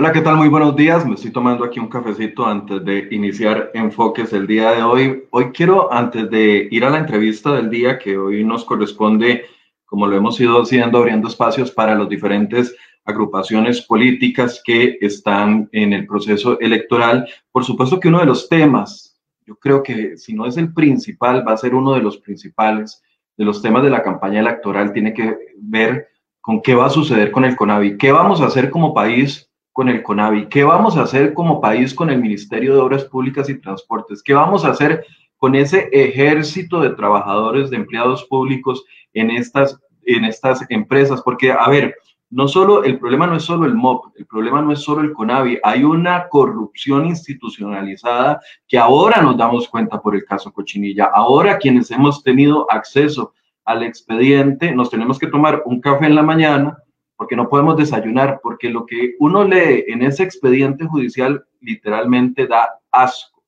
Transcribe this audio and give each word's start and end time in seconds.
Hola, 0.00 0.12
¿qué 0.12 0.20
tal? 0.20 0.36
Muy 0.36 0.46
buenos 0.46 0.76
días. 0.76 1.04
Me 1.04 1.16
estoy 1.16 1.32
tomando 1.32 1.64
aquí 1.64 1.80
un 1.80 1.88
cafecito 1.88 2.46
antes 2.46 2.84
de 2.84 3.08
iniciar 3.10 3.72
enfoques 3.74 4.32
el 4.32 4.46
día 4.46 4.70
de 4.70 4.84
hoy. 4.84 5.24
Hoy 5.30 5.46
quiero, 5.46 5.92
antes 5.92 6.30
de 6.30 6.68
ir 6.70 6.84
a 6.84 6.90
la 6.90 6.98
entrevista 6.98 7.52
del 7.54 7.68
día, 7.68 7.98
que 7.98 8.16
hoy 8.16 8.44
nos 8.44 8.64
corresponde, 8.64 9.46
como 9.84 10.06
lo 10.06 10.14
hemos 10.14 10.38
ido 10.38 10.62
haciendo, 10.62 10.98
abriendo 10.98 11.26
espacios 11.26 11.72
para 11.72 11.96
las 11.96 12.08
diferentes 12.08 12.76
agrupaciones 13.04 13.82
políticas 13.82 14.62
que 14.64 14.98
están 15.00 15.68
en 15.72 15.92
el 15.92 16.06
proceso 16.06 16.60
electoral. 16.60 17.28
Por 17.50 17.64
supuesto 17.64 17.98
que 17.98 18.06
uno 18.06 18.20
de 18.20 18.26
los 18.26 18.48
temas, 18.48 19.18
yo 19.46 19.56
creo 19.56 19.82
que 19.82 20.16
si 20.16 20.32
no 20.32 20.46
es 20.46 20.56
el 20.58 20.72
principal, 20.72 21.44
va 21.44 21.54
a 21.54 21.56
ser 21.56 21.74
uno 21.74 21.94
de 21.94 22.02
los 22.02 22.18
principales 22.18 23.02
de 23.36 23.44
los 23.44 23.60
temas 23.60 23.82
de 23.82 23.90
la 23.90 24.04
campaña 24.04 24.38
electoral, 24.38 24.92
tiene 24.92 25.12
que 25.12 25.36
ver 25.56 26.06
con 26.40 26.62
qué 26.62 26.76
va 26.76 26.86
a 26.86 26.90
suceder 26.90 27.32
con 27.32 27.44
el 27.44 27.56
CONAVI, 27.56 27.98
qué 27.98 28.12
vamos 28.12 28.40
a 28.40 28.46
hacer 28.46 28.70
como 28.70 28.94
país 28.94 29.47
con 29.78 29.88
el 29.88 30.02
CONAVI? 30.02 30.48
¿Qué 30.48 30.64
vamos 30.64 30.96
a 30.96 31.02
hacer 31.02 31.34
como 31.34 31.60
país 31.60 31.94
con 31.94 32.10
el 32.10 32.20
Ministerio 32.20 32.74
de 32.74 32.80
Obras 32.80 33.04
Públicas 33.04 33.48
y 33.48 33.60
Transportes? 33.60 34.24
¿Qué 34.24 34.34
vamos 34.34 34.64
a 34.64 34.70
hacer 34.70 35.06
con 35.36 35.54
ese 35.54 35.88
ejército 35.92 36.80
de 36.80 36.90
trabajadores, 36.90 37.70
de 37.70 37.76
empleados 37.76 38.24
públicos 38.24 38.84
en 39.12 39.30
estas, 39.30 39.78
en 40.04 40.24
estas 40.24 40.68
empresas? 40.70 41.22
Porque, 41.22 41.52
a 41.52 41.68
ver, 41.68 41.94
no 42.28 42.48
solo, 42.48 42.82
el 42.82 42.98
problema 42.98 43.28
no 43.28 43.36
es 43.36 43.44
solo 43.44 43.66
el 43.66 43.74
MOP, 43.76 44.06
el 44.16 44.26
problema 44.26 44.60
no 44.62 44.72
es 44.72 44.80
solo 44.80 45.00
el 45.02 45.12
CONAVI, 45.12 45.60
hay 45.62 45.84
una 45.84 46.26
corrupción 46.26 47.06
institucionalizada 47.06 48.40
que 48.66 48.78
ahora 48.78 49.22
nos 49.22 49.36
damos 49.36 49.68
cuenta 49.68 50.02
por 50.02 50.16
el 50.16 50.24
caso 50.24 50.52
Cochinilla. 50.52 51.08
Ahora 51.14 51.56
quienes 51.56 51.92
hemos 51.92 52.24
tenido 52.24 52.66
acceso 52.68 53.32
al 53.64 53.84
expediente, 53.84 54.74
nos 54.74 54.90
tenemos 54.90 55.20
que 55.20 55.28
tomar 55.28 55.62
un 55.66 55.80
café 55.80 56.06
en 56.06 56.16
la 56.16 56.24
mañana, 56.24 56.78
porque 57.18 57.34
no 57.34 57.48
podemos 57.48 57.76
desayunar, 57.76 58.38
porque 58.40 58.70
lo 58.70 58.86
que 58.86 59.16
uno 59.18 59.42
lee 59.42 59.84
en 59.88 60.02
ese 60.02 60.22
expediente 60.22 60.86
judicial 60.86 61.44
literalmente 61.60 62.46
da 62.46 62.78
asco. 62.92 63.42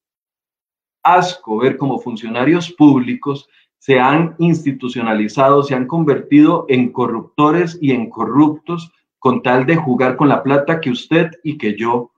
Asco 1.05 1.59
ver 1.59 1.77
cómo 1.77 2.01
funcionarios 2.01 2.73
públicos 2.73 3.49
se 3.79 4.01
han 4.01 4.35
institucionalizado, 4.39 5.63
se 5.63 5.77
han 5.77 5.87
convertido 5.87 6.67
en 6.69 6.91
corruptores 6.93 7.79
y 7.81 7.93
en 7.93 8.11
corruptos 8.11 8.93
con 9.21 9.41
tal 9.41 9.65
de 9.67 9.77
jugar 9.77 10.17
con 10.17 10.29
la 10.29 10.43
plata 10.43 10.81
que 10.81 10.91
usted 10.91 11.31
y 11.45 11.57
que 11.57 11.79
yo 11.79 12.11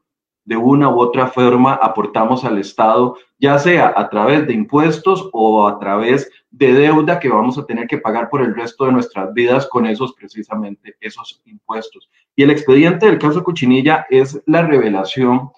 de 0.44 0.56
una 0.56 0.89
u 0.89 1.00
otra 1.00 1.28
forma 1.28 1.75
aportamos 1.75 2.47
al 2.47 2.59
Estado, 2.59 3.19
ya 3.39 3.59
sea 3.59 3.92
a 3.94 4.09
través 4.09 4.47
de 4.47 4.55
impuestos 4.55 5.28
o 5.34 5.69
a 5.69 5.78
través 5.78 6.31
de 6.53 6.72
deuda 6.75 7.19
que 7.19 7.31
vamos 7.31 7.58
a 7.58 7.64
tener 7.64 7.86
que 7.86 7.98
pagar 7.98 8.28
por 8.28 8.42
el 8.42 8.55
resto 8.55 8.84
de 8.84 8.92
nuestras 8.92 9.33
vidas 9.33 9.67
con 9.67 9.86
esos 9.86 10.12
precisamente 10.12 10.94
esos 11.00 11.41
impuestos. 11.47 12.11
Y 12.36 12.42
el 12.42 12.50
expediente 12.50 13.06
del 13.06 13.19
caso 13.19 13.42
Cuchinilla 13.42 14.06
es 14.11 14.41
la 14.47 14.62
revelación 14.62 15.50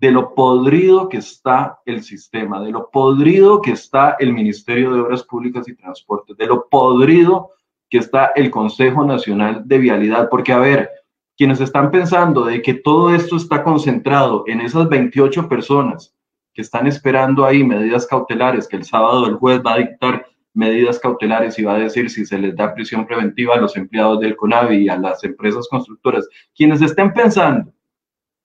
de 0.00 0.10
lo 0.10 0.34
podrido 0.34 1.08
que 1.08 1.18
está 1.18 1.80
el 1.84 2.02
sistema, 2.02 2.62
de 2.62 2.70
lo 2.70 2.90
podrido 2.90 3.60
que 3.60 3.72
está 3.72 4.16
el 4.18 4.32
Ministerio 4.32 4.94
de 4.94 5.00
Obras 5.00 5.22
Públicas 5.24 5.68
y 5.68 5.74
Transportes, 5.74 6.36
de 6.36 6.46
lo 6.46 6.66
podrido 6.68 7.50
que 7.90 7.98
está 7.98 8.32
el 8.34 8.50
Consejo 8.50 9.04
Nacional 9.04 9.62
de 9.66 9.78
Vialidad, 9.78 10.28
porque 10.30 10.52
a 10.52 10.58
ver, 10.58 10.90
quienes 11.36 11.60
están 11.60 11.90
pensando 11.90 12.44
de 12.44 12.62
que 12.62 12.74
todo 12.74 13.14
esto 13.14 13.36
está 13.36 13.62
concentrado 13.62 14.44
en 14.46 14.60
esas 14.60 14.88
28 14.88 15.48
personas 15.48 16.14
que 16.54 16.62
están 16.62 16.86
esperando 16.86 17.44
ahí 17.44 17.62
medidas 17.64 18.06
cautelares, 18.06 18.66
que 18.66 18.76
el 18.76 18.84
sábado 18.84 19.26
el 19.26 19.34
juez 19.34 19.60
va 19.64 19.74
a 19.74 19.78
dictar 19.78 20.26
medidas 20.54 20.98
cautelares 20.98 21.58
y 21.58 21.64
va 21.64 21.74
a 21.74 21.78
decir 21.78 22.10
si 22.10 22.26
se 22.26 22.38
les 22.38 22.56
da 22.56 22.74
prisión 22.74 23.06
preventiva 23.06 23.54
a 23.54 23.60
los 23.60 23.76
empleados 23.76 24.20
del 24.20 24.36
CONAVI 24.36 24.76
y 24.84 24.88
a 24.88 24.98
las 24.98 25.22
empresas 25.24 25.68
constructoras, 25.68 26.28
quienes 26.54 26.82
estén 26.82 27.12
pensando 27.12 27.72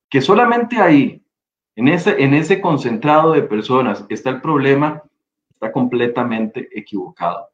que 0.09 0.21
solamente 0.21 0.77
ahí, 0.77 1.23
en 1.75 1.87
ese, 1.87 2.21
en 2.23 2.33
ese 2.35 2.61
concentrado 2.61 3.31
de 3.31 3.41
personas, 3.41 4.05
está 4.09 4.29
el 4.29 4.41
problema, 4.41 5.01
está 5.49 5.71
completamente 5.71 6.69
equivocado. 6.71 7.49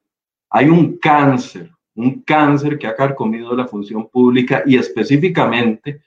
Hay 0.49 0.67
un 0.67 0.97
cáncer 0.97 1.71
un 1.99 2.21
cáncer 2.21 2.79
que 2.79 2.87
ha 2.87 2.95
carcomido 2.95 3.55
la 3.55 3.67
función 3.67 4.07
pública 4.07 4.63
y 4.65 4.77
específicamente 4.77 6.01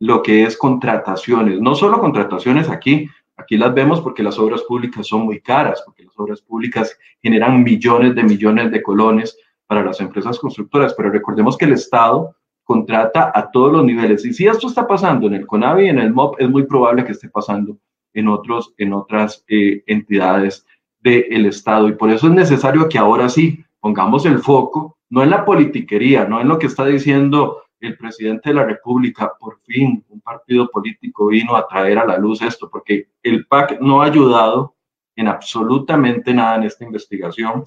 lo 0.00 0.22
que 0.22 0.44
es 0.44 0.56
contrataciones, 0.56 1.60
no 1.60 1.74
solo 1.74 2.00
contrataciones 2.00 2.68
aquí, 2.68 3.08
aquí 3.36 3.56
las 3.56 3.74
vemos 3.74 4.00
porque 4.00 4.22
las 4.22 4.38
obras 4.38 4.62
públicas 4.62 5.06
son 5.06 5.22
muy 5.22 5.40
caras, 5.40 5.82
porque 5.84 6.04
las 6.04 6.18
obras 6.18 6.40
públicas 6.42 6.96
generan 7.22 7.62
millones 7.62 8.14
de 8.14 8.22
millones 8.22 8.70
de 8.70 8.82
colones 8.82 9.36
para 9.66 9.84
las 9.84 10.00
empresas 10.00 10.38
constructoras, 10.38 10.94
pero 10.94 11.10
recordemos 11.10 11.56
que 11.56 11.64
el 11.64 11.72
Estado 11.72 12.36
contrata 12.64 13.30
a 13.34 13.50
todos 13.50 13.72
los 13.72 13.84
niveles. 13.84 14.24
Y 14.24 14.32
si 14.32 14.46
esto 14.46 14.68
está 14.68 14.86
pasando 14.86 15.26
en 15.26 15.34
el 15.34 15.46
CONAVI 15.46 15.84
y 15.84 15.88
en 15.88 15.98
el 15.98 16.12
MOP, 16.12 16.40
es 16.40 16.48
muy 16.48 16.64
probable 16.64 17.04
que 17.04 17.12
esté 17.12 17.28
pasando 17.28 17.78
en, 18.12 18.28
otros, 18.28 18.74
en 18.78 18.92
otras 18.92 19.44
eh, 19.48 19.82
entidades 19.86 20.66
del 21.00 21.46
Estado. 21.46 21.88
Y 21.88 21.92
por 21.92 22.10
eso 22.10 22.26
es 22.28 22.32
necesario 22.32 22.88
que 22.88 22.98
ahora 22.98 23.28
sí 23.28 23.64
pongamos 23.80 24.24
el 24.24 24.38
foco 24.38 24.96
no 25.10 25.22
en 25.22 25.30
la 25.30 25.44
politiquería, 25.44 26.24
no 26.24 26.40
en 26.40 26.48
lo 26.48 26.58
que 26.58 26.66
está 26.66 26.84
diciendo 26.84 27.62
el 27.86 27.96
presidente 27.96 28.50
de 28.50 28.54
la 28.54 28.64
República, 28.64 29.32
por 29.38 29.60
fin 29.60 30.04
un 30.08 30.20
partido 30.20 30.68
político 30.70 31.26
vino 31.26 31.56
a 31.56 31.66
traer 31.66 31.98
a 31.98 32.06
la 32.06 32.18
luz 32.18 32.42
esto, 32.42 32.68
porque 32.70 33.08
el 33.22 33.46
PAC 33.46 33.80
no 33.80 34.02
ha 34.02 34.06
ayudado 34.06 34.74
en 35.16 35.28
absolutamente 35.28 36.34
nada 36.34 36.56
en 36.56 36.64
esta 36.64 36.84
investigación, 36.84 37.64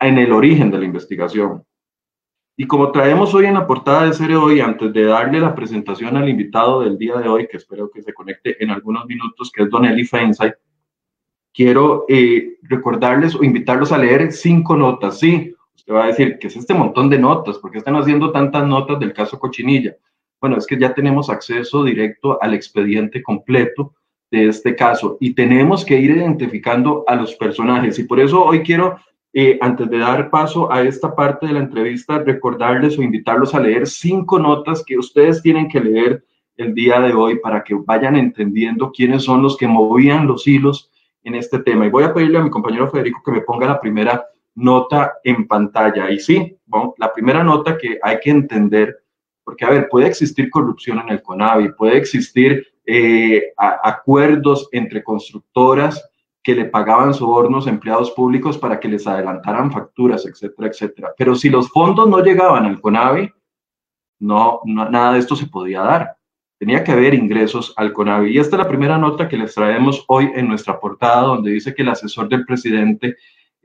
en 0.00 0.18
el 0.18 0.32
origen 0.32 0.70
de 0.70 0.78
la 0.78 0.84
investigación. 0.84 1.64
Y 2.56 2.66
como 2.66 2.90
traemos 2.90 3.32
hoy 3.34 3.46
en 3.46 3.54
la 3.54 3.66
portada 3.66 4.06
de 4.06 4.12
Cere 4.12 4.34
Hoy, 4.34 4.60
antes 4.60 4.92
de 4.92 5.04
darle 5.04 5.38
la 5.38 5.54
presentación 5.54 6.16
al 6.16 6.28
invitado 6.28 6.80
del 6.80 6.98
día 6.98 7.16
de 7.16 7.28
hoy, 7.28 7.46
que 7.46 7.56
espero 7.56 7.88
que 7.88 8.02
se 8.02 8.12
conecte 8.12 8.62
en 8.62 8.70
algunos 8.70 9.06
minutos, 9.06 9.52
que 9.52 9.62
es 9.62 9.70
Don 9.70 9.84
Eli 9.84 10.04
Feinsay, 10.04 10.52
quiero 11.54 12.04
eh, 12.08 12.58
recordarles 12.62 13.36
o 13.36 13.44
invitarlos 13.44 13.92
a 13.92 13.98
leer 13.98 14.32
cinco 14.32 14.76
notas. 14.76 15.20
Sí, 15.20 15.54
Usted 15.88 16.00
va 16.00 16.04
a 16.04 16.08
decir, 16.08 16.38
¿qué 16.38 16.48
es 16.48 16.56
este 16.56 16.74
montón 16.74 17.08
de 17.08 17.18
notas? 17.18 17.56
¿Por 17.56 17.70
qué 17.70 17.78
están 17.78 17.96
haciendo 17.96 18.30
tantas 18.30 18.66
notas 18.66 19.00
del 19.00 19.14
caso 19.14 19.38
Cochinilla? 19.38 19.96
Bueno, 20.38 20.58
es 20.58 20.66
que 20.66 20.78
ya 20.78 20.92
tenemos 20.92 21.30
acceso 21.30 21.82
directo 21.82 22.36
al 22.42 22.52
expediente 22.52 23.22
completo 23.22 23.94
de 24.30 24.48
este 24.48 24.76
caso 24.76 25.16
y 25.18 25.32
tenemos 25.32 25.86
que 25.86 25.98
ir 25.98 26.10
identificando 26.10 27.04
a 27.06 27.16
los 27.16 27.34
personajes. 27.36 27.98
Y 27.98 28.04
por 28.04 28.20
eso 28.20 28.44
hoy 28.44 28.62
quiero, 28.62 28.98
eh, 29.32 29.56
antes 29.62 29.88
de 29.88 29.96
dar 29.96 30.28
paso 30.28 30.70
a 30.70 30.82
esta 30.82 31.16
parte 31.16 31.46
de 31.46 31.54
la 31.54 31.60
entrevista, 31.60 32.18
recordarles 32.18 32.98
o 32.98 33.02
invitarlos 33.02 33.54
a 33.54 33.60
leer 33.60 33.86
cinco 33.86 34.38
notas 34.38 34.84
que 34.84 34.98
ustedes 34.98 35.40
tienen 35.40 35.70
que 35.70 35.80
leer 35.80 36.22
el 36.58 36.74
día 36.74 37.00
de 37.00 37.14
hoy 37.14 37.38
para 37.38 37.64
que 37.64 37.72
vayan 37.74 38.14
entendiendo 38.14 38.92
quiénes 38.92 39.22
son 39.22 39.40
los 39.40 39.56
que 39.56 39.66
movían 39.66 40.26
los 40.26 40.46
hilos 40.46 40.90
en 41.22 41.34
este 41.34 41.60
tema. 41.60 41.86
Y 41.86 41.90
voy 41.90 42.04
a 42.04 42.12
pedirle 42.12 42.36
a 42.36 42.42
mi 42.42 42.50
compañero 42.50 42.90
Federico 42.90 43.22
que 43.24 43.32
me 43.32 43.40
ponga 43.40 43.66
la 43.66 43.80
primera 43.80 44.22
nota 44.58 45.14
en 45.22 45.46
pantalla. 45.46 46.10
Y 46.10 46.18
sí, 46.18 46.58
la 46.98 47.12
primera 47.12 47.44
nota 47.44 47.78
que 47.78 47.98
hay 48.02 48.18
que 48.20 48.30
entender, 48.30 48.98
porque 49.44 49.64
a 49.64 49.70
ver, 49.70 49.88
puede 49.88 50.08
existir 50.08 50.50
corrupción 50.50 50.98
en 50.98 51.10
el 51.10 51.22
CONAVI, 51.22 51.72
puede 51.72 51.96
existir 51.96 52.66
eh, 52.84 53.52
acuerdos 53.56 54.68
entre 54.72 55.02
constructoras 55.04 56.04
que 56.42 56.54
le 56.54 56.64
pagaban 56.64 57.14
sobornos 57.14 57.66
a 57.66 57.70
empleados 57.70 58.10
públicos 58.10 58.58
para 58.58 58.80
que 58.80 58.88
les 58.88 59.06
adelantaran 59.06 59.70
facturas, 59.70 60.26
etcétera, 60.26 60.68
etcétera. 60.68 61.14
Pero 61.16 61.34
si 61.34 61.50
los 61.50 61.68
fondos 61.68 62.08
no 62.08 62.22
llegaban 62.22 62.66
al 62.66 62.80
CONAVI, 62.80 63.30
no, 64.20 64.60
no, 64.64 64.90
nada 64.90 65.12
de 65.12 65.20
esto 65.20 65.36
se 65.36 65.46
podía 65.46 65.82
dar. 65.82 66.16
Tenía 66.58 66.82
que 66.82 66.90
haber 66.90 67.14
ingresos 67.14 67.72
al 67.76 67.92
CONAVI. 67.92 68.32
Y 68.32 68.38
esta 68.38 68.56
es 68.56 68.62
la 68.62 68.68
primera 68.68 68.98
nota 68.98 69.28
que 69.28 69.36
les 69.36 69.54
traemos 69.54 70.04
hoy 70.08 70.32
en 70.34 70.48
nuestra 70.48 70.80
portada, 70.80 71.22
donde 71.22 71.52
dice 71.52 71.72
que 71.74 71.82
el 71.82 71.90
asesor 71.90 72.28
del 72.28 72.44
presidente 72.44 73.16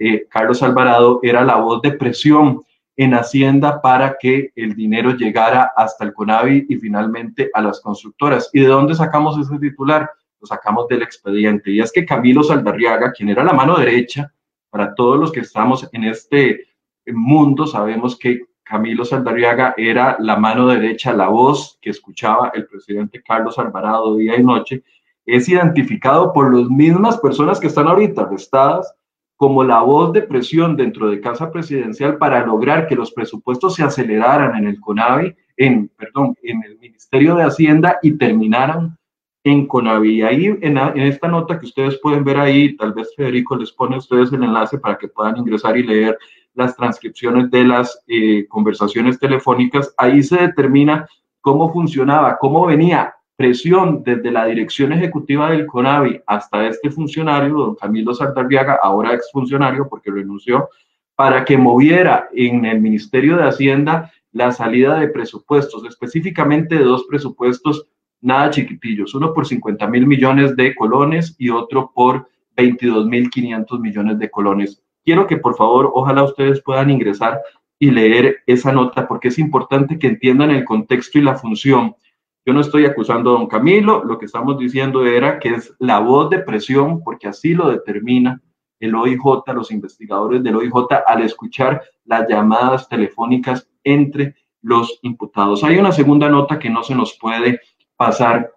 eh, 0.06 0.28
Carlos 0.30 0.62
Alvarado 0.62 1.19
era 1.24 1.44
la 1.44 1.56
voz 1.56 1.81
de 1.81 1.94
presión 1.94 2.62
en 2.96 3.14
Hacienda 3.14 3.81
para 3.81 4.18
que 4.19 4.52
el 4.56 4.75
dinero 4.75 5.12
llegara 5.12 5.72
hasta 5.75 6.03
el 6.03 6.14
CONAVI 6.14 6.66
y 6.69 6.75
finalmente 6.75 7.50
a 7.53 7.62
las 7.62 7.80
constructoras. 7.80 8.50
¿Y 8.52 8.59
de 8.59 8.67
dónde 8.67 8.96
sacamos 8.96 9.38
ese 9.40 9.58
titular? 9.59 10.09
Lo 10.41 10.46
sacamos 10.47 10.88
del 10.90 11.02
expediente. 11.03 11.72
Y 11.72 11.79
es 11.79 11.91
que 11.91 12.05
Camilo 12.05 12.44
Saldarriaga, 12.44 13.14
quien 13.14 13.29
era 13.29 13.44
la 13.44 13.53
mano 13.53 13.78
derecha, 13.78 14.32
para 14.70 14.94
todos 14.94 15.17
los 15.17 15.32
que 15.32 15.40
estamos 15.40 15.88
en 15.94 16.03
este 16.03 16.66
mundo, 17.08 17.66
sabemos 17.66 18.17
que 18.17 18.41
Camilo 18.64 19.05
Saldarriaga 19.05 19.73
era 19.78 20.17
la 20.20 20.35
mano 20.35 20.67
derecha, 20.67 21.14
la 21.14 21.29
voz 21.29 21.78
que 21.82 21.91
escuchaba 21.91 22.52
el 22.53 22.66
presidente 22.66 23.23
Carlos 23.23 23.58
Alvarado 23.58 24.16
día 24.17 24.38
y 24.38 24.44
noche, 24.44 24.84
es 25.26 25.47
identificado 25.47 26.34
por 26.34 26.53
las 26.53 26.70
mismas 26.70 27.17
personas 27.20 27.59
que 27.59 27.67
están 27.67 27.88
ahorita 27.88 28.23
arrestadas 28.23 28.94
como 29.43 29.61
la 29.61 29.81
voz 29.81 30.13
de 30.13 30.22
presión 30.22 30.78
dentro 30.78 31.09
de 31.09 31.19
Casa 31.19 31.51
Presidencial 31.51 32.17
para 32.17 32.45
lograr 32.45 32.87
que 32.87 32.95
los 32.95 33.11
presupuestos 33.11 33.75
se 33.75 33.84
aceleraran 33.84 34.55
en 34.55 34.67
el 34.67 34.79
CONAVI, 34.79 35.35
en, 35.57 35.90
perdón, 35.90 36.34
en 36.43 36.63
el 36.63 36.79
Ministerio 36.79 37.35
de 37.35 37.43
Hacienda 37.43 37.99
y 38.01 38.17
terminaran 38.17 38.97
en 39.43 39.67
CONAVI. 39.67 40.22
Ahí, 40.22 40.45
en, 40.45 40.78
esta 40.97 41.28
nota 41.28 41.59
que 41.59 41.66
ustedes 41.66 41.99
pueden 42.01 42.23
ver 42.23 42.37
ahí, 42.37 42.78
tal 42.78 42.93
vez 42.93 43.13
Federico 43.17 43.57
les 43.57 43.73
pone 43.73 43.95
a 43.95 43.97
ustedes 43.97 44.31
el 44.31 44.45
enlace 44.45 44.78
para 44.78 44.97
que 44.97 45.09
puedan 45.09 45.35
ingresar 45.35 45.75
y 45.75 45.84
leer 45.84 46.17
las 46.53 46.78
transcripciones 46.78 47.51
de 47.51 47.66
las 47.66 48.01
eh, 48.07 48.47
conversaciones 48.47 49.19
telefónicas, 49.19 49.93
ahí 49.97 50.23
se 50.23 50.37
determina 50.37 51.05
cómo 51.41 51.69
funcionaba, 51.73 52.37
cómo 52.37 52.66
venía 52.66 53.13
presión 53.35 54.03
desde 54.03 54.32
la 54.32 54.46
dirección 54.46 54.94
ejecutiva 54.94 55.52
del 55.52 55.66
CONAVI 55.66 56.22
hasta 56.28 56.68
este 56.68 56.91
funcionario, 56.91 57.56
don 57.56 57.76
Camilo 57.76 58.14
Sardarriaga, 58.14 58.80
ahora 58.82 59.14
exfuncionario 59.14 59.88
porque 59.90 60.12
renunció, 60.12 60.70
para 61.16 61.46
que 61.46 61.58
moviera 61.58 62.30
en 62.34 62.66
el 62.66 62.82
Ministerio 62.82 63.38
de 63.38 63.44
Hacienda 63.44 64.12
la 64.32 64.52
salida 64.52 65.00
de 65.00 65.08
presupuestos, 65.08 65.85
específicamente 65.85 66.76
de 66.76 66.84
dos 66.84 67.06
presupuestos 67.09 67.88
nada 68.24 68.50
chiquitillos, 68.50 69.14
uno 69.14 69.34
por 69.34 69.46
50 69.46 69.86
mil 69.88 70.08
millones 70.08 70.56
de 70.56 70.74
colones 70.74 71.36
y 71.38 71.50
otro 71.50 71.91
por 71.94 72.28
22 72.56 73.06
mil 73.06 73.29
500 73.29 73.79
millones 73.79 74.18
de 74.18 74.32
colones. 74.32 74.82
Quiero 75.03 75.28
que 75.28 75.38
por 75.38 75.56
favor, 75.56 75.91
ojalá 75.94 76.24
ustedes 76.24 76.62
puedan 76.62 76.90
ingresar 76.90 77.41
y 77.78 77.91
leer 77.91 78.38
esa 78.47 78.72
nota 78.72 79.08
porque 79.08 79.28
es 79.28 79.38
importante 79.38 80.00
que 80.00 80.08
entiendan 80.08 80.52
el 80.52 80.64
contexto 80.64 81.20
y 81.20 81.22
la 81.22 81.36
función. 81.36 81.96
Yo 82.45 82.53
no 82.53 82.59
estoy 82.59 82.85
acusando 82.85 83.29
a 83.29 83.40
don 83.40 83.47
Camilo, 83.47 84.03
lo 84.03 84.17
que 84.17 84.25
estamos 84.25 84.57
diciendo 84.57 85.05
era 85.05 85.40
que 85.40 85.49
es 85.49 85.73
la 85.79 85.99
voz 85.99 86.29
de 86.29 86.40
presión, 86.40 87.01
porque 87.01 87.28
así 87.28 87.53
lo 87.53 87.69
determina 87.69 88.41
el 88.81 88.95
OIJ, 88.95 89.43
los 89.53 89.72
investigadores 89.72 90.43
del 90.43 90.57
OIJ, 90.57 90.73
al 91.07 91.22
escuchar 91.22 91.81
las 92.03 92.28
llamadas 92.28 92.90
telefónicas 92.90 93.69
entre 93.84 94.35
los 94.61 94.99
imputados. 95.03 95.63
Hay 95.63 95.78
una 95.78 95.93
segunda 95.93 96.28
nota 96.28 96.59
que 96.59 96.69
no 96.69 96.84
se 96.84 96.95
nos 96.95 97.17
puede 97.17 97.61
pasar 97.95 98.51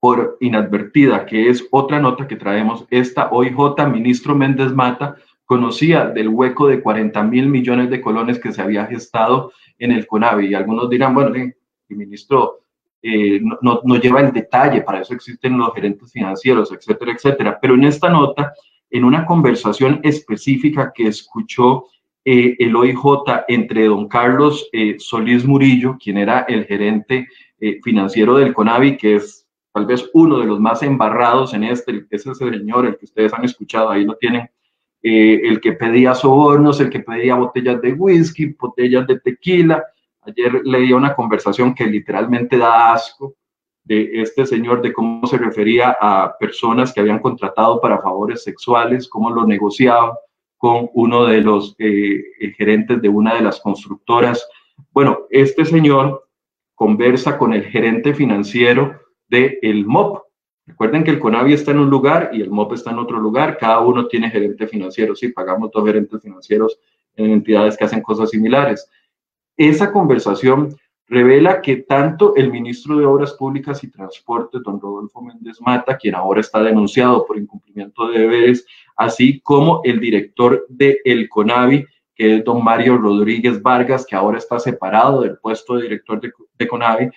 por 0.00 0.36
inadvertida, 0.40 1.26
que 1.26 1.48
es 1.48 1.66
otra 1.72 1.98
nota 1.98 2.28
que 2.28 2.36
traemos. 2.36 2.86
Esta 2.90 3.30
OIJ, 3.30 3.84
ministro 3.90 4.36
Méndez 4.36 4.72
Mata, 4.72 5.16
conocía 5.44 6.06
del 6.06 6.28
hueco 6.28 6.68
de 6.68 6.80
40 6.80 7.20
mil 7.24 7.48
millones 7.48 7.90
de 7.90 8.00
colones 8.00 8.38
que 8.38 8.52
se 8.52 8.62
había 8.62 8.86
gestado 8.86 9.50
en 9.78 9.90
el 9.90 10.06
CONAVI. 10.06 10.48
Y 10.48 10.54
algunos 10.54 10.88
dirán, 10.88 11.14
bueno, 11.14 11.34
el 11.34 11.54
ministro 11.88 12.60
eh, 13.02 13.40
no, 13.62 13.96
lleva 13.96 14.20
el 14.20 14.32
detalle, 14.32 14.82
para 14.82 15.00
eso 15.00 15.14
existen 15.14 15.56
los 15.56 15.72
gerentes 15.74 16.12
financieros, 16.12 16.72
etcétera, 16.72 17.12
etcétera. 17.12 17.58
Pero 17.60 17.74
en 17.74 17.84
esta 17.84 18.08
nota, 18.08 18.52
en 18.90 19.04
una 19.04 19.24
conversación 19.26 20.00
específica 20.02 20.92
que 20.94 21.08
escuchó 21.08 21.86
eh, 22.24 22.56
el 22.58 22.74
OIJ 22.74 23.44
entre 23.48 23.86
don 23.86 24.08
Carlos 24.08 24.68
eh, 24.72 24.96
Solís 24.98 25.44
Murillo, 25.44 25.96
quien 26.02 26.18
era 26.18 26.40
el 26.48 26.64
gerente 26.64 27.26
financiero 27.82 28.36
del 28.36 28.54
CONAVI, 28.54 28.96
que 28.96 29.16
es 29.16 29.48
tal 29.72 29.84
vez 29.84 30.08
uno 30.12 30.38
de 30.38 30.46
los 30.46 30.60
más 30.60 30.80
embarrados 30.84 31.54
en 31.54 31.64
este, 31.64 32.06
ese 32.08 32.32
señor, 32.32 32.86
el 32.86 32.96
que 32.96 33.06
ustedes 33.06 33.34
han 33.34 33.44
escuchado, 33.44 33.90
ahí 33.90 34.04
lo 34.04 34.14
tienen 34.14 34.48
eh, 35.02 35.40
el 35.44 35.60
que 35.60 35.72
pedía 35.72 36.14
sobornos, 36.14 36.80
el 36.80 36.90
que 36.90 37.00
pedía 37.00 37.36
botellas 37.36 37.80
de 37.80 37.92
whisky, 37.92 38.46
botellas 38.58 39.06
de 39.06 39.20
tequila. 39.20 39.84
Ayer 40.28 40.60
leía 40.64 40.96
una 40.96 41.14
conversación 41.14 41.74
que 41.74 41.86
literalmente 41.86 42.58
da 42.58 42.92
asco 42.92 43.34
de 43.84 44.20
este 44.20 44.44
señor, 44.44 44.82
de 44.82 44.92
cómo 44.92 45.26
se 45.26 45.38
refería 45.38 45.96
a 45.98 46.36
personas 46.38 46.92
que 46.92 47.00
habían 47.00 47.20
contratado 47.20 47.80
para 47.80 48.02
favores 48.02 48.42
sexuales, 48.42 49.08
cómo 49.08 49.30
lo 49.30 49.46
negociaba 49.46 50.18
con 50.58 50.90
uno 50.92 51.24
de 51.24 51.40
los 51.40 51.74
eh, 51.78 52.22
gerentes 52.56 53.00
de 53.00 53.08
una 53.08 53.34
de 53.34 53.42
las 53.42 53.60
constructoras. 53.60 54.46
Bueno, 54.90 55.20
este 55.30 55.64
señor 55.64 56.28
conversa 56.74 57.38
con 57.38 57.54
el 57.54 57.64
gerente 57.64 58.12
financiero 58.12 59.00
del 59.28 59.58
el 59.62 59.86
MOP, 59.86 60.28
Recuerden 60.68 61.02
que 61.02 61.10
el 61.10 61.18
CONAVI 61.18 61.54
está 61.54 61.70
en 61.70 61.78
un 61.78 61.88
lugar 61.88 62.28
y 62.34 62.42
el 62.42 62.50
MOP 62.50 62.74
está 62.74 62.90
en 62.90 62.98
otro 62.98 63.18
lugar. 63.18 63.56
Cada 63.56 63.80
uno 63.80 64.06
tiene 64.06 64.30
gerente 64.30 64.66
financiero. 64.66 65.16
Sí, 65.16 65.28
pagamos 65.28 65.70
dos 65.72 65.82
gerentes 65.82 66.20
financieros 66.20 66.78
en 67.16 67.30
entidades 67.30 67.74
que 67.74 67.84
hacen 67.84 68.02
cosas 68.02 68.28
similares. 68.28 68.86
Esa 69.58 69.92
conversación 69.92 70.74
revela 71.08 71.60
que 71.60 71.76
tanto 71.76 72.34
el 72.36 72.50
ministro 72.50 72.96
de 72.96 73.04
Obras 73.04 73.32
Públicas 73.32 73.84
y 73.84 73.90
Transportes, 73.90 74.62
don 74.62 74.80
Rodolfo 74.80 75.20
Méndez 75.20 75.60
Mata, 75.60 75.96
quien 75.96 76.14
ahora 76.14 76.40
está 76.40 76.62
denunciado 76.62 77.26
por 77.26 77.36
incumplimiento 77.36 78.08
de 78.08 78.20
deberes, 78.20 78.64
así 78.96 79.40
como 79.40 79.80
el 79.84 80.00
director 80.00 80.64
del 80.68 80.98
el 81.04 81.28
CONAVI, 81.28 81.84
que 82.14 82.36
es 82.36 82.44
don 82.44 82.64
Mario 82.64 82.98
Rodríguez 82.98 83.60
Vargas, 83.60 84.06
que 84.06 84.16
ahora 84.16 84.38
está 84.38 84.58
separado 84.58 85.22
del 85.22 85.38
puesto 85.38 85.76
de 85.76 85.82
director 85.82 86.20
de, 86.20 86.32
de 86.58 86.68
CONAVI, 86.68 87.10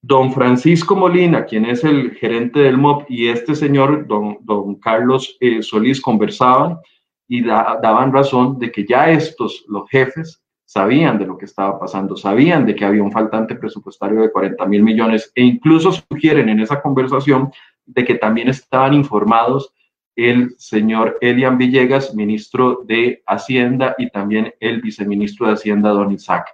Don 0.00 0.32
Francisco 0.32 0.94
Molina, 0.94 1.44
quien 1.44 1.64
es 1.66 1.82
el 1.82 2.12
gerente 2.12 2.60
del 2.60 2.78
MOP, 2.78 3.10
y 3.10 3.28
este 3.28 3.56
señor, 3.56 4.06
don, 4.06 4.38
don 4.42 4.76
Carlos 4.76 5.36
eh, 5.40 5.60
Solís, 5.60 6.00
conversaban 6.00 6.78
y 7.26 7.42
daban 7.42 8.12
razón 8.12 8.58
de 8.58 8.70
que 8.70 8.86
ya 8.86 9.10
estos, 9.10 9.64
los 9.68 9.88
jefes, 9.90 10.40
sabían 10.68 11.18
de 11.18 11.24
lo 11.24 11.38
que 11.38 11.46
estaba 11.46 11.80
pasando, 11.80 12.14
sabían 12.14 12.66
de 12.66 12.74
que 12.74 12.84
había 12.84 13.02
un 13.02 13.10
faltante 13.10 13.54
presupuestario 13.54 14.20
de 14.20 14.30
40 14.30 14.66
mil 14.66 14.82
millones 14.82 15.32
e 15.34 15.42
incluso 15.42 15.92
sugieren 15.92 16.50
en 16.50 16.60
esa 16.60 16.82
conversación 16.82 17.50
de 17.86 18.04
que 18.04 18.16
también 18.16 18.48
estaban 18.48 18.92
informados 18.92 19.72
el 20.14 20.54
señor 20.58 21.16
Elian 21.22 21.56
Villegas, 21.56 22.14
ministro 22.14 22.82
de 22.84 23.22
Hacienda, 23.24 23.94
y 23.96 24.10
también 24.10 24.52
el 24.60 24.82
viceministro 24.82 25.46
de 25.46 25.52
Hacienda, 25.54 25.90
don 25.90 26.12
Isaac. 26.12 26.48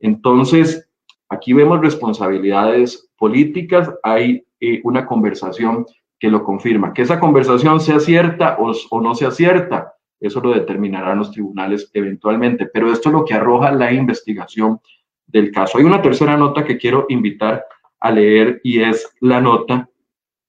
Entonces, 0.00 0.90
Aquí 1.30 1.52
vemos 1.52 1.80
responsabilidades 1.80 3.08
políticas, 3.16 3.88
hay 4.02 4.44
eh, 4.58 4.80
una 4.82 5.06
conversación 5.06 5.86
que 6.18 6.28
lo 6.28 6.42
confirma. 6.42 6.92
Que 6.92 7.02
esa 7.02 7.20
conversación 7.20 7.80
sea 7.80 8.00
cierta 8.00 8.56
o, 8.58 8.72
o 8.90 9.00
no 9.00 9.14
sea 9.14 9.30
cierta, 9.30 9.94
eso 10.20 10.40
lo 10.40 10.52
determinarán 10.52 11.18
los 11.18 11.30
tribunales 11.30 11.90
eventualmente, 11.94 12.66
pero 12.66 12.92
esto 12.92 13.08
es 13.08 13.14
lo 13.14 13.24
que 13.24 13.34
arroja 13.34 13.72
la 13.72 13.92
investigación 13.92 14.80
del 15.26 15.50
caso. 15.50 15.78
Hay 15.78 15.84
una 15.84 16.02
tercera 16.02 16.36
nota 16.36 16.64
que 16.64 16.76
quiero 16.76 17.06
invitar 17.08 17.64
a 18.00 18.10
leer 18.10 18.60
y 18.62 18.80
es 18.80 19.14
la 19.20 19.40
nota 19.40 19.88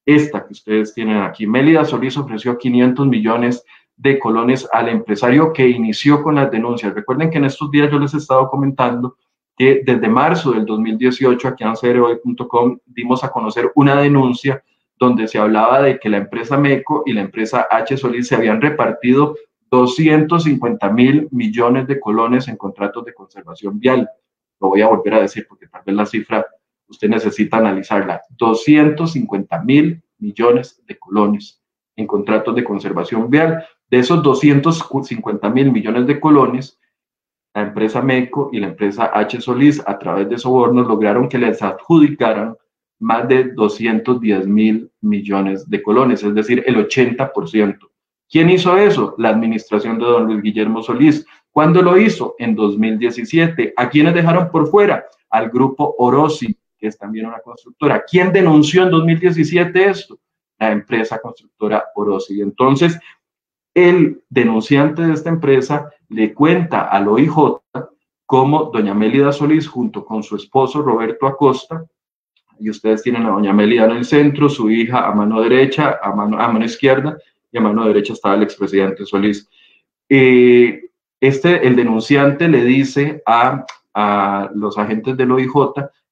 esta 0.06 0.46
que 0.46 0.54
ustedes 0.54 0.94
tienen 0.94 1.18
aquí. 1.18 1.48
Mélida 1.48 1.86
Solís 1.86 2.18
ofreció 2.18 2.58
500 2.58 3.08
millones 3.08 3.64
de 3.96 4.18
colones 4.18 4.68
al 4.72 4.90
empresario 4.90 5.54
que 5.54 5.68
inició 5.68 6.24
con 6.24 6.36
las 6.36 6.50
denuncias. 6.50 6.94
Recuerden 6.94 7.30
que 7.30 7.38
en 7.38 7.46
estos 7.46 7.70
días 7.70 7.92
yo 7.92 8.00
les 8.00 8.14
he 8.14 8.18
estado 8.18 8.50
comentando 8.50 9.16
que 9.56 9.84
desde 9.86 10.08
marzo 10.08 10.52
del 10.52 10.66
2018 10.66 11.48
aquí 11.48 11.64
en 11.64 11.74
CROE.com 11.76 12.80
dimos 12.86 13.24
a 13.24 13.30
conocer 13.30 13.72
una 13.76 13.96
denuncia 13.96 14.64
donde 14.98 15.28
se 15.28 15.38
hablaba 15.38 15.82
de 15.82 16.00
que 16.00 16.10
la 16.10 16.18
empresa 16.18 16.58
MECO 16.58 17.04
y 17.06 17.14
la 17.14 17.22
empresa 17.22 17.68
H. 17.70 17.98
Solís 17.98 18.28
se 18.28 18.36
habían 18.36 18.62
repartido 18.62 19.36
250 19.72 20.90
mil 20.92 21.30
millones 21.32 21.88
de 21.88 22.00
colones 22.00 22.50
en 22.50 22.58
contratos 22.58 23.06
de 23.06 23.14
conservación 23.14 23.80
vial. 23.80 24.10
Lo 24.60 24.68
voy 24.68 24.82
a 24.82 24.88
volver 24.88 25.14
a 25.14 25.22
decir 25.22 25.46
porque 25.48 25.68
tal 25.68 25.82
vez 25.86 25.96
la 25.96 26.06
cifra 26.06 26.46
usted 26.88 27.08
necesita 27.08 27.58
analizarla. 27.58 28.22
250 28.38 29.64
mil 29.64 30.04
millones 30.20 30.84
de 30.86 31.00
colones 31.00 31.62
en 31.96 32.06
contratos 32.06 32.54
de 32.54 32.66
conservación 32.66 33.30
vial. 33.30 33.66
De 33.90 34.00
esos 34.00 34.22
250 34.22 35.50
mil 35.50 35.72
millones 35.72 36.06
de 36.06 36.20
colones, 36.20 36.78
la 37.54 37.64
empresa 37.64 38.02
MECO 38.02 38.50
y 38.52 38.60
la 38.60 38.68
empresa 38.68 39.12
H. 39.14 39.40
Solís, 39.40 39.82
a 39.86 39.98
través 39.98 40.30
de 40.30 40.38
sobornos, 40.38 40.88
lograron 40.88 41.30
que 41.30 41.38
les 41.38 41.62
adjudicaran 41.62 42.56
más 43.00 43.28
de 43.28 43.46
210 43.54 44.48
mil 44.48 44.92
millones 45.02 45.70
de 45.70 45.82
colones, 45.82 46.24
es 46.24 46.36
decir, 46.36 46.64
el 46.68 46.76
80%. 46.76 47.91
¿Quién 48.32 48.50
hizo 48.50 48.78
eso? 48.78 49.14
La 49.18 49.30
administración 49.30 50.00
de 50.00 50.06
don 50.06 50.26
Luis 50.26 50.42
Guillermo 50.42 50.82
Solís. 50.82 51.26
¿Cuándo 51.52 51.82
lo 51.82 51.98
hizo? 51.98 52.36
En 52.40 52.56
2017. 52.56 53.74
¿A 53.76 53.90
quiénes 53.90 54.14
dejaron 54.14 54.50
por 54.50 54.68
fuera? 54.68 55.04
Al 55.30 55.50
grupo 55.50 55.96
Orosi, 55.98 56.58
que 56.78 56.88
es 56.88 56.98
también 56.98 57.26
una 57.26 57.42
constructora. 57.42 58.06
¿Quién 58.10 58.32
denunció 58.32 58.84
en 58.84 58.92
2017 58.92 59.90
esto? 59.90 60.18
La 60.58 60.72
empresa 60.72 61.20
constructora 61.20 61.88
Orosi. 61.94 62.40
Entonces, 62.40 62.98
el 63.74 64.24
denunciante 64.30 65.02
de 65.02 65.14
esta 65.14 65.30
empresa 65.30 65.92
le 66.08 66.34
cuenta 66.34 66.84
al 66.84 67.10
OIJ 67.10 67.62
cómo 68.26 68.72
doña 68.74 68.94
Mélida 68.94 69.34
Solís, 69.34 69.68
junto 69.68 70.06
con 70.06 70.24
su 70.24 70.38
esposo 70.38 70.82
Roberto 70.82 71.28
Acosta, 71.28 71.86
y 72.58 72.70
ustedes 72.70 73.04
tienen 73.04 73.26
a 73.26 73.32
doña 73.32 73.52
Mélida 73.52 73.86
en 73.86 73.92
el 73.92 74.06
centro, 74.06 74.48
su 74.48 74.70
hija 74.70 75.06
a 75.06 75.14
mano 75.14 75.42
derecha, 75.42 76.00
a 76.02 76.16
mano, 76.16 76.40
a 76.40 76.48
mano 76.48 76.64
izquierda, 76.64 77.18
y 77.52 77.58
a 77.58 77.62
mano 77.62 77.86
derecha 77.86 78.14
estaba 78.14 78.36
el 78.36 78.44
expresidente 78.44 79.06
Solís. 79.06 79.50
Eh, 80.10 80.90
este, 81.20 81.68
el 81.68 81.76
denunciante 81.76 82.48
le 82.48 82.64
dice 82.64 83.22
a, 83.26 83.66
a 83.94 84.50
los 84.56 84.78
agentes 84.78 85.18
del 85.18 85.32
OIJ 85.32 85.52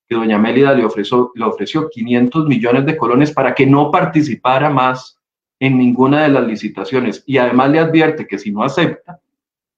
que 0.08 0.16
doña 0.16 0.40
Mélida 0.40 0.74
le 0.74 0.84
ofreció, 0.84 1.32
le 1.36 1.46
ofreció 1.46 1.90
500 1.90 2.48
millones 2.48 2.86
de 2.86 2.98
colones 2.98 3.32
para 3.32 3.54
que 3.54 3.66
no 3.66 3.92
participara 3.92 4.70
más 4.70 5.20
en 5.60 5.78
ninguna 5.78 6.24
de 6.24 6.30
las 6.30 6.48
licitaciones 6.48 7.24
y 7.28 7.38
además 7.38 7.70
le 7.70 7.80
advierte 7.80 8.26
que 8.26 8.40
si 8.40 8.52
no 8.52 8.64
acepta, 8.64 9.20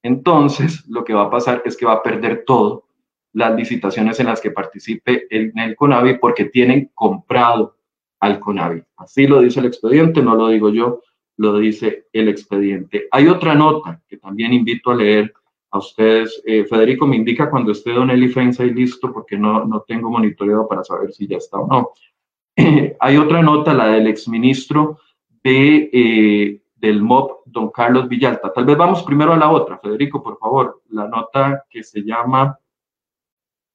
entonces 0.03 0.87
lo 0.87 1.03
que 1.03 1.13
va 1.13 1.23
a 1.23 1.29
pasar 1.29 1.61
es 1.65 1.75
que 1.75 1.85
va 1.85 1.93
a 1.93 2.03
perder 2.03 2.43
todo 2.45 2.85
las 3.33 3.55
licitaciones 3.55 4.19
en 4.19 4.27
las 4.27 4.41
que 4.41 4.51
participe 4.51 5.27
en 5.29 5.57
el 5.57 5.75
CONAVI 5.75 6.17
porque 6.17 6.45
tienen 6.45 6.91
comprado 6.93 7.77
al 8.19 8.39
CONAVI. 8.39 8.83
Así 8.97 9.27
lo 9.27 9.41
dice 9.41 9.59
el 9.59 9.65
expediente, 9.65 10.21
no 10.21 10.35
lo 10.35 10.49
digo 10.49 10.69
yo, 10.69 11.01
lo 11.41 11.57
dice 11.57 12.07
el 12.13 12.29
expediente. 12.29 13.07
Hay 13.11 13.27
otra 13.27 13.55
nota 13.55 13.99
que 14.07 14.17
también 14.17 14.53
invito 14.53 14.91
a 14.91 14.95
leer 14.95 15.33
a 15.71 15.79
ustedes. 15.79 16.41
Eh, 16.45 16.65
Federico 16.65 17.07
me 17.07 17.15
indica 17.15 17.49
cuando 17.49 17.71
esté 17.71 17.91
Don 17.91 18.11
Eli 18.11 18.29
Fensa 18.29 18.63
y 18.63 18.71
listo 18.71 19.11
porque 19.11 19.37
no, 19.37 19.65
no 19.65 19.81
tengo 19.81 20.11
monitoreado 20.11 20.67
para 20.67 20.83
saber 20.83 21.11
si 21.11 21.27
ya 21.27 21.37
está 21.37 21.57
o 21.57 21.67
no. 21.67 21.91
hay 22.99 23.17
otra 23.17 23.41
nota, 23.41 23.73
la 23.73 23.87
del 23.87 24.05
exministro 24.07 24.99
de, 25.43 25.89
eh, 25.91 26.61
del 26.75 27.01
MOB, 27.01 27.37
don 27.45 27.71
Carlos 27.71 28.07
Villalta. 28.07 28.53
Tal 28.53 28.65
vez 28.65 28.77
vamos 28.77 29.01
primero 29.01 29.33
a 29.33 29.37
la 29.37 29.49
otra, 29.49 29.79
Federico, 29.79 30.21
por 30.21 30.37
favor. 30.37 30.83
La 30.89 31.07
nota 31.07 31.65
que 31.71 31.83
se 31.83 32.01
llama 32.01 32.59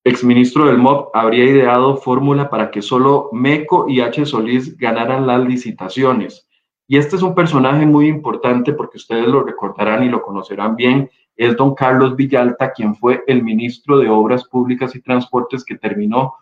exministro 0.04 0.66
del 0.66 0.78
MOB 0.78 1.10
habría 1.14 1.46
ideado 1.46 1.96
fórmula 1.96 2.48
para 2.48 2.70
que 2.70 2.80
solo 2.80 3.28
MECO 3.32 3.88
y 3.88 4.00
H. 4.02 4.24
Solís 4.24 4.76
ganaran 4.76 5.26
las 5.26 5.44
licitaciones. 5.44 6.45
Y 6.88 6.96
este 6.98 7.16
es 7.16 7.22
un 7.22 7.34
personaje 7.34 7.84
muy 7.84 8.06
importante 8.06 8.72
porque 8.72 8.98
ustedes 8.98 9.26
lo 9.26 9.42
recordarán 9.42 10.04
y 10.04 10.08
lo 10.08 10.22
conocerán 10.22 10.76
bien. 10.76 11.10
Es 11.36 11.56
don 11.56 11.74
Carlos 11.74 12.16
Villalta, 12.16 12.72
quien 12.72 12.94
fue 12.94 13.22
el 13.26 13.42
ministro 13.42 13.98
de 13.98 14.08
Obras 14.08 14.44
Públicas 14.44 14.94
y 14.94 15.02
Transportes 15.02 15.64
que 15.64 15.76
terminó 15.76 16.34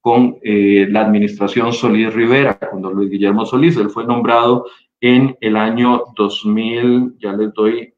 con 0.00 0.38
eh, 0.42 0.86
la 0.90 1.02
administración 1.02 1.72
Solís 1.72 2.12
Rivera, 2.14 2.58
cuando 2.58 2.90
Luis 2.90 3.10
Guillermo 3.10 3.44
Solís, 3.44 3.76
él 3.76 3.90
fue 3.90 4.06
nombrado 4.06 4.66
en 5.00 5.36
el 5.40 5.56
año 5.56 6.04
2000, 6.16 7.16
ya 7.18 7.32
les 7.32 7.52
doy 7.52 7.94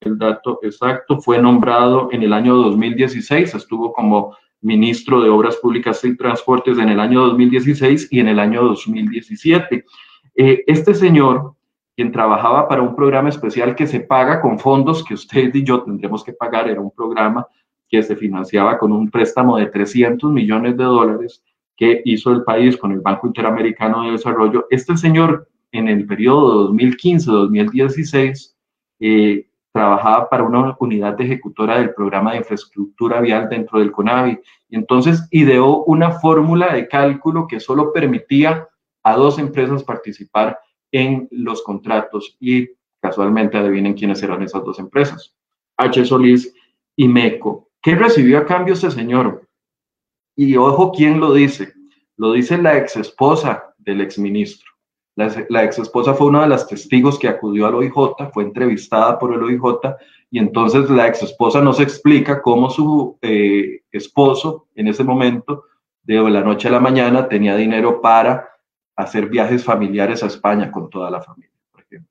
el 0.00 0.18
dato 0.18 0.60
exacto, 0.62 1.18
fue 1.20 1.40
nombrado 1.40 2.10
en 2.12 2.22
el 2.22 2.34
año 2.34 2.56
2016, 2.56 3.54
estuvo 3.54 3.92
como 3.92 4.36
ministro 4.60 5.22
de 5.22 5.30
Obras 5.30 5.56
Públicas 5.56 6.04
y 6.04 6.16
Transportes 6.16 6.78
en 6.78 6.88
el 6.88 7.00
año 7.00 7.26
2016 7.26 8.08
y 8.10 8.20
en 8.20 8.28
el 8.28 8.38
año 8.38 8.62
2017. 8.64 9.84
Eh, 10.36 10.64
este 10.66 10.94
señor, 10.94 11.54
quien 11.96 12.12
trabajaba 12.12 12.68
para 12.68 12.82
un 12.82 12.94
programa 12.94 13.30
especial 13.30 13.74
que 13.74 13.86
se 13.86 14.00
paga 14.00 14.42
con 14.42 14.58
fondos 14.58 15.02
que 15.02 15.14
usted 15.14 15.54
y 15.54 15.64
yo 15.64 15.82
tendremos 15.82 16.22
que 16.22 16.34
pagar, 16.34 16.68
era 16.68 16.80
un 16.80 16.90
programa 16.90 17.46
que 17.88 18.02
se 18.02 18.16
financiaba 18.16 18.78
con 18.78 18.92
un 18.92 19.10
préstamo 19.10 19.56
de 19.56 19.66
300 19.66 20.30
millones 20.30 20.76
de 20.76 20.84
dólares 20.84 21.42
que 21.74 22.02
hizo 22.04 22.32
el 22.32 22.44
país 22.44 22.76
con 22.76 22.92
el 22.92 23.00
Banco 23.00 23.26
Interamericano 23.26 24.02
de 24.02 24.12
Desarrollo. 24.12 24.66
Este 24.70 24.96
señor, 24.96 25.48
en 25.72 25.88
el 25.88 26.06
periodo 26.06 26.70
2015-2016, 26.72 28.54
eh, 29.00 29.46
trabajaba 29.72 30.28
para 30.28 30.42
una 30.42 30.76
unidad 30.80 31.18
ejecutora 31.20 31.78
del 31.78 31.94
programa 31.94 32.32
de 32.32 32.38
infraestructura 32.38 33.20
vial 33.20 33.48
dentro 33.48 33.78
del 33.78 33.92
CONAVI. 33.92 34.38
Y 34.68 34.76
entonces 34.76 35.28
ideó 35.30 35.84
una 35.84 36.12
fórmula 36.12 36.74
de 36.74 36.88
cálculo 36.88 37.46
que 37.46 37.60
solo 37.60 37.92
permitía 37.92 38.68
a 39.06 39.14
dos 39.14 39.38
empresas 39.38 39.84
participar 39.84 40.58
en 40.90 41.28
los 41.30 41.62
contratos 41.62 42.36
y 42.40 42.68
casualmente 43.00 43.56
adivinen 43.56 43.94
quiénes 43.94 44.20
eran 44.20 44.42
esas 44.42 44.64
dos 44.64 44.80
empresas, 44.80 45.32
H. 45.76 46.04
Solís 46.06 46.52
y 46.96 47.06
MECO. 47.06 47.68
¿Qué 47.80 47.94
recibió 47.94 48.38
a 48.38 48.44
cambio 48.44 48.74
este 48.74 48.90
señor? 48.90 49.48
Y 50.34 50.56
ojo, 50.56 50.90
¿quién 50.90 51.20
lo 51.20 51.32
dice? 51.32 51.72
Lo 52.16 52.32
dice 52.32 52.58
la 52.58 52.76
ex 52.78 52.96
esposa 52.96 53.76
del 53.78 54.00
ex 54.00 54.18
ministro. 54.18 54.68
La, 55.14 55.62
ex 55.62 55.78
esposa 55.78 56.14
fue 56.14 56.26
una 56.26 56.42
de 56.42 56.48
las 56.48 56.66
testigos 56.66 57.16
que 57.16 57.28
acudió 57.28 57.68
al 57.68 57.76
OIJ, 57.76 58.32
fue 58.34 58.42
entrevistada 58.42 59.20
por 59.20 59.32
el 59.32 59.40
OIJ 59.40 59.94
y 60.32 60.40
entonces 60.40 60.90
la 60.90 61.06
ex 61.06 61.22
esposa 61.22 61.60
nos 61.60 61.78
explica 61.78 62.42
cómo 62.42 62.70
su 62.70 63.16
eh, 63.22 63.82
esposo 63.92 64.66
en 64.74 64.88
ese 64.88 65.04
momento, 65.04 65.62
de 66.02 66.28
la 66.28 66.40
noche 66.40 66.66
a 66.66 66.72
la 66.72 66.80
mañana, 66.80 67.28
tenía 67.28 67.54
dinero 67.54 68.00
para 68.00 68.55
hacer 68.96 69.28
viajes 69.28 69.62
familiares 69.62 70.22
a 70.22 70.26
España 70.26 70.72
con 70.72 70.90
toda 70.90 71.10
la 71.10 71.20
familia, 71.20 71.52
por 71.70 71.82
ejemplo. 71.82 72.10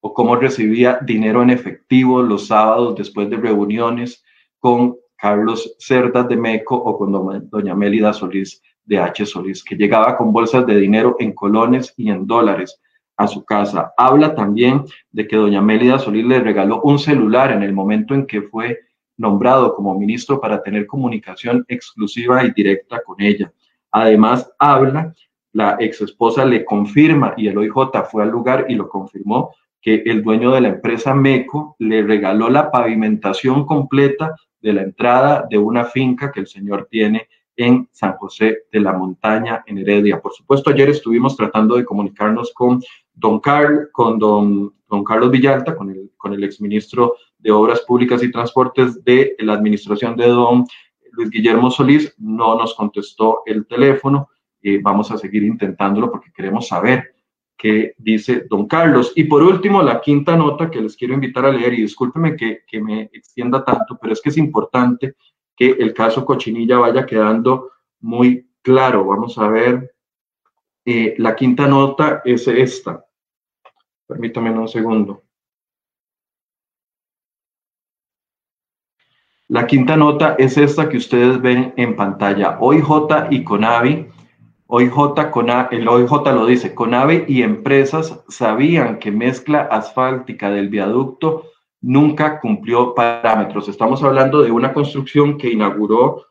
O 0.00 0.14
cómo 0.14 0.36
recibía 0.36 1.00
dinero 1.02 1.42
en 1.42 1.50
efectivo 1.50 2.22
los 2.22 2.46
sábados 2.46 2.94
después 2.96 3.28
de 3.30 3.38
reuniones 3.38 4.22
con 4.58 4.96
Carlos 5.16 5.74
Cerdas 5.78 6.28
de 6.28 6.36
Meco 6.36 6.76
o 6.76 6.98
con 6.98 7.48
doña 7.50 7.74
Mélida 7.74 8.12
Solís 8.12 8.62
de 8.84 8.98
H. 8.98 9.26
Solís, 9.26 9.64
que 9.64 9.74
llegaba 9.74 10.16
con 10.16 10.32
bolsas 10.32 10.66
de 10.66 10.76
dinero 10.76 11.16
en 11.18 11.32
colones 11.32 11.92
y 11.96 12.10
en 12.10 12.26
dólares 12.26 12.80
a 13.16 13.26
su 13.26 13.44
casa. 13.44 13.92
Habla 13.96 14.34
también 14.34 14.84
de 15.10 15.26
que 15.26 15.36
doña 15.36 15.62
Mélida 15.62 15.98
Solís 15.98 16.26
le 16.26 16.40
regaló 16.40 16.82
un 16.82 16.98
celular 16.98 17.50
en 17.50 17.62
el 17.62 17.72
momento 17.72 18.14
en 18.14 18.26
que 18.26 18.42
fue 18.42 18.78
nombrado 19.16 19.74
como 19.74 19.98
ministro 19.98 20.38
para 20.38 20.62
tener 20.62 20.86
comunicación 20.86 21.64
exclusiva 21.68 22.44
y 22.44 22.50
directa 22.50 23.02
con 23.02 23.20
ella. 23.20 23.50
Además, 23.90 24.52
habla 24.58 25.14
la 25.56 25.78
ex 25.80 26.02
esposa 26.02 26.44
le 26.44 26.66
confirma 26.66 27.32
y 27.34 27.48
el 27.48 27.56
OIJ 27.56 28.04
fue 28.10 28.22
al 28.22 28.28
lugar 28.28 28.66
y 28.68 28.74
lo 28.74 28.90
confirmó 28.90 29.54
que 29.80 30.02
el 30.04 30.22
dueño 30.22 30.52
de 30.52 30.60
la 30.60 30.68
empresa 30.68 31.14
MECO 31.14 31.76
le 31.78 32.02
regaló 32.02 32.50
la 32.50 32.70
pavimentación 32.70 33.64
completa 33.64 34.36
de 34.60 34.74
la 34.74 34.82
entrada 34.82 35.46
de 35.48 35.56
una 35.56 35.84
finca 35.84 36.30
que 36.30 36.40
el 36.40 36.46
señor 36.46 36.88
tiene 36.90 37.28
en 37.56 37.88
San 37.90 38.18
José 38.18 38.64
de 38.70 38.80
la 38.80 38.92
Montaña, 38.92 39.62
en 39.66 39.78
Heredia. 39.78 40.20
Por 40.20 40.34
supuesto, 40.34 40.68
ayer 40.68 40.90
estuvimos 40.90 41.34
tratando 41.34 41.76
de 41.76 41.86
comunicarnos 41.86 42.52
con 42.52 42.82
don, 43.14 43.40
Carl, 43.40 43.88
con 43.92 44.18
don, 44.18 44.74
don 44.90 45.04
Carlos 45.04 45.30
Villalta, 45.30 45.74
con 45.74 45.88
el, 45.88 46.10
con 46.18 46.34
el 46.34 46.44
exministro 46.44 47.14
de 47.38 47.50
Obras 47.50 47.80
Públicas 47.80 48.22
y 48.22 48.30
Transportes 48.30 49.02
de 49.04 49.34
la 49.38 49.54
administración 49.54 50.16
de 50.16 50.28
don 50.28 50.66
Luis 51.12 51.30
Guillermo 51.30 51.70
Solís. 51.70 52.14
No 52.18 52.58
nos 52.58 52.74
contestó 52.74 53.40
el 53.46 53.66
teléfono 53.66 54.28
vamos 54.82 55.10
a 55.10 55.18
seguir 55.18 55.44
intentándolo 55.44 56.10
porque 56.10 56.32
queremos 56.32 56.68
saber 56.68 57.14
qué 57.56 57.94
dice 57.98 58.46
don 58.48 58.66
Carlos. 58.66 59.12
Y 59.16 59.24
por 59.24 59.42
último, 59.42 59.82
la 59.82 60.00
quinta 60.00 60.36
nota 60.36 60.70
que 60.70 60.80
les 60.80 60.96
quiero 60.96 61.14
invitar 61.14 61.46
a 61.46 61.52
leer, 61.52 61.74
y 61.74 61.82
discúlpeme 61.82 62.36
que, 62.36 62.60
que 62.66 62.80
me 62.80 63.02
extienda 63.12 63.64
tanto, 63.64 63.98
pero 64.00 64.12
es 64.12 64.20
que 64.20 64.28
es 64.28 64.36
importante 64.36 65.16
que 65.56 65.70
el 65.70 65.94
caso 65.94 66.24
Cochinilla 66.24 66.78
vaya 66.78 67.06
quedando 67.06 67.70
muy 68.00 68.50
claro. 68.62 69.06
Vamos 69.06 69.38
a 69.38 69.48
ver, 69.48 69.94
eh, 70.84 71.14
la 71.18 71.34
quinta 71.34 71.66
nota 71.66 72.22
es 72.24 72.46
esta. 72.46 73.04
Permítame 74.06 74.50
un 74.50 74.68
segundo. 74.68 75.22
La 79.48 79.66
quinta 79.66 79.96
nota 79.96 80.34
es 80.38 80.58
esta 80.58 80.88
que 80.88 80.96
ustedes 80.96 81.40
ven 81.40 81.72
en 81.76 81.94
pantalla. 81.94 82.58
OIJ 82.60 83.30
y 83.30 83.44
CONAVI 83.44 84.08
OIJ, 84.68 84.96
OIJ 84.96 86.10
lo 86.34 86.46
dice, 86.46 86.74
CONAVE 86.74 87.24
y 87.28 87.42
empresas 87.42 88.24
sabían 88.28 88.98
que 88.98 89.12
mezcla 89.12 89.62
asfáltica 89.62 90.50
del 90.50 90.68
viaducto 90.68 91.44
nunca 91.80 92.40
cumplió 92.40 92.94
parámetros. 92.94 93.68
Estamos 93.68 94.02
hablando 94.02 94.42
de 94.42 94.50
una 94.50 94.72
construcción 94.72 95.38
que 95.38 95.50
inauguró 95.50 96.26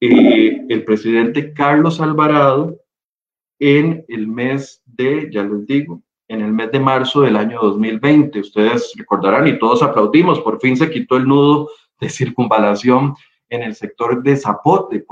eh, 0.00 0.64
el 0.68 0.84
presidente 0.84 1.52
Carlos 1.52 2.00
Alvarado 2.00 2.78
en 3.58 4.04
el 4.08 4.28
mes 4.28 4.82
de, 4.86 5.28
ya 5.32 5.42
les 5.42 5.66
digo, 5.66 6.00
en 6.28 6.42
el 6.42 6.52
mes 6.52 6.70
de 6.70 6.78
marzo 6.78 7.22
del 7.22 7.36
año 7.36 7.58
2020. 7.60 8.38
Ustedes 8.38 8.92
recordarán 8.96 9.48
y 9.48 9.58
todos 9.58 9.82
aplaudimos, 9.82 10.40
por 10.40 10.60
fin 10.60 10.76
se 10.76 10.90
quitó 10.90 11.16
el 11.16 11.26
nudo 11.26 11.68
de 11.98 12.08
circunvalación 12.08 13.14
en 13.48 13.62
el 13.62 13.74
sector 13.74 14.22
de 14.22 14.36
Zapote, 14.36 15.04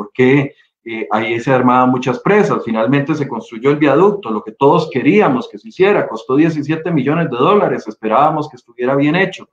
porque 0.88 1.06
ahí 1.10 1.38
se 1.40 1.52
armaban 1.52 1.90
muchas 1.90 2.18
presas. 2.20 2.64
Finalmente 2.64 3.14
se 3.14 3.28
construyó 3.28 3.70
el 3.70 3.76
viaducto, 3.76 4.30
lo 4.30 4.42
que 4.42 4.52
todos 4.52 4.88
queríamos 4.90 5.48
que 5.48 5.58
se 5.58 5.68
hiciera, 5.68 6.08
costó 6.08 6.34
17 6.34 6.90
millones 6.90 7.30
de 7.30 7.36
dólares, 7.36 7.86
esperábamos 7.86 8.48
que 8.48 8.56
estuviera 8.56 8.96
bien 8.96 9.14
hecho. 9.14 9.48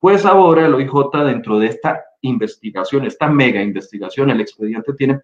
Pues 0.00 0.26
ahora 0.26 0.66
el 0.66 0.74
OIJ 0.74 1.10
dentro 1.24 1.58
de 1.58 1.66
esta 1.68 2.02
investigación, 2.22 3.04
esta 3.04 3.28
mega 3.28 3.62
investigación, 3.62 4.30
el 4.30 4.40
expediente 4.40 4.92
tiene 4.94 5.20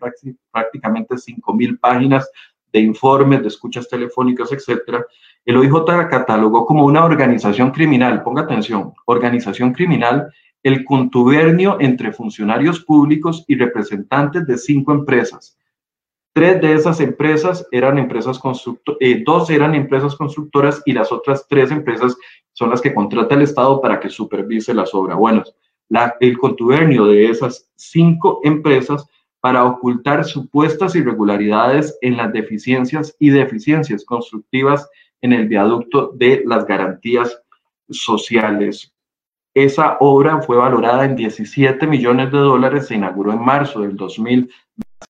prácticamente 0.52 1.18
5 1.18 1.54
mil 1.54 1.78
páginas 1.78 2.30
de 2.72 2.80
informes, 2.80 3.42
de 3.42 3.48
escuchas 3.48 3.88
telefónicas, 3.88 4.52
etcétera. 4.52 5.04
El 5.44 5.56
OIJ 5.56 6.08
catalogó 6.08 6.64
como 6.64 6.84
una 6.84 7.04
organización 7.04 7.72
criminal, 7.72 8.22
ponga 8.22 8.42
atención, 8.42 8.92
organización 9.06 9.72
criminal 9.72 10.32
el 10.62 10.84
contubernio 10.84 11.76
entre 11.80 12.12
funcionarios 12.12 12.80
públicos 12.80 13.44
y 13.46 13.56
representantes 13.56 14.46
de 14.46 14.58
cinco 14.58 14.92
empresas. 14.92 15.56
Tres 16.32 16.60
de 16.60 16.74
esas 16.74 17.00
empresas 17.00 17.66
eran 17.70 17.98
empresas 17.98 18.38
constructoras, 18.38 18.98
eh, 19.00 19.22
dos 19.24 19.48
eran 19.48 19.74
empresas 19.74 20.14
constructoras 20.16 20.82
y 20.84 20.92
las 20.92 21.10
otras 21.10 21.46
tres 21.48 21.70
empresas 21.70 22.16
son 22.52 22.70
las 22.70 22.80
que 22.80 22.92
contrata 22.92 23.34
el 23.34 23.42
Estado 23.42 23.80
para 23.80 24.00
que 24.00 24.10
supervise 24.10 24.74
las 24.74 24.92
obras. 24.92 25.16
Bueno, 25.16 25.44
el 26.20 26.38
contubernio 26.38 27.06
de 27.06 27.30
esas 27.30 27.70
cinco 27.76 28.40
empresas 28.44 29.06
para 29.40 29.64
ocultar 29.64 30.24
supuestas 30.24 30.96
irregularidades 30.96 31.96
en 32.00 32.16
las 32.16 32.32
deficiencias 32.32 33.14
y 33.18 33.30
deficiencias 33.30 34.04
constructivas 34.04 34.88
en 35.20 35.32
el 35.32 35.48
viaducto 35.48 36.12
de 36.14 36.42
las 36.44 36.66
garantías 36.66 37.40
sociales. 37.88 38.92
Esa 39.56 39.96
obra 40.00 40.42
fue 40.42 40.58
valorada 40.58 41.06
en 41.06 41.16
17 41.16 41.86
millones 41.86 42.30
de 42.30 42.36
dólares, 42.36 42.88
se 42.88 42.94
inauguró 42.94 43.32
en 43.32 43.42
marzo 43.42 43.80
del 43.80 43.96
2000. 43.96 44.52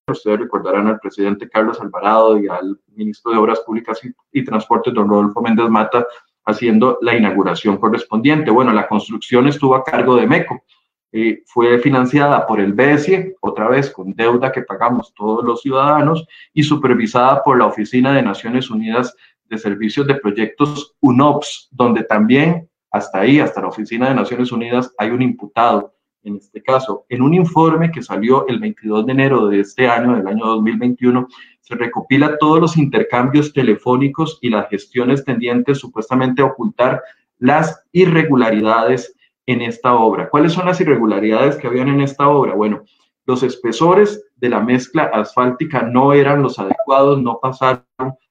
Ustedes 0.06 0.38
recordarán 0.38 0.86
al 0.86 1.00
presidente 1.00 1.48
Carlos 1.48 1.80
Alvarado 1.80 2.38
y 2.38 2.46
al 2.46 2.78
ministro 2.94 3.32
de 3.32 3.38
Obras 3.38 3.58
Públicas 3.66 4.00
y, 4.30 4.44
Transportes, 4.44 4.94
don 4.94 5.08
Rodolfo 5.08 5.42
Méndez 5.42 5.68
Mata, 5.68 6.06
haciendo 6.44 6.96
la 7.02 7.16
inauguración 7.16 7.76
correspondiente. 7.78 8.52
Bueno, 8.52 8.72
la 8.72 8.86
construcción 8.86 9.48
estuvo 9.48 9.74
a 9.74 9.82
cargo 9.82 10.14
de 10.14 10.28
MECO. 10.28 10.62
eh, 11.10 11.42
fue 11.46 11.80
financiada 11.80 12.46
por 12.46 12.60
el 12.60 12.72
BESIE, 12.72 13.34
otra 13.40 13.68
vez 13.68 13.90
con 13.90 14.14
deuda 14.14 14.52
que 14.52 14.62
pagamos 14.62 15.12
todos 15.12 15.44
los 15.44 15.60
ciudadanos, 15.60 16.24
y 16.52 16.62
supervisada 16.62 17.42
por 17.42 17.58
la 17.58 17.66
Oficina 17.66 18.12
de 18.12 18.22
Naciones 18.22 18.70
Unidas 18.70 19.12
de 19.46 19.58
Servicios 19.58 20.06
de 20.06 20.14
Proyectos 20.14 20.94
UNOPS, 21.00 21.68
donde 21.72 22.04
también 22.04 22.68
hasta 22.96 23.20
ahí, 23.20 23.40
hasta 23.40 23.60
la 23.60 23.68
Oficina 23.68 24.08
de 24.08 24.14
Naciones 24.14 24.52
Unidas, 24.52 24.92
hay 24.98 25.10
un 25.10 25.22
imputado 25.22 25.94
en 26.26 26.36
este 26.36 26.62
caso. 26.62 27.06
En 27.08 27.22
un 27.22 27.34
informe 27.34 27.92
que 27.92 28.02
salió 28.02 28.46
el 28.48 28.58
22 28.58 29.06
de 29.06 29.12
enero 29.12 29.46
de 29.46 29.60
este 29.60 29.88
año, 29.88 30.16
del 30.16 30.26
año 30.26 30.44
2021, 30.44 31.28
se 31.60 31.74
recopila 31.76 32.36
todos 32.38 32.60
los 32.60 32.76
intercambios 32.76 33.52
telefónicos 33.52 34.38
y 34.42 34.50
las 34.50 34.68
gestiones 34.68 35.24
tendientes 35.24 35.78
supuestamente 35.78 36.42
a 36.42 36.46
ocultar 36.46 37.02
las 37.38 37.84
irregularidades 37.92 39.14
en 39.46 39.62
esta 39.62 39.94
obra. 39.94 40.28
¿Cuáles 40.28 40.52
son 40.52 40.66
las 40.66 40.80
irregularidades 40.80 41.56
que 41.56 41.68
habían 41.68 41.88
en 41.88 42.00
esta 42.00 42.28
obra? 42.28 42.54
Bueno, 42.54 42.82
los 43.24 43.42
espesores 43.42 44.24
de 44.36 44.48
la 44.48 44.60
mezcla 44.60 45.04
asfáltica 45.12 45.82
no 45.82 46.12
eran 46.12 46.42
los 46.42 46.58
adecuados, 46.58 47.22
no 47.22 47.38
pasaron 47.40 47.84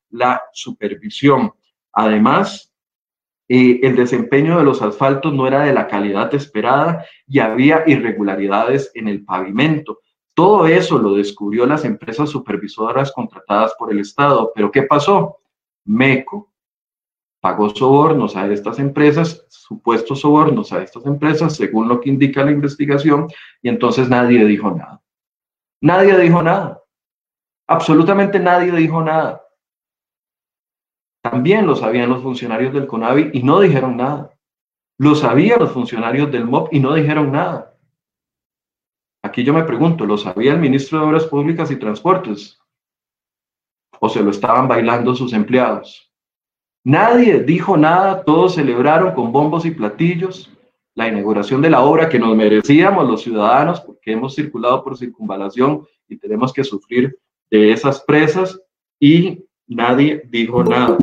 la 0.10 0.42
supervisión. 0.52 1.52
Además, 1.94 2.74
eh, 3.48 3.80
el 3.84 3.96
desempeño 3.96 4.58
de 4.58 4.64
los 4.64 4.82
asfaltos 4.82 5.34
no 5.34 5.48
era 5.48 5.64
de 5.64 5.74
la 5.74 5.88
calidad 5.88 6.34
esperada 6.34 7.06
y 7.28 7.40
había 7.40 7.84
irregularidades 7.86 8.92
en 8.96 9.08
el 9.08 9.24
pavimento. 9.24 10.00
Todo 10.34 10.68
eso 10.68 10.98
lo 10.98 11.14
descubrió 11.14 11.66
las 11.66 11.86
empresas 11.86 12.30
supervisoras 12.30 13.12
contratadas 13.12 13.74
por 13.78 13.92
el 13.92 14.00
Estado. 14.00 14.52
Pero 14.54 14.72
¿qué 14.72 14.84
pasó? 14.84 15.38
MECO 15.86 16.52
pagó 17.40 17.70
sobornos 17.70 18.36
a 18.36 18.52
estas 18.52 18.80
empresas, 18.80 19.46
supuestos 19.50 20.22
sobornos 20.22 20.74
a 20.74 20.82
estas 20.82 21.06
empresas, 21.06 21.56
según 21.56 21.88
lo 21.88 22.02
que 22.02 22.10
indica 22.10 22.44
la 22.44 22.52
investigación, 22.52 23.28
y 23.62 23.70
entonces 23.70 24.10
nadie 24.10 24.44
dijo 24.46 24.72
nada. 24.72 25.00
Nadie 25.80 26.18
dijo 26.18 26.42
nada. 26.42 26.82
Absolutamente 27.68 28.40
nadie 28.40 28.72
dijo 28.72 29.04
nada. 29.04 29.45
También 31.32 31.66
lo 31.66 31.76
sabían 31.76 32.10
los 32.10 32.22
funcionarios 32.22 32.72
del 32.72 32.86
CONAVI 32.86 33.32
y 33.34 33.42
no 33.42 33.60
dijeron 33.60 33.98
nada. 33.98 34.38
Lo 35.00 35.16
sabían 35.16 35.58
los 35.58 35.72
funcionarios 35.72 36.32
del 36.32 36.46
MOP 36.46 36.72
y 36.72 36.80
no 36.80 36.94
dijeron 36.94 37.32
nada. 37.32 37.76
Aquí 39.24 39.44
yo 39.44 39.52
me 39.52 39.64
pregunto, 39.64 40.06
¿lo 40.06 40.20
sabía 40.20 40.52
el 40.52 40.60
ministro 40.60 41.00
de 41.00 41.06
Obras 41.06 41.26
Públicas 41.26 41.72
y 41.72 41.78
Transportes? 41.78 42.60
¿O 44.00 44.08
se 44.08 44.22
lo 44.22 44.30
estaban 44.30 44.68
bailando 44.68 45.16
sus 45.16 45.34
empleados? 45.34 46.14
Nadie 46.84 47.40
dijo 47.40 47.76
nada, 47.76 48.24
todos 48.24 48.54
celebraron 48.54 49.16
con 49.16 49.32
bombos 49.32 49.66
y 49.66 49.72
platillos 49.72 50.52
la 50.94 51.08
inauguración 51.08 51.60
de 51.60 51.72
la 51.72 51.82
obra 51.82 52.08
que 52.08 52.20
nos 52.20 52.36
merecíamos 52.36 53.10
los 53.10 53.24
ciudadanos 53.24 53.82
porque 53.82 54.12
hemos 54.12 54.36
circulado 54.36 54.84
por 54.84 54.96
circunvalación 54.96 55.88
y 56.08 56.18
tenemos 56.18 56.54
que 56.54 56.64
sufrir 56.64 57.18
de 57.50 57.72
esas 57.72 58.02
presas 58.02 58.62
y 59.00 59.44
nadie 59.68 60.24
dijo 60.30 60.64
nada. 60.64 60.98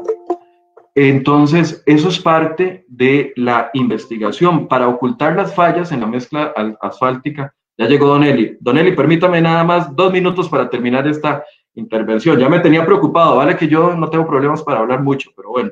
Entonces, 0.95 1.83
eso 1.87 2.09
es 2.09 2.19
parte 2.19 2.85
de 2.89 3.33
la 3.37 3.71
investigación. 3.73 4.69
Para 4.69 4.89
ocultar 4.89 5.35
las 5.37 5.55
fallas 5.55 5.91
en 5.91 6.01
la 6.01 6.07
mezcla 6.07 6.53
asfáltica, 6.81 7.55
ya 7.79 7.87
llegó 7.87 8.07
Don 8.07 8.25
Eli. 8.25 8.59
Don 8.61 8.77
Eli, 8.77 8.93
permítame 8.93 9.41
nada 9.41 9.65
más 9.65 9.95
dos 9.97 10.13
minutos 10.13 10.49
para 10.49 10.69
terminar 10.69 11.07
esta 11.09 11.45
intervención. 11.75 12.39
Ya 12.39 12.49
me 12.49 12.61
tenía 12.61 12.85
preocupado, 12.85 13.37
vale 13.37 13.57
que 13.57 13.69
yo 13.69 13.97
no 13.97 14.09
tengo 14.11 14.27
problemas 14.27 14.63
para 14.63 14.81
hablar 14.81 15.03
mucho, 15.03 15.31
pero 15.35 15.51
bueno. 15.51 15.71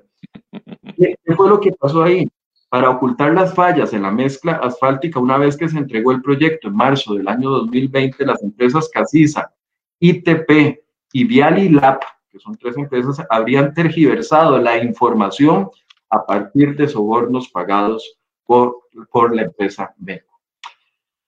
¿Qué, 0.96 1.16
fue 1.36 1.48
lo 1.48 1.60
que 1.60 1.72
pasó 1.72 2.02
ahí? 2.02 2.26
Para 2.70 2.88
ocultar 2.88 3.34
las 3.34 3.54
fallas 3.54 3.92
en 3.92 4.02
la 4.02 4.10
mezcla 4.10 4.52
asfáltica, 4.52 5.20
una 5.20 5.36
vez 5.36 5.56
que 5.56 5.68
se 5.68 5.76
entregó 5.76 6.12
el 6.12 6.22
proyecto 6.22 6.68
en 6.68 6.76
marzo 6.76 7.14
del 7.14 7.28
año 7.28 7.50
2020, 7.50 8.24
las 8.24 8.42
empresas 8.42 8.88
Casisa, 8.92 9.52
ITP 9.98 10.80
y 11.12 11.24
Vialilab 11.24 12.00
que 12.30 12.38
son 12.38 12.56
tres 12.56 12.76
empresas, 12.76 13.24
habrían 13.28 13.74
tergiversado 13.74 14.58
la 14.58 14.82
información 14.82 15.68
a 16.08 16.24
partir 16.24 16.76
de 16.76 16.88
sobornos 16.88 17.48
pagados 17.48 18.18
por, 18.44 18.82
por 19.10 19.34
la 19.34 19.42
empresa 19.42 19.94
MECO. 19.98 20.30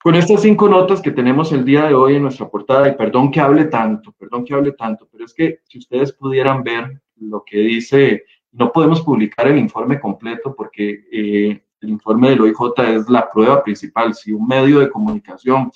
Con 0.03 0.17
estas 0.17 0.43
cinco 0.43 0.69
notas 0.69 1.01
que 1.01 1.12
tenemos 1.12 1.53
el 1.53 1.65
día 1.65 1.85
de 1.85 1.95
hoy 1.95 2.17
en 2.17 2.23
nuestra 2.23 2.49
portada, 2.49 2.88
y 2.88 2.97
perdón 2.97 3.31
que 3.31 3.41
hable 3.41 3.67
tanto, 3.67 4.12
perdón 4.12 4.45
que 4.45 4.55
hable 4.55 4.73
tanto, 4.73 5.09
pero 5.11 5.25
es 5.25 5.33
que 5.33 5.61
si 5.69 5.79
ustedes 5.79 6.12
pudieran 6.12 6.65
ver 6.65 7.01
lo 7.17 7.45
que 7.45 7.59
dice, 7.59 8.25
no 8.51 8.73
podemos 8.73 9.01
publicar 9.03 9.47
el 9.47 9.59
informe 9.59 10.01
completo 10.01 10.55
porque 10.57 11.05
eh, 11.12 11.65
el 11.81 11.88
informe 11.88 12.31
del 12.31 12.41
OIJ 12.41 12.59
es 12.97 13.09
la 13.09 13.31
prueba 13.31 13.62
principal. 13.62 14.15
Si 14.15 14.33
un 14.33 14.47
medio 14.47 14.81
de 14.81 14.91
comunicación 14.91 15.71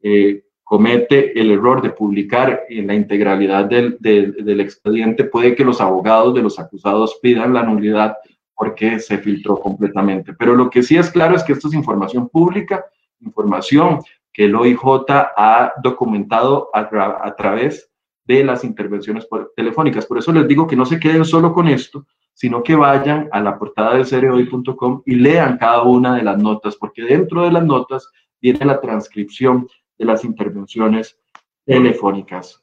eh, 0.00 0.44
comete 0.64 1.38
el 1.38 1.50
error 1.50 1.82
de 1.82 1.90
publicar 1.90 2.62
en 2.68 2.86
la 2.86 2.94
integralidad 2.94 3.66
del, 3.66 3.96
del, 4.00 4.60
expediente, 4.60 5.24
puede 5.24 5.54
que 5.54 5.64
los 5.64 5.80
abogados 5.80 6.34
de 6.34 6.42
los 6.42 6.58
acusados 6.58 7.18
pidan 7.20 7.52
la 7.52 7.62
nulidad 7.62 8.16
porque 8.54 9.00
se 9.00 9.18
filtró 9.18 9.58
completamente. 9.58 10.32
Pero 10.34 10.54
lo 10.54 10.70
que 10.70 10.82
sí 10.82 10.96
es 10.96 11.10
claro 11.10 11.34
es 11.34 11.42
que 11.42 11.52
esto 11.52 11.68
es 11.68 11.74
información 11.74 12.28
pública, 12.28 12.84
información 13.20 14.00
que 14.32 14.46
el 14.46 14.54
OIJ 14.54 14.80
ha 15.08 15.72
documentado 15.82 16.70
a, 16.72 17.36
través 17.36 17.90
de 18.24 18.44
las 18.44 18.64
intervenciones 18.64 19.28
telefónicas. 19.54 20.06
Por 20.06 20.18
eso 20.18 20.32
les 20.32 20.48
digo 20.48 20.66
que 20.66 20.76
no 20.76 20.86
se 20.86 20.98
queden 20.98 21.24
solo 21.24 21.52
con 21.52 21.68
esto, 21.68 22.06
sino 22.32 22.62
que 22.62 22.74
vayan 22.74 23.28
a 23.30 23.40
la 23.40 23.58
portada 23.58 23.96
de 23.96 24.04
cereoy.com 24.04 25.02
y 25.04 25.16
lean 25.16 25.58
cada 25.58 25.82
una 25.82 26.16
de 26.16 26.22
las 26.22 26.38
notas, 26.38 26.76
porque 26.76 27.02
dentro 27.02 27.44
de 27.44 27.52
las 27.52 27.64
notas 27.64 28.08
viene 28.40 28.64
la 28.64 28.80
transcripción 28.80 29.68
de 30.02 30.06
las 30.06 30.24
intervenciones 30.24 31.18
telefónicas. 31.64 32.62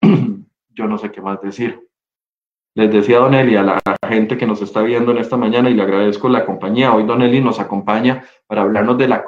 Yo 0.74 0.86
no 0.86 0.98
sé 0.98 1.10
qué 1.10 1.22
más 1.22 1.40
decir. 1.40 1.80
Les 2.74 2.92
decía 2.92 3.20
Don 3.20 3.34
Eli 3.34 3.56
a 3.56 3.62
la 3.62 3.80
gente 4.06 4.36
que 4.36 4.46
nos 4.46 4.60
está 4.60 4.82
viendo 4.82 5.12
en 5.12 5.18
esta 5.18 5.36
mañana 5.36 5.70
y 5.70 5.74
le 5.74 5.82
agradezco 5.82 6.28
la 6.28 6.44
compañía. 6.44 6.92
Hoy 6.92 7.04
Don 7.04 7.22
Eli 7.22 7.40
nos 7.40 7.58
acompaña 7.58 8.24
para 8.46 8.62
hablarnos 8.62 8.98
de 8.98 9.08
la 9.08 9.24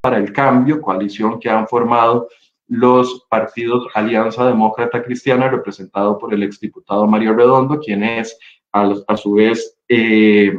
para 0.00 0.18
el 0.18 0.32
cambio, 0.32 0.82
coalición 0.82 1.38
que 1.38 1.48
han 1.48 1.68
formado 1.68 2.28
los 2.66 3.24
partidos 3.30 3.86
Alianza 3.94 4.44
Demócrata 4.44 5.02
Cristiana, 5.02 5.48
representado 5.48 6.18
por 6.18 6.34
el 6.34 6.42
exdiputado 6.42 7.06
Mario 7.06 7.34
Redondo, 7.34 7.78
quien 7.78 8.02
es 8.02 8.36
a, 8.72 9.16
su 9.16 9.34
vez 9.34 9.78
eh, 9.88 10.58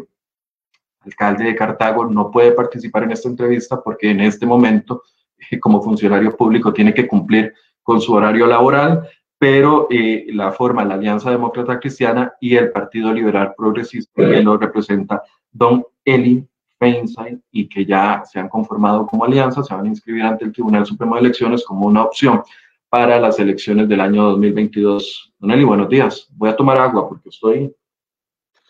alcalde 1.02 1.44
de 1.44 1.56
Cartago, 1.56 2.06
no 2.06 2.32
puede 2.32 2.54
participar 2.54 3.04
en 3.04 3.12
esta 3.12 3.28
entrevista 3.28 3.84
porque 3.84 4.12
en 4.12 4.22
este 4.22 4.46
momento 4.46 5.04
como 5.62 5.82
funcionario 5.82 6.36
público 6.36 6.74
tiene 6.74 6.94
que 6.94 7.08
cumplir 7.08 7.54
con 7.82 8.00
su 8.00 8.14
horario 8.14 8.48
laboral, 8.48 9.08
pero 9.38 9.88
eh, 9.90 10.26
la 10.30 10.52
forma 10.52 10.86
la 10.86 10.94
Alianza 10.94 11.30
Demócrata 11.30 11.80
Cristiana 11.80 12.34
y 12.40 12.56
el 12.56 12.72
Partido 12.72 13.12
Liberal 13.12 13.54
Progresista 13.58 14.24
que 14.24 14.42
lo 14.42 14.58
representa 14.58 15.22
don 15.52 15.86
Eli 16.06 16.48
Feinstein 16.80 17.42
y 17.52 17.68
que 17.68 17.86
ya 17.86 18.24
se 18.26 18.40
han 18.40 18.50
conformado 18.50 19.06
como 19.06 19.26
alianza, 19.26 19.64
se 19.64 19.74
van 19.74 19.86
a 19.86 19.90
inscribir 19.90 20.24
ante 20.24 20.46
el 20.46 20.52
Tribunal 20.52 20.86
Supremo 20.86 21.16
de 21.16 21.22
Elecciones 21.22 21.64
como 21.66 21.88
una 21.88 22.04
opción 22.04 22.42
para 22.90 23.20
las 23.20 23.40
elecciones 23.40 23.90
del 23.90 24.02
año 24.02 24.24
2022. 24.24 25.34
Don 25.40 25.52
Eli, 25.52 25.64
buenos 25.64 25.90
días. 25.90 26.28
Voy 26.32 26.50
a 26.50 26.56
tomar 26.56 26.80
agua 26.80 27.08
porque 27.08 27.30
estoy 27.30 27.74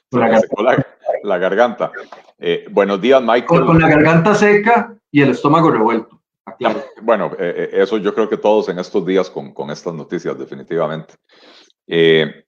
con 0.09 0.21
la 0.21 0.29
garganta. 0.29 0.85
La, 1.23 1.37
garganta. 1.37 1.91
Eh, 2.37 2.65
buenos 2.71 3.01
días, 3.01 3.21
Michael. 3.21 3.65
con 3.65 3.79
la 3.79 3.89
garganta 3.89 4.35
seca 4.35 4.95
y 5.11 5.21
el 5.21 5.31
estómago 5.31 5.71
revuelto. 5.71 6.22
Bueno, 7.01 7.31
eh, 7.39 7.69
eh, 7.73 7.81
eso 7.81 7.97
yo 7.97 8.13
creo 8.13 8.29
que 8.29 8.37
todos 8.37 8.69
en 8.69 8.79
estos 8.79 9.05
días 9.05 9.29
con, 9.29 9.53
con 9.53 9.69
estas 9.69 9.93
noticias, 9.93 10.37
definitivamente. 10.37 11.15
Eh, 11.87 12.45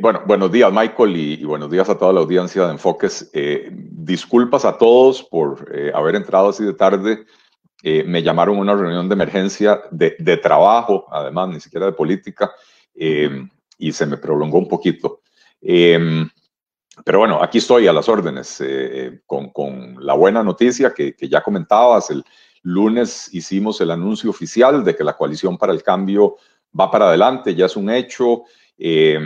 bueno, 0.00 0.22
buenos 0.26 0.50
días, 0.50 0.72
Michael, 0.72 1.16
y, 1.16 1.44
buenos 1.44 1.70
días 1.70 1.88
a 1.88 1.98
toda 1.98 2.12
la 2.12 2.20
audiencia 2.20 2.64
de 2.64 2.72
Enfoques. 2.72 3.30
disculpas 3.74 4.64
a 4.64 4.78
todos 4.78 5.22
por 5.24 5.70
haber 5.94 6.16
entrado 6.16 6.48
así 6.48 6.64
de 6.64 6.72
tarde. 6.72 7.26
me 7.82 8.22
llamaron 8.22 8.56
a 8.56 8.60
una 8.60 8.74
reunión 8.74 9.06
de 9.06 9.14
emergencia 9.14 9.82
de, 9.90 10.16
de 10.18 10.36
trabajo, 10.38 11.04
además, 11.10 11.50
ni 11.50 11.60
siquiera 11.60 11.84
de 11.84 11.92
política, 11.92 12.50
y 12.94 13.92
se 13.92 14.06
me 14.06 14.16
prolongó 14.16 14.56
un 14.58 14.68
poquito. 14.68 15.20
pero 15.60 17.18
bueno, 17.18 17.42
aquí 17.42 17.58
estoy 17.58 17.86
a 17.86 17.92
las 17.92 18.08
órdenes 18.08 18.64
con, 19.26 19.50
con, 19.50 19.98
la 20.00 20.14
buena 20.14 20.42
noticia 20.42 20.94
que, 20.94 21.14
que 21.14 21.28
ya 21.28 21.42
comentabas, 21.42 22.08
el, 22.08 22.24
lunes 22.62 23.28
hicimos 23.32 23.80
el 23.80 23.90
anuncio 23.90 24.30
oficial 24.30 24.84
de 24.84 24.96
que 24.96 25.04
la 25.04 25.16
coalición 25.16 25.56
para 25.56 25.72
el 25.72 25.82
cambio 25.82 26.36
va 26.78 26.90
para 26.90 27.08
adelante, 27.08 27.54
ya 27.54 27.66
es 27.66 27.76
un 27.76 27.90
hecho, 27.90 28.44
eh, 28.78 29.18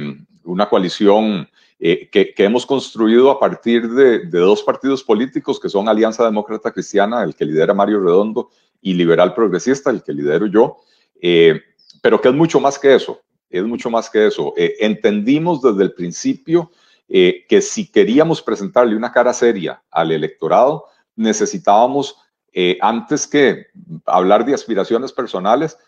una 0.45 0.69
coalición 0.69 1.49
eh, 1.79 2.09
que, 2.11 2.35
hemos 2.39 2.67
construido 2.67 3.31
a 3.31 3.41
partir 3.41 3.89
de, 3.91 4.27
dos 4.27 4.63
partidos 4.63 5.03
políticos 5.03 5.59
que 5.59 5.69
son 5.69 5.89
Alianza 5.89 6.25
Demócrata 6.25 6.71
Cristiana, 6.73 7.23
el 7.23 7.35
que 7.35 7.45
lidera 7.45 7.75
Mario 7.75 8.01
Redondo, 8.01 8.51
y 8.83 8.95
Liberal 8.95 9.35
Progresista, 9.35 9.91
el 9.91 10.03
que 10.03 10.13
lidero 10.13 10.47
yo, 10.47 10.79
eh, 11.21 11.61
pero 12.01 12.21
que 12.21 12.29
es 12.29 12.35
mucho 12.35 12.61
más 12.61 12.79
que 12.79 12.95
eso, 12.95 13.21
es 13.51 13.63
mucho 13.65 13.91
más 13.91 14.09
que 14.09 14.27
eso. 14.27 14.55
entendimos 14.57 15.61
desde 15.61 15.83
el 15.83 15.93
principio 15.93 16.71
que 17.07 17.61
si 17.61 17.91
queríamos 17.91 18.41
presentarle 18.41 18.95
una 18.97 19.13
cara 19.13 19.35
seria 19.35 19.83
al 19.91 20.13
electorado, 20.13 20.85
necesitábamos 21.17 22.17
eh, 22.53 22.79
antes 22.81 23.27
que 23.27 23.67
hablar 24.07 24.45
de 24.45 24.55
aspiraciones 24.55 25.13
personales, 25.13 25.79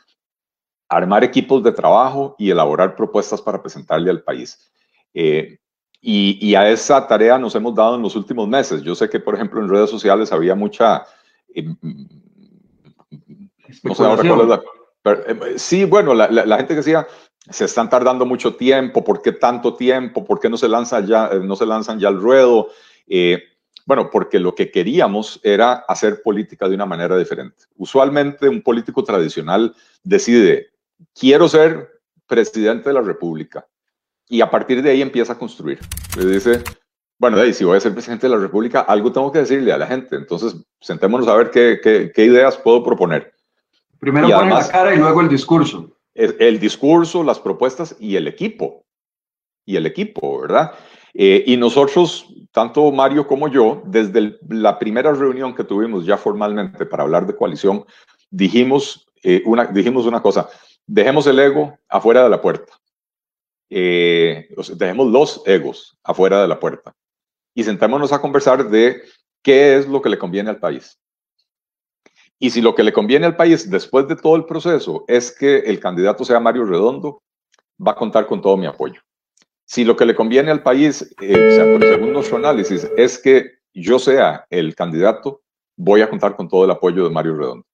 armar 0.89 1.25
equipos 1.25 1.63
de 1.63 1.73
trabajo 1.73 2.37
y 2.39 2.51
elaborar 2.51 2.95
propuestas 2.95 3.41
para 3.41 3.61
presentarle 3.61 4.11
al 4.11 4.23
país. 4.23 4.71
Eh, 5.15 5.59
y, 6.05 6.55
a 6.57 6.69
esa 6.69 7.07
tarea 7.07 7.39
nos 7.39 7.55
hemos 7.55 7.75
dado 7.77 7.95
en 7.95 8.03
los 8.03 8.17
últimos 8.17 8.49
meses. 8.49 8.83
Yo 8.83 8.95
sé 8.95 9.09
que, 9.09 9.21
por 9.21 9.37
ejemplo, 9.37 9.61
en 9.61 9.69
redes 9.69 9.89
sociales 9.89 10.33
había 10.33 10.57
mucha... 10.57 11.05
Eh, 11.55 11.65
no 13.85 13.95
sé, 13.95 14.05
sí, 15.57 15.85
bueno, 15.85 16.13
la, 16.13 16.29
la, 16.29 16.57
gente 16.57 16.75
que 16.75 16.81
decía, 16.81 17.07
se 17.49 17.65
están 17.65 17.89
tardando 17.89 18.27
mucho 18.27 18.57
tiempo, 18.57 19.05
¿por 19.05 19.23
qué 19.23 19.33
tanto 19.33 19.75
tiempo? 19.75 20.25
¿Por 20.25 20.41
qué 20.41 20.51
no 20.51 20.57
se, 20.57 20.69
lanza 20.69 21.01
ya, 21.01 21.31
no 21.43 21.57
se 21.57 21.67
lanzan 21.67 21.99
ya 21.99 22.09
al 22.09 22.21
ruedo? 22.21 22.69
Bueno, 23.87 24.11
porque 24.11 24.39
lo 24.39 24.55
que 24.55 24.71
queríamos 24.71 25.41
era 25.43 25.85
hacer 25.89 26.23
política 26.23 26.69
de 26.69 26.75
una 26.75 26.87
manera 26.87 27.17
diferente. 27.17 27.65
Usualmente 27.77 28.49
un 28.49 28.63
político 28.63 29.03
tradicional 29.03 29.75
decide, 30.03 30.71
quiero 31.19 31.49
ser 31.49 32.01
presidente 32.27 32.89
de 32.89 32.95
la 32.95 33.03
República. 33.03 33.67
Y 34.29 34.41
a 34.41 34.51
partir 34.51 34.83
de 34.83 34.91
ahí 34.91 35.03
empieza 35.03 35.35
a 35.35 35.39
construir. 35.39 35.79
Le 36.17 36.27
dice, 36.27 36.63
bueno, 37.19 37.37
si 37.53 37.65
voy 37.65 37.77
a 37.77 37.81
ser 37.81 37.93
presidente 37.93 38.27
de 38.27 38.35
la 38.35 38.41
República, 38.41 38.81
algo 38.81 39.13
tengo 39.13 39.31
que 39.31 39.41
decirle 39.41 39.73
a 39.73 39.79
la 39.79 39.87
gente. 39.87 40.17
Entonces, 40.17 40.57
sentémonos 40.81 41.29
a 41.29 41.37
ver 41.37 41.51
qué, 41.51 42.13
ideas 42.17 42.57
puedo 42.57 42.83
proponer. 42.83 43.35
Primero 43.99 44.29
pone 44.31 44.51
la 44.51 44.67
cara 44.67 44.95
y 44.95 44.99
luego 44.99 45.21
el 45.21 45.29
discurso. 45.29 45.97
el, 46.15 46.59
discurso, 46.59 47.23
las 47.23 47.39
propuestas 47.39 47.97
y 48.01 48.17
el 48.17 48.27
equipo. 48.27 48.85
Y 49.65 49.77
el 49.77 49.87
equipo, 49.87 50.41
¿verdad? 50.41 50.73
Eh, 51.15 51.45
y 51.47 51.57
nosotros, 51.57 52.27
tanto 52.53 52.91
Mario 52.91 53.27
como 53.27 53.49
yo, 53.49 53.83
desde 53.85 54.39
la 54.49 54.79
primera 54.79 55.13
reunión 55.13 55.55
que 55.55 55.65
tuvimos 55.65 56.07
ya 56.07 56.17
formalmente 56.17 56.87
para 56.87 57.03
hablar 57.03 57.27
de 57.27 57.37
coalición, 57.37 57.85
dijimos, 58.31 59.07
eh, 59.23 59.43
una, 59.45 59.67
dijimos 59.67 60.09
cosa, 60.23 60.49
dejemos 60.87 61.27
el 61.27 61.39
ego 61.39 61.79
afuera 61.89 62.25
de 62.25 62.31
la 62.31 62.41
puerta. 62.41 62.73
Eh, 63.71 64.49
dejemos 64.77 65.07
los 65.11 65.43
egos 65.47 65.99
afuera 66.05 66.43
de 66.43 66.49
la 66.49 66.61
puerta 66.61 66.95
y 67.55 67.65
sentémonos 67.65 68.13
a 68.13 68.21
conversar 68.21 68.69
de 68.69 69.03
qué 69.43 69.77
es 69.77 69.89
lo 69.89 70.03
que 70.03 70.11
le 70.11 70.19
conviene 70.19 70.51
al 70.51 70.59
país. 70.59 70.99
Y 72.39 72.51
si 72.51 72.61
lo 72.61 72.75
que 72.75 72.83
le 72.83 72.93
conviene 72.93 73.25
al 73.27 73.37
país 73.37 73.71
después 73.71 74.09
de 74.09 74.17
todo 74.17 74.37
el 74.37 74.45
proceso 74.45 75.05
es 75.07 75.31
que 75.31 75.59
el 75.61 75.79
candidato 75.79 76.25
sea 76.25 76.41
Mario 76.41 76.65
Redondo, 76.65 77.23
va 77.79 77.93
a 77.93 77.97
contar 77.97 78.27
con 78.27 78.43
todo 78.43 78.57
mi 78.57 78.67
apoyo. 78.67 79.01
Si 79.65 79.85
lo 79.85 79.97
que 79.97 80.05
le 80.05 80.15
conviene 80.15 80.51
al 80.51 80.63
país, 80.63 81.15
eh, 81.21 81.81
según 81.89 82.13
nuestro 82.13 82.37
análisis, 82.37 82.89
es 82.97 83.19
que 83.19 83.53
yo 83.73 83.99
sea 83.99 84.47
el 84.51 84.75
candidato, 84.75 85.43
voy 85.77 86.03
a 86.03 86.11
contar 86.11 86.37
con 86.37 86.49
todo 86.49 86.65
el 86.65 86.71
apoyo 86.71 87.05
de 87.05 87.11
Mario 87.11 87.37
Redondo. 87.37 87.67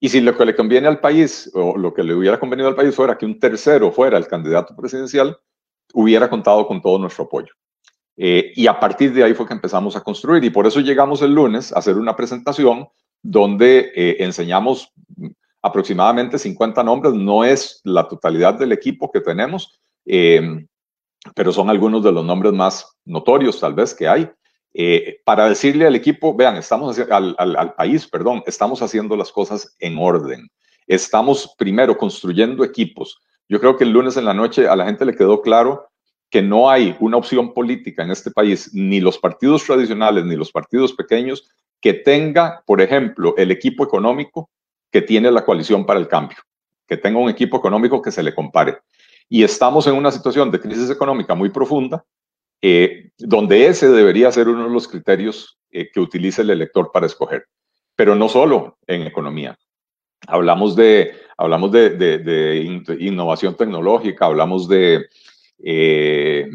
Y 0.00 0.08
si 0.08 0.20
lo 0.20 0.36
que 0.36 0.44
le 0.44 0.54
conviene 0.54 0.86
al 0.86 1.00
país, 1.00 1.50
o 1.54 1.76
lo 1.76 1.92
que 1.92 2.04
le 2.04 2.14
hubiera 2.14 2.38
convenido 2.38 2.68
al 2.68 2.76
país 2.76 2.94
fuera 2.94 3.18
que 3.18 3.26
un 3.26 3.38
tercero 3.38 3.90
fuera 3.90 4.16
el 4.16 4.28
candidato 4.28 4.74
presidencial, 4.76 5.36
hubiera 5.92 6.30
contado 6.30 6.66
con 6.66 6.80
todo 6.80 6.98
nuestro 6.98 7.24
apoyo. 7.24 7.52
Eh, 8.16 8.52
y 8.54 8.66
a 8.66 8.78
partir 8.78 9.12
de 9.12 9.24
ahí 9.24 9.34
fue 9.34 9.46
que 9.46 9.54
empezamos 9.54 9.96
a 9.96 10.02
construir. 10.02 10.44
Y 10.44 10.50
por 10.50 10.66
eso 10.66 10.80
llegamos 10.80 11.22
el 11.22 11.34
lunes 11.34 11.72
a 11.72 11.78
hacer 11.78 11.96
una 11.96 12.16
presentación 12.16 12.88
donde 13.22 13.92
eh, 13.94 14.16
enseñamos 14.20 14.92
aproximadamente 15.62 16.38
50 16.38 16.82
nombres. 16.82 17.14
No 17.14 17.44
es 17.44 17.80
la 17.84 18.06
totalidad 18.06 18.54
del 18.54 18.72
equipo 18.72 19.10
que 19.10 19.20
tenemos. 19.20 19.80
Eh, 20.04 20.66
pero 21.34 21.52
son 21.52 21.70
algunos 21.70 22.02
de 22.02 22.12
los 22.12 22.24
nombres 22.24 22.52
más 22.52 22.96
notorios 23.04 23.60
tal 23.60 23.74
vez 23.74 23.94
que 23.94 24.08
hay. 24.08 24.30
Eh, 24.74 25.20
para 25.24 25.48
decirle 25.48 25.86
al 25.86 25.96
equipo, 25.96 26.34
vean, 26.34 26.56
estamos 26.56 26.98
al, 26.98 27.34
al, 27.38 27.74
país, 27.74 28.06
perdón, 28.06 28.42
estamos 28.46 28.82
haciendo 28.82 29.16
las 29.16 29.32
cosas 29.32 29.74
en 29.78 29.98
orden. 29.98 30.48
Estamos 30.86 31.54
primero 31.58 31.96
construyendo 31.96 32.64
equipos. 32.64 33.18
Yo 33.48 33.60
creo 33.60 33.76
que 33.76 33.84
el 33.84 33.90
lunes 33.90 34.16
en 34.16 34.24
la 34.24 34.34
noche 34.34 34.68
a 34.68 34.76
la 34.76 34.84
gente 34.84 35.04
le 35.04 35.16
quedó 35.16 35.42
claro 35.42 35.88
que 36.30 36.42
no 36.42 36.70
hay 36.70 36.94
una 37.00 37.16
opción 37.16 37.54
política 37.54 38.02
en 38.02 38.10
este 38.10 38.30
país, 38.30 38.70
ni 38.74 39.00
los 39.00 39.18
partidos 39.18 39.64
tradicionales, 39.64 40.24
ni 40.26 40.36
los 40.36 40.52
partidos 40.52 40.92
pequeños, 40.92 41.48
que 41.80 41.94
tenga, 41.94 42.62
por 42.66 42.82
ejemplo, 42.82 43.34
el 43.38 43.50
equipo 43.50 43.84
económico 43.84 44.50
que 44.90 45.00
tiene 45.00 45.30
la 45.30 45.44
coalición 45.44 45.86
para 45.86 45.98
el 45.98 46.08
cambio, 46.08 46.36
que 46.86 46.98
tenga 46.98 47.18
un 47.18 47.30
equipo 47.30 47.56
económico 47.56 48.02
que 48.02 48.12
se 48.12 48.22
le 48.22 48.34
compare 48.34 48.78
y 49.28 49.42
estamos 49.42 49.86
en 49.86 49.94
una 49.94 50.10
situación 50.10 50.50
de 50.50 50.60
crisis 50.60 50.90
económica 50.90 51.34
muy 51.34 51.50
profunda, 51.50 52.04
eh, 52.62 53.10
donde 53.18 53.66
ese 53.66 53.88
debería 53.88 54.32
ser 54.32 54.48
uno 54.48 54.64
de 54.64 54.70
los 54.70 54.88
criterios 54.88 55.58
eh, 55.70 55.90
que 55.92 56.00
utilice 56.00 56.42
el 56.42 56.50
elector 56.50 56.90
para 56.92 57.06
escoger. 57.06 57.46
Pero 57.94 58.14
no 58.14 58.28
solo 58.28 58.78
en 58.86 59.02
economía. 59.02 59.58
Hablamos 60.26 60.74
de, 60.74 61.14
hablamos 61.36 61.70
de, 61.70 61.90
de, 61.90 62.80
innovación 62.98 63.54
tecnológica, 63.54 64.26
hablamos 64.26 64.68
de, 64.68 65.06
eh, 65.62 66.48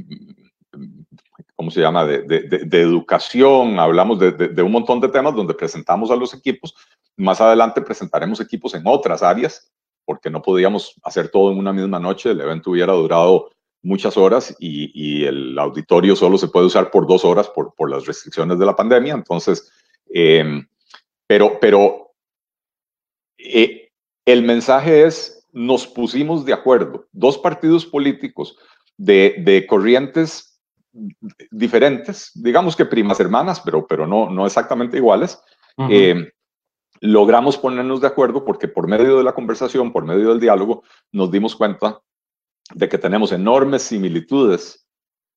¿cómo 1.56 1.72
se 1.72 1.80
llama?, 1.80 2.06
de, 2.06 2.68
educación, 2.72 3.80
hablamos 3.80 4.20
de, 4.20 4.62
un 4.62 4.72
montón 4.72 5.00
de 5.00 5.10
temas 5.10 5.36
donde 5.36 5.54
presentamos 5.54 6.12
a 6.12 6.16
los 6.16 6.34
equipos. 6.34 6.74
Más 7.16 7.40
adelante 7.40 7.82
presentaremos 7.82 8.42
equipos 8.42 8.74
en 8.74 8.84
otras 8.86 9.22
áreas 9.24 9.72
porque 10.06 10.30
no 10.30 10.42
podíamos 10.42 10.96
hacer 11.04 11.30
todo 11.30 11.52
en 11.52 11.58
una 11.58 11.74
misma 11.74 12.00
noche, 12.00 12.32
el 12.32 12.42
evento 12.42 12.72
hubiera 12.72 12.94
durado 12.94 13.50
muchas 13.84 14.18
horas 14.18 14.56
y, 14.60 15.26
el 15.26 15.58
auditorio 15.60 16.16
solo 16.16 16.38
se 16.38 16.48
puede 16.48 16.66
usar 16.66 16.90
por 16.90 17.06
dos 17.06 17.24
horas 17.26 17.50
por, 17.50 17.74
por 17.76 17.90
las 17.90 18.06
restricciones 18.06 18.58
de 18.58 18.66
la 18.66 18.76
pandemia. 18.76 19.14
Entonces, 19.14 19.72
em, 20.10 20.66
pero, 21.28 21.58
pero 21.60 22.14
eh, 23.38 23.90
el 24.26 24.44
mensaje 24.44 25.06
es, 25.06 25.48
nos 25.52 25.86
pusimos 25.86 26.46
de 26.46 26.54
acuerdo, 26.54 27.08
dos 27.12 27.38
partidos 27.38 27.86
políticos 27.86 28.58
de, 28.98 29.36
de, 29.40 29.68
corrientes 29.68 30.62
diferentes, 31.52 32.32
digamos 32.36 32.76
que 32.76 32.86
primas 32.86 33.20
hermanas, 33.20 33.62
pero, 33.62 33.86
pero 33.86 34.08
no, 34.08 34.30
no 34.30 34.46
exactamente 34.46 34.98
iguales, 34.98 35.40
logramos 37.04 37.58
ponernos 37.58 38.00
de 38.00 38.08
acuerdo 38.08 38.46
porque 38.46 38.70
por 38.70 38.88
medio 38.88 39.18
de 39.18 39.26
la 39.26 39.34
conversación, 39.34 39.92
por 39.92 40.06
medio 40.06 40.30
del 40.30 40.40
diálogo, 40.40 40.84
nos 41.12 41.30
dimos 41.30 41.54
cuenta 41.54 42.02
de 42.74 42.88
que 42.88 42.98
tenemos 42.98 43.34
enormes 43.34 43.82
similitudes 43.82 44.88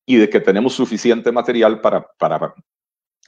y 0.06 0.14
de 0.16 0.30
que 0.30 0.38
tenemos 0.38 0.74
suficiente 0.74 1.32
material 1.32 1.80
para, 1.80 2.06
para 2.18 2.54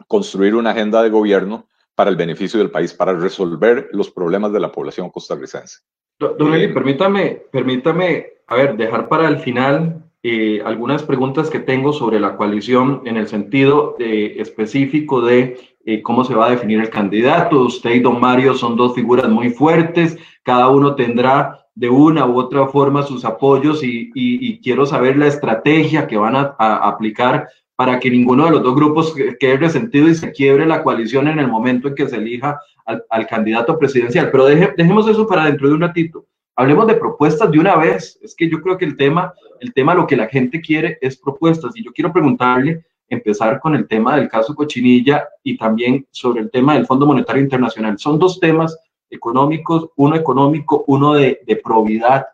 construir 0.07 0.55
una 0.55 0.70
agenda 0.70 1.03
de 1.03 1.11
gobierno 1.11 1.66
para 1.96 2.11
el 2.11 2.16
beneficio 2.16 2.61
del 2.61 2.70
país, 2.70 2.94
para 2.94 3.12
resolver 3.12 3.88
los 3.90 4.09
problemas 4.09 4.53
de 4.53 4.61
la 4.61 4.70
población 4.70 5.11
costarricense. 5.11 5.81
Don 6.20 6.55
Eli, 6.55 6.72
permítame, 6.72 7.42
permítame, 7.51 8.35
a 8.46 8.55
ver, 8.55 8.77
dejar 8.77 9.09
para 9.09 9.27
el 9.27 9.40
final 9.40 10.09
eh, 10.22 10.62
algunas 10.64 11.03
preguntas 11.03 11.51
que 11.51 11.59
tengo 11.59 11.92
sobre 11.92 12.20
la 12.20 12.37
coalición 12.37 13.03
en 13.05 13.16
el 13.16 13.27
sentido 13.27 13.96
de, 13.98 14.40
específico 14.40 15.22
de 15.22 15.59
eh, 15.84 16.02
cómo 16.02 16.24
se 16.24 16.34
va 16.34 16.46
a 16.46 16.50
definir 16.50 16.80
el 16.80 16.90
candidato. 16.90 17.62
Usted 17.62 17.90
y 17.90 18.00
don 18.00 18.20
Mario 18.20 18.54
son 18.54 18.76
dos 18.76 18.94
figuras 18.94 19.28
muy 19.28 19.50
fuertes, 19.50 20.18
cada 20.42 20.68
uno 20.68 20.94
tendrá 20.94 21.66
de 21.74 21.88
una 21.88 22.26
u 22.26 22.36
otra 22.36 22.66
forma 22.66 23.04
sus 23.04 23.24
apoyos 23.24 23.80
y, 23.84 24.60
quiero 24.62 24.84
saber 24.84 25.16
la 25.16 25.28
estrategia 25.28 26.08
que 26.08 26.16
van 26.16 26.34
a, 26.34 26.56
aplicar 26.58 27.48
para 27.76 28.00
que 28.00 28.10
ninguno 28.10 28.46
de 28.46 28.50
los 28.50 28.64
dos 28.64 28.74
grupos 28.74 29.14
quede 29.38 29.56
resentido 29.58 30.08
y 30.08 30.16
se 30.16 30.32
quiebre 30.32 30.66
la 30.66 30.82
coalición 30.82 31.28
en 31.28 31.38
el 31.38 31.46
momento 31.46 31.86
en 31.86 31.94
que 31.94 32.08
se 32.08 32.16
elija 32.16 32.60
al, 32.84 33.26
candidato 33.28 33.78
presidencial. 33.78 34.30
Pero 34.32 34.46
dejemos 34.46 35.06
eso 35.06 35.26
para 35.28 35.44
dentro 35.44 35.68
de 35.68 35.74
un 35.74 35.82
ratito. 35.82 36.26
Hablemos 36.56 36.88
de 36.88 36.94
propuestas 36.94 37.48
de 37.52 37.60
una 37.60 37.76
vez. 37.76 38.18
Es 38.20 38.34
que 38.34 38.50
yo 38.50 38.60
creo 38.60 38.76
que 38.76 38.84
el 38.84 38.96
tema, 38.96 39.32
el 39.60 39.72
tema, 39.72 39.94
lo 39.94 40.08
que 40.08 40.16
la 40.16 40.26
gente 40.26 40.60
quiere 40.60 40.98
es 41.00 41.16
propuestas. 41.16 41.76
Y 41.76 41.84
yo 41.84 41.92
quiero 41.92 42.12
preguntarle 42.12 42.84
empezar 43.08 43.60
con 43.60 43.74
el 43.74 43.86
tema 43.88 44.16
del 44.16 44.28
caso 44.28 44.54
Cochinilla 44.54 45.28
y 45.42 45.56
también 45.56 46.06
sobre 46.10 46.42
el 46.42 46.50
tema 46.50 46.74
del 46.74 46.86
Fondo 46.86 47.06
Monetario 47.06 47.42
Internacional. 47.42 47.98
Son 47.98 48.18
dos 48.18 48.38
temas 48.38 48.78
económicos, 49.10 49.90
uno 49.96 50.16
económico, 50.16 50.84
uno 50.86 51.14
de, 51.14 51.40
de 51.46 51.56
probidad 51.56 52.26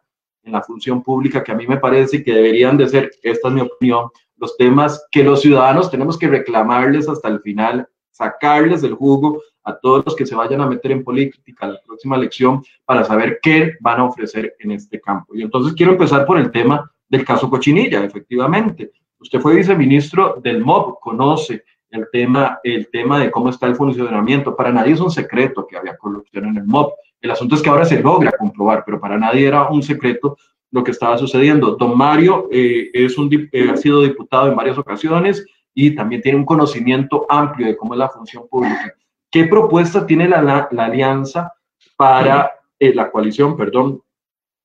en 0.42 0.52
la 0.52 0.62
función 0.62 1.02
pública 1.02 1.42
que 1.42 1.52
a 1.52 1.54
mí 1.54 1.66
me 1.66 1.78
parece 1.78 2.22
que 2.22 2.34
deberían 2.34 2.76
de 2.76 2.88
ser, 2.88 3.10
esta 3.22 3.48
es 3.48 3.54
mi 3.54 3.60
opinión, 3.60 4.10
los 4.36 4.56
temas 4.56 5.06
que 5.10 5.24
los 5.24 5.40
ciudadanos 5.40 5.90
tenemos 5.90 6.18
que 6.18 6.28
reclamarles 6.28 7.08
hasta 7.08 7.28
el 7.28 7.40
final, 7.40 7.88
sacarles 8.10 8.82
del 8.82 8.94
jugo 8.94 9.40
a 9.64 9.76
todos 9.76 10.04
los 10.04 10.14
que 10.14 10.26
se 10.26 10.34
vayan 10.34 10.60
a 10.60 10.66
meter 10.66 10.92
en 10.92 11.02
política 11.02 11.66
la 11.66 11.80
próxima 11.84 12.16
elección 12.16 12.62
para 12.84 13.04
saber 13.04 13.38
qué 13.42 13.72
van 13.80 14.00
a 14.00 14.04
ofrecer 14.04 14.54
en 14.58 14.72
este 14.72 15.00
campo. 15.00 15.34
Y 15.34 15.42
entonces 15.42 15.74
quiero 15.74 15.92
empezar 15.92 16.26
por 16.26 16.38
el 16.38 16.50
tema 16.50 16.90
del 17.08 17.24
caso 17.24 17.48
Cochinilla, 17.48 18.04
efectivamente. 18.04 18.92
Usted 19.24 19.40
fue 19.40 19.56
viceministro 19.56 20.38
del 20.42 20.62
MOB, 20.62 21.00
conoce 21.00 21.64
el 21.88 22.06
tema, 22.12 22.60
el 22.62 22.90
tema 22.90 23.18
de 23.18 23.30
cómo 23.30 23.48
está 23.48 23.66
el 23.66 23.74
funcionamiento. 23.74 24.54
Para 24.54 24.70
nadie 24.70 24.92
es 24.92 25.00
un 25.00 25.10
secreto 25.10 25.66
que 25.66 25.78
había 25.78 25.96
corrupción 25.96 26.44
en 26.44 26.58
el 26.58 26.64
MOB. 26.64 26.92
El 27.22 27.30
asunto 27.30 27.54
es 27.54 27.62
que 27.62 27.70
ahora 27.70 27.86
se 27.86 28.02
logra 28.02 28.32
comprobar, 28.32 28.82
pero 28.84 29.00
para 29.00 29.16
nadie 29.16 29.46
era 29.46 29.70
un 29.70 29.82
secreto 29.82 30.36
lo 30.70 30.84
que 30.84 30.90
estaba 30.90 31.16
sucediendo. 31.16 31.76
Don 31.76 31.96
Mario 31.96 32.48
eh, 32.52 32.90
es 32.92 33.16
un, 33.16 33.30
eh, 33.50 33.70
ha 33.72 33.76
sido 33.78 34.02
diputado 34.02 34.48
en 34.48 34.56
varias 34.56 34.76
ocasiones 34.76 35.46
y 35.72 35.94
también 35.94 36.20
tiene 36.20 36.36
un 36.36 36.44
conocimiento 36.44 37.24
amplio 37.30 37.66
de 37.66 37.76
cómo 37.78 37.94
es 37.94 37.98
la 37.98 38.10
función 38.10 38.46
pública. 38.46 38.94
¿qué 39.30 39.46
propuesta 39.46 40.06
tiene 40.06 40.28
la, 40.28 40.68
alianza 40.78 41.54
para 41.96 42.52
eh, 42.78 42.94
la 42.94 43.10
coalición, 43.10 43.56
perdón, 43.56 44.02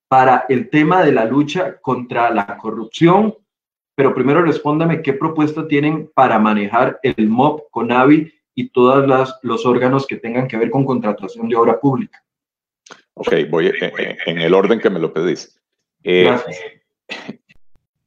para 0.06 0.44
el 0.50 0.68
tema 0.68 1.02
de 1.02 1.12
la 1.12 1.24
lucha 1.24 1.80
contra 1.80 2.30
la 2.30 2.58
corrupción? 2.58 3.34
Pero 4.00 4.14
primero 4.14 4.40
respóndame 4.40 5.02
qué 5.02 5.12
propuesta 5.12 5.68
tienen 5.68 6.10
para 6.14 6.38
manejar 6.38 6.98
el 7.02 7.28
MOP, 7.28 7.70
CONAVI 7.70 8.32
y 8.54 8.70
todos 8.70 9.06
los 9.42 9.66
órganos 9.66 10.06
que 10.06 10.16
tengan 10.16 10.48
que 10.48 10.56
ver 10.56 10.70
con 10.70 10.86
contratación 10.86 11.50
de 11.50 11.56
obra 11.56 11.78
pública. 11.78 12.24
Ok, 13.12 13.34
voy 13.50 13.70
en, 14.24 14.38
el 14.38 14.54
orden 14.54 14.80
que 14.80 14.88
me 14.88 15.00
lo 15.00 15.12
pedís. 15.12 15.60
Eh, 16.02 16.34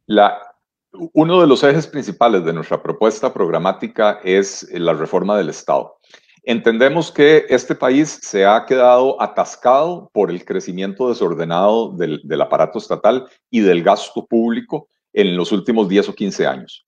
la, 0.08 0.56
uno 0.94 1.40
de 1.40 1.46
los 1.46 1.64
ejes 1.64 1.86
principales 1.86 2.44
de 2.44 2.54
nuestra 2.54 2.82
propuesta 2.82 3.32
programática 3.32 4.20
es 4.24 4.68
la 4.72 4.94
reforma 4.94 5.38
del 5.38 5.50
Estado. 5.50 6.00
Entendemos 6.42 7.12
que 7.12 7.46
este 7.50 7.76
país 7.76 8.20
se 8.24 8.48
ha 8.48 8.66
quedado 8.66 9.22
atascado 9.22 10.10
por 10.12 10.32
el 10.32 10.44
crecimiento 10.44 11.10
desordenado 11.10 11.92
del, 11.92 12.42
aparato 12.42 12.80
estatal 12.80 13.28
y 13.52 13.60
del 13.60 13.84
gasto 13.84 14.26
público 14.26 14.88
en 15.14 15.38
los 15.38 15.52
últimos 15.52 15.88
10 15.88 16.10
o 16.10 16.14
15 16.14 16.48
años. 16.48 16.86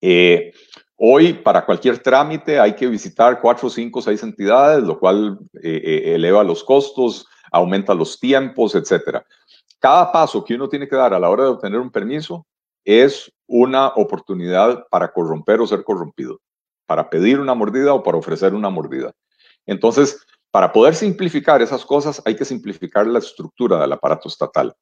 Eh, 0.00 0.52
hoy, 0.96 1.32
para 1.32 1.64
cualquier 1.64 1.98
trámite, 1.98 2.60
hay 2.60 2.74
que 2.74 2.86
visitar 2.86 3.40
4, 3.40 3.70
5, 3.70 4.02
6 4.02 4.22
entidades, 4.22 4.84
lo 4.84 4.98
cual 4.98 5.38
eh, 5.62 5.82
eh, 5.84 6.14
eleva 6.14 6.44
los 6.44 6.62
costos, 6.62 7.26
aumenta 7.50 7.94
los 7.94 8.20
tiempos, 8.20 8.74
etc. 8.74 9.22
Cada 9.78 10.12
paso 10.12 10.44
que 10.44 10.54
uno 10.54 10.68
tiene 10.68 10.88
que 10.88 10.96
dar 10.96 11.14
a 11.14 11.18
la 11.18 11.30
hora 11.30 11.44
de 11.44 11.50
obtener 11.50 11.80
un 11.80 11.90
permiso 11.90 12.46
es 12.84 13.32
una 13.46 13.88
oportunidad 13.88 14.86
para 14.90 15.12
corromper 15.12 15.60
o 15.60 15.66
ser 15.66 15.82
corrompido, 15.84 16.40
para 16.86 17.10
pedir 17.10 17.40
una 17.40 17.54
mordida 17.54 17.94
o 17.94 18.02
para 18.02 18.18
ofrecer 18.18 18.54
una 18.54 18.70
mordida. 18.70 19.12
Entonces, 19.66 20.24
para 20.50 20.72
poder 20.72 20.94
simplificar 20.94 21.60
esas 21.60 21.84
cosas, 21.84 22.22
hay 22.24 22.34
que 22.34 22.44
simplificar 22.44 23.06
la 23.06 23.18
estructura 23.18 23.78
del 23.80 23.92
aparato 23.92 24.28
estatal. 24.28 24.74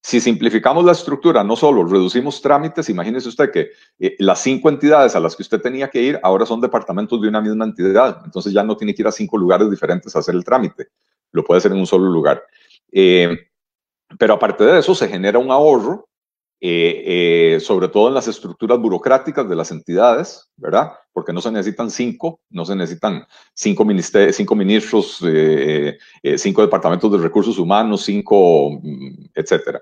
Si 0.00 0.20
simplificamos 0.20 0.84
la 0.84 0.92
estructura, 0.92 1.42
no 1.42 1.56
solo 1.56 1.84
reducimos 1.84 2.40
trámites, 2.40 2.88
imagínese 2.88 3.28
usted 3.28 3.50
que 3.50 3.70
eh, 3.98 4.16
las 4.20 4.40
cinco 4.40 4.68
entidades 4.68 5.16
a 5.16 5.20
las 5.20 5.34
que 5.34 5.42
usted 5.42 5.60
tenía 5.60 5.88
que 5.90 6.00
ir 6.00 6.20
ahora 6.22 6.46
son 6.46 6.60
departamentos 6.60 7.20
de 7.20 7.28
una 7.28 7.40
misma 7.40 7.64
entidad, 7.64 8.22
entonces 8.24 8.52
ya 8.52 8.62
no 8.62 8.76
tiene 8.76 8.94
que 8.94 9.02
ir 9.02 9.08
a 9.08 9.12
cinco 9.12 9.36
lugares 9.36 9.68
diferentes 9.70 10.14
a 10.14 10.20
hacer 10.20 10.34
el 10.34 10.44
trámite, 10.44 10.88
lo 11.32 11.44
puede 11.44 11.58
hacer 11.58 11.72
en 11.72 11.78
un 11.78 11.86
solo 11.86 12.08
lugar. 12.10 12.42
Eh, 12.92 13.36
pero 14.18 14.34
aparte 14.34 14.64
de 14.64 14.78
eso, 14.78 14.94
se 14.94 15.08
genera 15.08 15.38
un 15.38 15.50
ahorro 15.50 16.08
eh, 16.60 17.54
eh, 17.54 17.60
sobre 17.60 17.86
todo 17.86 18.08
en 18.08 18.14
las 18.14 18.26
estructuras 18.26 18.80
burocráticas 18.80 19.48
de 19.48 19.54
las 19.54 19.70
entidades, 19.70 20.50
¿verdad? 20.56 20.90
Porque 21.12 21.32
no 21.32 21.40
se 21.40 21.52
necesitan 21.52 21.88
cinco, 21.88 22.40
no 22.50 22.64
se 22.64 22.74
necesitan 22.74 23.24
cinco, 23.54 23.84
ministros, 23.84 25.22
eh, 25.24 25.96
cinco 26.36 26.62
departamentos 26.62 27.12
de 27.12 27.18
recursos 27.18 27.58
humanos, 27.58 28.02
cinco, 28.04 28.72
mm, 28.82 29.26
etcétera. 29.34 29.80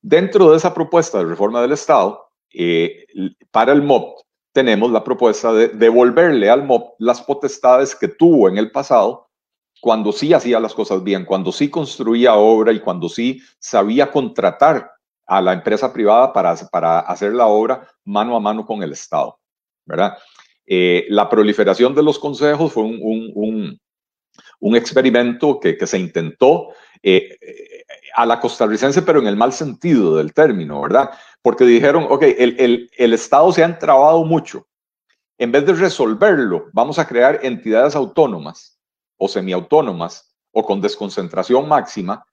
Dentro 0.00 0.50
de 0.50 0.56
esa 0.56 0.72
propuesta 0.72 1.18
de 1.18 1.26
reforma 1.26 1.60
del 1.60 1.72
Estado, 1.72 2.30
para 3.50 3.72
el 3.72 3.82
MOP 3.82 4.20
tenemos 4.52 4.90
la 4.90 5.04
propuesta 5.04 5.52
de 5.52 5.68
devolverle 5.68 6.48
al 6.48 6.64
MOP 6.64 6.94
las 6.98 7.20
potestades 7.20 7.94
que 7.94 8.08
tuvo 8.08 8.48
en 8.48 8.56
el 8.56 8.70
pasado 8.70 9.28
cuando 9.80 10.12
sí 10.12 10.32
hacía 10.32 10.60
las 10.60 10.74
cosas 10.74 11.04
bien, 11.04 11.26
cuando 11.26 11.52
sí 11.52 11.68
construía 11.68 12.34
obra 12.34 12.72
y 12.72 12.80
cuando 12.80 13.08
sí 13.08 13.40
sabía 13.58 14.10
contratar 14.10 14.90
a 15.30 15.40
la 15.40 15.52
empresa 15.52 15.92
privada 15.92 16.32
para, 16.32 16.56
para 16.72 16.98
hacer 16.98 17.32
la 17.32 17.46
obra 17.46 17.88
mano 18.04 18.34
a 18.34 18.40
mano 18.40 18.66
con 18.66 18.82
el 18.82 18.90
Estado, 18.90 19.38
¿verdad? 19.86 20.18
Eh, 20.66 21.06
la 21.08 21.28
proliferación 21.28 21.94
de 21.94 22.02
los 22.02 22.18
consejos 22.18 22.72
fue 22.72 22.82
un, 22.82 23.78
un, 24.58 24.76
experimento 24.76 25.60
que, 25.60 25.76
que, 25.76 25.86
se 25.86 26.00
intentó 26.00 26.70
eh, 27.00 27.38
a 28.16 28.26
la 28.26 28.40
costarricense, 28.40 29.02
pero 29.02 29.20
en 29.20 29.28
el 29.28 29.36
mal 29.36 29.52
sentido 29.52 30.16
del 30.16 30.34
término, 30.34 30.80
¿verdad? 30.80 31.10
Porque 31.42 31.64
dijeron, 31.64 32.06
ok, 32.10 32.22
el, 32.22 32.56
el, 32.58 32.90
el 32.96 33.12
Estado 33.12 33.52
se 33.52 33.62
ha 33.62 33.66
entrabado 33.66 34.24
mucho. 34.24 34.66
En 35.38 35.52
vez 35.52 35.64
de 35.64 35.74
resolverlo, 35.74 36.66
vamos 36.72 36.98
a 36.98 37.06
crear 37.06 37.38
entidades 37.44 37.94
autónomas 37.94 38.80
o 39.16 39.28
semiautónomas 39.28 40.34
o 40.50 40.64
con 40.64 40.80
desconcentración 40.80 41.68
máxima 41.68 42.24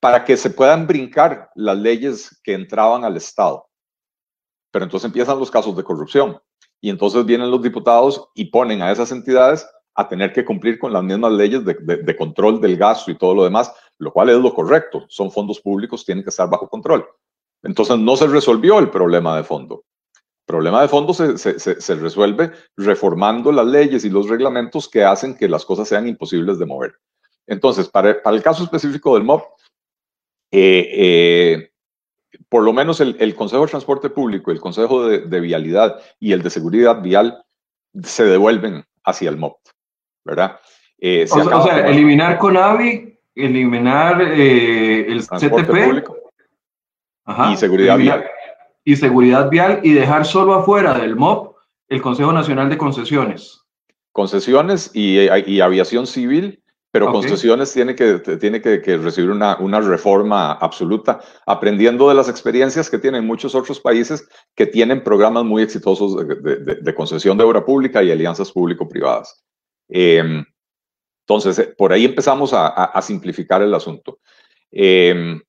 para 0.00 0.24
que 0.24 0.36
se 0.36 0.50
puedan 0.50 0.86
brincar 0.86 1.50
las 1.54 1.76
leyes 1.76 2.40
que 2.42 2.54
entraban 2.54 3.04
al 3.04 3.16
Estado. 3.16 3.66
Pero 4.70 4.84
entonces 4.84 5.06
empiezan 5.06 5.38
los 5.38 5.50
casos 5.50 5.76
de 5.76 5.82
corrupción 5.82 6.40
y 6.80 6.90
entonces 6.90 7.24
vienen 7.24 7.50
los 7.50 7.62
diputados 7.62 8.28
y 8.34 8.46
ponen 8.46 8.82
a 8.82 8.92
esas 8.92 9.10
entidades 9.10 9.66
a 9.94 10.08
tener 10.08 10.32
que 10.32 10.44
cumplir 10.44 10.78
con 10.78 10.92
las 10.92 11.02
mismas 11.02 11.32
leyes 11.32 11.64
de, 11.64 12.16
control 12.16 12.60
del 12.60 12.76
gasto 12.76 13.10
y 13.10 13.18
todo 13.18 13.34
lo 13.34 13.42
demás, 13.42 13.72
lo 13.98 14.12
cual 14.12 14.28
es 14.30 14.36
lo 14.36 14.54
correcto. 14.54 15.04
Son 15.08 15.32
fondos 15.32 15.60
públicos, 15.60 16.04
tienen 16.04 16.22
que 16.22 16.30
estar 16.30 16.48
bajo 16.48 16.68
control. 16.68 17.04
Entonces 17.64 17.98
no 17.98 18.16
se 18.16 18.28
resolvió 18.28 18.78
el 18.78 18.90
problema 18.90 19.36
de 19.36 19.42
fondo. 19.42 19.82
El 20.14 20.46
problema 20.46 20.82
de 20.82 20.88
fondo 20.88 21.12
se, 21.12 21.36
se, 21.36 21.94
resuelve 21.96 22.52
reformando 22.76 23.50
las 23.50 23.66
leyes 23.66 24.04
y 24.04 24.10
los 24.10 24.28
reglamentos 24.28 24.88
que 24.88 25.02
hacen 25.02 25.36
que 25.36 25.48
las 25.48 25.64
cosas 25.64 25.88
sean 25.88 26.06
imposibles 26.06 26.60
de 26.60 26.66
mover. 26.66 26.94
Entonces, 27.48 27.88
para, 27.88 28.22
para 28.22 28.36
el 28.36 28.42
caso 28.42 28.62
específico 28.62 29.14
del 29.14 29.24
MOP, 29.24 29.42
eh, 30.50 30.88
eh, 30.92 31.70
por 32.48 32.62
lo 32.62 32.72
menos 32.72 33.00
el, 33.00 33.34
Consejo 33.34 33.62
de 33.62 33.70
Transporte 33.70 34.10
Público, 34.10 34.50
el 34.50 34.60
Consejo 34.60 35.06
de, 35.06 35.40
Vialidad 35.40 36.00
y 36.18 36.32
el 36.32 36.42
de 36.42 36.50
Seguridad 36.50 37.02
Vial 37.02 37.44
se 38.02 38.24
devuelven 38.24 38.84
hacia 39.04 39.28
el 39.28 39.36
MOP, 39.36 39.58
¿verdad? 40.24 40.58
Eh, 40.98 41.26
o, 41.30 41.62
sea, 41.62 41.86
eliminar 41.88 42.38
CONAVI, 42.38 43.18
eliminar 43.34 44.20
el 44.22 45.20
CTP 45.20 46.08
y 47.52 47.56
Seguridad 47.56 47.98
Vial. 47.98 48.24
Y 48.84 48.96
Seguridad 48.96 49.50
Vial 49.50 49.80
y 49.82 49.92
dejar 49.92 50.24
solo 50.24 50.54
afuera 50.54 50.98
del 50.98 51.16
MOP 51.16 51.56
el 51.88 52.00
Consejo 52.00 52.32
Nacional 52.32 52.70
de 52.70 52.78
Concesiones. 52.78 53.62
Concesiones 54.12 54.90
y, 54.94 55.18
y 55.46 55.60
aviación 55.60 56.06
civil 56.06 56.62
pero 56.90 57.12
concesiones 57.12 57.72
tiene 57.72 57.94
que, 57.94 58.18
tiene 58.38 58.62
que, 58.62 58.96
recibir 58.96 59.30
una, 59.30 59.58
una, 59.58 59.80
reforma 59.80 60.52
absoluta, 60.52 61.20
aprendiendo 61.46 62.08
de 62.08 62.14
las 62.14 62.28
experiencias 62.28 62.88
que 62.88 62.98
tienen 62.98 63.26
muchos 63.26 63.54
otros 63.54 63.78
países 63.78 64.26
que 64.54 64.66
tienen 64.66 65.04
programas 65.04 65.44
muy 65.44 65.62
exitosos 65.62 66.16
de, 66.16 66.94
concesión 66.94 67.36
de 67.36 67.44
obra 67.44 67.64
pública 67.64 68.02
y 68.02 68.10
alianzas 68.10 68.50
público-privadas. 68.50 69.44
Em, 69.88 70.44
entonces, 71.26 71.58
eh, 71.58 71.74
por 71.76 71.92
ahí 71.92 72.06
empezamos 72.06 72.52
a, 72.54 72.98
simplificar 73.02 73.60
el 73.60 73.74
asunto. 73.74 74.20
Em, 74.70 75.40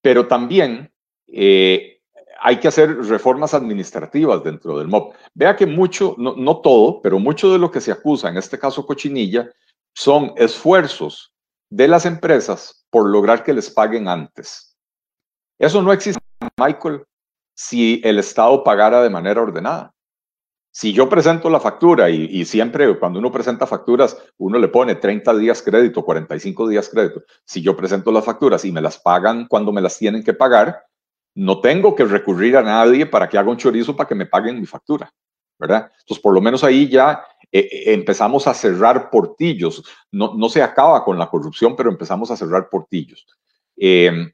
pero 0.00 0.26
también 0.26 0.90
eh, 1.26 2.00
hay 2.40 2.56
que 2.56 2.68
hacer 2.68 2.96
reformas 3.04 3.52
administrativas 3.52 4.42
dentro 4.42 4.78
del 4.78 4.88
MOP. 4.88 5.14
Vea 5.34 5.54
que 5.56 5.66
mucho, 5.66 6.14
no, 6.16 6.34
no 6.36 6.62
todo, 6.62 7.02
pero 7.02 7.18
mucho 7.18 7.52
de 7.52 7.58
lo 7.58 7.70
que 7.70 7.82
se 7.82 7.92
acusa, 7.92 8.30
en 8.30 8.38
este 8.38 8.58
caso 8.58 8.86
Cochinilla, 8.86 9.50
son 9.96 10.34
esfuerzos 10.36 11.32
de 11.70 11.88
las 11.88 12.04
empresas 12.04 12.86
por 12.90 13.08
lograr 13.08 13.42
que 13.42 13.54
les 13.54 13.70
paguen 13.70 14.08
antes. 14.08 14.76
Eso 15.58 15.80
no 15.80 15.90
existe, 15.92 16.20
Michael, 16.58 17.02
si 17.54 18.02
el 18.04 18.18
Estado 18.18 18.62
pagara 18.62 19.02
de 19.02 19.08
manera 19.08 19.40
ordenada. 19.40 19.94
Si 20.70 20.92
yo 20.92 21.08
presento 21.08 21.48
la 21.48 21.58
factura 21.58 22.10
y, 22.10 22.44
siempre 22.44 22.98
cuando 22.98 23.18
uno 23.18 23.32
presenta 23.32 23.66
facturas, 23.66 24.18
uno 24.36 24.58
le 24.58 24.68
pone 24.68 24.96
30 24.96 25.34
días 25.38 25.62
crédito, 25.62 26.04
45 26.04 26.68
días 26.68 26.90
crédito. 26.90 27.22
Si 27.46 27.62
yo 27.62 27.74
presento 27.74 28.12
las 28.12 28.26
facturas 28.26 28.62
y 28.66 28.72
me 28.72 28.82
las 28.82 28.98
pagan 28.98 29.46
cuando 29.48 29.72
me 29.72 29.80
las 29.80 29.96
tienen 29.96 30.22
que 30.22 30.34
pagar, 30.34 30.84
no 31.34 31.62
tengo 31.62 31.94
que 31.94 32.04
recurrir 32.04 32.58
a 32.58 32.62
nadie 32.62 33.06
para 33.06 33.26
que 33.26 33.38
haga 33.38 33.50
un 33.50 33.56
chorizo 33.56 33.96
para 33.96 34.06
que 34.06 34.14
me 34.14 34.26
paguen 34.26 34.60
mi 34.60 34.66
factura, 34.66 35.10
¿verdad? 35.58 35.90
Entonces, 36.00 36.22
por 36.22 36.34
lo 36.34 36.42
menos 36.42 36.62
ahí 36.62 36.90
ya 36.90 37.24
eh, 37.52 37.60
eh, 37.60 37.94
empezamos 37.94 38.46
a 38.46 38.54
cerrar 38.54 39.10
portillos. 39.10 39.82
No, 40.10 40.34
no, 40.34 40.48
se 40.48 40.62
acaba 40.62 41.04
con 41.04 41.18
la 41.18 41.28
corrupción, 41.28 41.76
pero 41.76 41.90
empezamos 41.90 42.30
a 42.30 42.36
cerrar 42.36 42.68
portillos. 42.68 43.26
Em, 43.76 44.32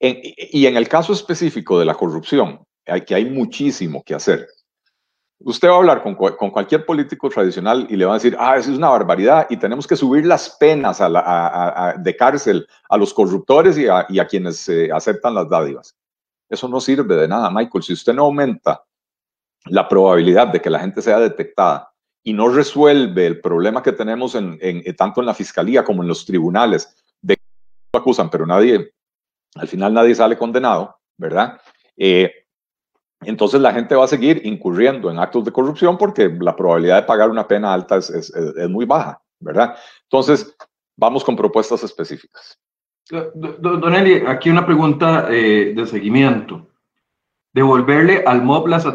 y 0.00 0.66
en 0.66 0.76
el 0.76 0.88
caso 0.88 1.12
específico 1.12 1.78
de 1.78 1.84
la 1.84 1.94
corrupción, 1.94 2.60
hay, 2.86 3.02
que 3.02 3.14
hay 3.14 3.24
muchísimo 3.24 4.02
que 4.02 4.14
hacer. 4.14 4.48
Usted 5.44 5.68
va 5.68 5.74
a 5.74 5.76
hablar 5.76 6.02
con, 6.02 6.14
con, 6.14 6.50
cualquier 6.50 6.86
político 6.86 7.28
tradicional 7.28 7.86
y 7.90 7.96
le 7.96 8.04
va 8.04 8.12
a 8.12 8.14
decir, 8.14 8.36
ah, 8.38 8.56
eso 8.56 8.70
es 8.70 8.78
una 8.78 8.90
barbaridad 8.90 9.46
y 9.50 9.56
tenemos 9.56 9.86
que 9.86 9.96
subir 9.96 10.24
las 10.24 10.50
penas 10.50 11.00
a 11.00 11.94
de 11.98 12.16
cárcel 12.16 12.66
a 12.88 12.96
los 12.96 13.12
corruptores 13.12 13.76
y 13.76 13.88
a, 13.88 14.06
y 14.08 14.20
a 14.20 14.26
quienes 14.26 14.68
eh, 14.68 14.90
aceptan 14.92 15.34
las 15.34 15.48
dádivas. 15.48 15.96
Eso 16.48 16.68
no 16.68 16.80
sirve 16.80 17.16
de 17.16 17.26
nada, 17.26 17.50
Michael. 17.50 17.82
Si 17.82 17.92
usted 17.92 18.12
no 18.12 18.24
aumenta 18.24 18.84
la 19.66 19.88
probabilidad 19.88 20.48
de 20.48 20.60
que 20.60 20.70
la 20.70 20.80
gente 20.80 21.02
sea 21.02 21.18
detectada 21.18 21.91
y 22.22 22.32
no 22.32 22.48
resuelve 22.48 23.26
el 23.26 23.40
problema 23.40 23.82
que 23.82 23.92
tenemos 23.92 24.34
en, 24.34 24.58
eh, 24.60 24.92
tanto 24.94 25.20
en 25.20 25.26
la 25.26 25.34
fiscalía 25.34 25.84
como 25.84 26.02
en 26.02 26.08
los 26.08 26.24
tribunales, 26.24 26.96
de 27.20 27.36
que 27.36 27.98
acusan, 27.98 28.30
pero 28.30 28.46
nadie, 28.46 28.92
al 29.54 29.68
final 29.68 29.92
nadie 29.94 30.14
sale 30.14 30.36
condenado, 30.36 30.96
¿verdad? 31.16 31.60
Eh, 31.96 32.32
entonces 33.22 33.60
la 33.60 33.72
gente 33.72 33.94
va 33.94 34.04
a 34.04 34.08
seguir 34.08 34.40
incurriendo 34.44 35.10
en 35.10 35.18
actos 35.18 35.44
de 35.44 35.52
corrupción 35.52 35.96
porque 35.96 36.28
la 36.40 36.56
probabilidad 36.56 36.96
de 36.96 37.06
pagar 37.06 37.30
una 37.30 37.46
pena 37.46 37.72
alta 37.72 37.96
es 37.96 38.32
muy 38.68 38.84
baja, 38.84 39.20
¿verdad? 39.38 39.76
Entonces, 40.04 40.56
vamos 40.96 41.24
con 41.24 41.36
propuestas 41.36 41.82
específicas. 41.84 42.58
Don 43.34 43.94
Eli, 43.94 44.24
aquí 44.26 44.48
una 44.48 44.64
pregunta 44.64 45.26
eh, 45.30 45.72
de 45.74 45.86
seguimiento. 45.86 46.68
Devolverle 47.54 48.24
al 48.26 48.42
MOB 48.42 48.68
las, 48.68 48.86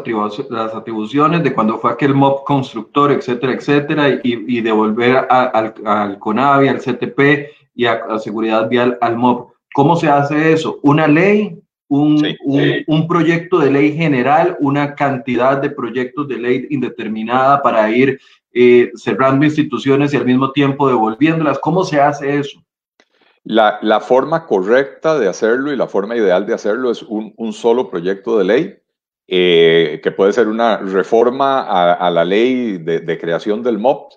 las, 0.50 0.74
atribuciones 0.74 1.44
de 1.44 1.54
cuando 1.54 1.78
fue 1.78 1.92
aquel 1.92 2.14
MOB 2.14 2.44
constructor, 2.44 3.12
etcétera, 3.12 3.52
etcétera, 3.52 4.08
y, 4.08 4.20
y 4.24 4.60
devolver 4.60 5.26
al, 5.30 5.74
al, 5.84 6.18
CONAVI, 6.18 6.68
al 6.68 6.80
CTP 6.80 7.50
y 7.76 7.86
a, 7.86 8.18
Seguridad 8.18 8.68
Vial 8.68 8.98
al 9.00 9.16
MOB. 9.16 9.52
¿Cómo 9.74 9.94
se 9.94 10.08
hace 10.08 10.52
eso? 10.52 10.80
¿Una 10.82 11.06
ley? 11.06 11.60
Un, 11.90 12.22
un, 12.44 12.62
un, 12.86 13.08
proyecto 13.08 13.60
de 13.60 13.70
ley 13.70 13.96
general, 13.96 14.58
una 14.60 14.94
cantidad 14.94 15.56
de 15.56 15.70
proyectos 15.70 16.28
de 16.28 16.36
ley 16.36 16.66
indeterminada 16.68 17.62
para 17.62 17.90
ir 17.90 18.20
eh, 18.52 18.90
cerrando 18.94 19.46
instituciones 19.46 20.12
y 20.12 20.18
al 20.18 20.26
mismo 20.26 20.52
tiempo 20.52 20.86
devolviéndolas. 20.88 21.58
¿Cómo 21.60 21.84
se 21.84 22.00
hace 22.00 22.40
eso? 22.40 22.62
La, 23.50 24.00
forma 24.00 24.44
correcta 24.44 25.18
de 25.18 25.26
hacerlo 25.26 25.72
y 25.72 25.76
la 25.76 25.88
forma 25.88 26.14
ideal 26.14 26.44
de 26.44 26.52
hacerlo 26.52 26.90
es 26.90 27.02
un, 27.02 27.52
solo 27.54 27.88
proyecto 27.88 28.36
de 28.36 28.44
ley, 28.44 28.78
eh, 29.26 30.00
que 30.02 30.10
puede 30.12 30.34
ser 30.34 30.48
una 30.48 30.76
reforma 30.76 31.62
a, 31.94 32.10
la 32.10 32.26
ley 32.26 32.76
de, 32.76 33.18
creación 33.18 33.62
del 33.62 33.78
MOP, 33.78 34.12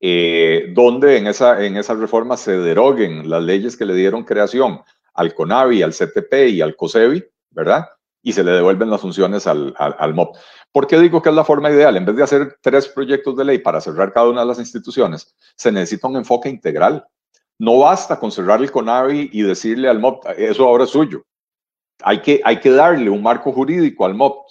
eh, 0.00 0.70
donde 0.74 1.16
en 1.16 1.28
esa, 1.28 1.64
en 1.64 1.82
reforma 1.98 2.36
se 2.36 2.58
deroguen 2.58 3.30
las 3.30 3.42
leyes 3.42 3.74
que 3.78 3.86
le 3.86 3.94
dieron 3.94 4.22
creación 4.22 4.82
al 5.14 5.32
CONAVI, 5.32 5.82
al 5.82 5.94
CTP 5.94 6.50
y 6.50 6.60
al 6.60 6.76
COSEBI, 6.76 7.24
¿verdad? 7.52 7.86
Y 8.22 8.34
se 8.34 8.44
le 8.44 8.50
devuelven 8.50 8.90
las 8.90 9.00
funciones 9.00 9.46
al, 9.46 9.74
al, 9.78 9.96
al, 9.98 10.12
MOP. 10.12 10.36
¿Por 10.72 10.86
qué 10.86 10.98
digo 10.98 11.22
que 11.22 11.30
es 11.30 11.34
la 11.34 11.44
forma 11.44 11.70
ideal? 11.70 11.96
En 11.96 12.04
vez 12.04 12.16
de 12.16 12.22
hacer 12.22 12.58
tres 12.60 12.88
proyectos 12.88 13.34
de 13.34 13.46
ley 13.46 13.58
para 13.60 13.80
cerrar 13.80 14.12
cada 14.12 14.28
una 14.28 14.42
de 14.42 14.46
las 14.48 14.58
instituciones, 14.58 15.34
se 15.56 15.72
necesita 15.72 16.06
un 16.06 16.16
enfoque 16.16 16.50
integral. 16.50 17.06
No 17.58 17.78
basta 17.78 18.18
con 18.18 18.32
cerrar 18.32 18.60
el 18.60 18.70
CONAVI 18.70 19.30
y 19.32 19.42
decirle 19.42 19.88
al 19.88 20.00
MOP, 20.00 20.24
eso 20.36 20.64
ahora 20.66 20.84
es 20.84 20.90
suyo. 20.90 21.22
Hay 22.02 22.20
que, 22.20 22.40
hay 22.44 22.58
que 22.58 22.70
darle 22.70 23.08
un 23.08 23.22
marco 23.22 23.52
jurídico 23.52 24.04
al 24.04 24.14
MOP 24.14 24.46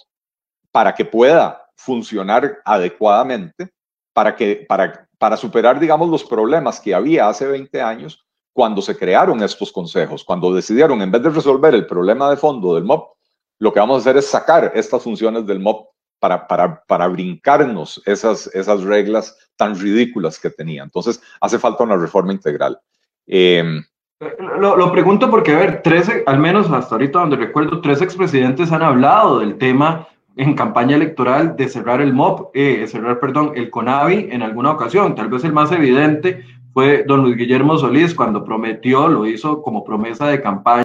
para 0.70 0.94
que 0.94 1.04
pueda 1.04 1.70
funcionar 1.76 2.58
adecuadamente, 2.64 3.70
para, 4.12 4.34
que, 4.34 4.64
para, 4.68 5.08
para 5.18 5.36
superar, 5.36 5.78
digamos, 5.78 6.08
los 6.08 6.24
problemas 6.24 6.80
que 6.80 6.94
había 6.94 7.28
hace 7.28 7.46
20 7.46 7.82
años 7.82 8.24
cuando 8.52 8.80
se 8.80 8.96
crearon 8.96 9.42
estos 9.42 9.72
consejos, 9.72 10.24
cuando 10.24 10.54
decidieron, 10.54 11.02
en 11.02 11.10
vez 11.10 11.22
de 11.22 11.30
resolver 11.30 11.74
el 11.74 11.86
problema 11.86 12.30
de 12.30 12.36
fondo 12.36 12.74
del 12.74 12.84
MOP, 12.84 13.16
lo 13.58 13.72
que 13.72 13.80
vamos 13.80 13.96
a 13.96 14.00
hacer 14.00 14.16
es 14.16 14.26
sacar 14.26 14.72
estas 14.74 15.02
funciones 15.02 15.44
del 15.46 15.60
MOP 15.60 15.88
para, 16.20 16.46
para, 16.46 16.82
para 16.84 17.08
brincarnos 17.08 18.00
esas, 18.06 18.46
esas 18.54 18.82
reglas 18.82 19.36
tan 19.56 19.78
ridículas 19.78 20.38
que 20.38 20.50
tenía. 20.50 20.82
Entonces, 20.82 21.20
hace 21.40 21.58
falta 21.58 21.84
una 21.84 21.96
reforma 21.96 22.32
integral. 22.32 22.80
Eh, 23.26 23.82
lo, 24.58 24.76
lo, 24.76 24.92
pregunto 24.92 25.30
porque, 25.30 25.52
a 25.52 25.58
ver, 25.58 25.82
13, 25.82 26.24
al 26.26 26.38
menos 26.38 26.70
hasta 26.70 26.94
ahorita 26.94 27.20
donde 27.20 27.36
recuerdo, 27.36 27.80
tres 27.80 28.00
expresidentes 28.00 28.72
han 28.72 28.82
hablado 28.82 29.40
del 29.40 29.58
tema 29.58 30.08
en 30.36 30.54
campaña 30.54 30.96
electoral 30.96 31.56
de 31.56 31.68
cerrar 31.68 32.00
el 32.00 32.12
MOP, 32.12 32.50
eh, 32.54 32.86
cerrar, 32.86 33.20
perdón, 33.20 33.52
el 33.54 33.70
CONAVI 33.70 34.28
en 34.30 34.42
alguna 34.42 34.72
ocasión. 34.72 35.14
Tal 35.14 35.28
vez 35.28 35.44
el 35.44 35.52
más 35.52 35.70
evidente 35.72 36.44
fue 36.72 37.04
don 37.06 37.22
Luis 37.22 37.36
Guillermo 37.36 37.78
Solís 37.78 38.14
cuando 38.14 38.44
prometió, 38.44 39.08
lo 39.08 39.26
hizo 39.26 39.62
como 39.62 39.84
promesa 39.84 40.26
de 40.28 40.42
campaña, 40.42 40.84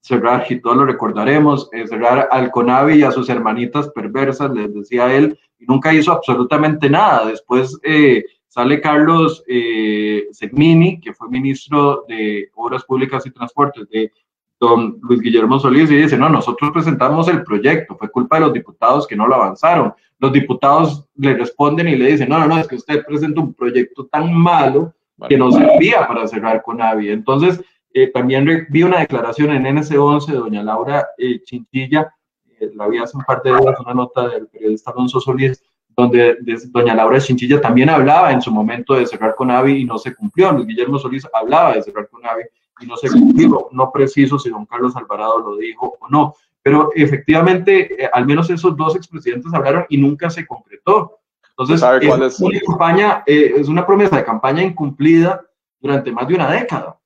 cerrar, 0.00 0.46
y 0.48 0.60
todos 0.60 0.76
lo 0.76 0.86
recordaremos, 0.86 1.68
eh, 1.72 1.86
cerrar 1.86 2.28
al 2.30 2.50
CONAVI 2.50 2.94
y 2.94 3.02
a 3.02 3.10
sus 3.10 3.28
hermanitas 3.28 3.90
perversas, 3.90 4.50
les 4.52 4.72
decía 4.72 5.12
él, 5.12 5.38
y 5.58 5.66
nunca 5.66 5.92
hizo 5.92 6.12
absolutamente 6.12 6.88
nada. 6.88 7.26
Después 7.26 7.78
eh, 7.82 8.24
sale 8.56 8.80
Carlos 8.80 9.44
eh, 9.46 10.28
Segmini, 10.30 10.98
que 10.98 11.12
fue 11.12 11.28
ministro 11.28 12.06
de 12.08 12.48
Obras 12.54 12.84
Públicas 12.84 13.26
y 13.26 13.30
Transportes 13.30 13.86
de 13.90 14.10
don 14.58 14.98
Luis 15.02 15.20
Guillermo 15.20 15.58
Solís, 15.58 15.90
y 15.90 15.96
dice, 15.96 16.16
no, 16.16 16.30
nosotros 16.30 16.70
presentamos 16.72 17.28
el 17.28 17.42
proyecto, 17.42 17.98
fue 17.98 18.10
culpa 18.10 18.36
de 18.36 18.46
los 18.46 18.54
diputados 18.54 19.06
que 19.06 19.14
no 19.14 19.26
lo 19.26 19.34
avanzaron. 19.34 19.92
Los 20.18 20.32
diputados 20.32 21.06
le 21.16 21.34
responden 21.34 21.86
y 21.86 21.96
le 21.96 22.12
dicen, 22.12 22.30
no, 22.30 22.38
no, 22.38 22.46
no, 22.46 22.58
es 22.58 22.66
que 22.66 22.76
usted 22.76 23.04
presenta 23.04 23.42
un 23.42 23.52
proyecto 23.52 24.06
tan 24.06 24.32
malo 24.32 24.94
que 25.28 25.36
no 25.36 25.52
servía 25.52 26.08
para 26.08 26.26
cerrar 26.26 26.62
con 26.62 26.80
AVI. 26.80 27.10
Entonces, 27.10 27.60
eh, 27.92 28.06
también 28.06 28.66
vi 28.70 28.82
una 28.84 29.00
declaración 29.00 29.50
en 29.50 29.64
NS11 29.64 30.26
de 30.28 30.38
doña 30.38 30.62
Laura 30.62 31.08
eh, 31.18 31.42
Chinchilla, 31.42 32.10
eh, 32.58 32.70
la 32.74 32.88
vi 32.88 32.96
hace 32.96 33.18
un 33.18 33.24
par 33.24 33.42
de 33.42 33.50
días, 33.50 33.78
una 33.80 33.92
nota 33.92 34.28
del 34.28 34.48
periodista 34.48 34.92
Alonso 34.92 35.20
Solís, 35.20 35.62
donde 35.96 36.36
doña 36.68 36.94
Laura 36.94 37.18
Chinchilla 37.18 37.60
también 37.60 37.88
hablaba 37.88 38.30
en 38.30 38.42
su 38.42 38.50
momento 38.50 38.94
de 38.94 39.06
cerrar 39.06 39.34
con 39.34 39.50
AVI 39.50 39.80
y 39.80 39.84
no 39.84 39.96
se 39.96 40.14
cumplió. 40.14 40.52
Luis 40.52 40.66
Guillermo 40.66 40.98
Solís 40.98 41.26
hablaba 41.32 41.74
de 41.74 41.82
cerrar 41.82 42.08
con 42.08 42.24
AVI 42.24 42.42
y 42.80 42.86
no 42.86 42.96
se 42.96 43.10
cumplió. 43.10 43.68
No 43.72 43.90
preciso 43.90 44.38
si 44.38 44.50
don 44.50 44.66
Carlos 44.66 44.94
Alvarado 44.94 45.38
lo 45.38 45.56
dijo 45.56 45.96
o 45.98 46.08
no, 46.08 46.34
pero 46.62 46.90
efectivamente, 46.94 48.04
eh, 48.04 48.10
al 48.12 48.26
menos 48.26 48.50
esos 48.50 48.76
dos 48.76 48.94
expresidentes 48.94 49.54
hablaron 49.54 49.86
y 49.88 49.96
nunca 49.96 50.28
se 50.28 50.46
concretó. 50.46 51.20
Entonces, 51.50 51.80
¿Sabe 51.80 52.06
cuál 52.06 52.24
es, 52.24 52.34
es 52.34 52.40
una 52.40 52.60
campaña, 52.60 53.22
eh, 53.24 53.54
es 53.56 53.68
una 53.68 53.86
promesa 53.86 54.16
de 54.16 54.24
campaña 54.24 54.62
incumplida 54.62 55.42
durante 55.80 56.12
más 56.12 56.28
de 56.28 56.34
una 56.34 56.50
década. 56.50 56.98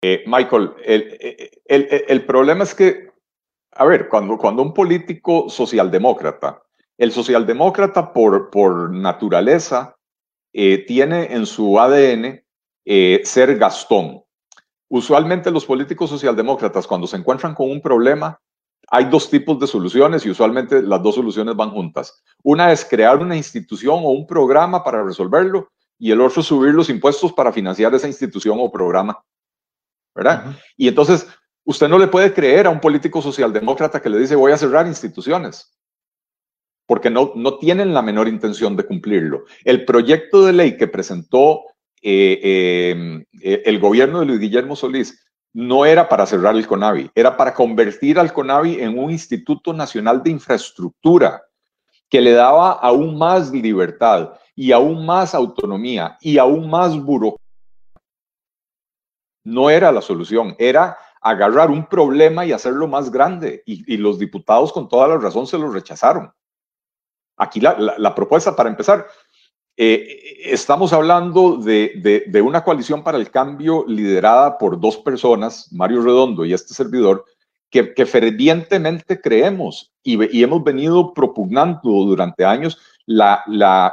Eh, 0.00 0.24
Michael, 0.26 0.72
el, 0.82 1.50
el, 1.66 2.04
el, 2.08 2.24
problema 2.24 2.64
es 2.64 2.74
que, 2.74 3.10
a 3.72 3.84
ver, 3.84 4.08
cuando, 4.08 4.38
cuando 4.38 4.62
un 4.62 4.72
político 4.72 5.50
socialdemócrata, 5.50 6.63
el 6.98 7.12
socialdemócrata 7.12 8.12
por, 8.12 8.50
por 8.50 8.90
naturaleza 8.90 9.96
eh, 10.52 10.84
tiene 10.86 11.32
en 11.32 11.46
su 11.46 11.78
ADN 11.78 12.42
eh, 12.84 13.20
ser 13.24 13.56
Gastón. 13.56 14.22
Usualmente 14.88 15.50
los 15.50 15.64
políticos 15.64 16.10
socialdemócratas 16.10 16.86
cuando 16.86 17.06
se 17.06 17.16
encuentran 17.16 17.54
con 17.54 17.70
un 17.70 17.80
problema, 17.80 18.40
hay 18.88 19.06
dos 19.06 19.30
tipos 19.30 19.58
de 19.58 19.66
soluciones 19.66 20.24
y 20.24 20.30
usualmente 20.30 20.82
las 20.82 21.02
dos 21.02 21.14
soluciones 21.14 21.56
van 21.56 21.70
juntas. 21.70 22.22
Una 22.42 22.70
es 22.70 22.84
crear 22.84 23.18
una 23.18 23.36
institución 23.36 24.00
o 24.04 24.10
un 24.10 24.26
programa 24.26 24.84
para 24.84 25.02
resolverlo 25.02 25.72
y 25.98 26.10
el 26.10 26.20
otro 26.20 26.42
es 26.42 26.46
subir 26.46 26.74
los 26.74 26.90
impuestos 26.90 27.32
para 27.32 27.52
financiar 27.52 27.94
esa 27.94 28.06
institución 28.06 28.58
o 28.60 28.70
programa. 28.70 29.18
¿verdad? 30.14 30.46
Uh 30.46 30.50
-huh. 30.50 30.62
Y 30.76 30.88
entonces, 30.88 31.26
usted 31.64 31.88
no 31.88 31.98
le 31.98 32.06
puede 32.06 32.32
creer 32.32 32.66
a 32.66 32.70
un 32.70 32.80
político 32.80 33.20
socialdemócrata 33.20 34.00
que 34.00 34.08
le 34.08 34.18
dice 34.18 34.36
voy 34.36 34.52
a 34.52 34.58
cerrar 34.58 34.86
instituciones, 34.86 35.76
porque 36.86 37.10
no, 37.10 37.32
no 37.34 37.58
tienen 37.58 37.94
la 37.94 38.02
menor 38.02 38.28
intención 38.28 38.76
de 38.76 38.84
cumplirlo. 38.84 39.44
El 39.64 39.84
proyecto 39.84 40.44
de 40.44 40.52
ley 40.52 40.76
que 40.76 40.86
presentó 40.86 41.62
eh, 42.02 43.24
eh, 43.42 43.62
el 43.64 43.78
gobierno 43.78 44.20
de 44.20 44.26
Luis 44.26 44.40
Guillermo 44.40 44.76
Solís 44.76 45.24
no 45.54 45.86
era 45.86 46.08
para 46.08 46.26
cerrar 46.26 46.56
el 46.56 46.66
CONAVI, 46.66 47.10
era 47.14 47.36
para 47.36 47.54
convertir 47.54 48.18
al 48.18 48.32
CONAVI 48.32 48.80
en 48.80 48.98
un 48.98 49.10
Instituto 49.10 49.72
Nacional 49.72 50.22
de 50.22 50.30
Infraestructura 50.30 51.42
que 52.10 52.20
le 52.20 52.32
daba 52.32 52.72
aún 52.72 53.16
más 53.16 53.50
libertad 53.52 54.34
y 54.54 54.72
aún 54.72 55.06
más 55.06 55.34
autonomía 55.34 56.18
y 56.20 56.38
aún 56.38 56.68
más 56.68 57.00
burocracia 57.00 57.42
no 59.44 59.70
era 59.70 59.92
la 59.92 60.00
solución, 60.00 60.56
era 60.58 60.96
agarrar 61.20 61.70
un 61.70 61.86
problema 61.86 62.44
y 62.44 62.52
hacerlo 62.52 62.88
más 62.88 63.10
grande. 63.10 63.62
Y, 63.66 63.94
y 63.94 63.96
los 63.96 64.18
diputados 64.18 64.72
con 64.72 64.88
toda 64.88 65.08
la 65.08 65.18
razón 65.18 65.46
se 65.46 65.58
lo 65.58 65.70
rechazaron. 65.70 66.32
Aquí 67.36 67.60
la, 67.60 68.14
propuesta, 68.14 68.54
para 68.54 68.70
empezar, 68.70 69.06
eh, 69.76 70.38
estamos 70.44 70.92
hablando 70.92 71.56
de, 71.56 72.42
una 72.44 72.62
coalición 72.62 73.02
para 73.02 73.18
el 73.18 73.30
cambio 73.30 73.84
liderada 73.88 74.56
por 74.56 74.78
dos 74.78 74.96
personas, 74.98 75.72
Mario 75.72 76.02
Redondo 76.02 76.44
y 76.44 76.52
este 76.52 76.74
servidor, 76.74 77.24
que, 77.70 78.06
fervientemente 78.06 79.20
creemos 79.20 79.92
y, 80.04 80.42
hemos 80.42 80.62
venido 80.62 81.12
propugnando 81.12 81.80
durante 81.82 82.44
años 82.44 82.78
la, 83.04 83.42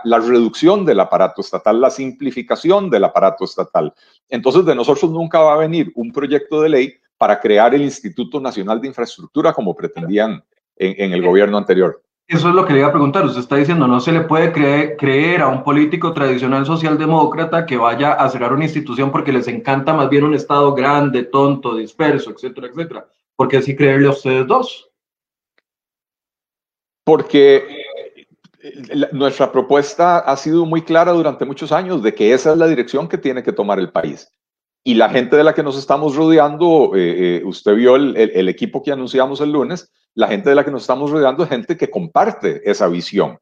reducción 0.06 0.86
del 0.86 1.00
aparato 1.00 1.42
estatal, 1.42 1.82
la 1.82 1.90
simplificación 1.90 2.92
del 2.92 3.06
aparato 3.06 3.44
estatal. 3.44 3.92
Entonces, 4.30 4.66
de 4.66 4.76
nosotros 4.76 5.10
nunca 5.10 5.40
va 5.40 5.56
a 5.56 5.58
venir 5.58 5.92
un 5.96 6.12
proyecto 6.12 6.62
de 6.62 6.70
ley 6.70 6.94
para 7.18 7.40
crear 7.40 7.74
el 7.74 7.82
Instituto 7.82 8.40
Nacional 8.40 8.80
de 8.80 8.88
Infraestructura 8.88 9.52
como 9.52 9.76
pretendían 9.76 10.44
en, 10.76 10.96
en 10.98 11.14
el 11.14 11.24
gobierno 11.24 11.58
anterior. 11.58 12.04
Eso 12.32 12.48
es 12.48 12.56
lo 12.56 12.66
que 12.66 12.72
le 12.72 12.80
iba 12.80 12.88
a 12.88 12.94
preguntar. 12.94 13.26
Usted 13.26 13.42
está 13.42 13.58
diciendo, 13.58 13.90
no 13.90 14.00
se 14.00 14.14
le 14.14 14.22
puede 14.22 14.54
creer, 14.54 15.42
a 15.42 15.50
un 15.50 15.66
político 15.66 16.14
tradicional 16.14 16.66
socialdemócrata 16.66 17.66
que 17.66 17.76
vaya 17.76 18.14
a 18.14 18.30
cerrar 18.30 18.54
una 18.54 18.64
institución 18.64 19.12
porque 19.12 19.34
les 19.34 19.50
encanta 19.50 19.94
más 19.94 20.10
bien 20.10 20.24
un 20.24 20.34
Estado 20.34 20.74
grande, 20.74 21.24
tonto, 21.24 21.76
disperso, 21.76 22.32
etcétera, 22.32 22.68
etcétera. 22.68 23.06
¿Por 23.36 23.50
qué 23.50 23.58
así 23.58 23.76
creerle 23.76 24.08
a 24.08 24.12
ustedes 24.12 24.48
dos? 24.48 24.90
Porque 27.04 27.68
nuestra 29.12 29.52
propuesta 29.52 30.20
ha 30.20 30.38
sido 30.38 30.66
muy 30.66 30.84
clara 30.84 31.12
durante 31.12 31.44
muchos 31.44 31.74
años 31.74 32.02
de 32.02 32.16
que 32.16 32.34
esa 32.34 32.54
es 32.54 32.58
la 32.58 32.68
dirección 32.68 33.10
que 33.10 33.18
tiene 33.18 33.44
que 33.44 33.52
tomar 33.52 33.78
el 33.78 33.92
país. 33.92 34.32
Y 34.84 34.96
la 34.96 35.10
gente 35.10 35.36
de 35.36 35.44
la 35.44 35.54
que 35.54 35.64
nos 35.64 35.78
estamos 35.78 36.16
rodeando, 36.16 36.92
eh, 36.96 37.38
eh, 37.38 37.42
usted 37.46 37.76
vio 37.76 37.96
el, 37.96 38.18
el, 38.18 38.50
equipo 38.50 38.82
que 38.82 38.92
anunciamos 38.92 39.40
el 39.42 39.52
lunes, 39.52 39.92
la 40.16 40.28
gente 40.28 40.50
de 40.50 40.56
la 40.56 40.66
que 40.66 40.72
nos 40.72 40.82
estamos 40.82 41.12
rodeando 41.12 41.44
es 41.44 41.50
gente 41.50 41.78
que 41.78 41.90
comparte 41.90 42.62
esa 42.70 42.88
visión. 42.88 43.38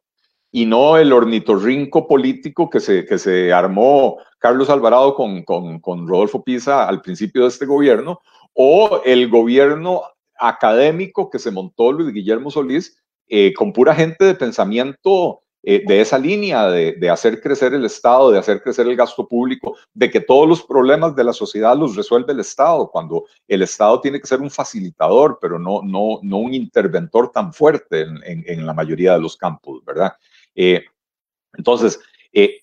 Y 0.52 0.66
no 0.66 0.98
el 0.98 1.14
ornitorrinco 1.14 2.08
político 2.08 2.70
que 2.70 2.80
se, 2.80 3.06
que 3.06 3.18
se 3.18 3.54
armó 3.54 4.18
Carlos 4.40 4.70
Alvarado 4.70 5.16
con, 5.16 5.44
con, 5.44 5.80
con 5.80 6.08
Rodolfo 6.08 6.44
Pisa 6.44 6.88
al 6.88 7.02
principio 7.02 7.44
de 7.44 7.50
este 7.50 7.66
gobierno, 7.66 8.20
o 8.54 9.02
el 9.06 9.30
gobierno 9.30 10.02
académico 10.40 11.30
que 11.30 11.40
se 11.40 11.52
montó 11.52 11.92
Luis 11.92 12.14
Guillermo 12.14 12.52
Solís 12.52 13.02
eh, 13.28 13.54
con 13.54 13.72
pura 13.72 13.94
gente 13.94 14.26
de 14.26 14.36
pensamiento 14.36 15.42
eh, 15.62 15.84
de 15.86 16.00
esa 16.00 16.18
línea 16.18 16.68
de, 16.70 16.94
de, 16.94 17.10
hacer 17.10 17.42
crecer 17.42 17.74
el 17.74 17.84
Estado, 17.84 18.32
de 18.32 18.40
hacer 18.40 18.62
crecer 18.62 18.88
el 18.88 18.96
gasto 18.96 19.28
público, 19.28 19.76
de 19.94 20.10
que 20.10 20.22
todos 20.22 20.48
los 20.48 20.64
problemas 20.64 21.14
de 21.18 21.26
la 21.26 21.34
sociedad 21.34 21.78
los 21.78 21.98
resuelve 21.98 22.32
el 22.32 22.40
Estado, 22.40 22.90
cuando 22.90 23.26
el 23.46 23.62
Estado 23.62 24.00
tiene 24.00 24.22
que 24.22 24.28
ser 24.28 24.40
un 24.40 24.50
facilitador, 24.50 25.38
pero 25.42 25.60
no, 25.60 25.82
no, 25.82 26.20
no 26.24 26.38
un 26.38 26.54
interventor 26.54 27.32
tan 27.32 27.52
fuerte 27.52 28.02
en, 28.02 28.44
en, 28.48 28.66
la 28.66 28.74
mayoría 28.74 29.14
de 29.14 29.20
los 29.20 29.36
campos, 29.36 29.84
¿verdad? 29.84 30.14
Eh, 30.56 30.86
entonces, 31.58 32.00
eh, 32.32 32.62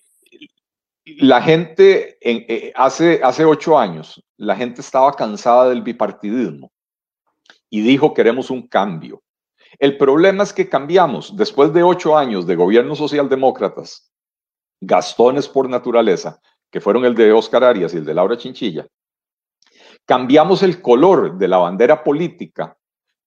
la 1.05 1.39
gente, 1.39 2.17
en, 2.19 2.71
hace, 2.75 3.21
hace 3.23 3.45
ocho 3.45 3.77
años, 3.77 4.23
la 4.37 4.55
gente 4.55 4.81
estaba 4.81 5.13
cansada 5.13 5.69
del 5.69 5.83
bipartidismo 5.83 6.71
y 7.69 7.81
dijo 7.81 8.13
queremos 8.13 8.49
un 8.49 8.67
cambio. 8.67 9.21
El 9.79 9.97
problema 9.97 10.43
es 10.43 10.53
que 10.53 10.69
cambiamos, 10.69 11.35
después 11.35 11.73
de 11.73 11.83
ocho 11.83 12.17
años 12.17 12.47
de 12.47 12.55
gobiernos 12.55 12.97
socialdemócratas, 12.97 14.11
gastones 14.81 15.47
por 15.47 15.69
naturaleza, 15.69 16.39
que 16.71 16.81
fueron 16.81 17.05
el 17.05 17.15
de 17.15 17.31
Oscar 17.31 17.63
Arias 17.63 17.93
y 17.93 17.97
el 17.97 18.05
de 18.05 18.13
Laura 18.13 18.37
Chinchilla, 18.37 18.87
cambiamos 20.05 20.63
el 20.63 20.81
color 20.81 21.37
de 21.37 21.47
la 21.47 21.57
bandera 21.57 22.03
política, 22.03 22.77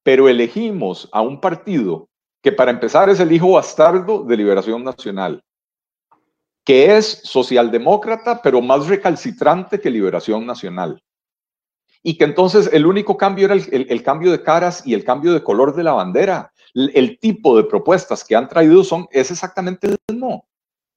pero 0.02 0.28
elegimos 0.28 1.08
a 1.12 1.20
un 1.20 1.40
partido 1.40 2.08
que 2.42 2.52
para 2.52 2.70
empezar 2.70 3.10
es 3.10 3.20
el 3.20 3.32
hijo 3.32 3.52
bastardo 3.52 4.24
de 4.24 4.36
Liberación 4.36 4.82
Nacional, 4.82 5.44
que 6.64 6.96
es 6.96 7.20
socialdemócrata, 7.24 8.40
pero 8.42 8.60
más 8.62 8.86
recalcitrante 8.86 9.80
que 9.80 9.90
Liberación 9.90 10.46
Nacional. 10.46 11.02
Y 12.02 12.16
que 12.16 12.24
entonces 12.24 12.70
el 12.72 12.86
único 12.86 13.16
cambio 13.16 13.46
era 13.46 13.54
el, 13.54 14.02
cambio 14.02 14.30
de 14.32 14.42
caras 14.42 14.82
y 14.86 14.94
el 14.94 15.04
cambio 15.04 15.32
de 15.32 15.42
color 15.42 15.74
de 15.74 15.84
la 15.84 15.92
bandera. 15.92 16.52
El, 16.74 17.18
tipo 17.18 17.56
de 17.56 17.64
propuestas 17.64 18.24
que 18.24 18.36
han 18.36 18.48
traído 18.48 18.82
son, 18.84 19.06
es 19.10 19.30
exactamente 19.30 19.88
el 19.88 19.96
mismo. 20.08 20.46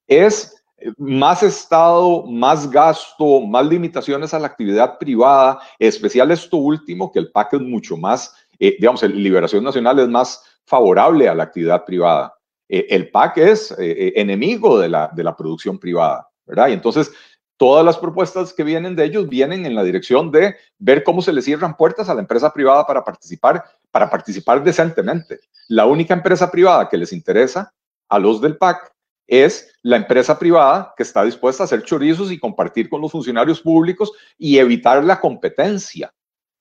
Es 0.06 0.64
eh, 0.78 0.92
más 0.96 1.42
Estado, 1.42 2.24
más 2.26 2.70
gasto, 2.70 3.40
más 3.42 3.66
limitaciones 3.66 4.32
a 4.32 4.38
la 4.38 4.46
actividad 4.46 4.98
privada, 4.98 5.60
especial 5.78 6.30
esto 6.30 6.56
último, 6.56 7.12
que 7.12 7.18
el 7.18 7.30
PAC 7.30 7.54
es 7.54 7.60
mucho 7.60 7.96
más, 7.96 8.34
eh, 8.58 8.76
digamos, 8.78 9.02
el 9.02 9.22
Liberación 9.22 9.64
Nacional 9.64 9.98
es 9.98 10.08
más 10.08 10.42
favorable 10.64 11.28
a 11.28 11.34
la 11.34 11.44
actividad 11.44 11.84
privada. 11.84 12.34
Eh, 12.68 12.86
el 12.90 13.10
PAC 13.10 13.38
es 13.38 13.74
eh, 13.78 14.12
enemigo 14.16 14.78
de 14.78 14.88
la, 14.88 15.10
de 15.14 15.24
la 15.24 15.36
producción 15.36 15.78
privada, 15.78 16.28
¿verdad? 16.46 16.68
Y 16.68 16.72
entonces 16.72 17.12
todas 17.56 17.84
las 17.84 17.98
propuestas 17.98 18.52
que 18.52 18.64
vienen 18.64 18.96
de 18.96 19.04
ellos 19.04 19.28
vienen 19.28 19.66
en 19.66 19.74
la 19.74 19.82
dirección 19.82 20.30
de 20.30 20.56
ver 20.78 21.04
cómo 21.04 21.22
se 21.22 21.32
le 21.32 21.42
cierran 21.42 21.76
puertas 21.76 22.08
a 22.08 22.14
la 22.14 22.20
empresa 22.20 22.52
privada 22.52 22.86
para 22.86 23.04
participar, 23.04 23.64
para 23.90 24.10
participar 24.10 24.62
decentemente. 24.62 25.40
La 25.68 25.86
única 25.86 26.14
empresa 26.14 26.50
privada 26.50 26.88
que 26.88 26.98
les 26.98 27.12
interesa 27.12 27.72
a 28.08 28.18
los 28.18 28.40
del 28.40 28.56
PAC 28.56 28.92
es 29.26 29.72
la 29.82 29.96
empresa 29.96 30.38
privada 30.38 30.92
que 30.96 31.02
está 31.02 31.24
dispuesta 31.24 31.62
a 31.62 31.66
hacer 31.66 31.82
chorizos 31.82 32.30
y 32.30 32.38
compartir 32.38 32.88
con 32.88 33.00
los 33.00 33.12
funcionarios 33.12 33.60
públicos 33.60 34.12
y 34.36 34.58
evitar 34.58 35.02
la 35.02 35.20
competencia, 35.20 36.12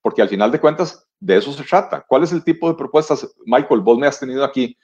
porque 0.01 0.21
al 0.21 0.29
final 0.29 0.51
de 0.51 0.59
cuentas 0.59 1.05
de 1.19 1.37
eso 1.37 1.51
se 1.53 1.63
trata. 1.63 2.01
¿Cuál 2.07 2.23
es 2.23 2.31
el 2.31 2.43
tipo 2.43 2.69
de 2.69 2.75
propuestas, 2.75 3.27
Michael? 3.45 3.81
Vos 3.81 3.97
me 3.97 4.07
has 4.07 4.19
tenido 4.19 4.43
aquí 4.43 4.77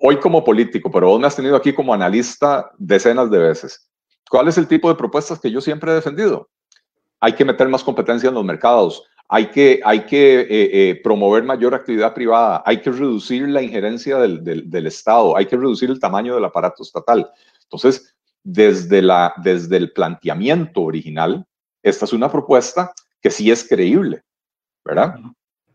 hoy 0.00 0.18
como 0.18 0.44
político, 0.44 0.90
pero 0.90 1.08
vos 1.08 1.20
me 1.20 1.26
has 1.26 1.36
tenido 1.36 1.56
aquí 1.56 1.72
como 1.72 1.94
analista 1.94 2.70
decenas 2.78 3.30
de 3.30 3.38
veces. 3.38 3.88
¿Cuál 4.34 4.48
es 4.48 4.58
el 4.58 4.66
tipo 4.66 4.88
de 4.88 4.96
propuestas 4.96 5.38
que 5.38 5.48
yo 5.48 5.60
siempre 5.60 5.92
he 5.92 5.94
defendido? 5.94 6.50
Hay 7.20 7.34
que 7.34 7.44
meter 7.44 7.68
más 7.68 7.84
competencia 7.84 8.30
en 8.30 8.34
los 8.34 8.44
mercados, 8.44 9.04
hay 9.28 9.46
que, 9.46 9.80
hay 9.84 10.06
que 10.06 10.40
eh, 10.40 10.46
eh, 10.50 11.00
promover 11.04 11.44
mayor 11.44 11.72
actividad 11.72 12.12
privada, 12.12 12.60
hay 12.66 12.80
que 12.80 12.90
reducir 12.90 13.48
la 13.48 13.62
injerencia 13.62 14.18
del, 14.18 14.42
del, 14.42 14.68
del, 14.68 14.88
Estado, 14.88 15.36
hay 15.36 15.46
que 15.46 15.56
reducir 15.56 15.88
el 15.88 16.00
tamaño 16.00 16.34
del 16.34 16.44
aparato 16.44 16.82
estatal. 16.82 17.30
Entonces, 17.62 18.12
desde, 18.42 19.02
la, 19.02 19.32
desde 19.36 19.76
el 19.76 19.92
planteamiento 19.92 20.82
original, 20.82 21.46
esta 21.80 22.04
es 22.04 22.12
una 22.12 22.28
propuesta 22.28 22.92
que 23.22 23.30
sí 23.30 23.52
es 23.52 23.62
creíble, 23.68 24.24
¿verdad? 24.84 25.14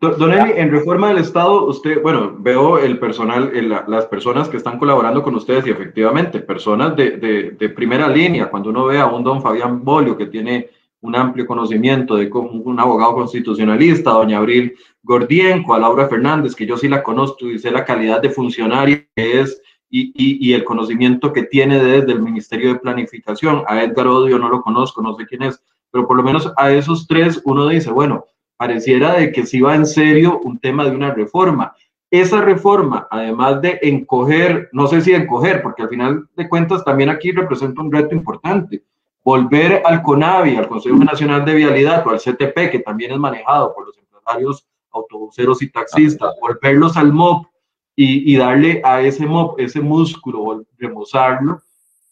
Don 0.02 0.32
Eli, 0.32 0.54
en 0.56 0.72
reforma 0.72 1.10
del 1.10 1.18
Estado, 1.18 1.66
usted, 1.66 2.02
bueno, 2.02 2.34
veo 2.40 2.78
el 2.78 3.00
personal, 3.00 3.52
el, 3.54 3.68
las 3.68 4.06
personas 4.06 4.48
que 4.48 4.56
están 4.56 4.80
colaborando 4.80 5.22
con 5.22 5.36
ustedes 5.36 5.68
y 5.68 5.72
efectivamente, 5.72 6.40
personas 6.40 6.96
de, 6.96 7.18
de, 7.18 7.52
de, 7.52 7.70
primera 7.70 8.08
línea, 8.08 8.50
cuando 8.50 8.70
uno 8.70 8.86
ve 8.86 8.98
a 8.98 9.08
un 9.08 9.26
don 9.26 9.42
Fabián 9.42 9.84
Bolio 9.84 10.16
que 10.16 10.28
tiene 10.28 10.70
un 11.02 11.18
amplio 11.18 11.46
conocimiento 11.46 12.16
de 12.16 12.30
como 12.30 12.50
un 12.50 12.80
abogado 12.80 13.14
constitucionalista, 13.14 14.12
doña 14.12 14.38
Abril 14.38 14.74
Gordienco, 15.04 15.74
a 15.74 15.80
Laura 15.80 16.08
Fernández, 16.08 16.56
que 16.56 16.66
yo 16.66 16.78
sí 16.78 16.88
la 16.88 17.04
conozco 17.04 17.48
y 17.48 17.60
sé 17.60 17.70
la 17.70 17.84
calidad 17.84 18.22
de 18.22 18.30
funcionaria 18.30 19.06
que 19.14 19.42
es 19.42 19.62
y, 19.90 20.14
y, 20.16 20.50
y 20.50 20.54
el 20.54 20.64
conocimiento 20.64 21.34
que 21.34 21.44
tiene 21.44 21.84
desde 21.84 22.14
el 22.14 22.22
Ministerio 22.22 22.74
de 22.74 22.80
Planificación. 22.80 23.64
A 23.68 23.84
Edgar 23.84 24.08
Odio 24.08 24.40
no 24.40 24.48
lo 24.48 24.62
conozco, 24.62 25.02
no 25.02 25.16
sé 25.16 25.26
quién 25.26 25.44
es, 25.44 25.62
pero 25.92 26.08
por 26.08 26.16
lo 26.16 26.24
menos 26.24 26.52
a 26.56 26.72
esos 26.72 27.06
tres 27.06 27.42
uno 27.44 27.68
dice, 27.68 27.92
bueno, 27.92 28.26
pareciera 28.60 29.14
de 29.14 29.32
que 29.32 29.46
se 29.46 29.56
iba 29.56 29.74
en 29.74 29.86
serio 29.86 30.42
un 30.44 30.60
tema 30.60 30.84
de 30.84 30.92
una 30.92 31.14
reforma. 31.14 31.74
Esa 32.12 32.42
reforma, 32.42 33.08
además 33.10 33.62
de 33.62 33.80
encoger, 33.84 34.68
no 34.74 34.88
sé 34.88 35.00
si 35.00 35.14
encoger, 35.14 35.62
porque 35.62 35.84
al 35.84 35.88
final 35.88 36.28
de 36.36 36.50
cuentas 36.50 36.84
también 36.84 37.10
aquí 37.10 37.32
representa 37.32 37.82
un 37.82 37.90
reto 37.90 38.14
importante, 38.14 38.84
volver 39.24 39.82
al 39.86 40.02
CONAVI, 40.02 40.58
al 40.58 40.68
Consejo 40.68 40.98
Nacional 40.98 41.46
de 41.46 41.56
Vialidad 41.56 42.06
o 42.06 42.10
al 42.10 42.20
CTP, 42.20 42.70
que 42.70 42.80
también 42.80 43.14
es 43.14 43.18
manejado 43.18 43.74
por 43.74 43.86
los 43.86 43.98
empresarios 43.98 44.68
autobuseros 44.92 45.62
y 45.62 45.70
taxistas, 45.70 46.36
volverlos 46.42 46.98
al 46.98 47.14
MOP 47.14 47.48
y, 47.96 48.34
y 48.34 48.36
darle 48.36 48.82
a 48.84 49.02
ese 49.02 49.26
MOP 49.26 49.58
ese 49.58 49.80
músculo, 49.80 50.66
remozarlo, 50.78 51.62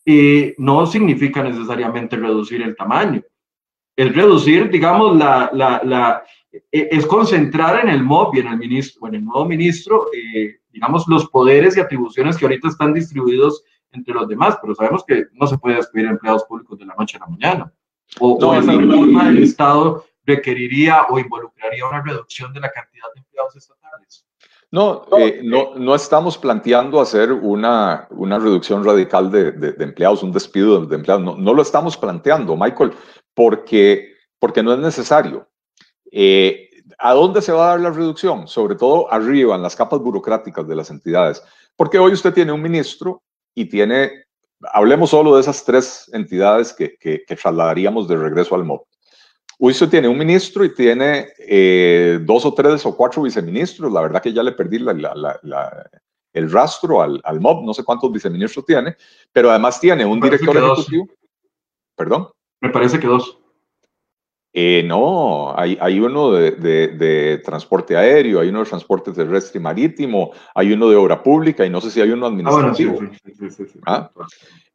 eh, 0.05 0.55
no 0.59 0.85
significa 0.85 1.43
necesariamente 1.43 2.15
reducir 2.15 2.61
el 2.61 2.77
tamaño. 2.77 3.21
El 3.97 4.13
reducir, 4.13 4.69
digamos, 4.69 5.17
la, 5.17 5.49
la, 5.51 5.81
la, 5.83 6.23
es 6.71 7.05
concentrar 7.05 7.83
en 7.83 7.89
el 7.89 8.03
MOB 8.03 8.35
y 8.35 8.39
en 8.39 8.47
el 8.47 8.57
ministro, 8.57 9.07
en 9.07 9.15
el 9.15 9.25
nuevo 9.25 9.45
ministro, 9.45 10.07
eh, 10.13 10.59
digamos, 10.71 11.07
los 11.07 11.27
poderes 11.29 11.77
y 11.77 11.79
atribuciones 11.79 12.37
que 12.37 12.45
ahorita 12.45 12.69
están 12.69 12.93
distribuidos 12.93 13.63
entre 13.91 14.13
los 14.13 14.27
demás, 14.27 14.57
pero 14.61 14.75
sabemos 14.75 15.03
que 15.05 15.25
no 15.33 15.47
se 15.47 15.57
puede 15.57 15.75
despedir 15.75 16.07
empleados 16.07 16.43
públicos 16.45 16.77
de 16.77 16.85
la 16.85 16.95
noche 16.95 17.17
a 17.17 17.21
la 17.21 17.27
mañana. 17.27 17.73
O, 18.19 18.37
no, 18.39 18.49
o 18.49 18.55
esa 18.55 18.73
norma 18.73 19.25
del 19.25 19.43
Estado 19.43 20.05
requeriría 20.25 21.03
o 21.09 21.19
involucraría 21.19 21.85
una 21.87 22.01
reducción 22.01 22.53
de 22.53 22.59
la 22.59 22.71
cantidad 22.71 23.05
de 23.13 23.21
empleados 23.21 23.55
estatales. 23.55 24.25
No, 24.69 25.05
eh, 25.17 25.41
no, 25.43 25.75
no, 25.75 25.95
estamos 25.95 26.37
planteando 26.37 26.99
hacer 26.99 27.31
una, 27.31 28.05
una 28.11 28.37
reducción 28.37 28.83
radical 28.83 29.31
de, 29.31 29.53
de, 29.53 29.71
de 29.71 29.83
empleados, 29.83 30.23
un 30.23 30.33
despido 30.33 30.85
de, 30.85 30.95
empleados. 30.95 31.23
No, 31.23 31.37
no, 31.37 31.53
lo 31.53 31.61
estamos 31.61 31.95
planteando, 31.95 32.57
Michael, 32.57 32.91
porque, 33.33 34.15
porque 34.39 34.61
no 34.61 34.73
es 34.73 34.79
necesario. 34.79 35.47
Eh, 36.11 36.69
¿A 36.99 37.13
dónde 37.13 37.41
se 37.41 37.51
va 37.51 37.65
a 37.65 37.69
dar 37.71 37.79
la 37.81 37.91
reducción? 37.91 38.47
Sobre 38.47 38.75
todo 38.75 39.11
arriba, 39.11 39.55
en 39.55 39.61
las 39.61 39.75
capas 39.75 39.99
burocráticas 39.99 40.67
de 40.67 40.75
las 40.75 40.89
entidades. 40.89 41.43
Porque 41.75 41.99
hoy 41.99 42.13
usted 42.13 42.33
tiene 42.33 42.51
un 42.51 42.61
ministro 42.61 43.21
y 43.53 43.65
tiene, 43.65 44.25
hablemos 44.73 45.11
solo 45.11 45.35
de 45.35 45.41
esas 45.41 45.63
tres 45.63 46.09
entidades 46.13 46.73
que, 46.73 46.97
que, 46.97 47.23
que 47.25 47.35
trasladaríamos 47.35 48.07
de 48.07 48.17
regreso 48.17 48.55
al 48.55 48.63
MOP. 48.63 48.87
Hoy 49.59 49.71
usted 49.71 49.89
tiene 49.89 50.07
un 50.07 50.17
ministro 50.17 50.63
y 50.63 50.73
tiene 50.73 51.29
eh, 51.39 52.19
dos 52.21 52.45
o 52.45 52.53
tres 52.53 52.85
o 52.85 52.95
cuatro 52.95 53.23
viceministros. 53.23 53.91
La 53.91 54.01
verdad 54.01 54.21
que 54.21 54.31
ya 54.31 54.43
le 54.43 54.51
perdí 54.51 54.77
la, 54.79 54.93
la, 54.93 55.39
la, 55.41 55.89
el 56.33 56.51
rastro 56.51 57.01
al, 57.01 57.19
al, 57.23 57.39
MOB, 57.39 57.65
no 57.65 57.73
sé 57.73 57.83
cuántos 57.83 58.11
viceministros 58.11 58.65
tiene, 58.65 58.95
pero 59.31 59.49
además 59.49 59.79
tiene 59.79 60.05
un 60.05 60.19
director 60.19 60.55
ejecutivo. 60.55 61.07
Dos. 61.07 61.17
Perdón. 61.95 62.27
Me 62.61 62.69
parece 62.69 62.99
que 62.99 63.07
dos. 63.07 63.39
Eh, 64.59 64.81
no, 64.81 65.53
hay, 65.55 65.77
hay 65.79 65.99
uno 65.99 66.31
de, 66.31 66.49
de, 66.49 66.87
de, 66.87 67.37
transporte 67.45 67.95
aéreo, 67.95 68.39
hay 68.39 68.49
uno 68.49 68.63
de 68.63 68.65
transporte 68.65 69.11
terrestre 69.11 69.59
y 69.59 69.61
marítimo, 69.61 70.31
hay 70.55 70.73
uno 70.73 70.89
de 70.89 70.95
obra 70.95 71.21
pública 71.21 71.63
y 71.63 71.69
no 71.69 71.79
sé 71.79 71.91
si 71.91 72.01
hay 72.01 72.09
uno 72.09 72.25
administrativo. 72.25 72.93
Ah, 72.93 72.95
bueno, 72.95 73.11
sí, 73.23 73.49
sí, 73.51 73.65
sí, 73.71 73.79
¿Ah? 73.85 74.09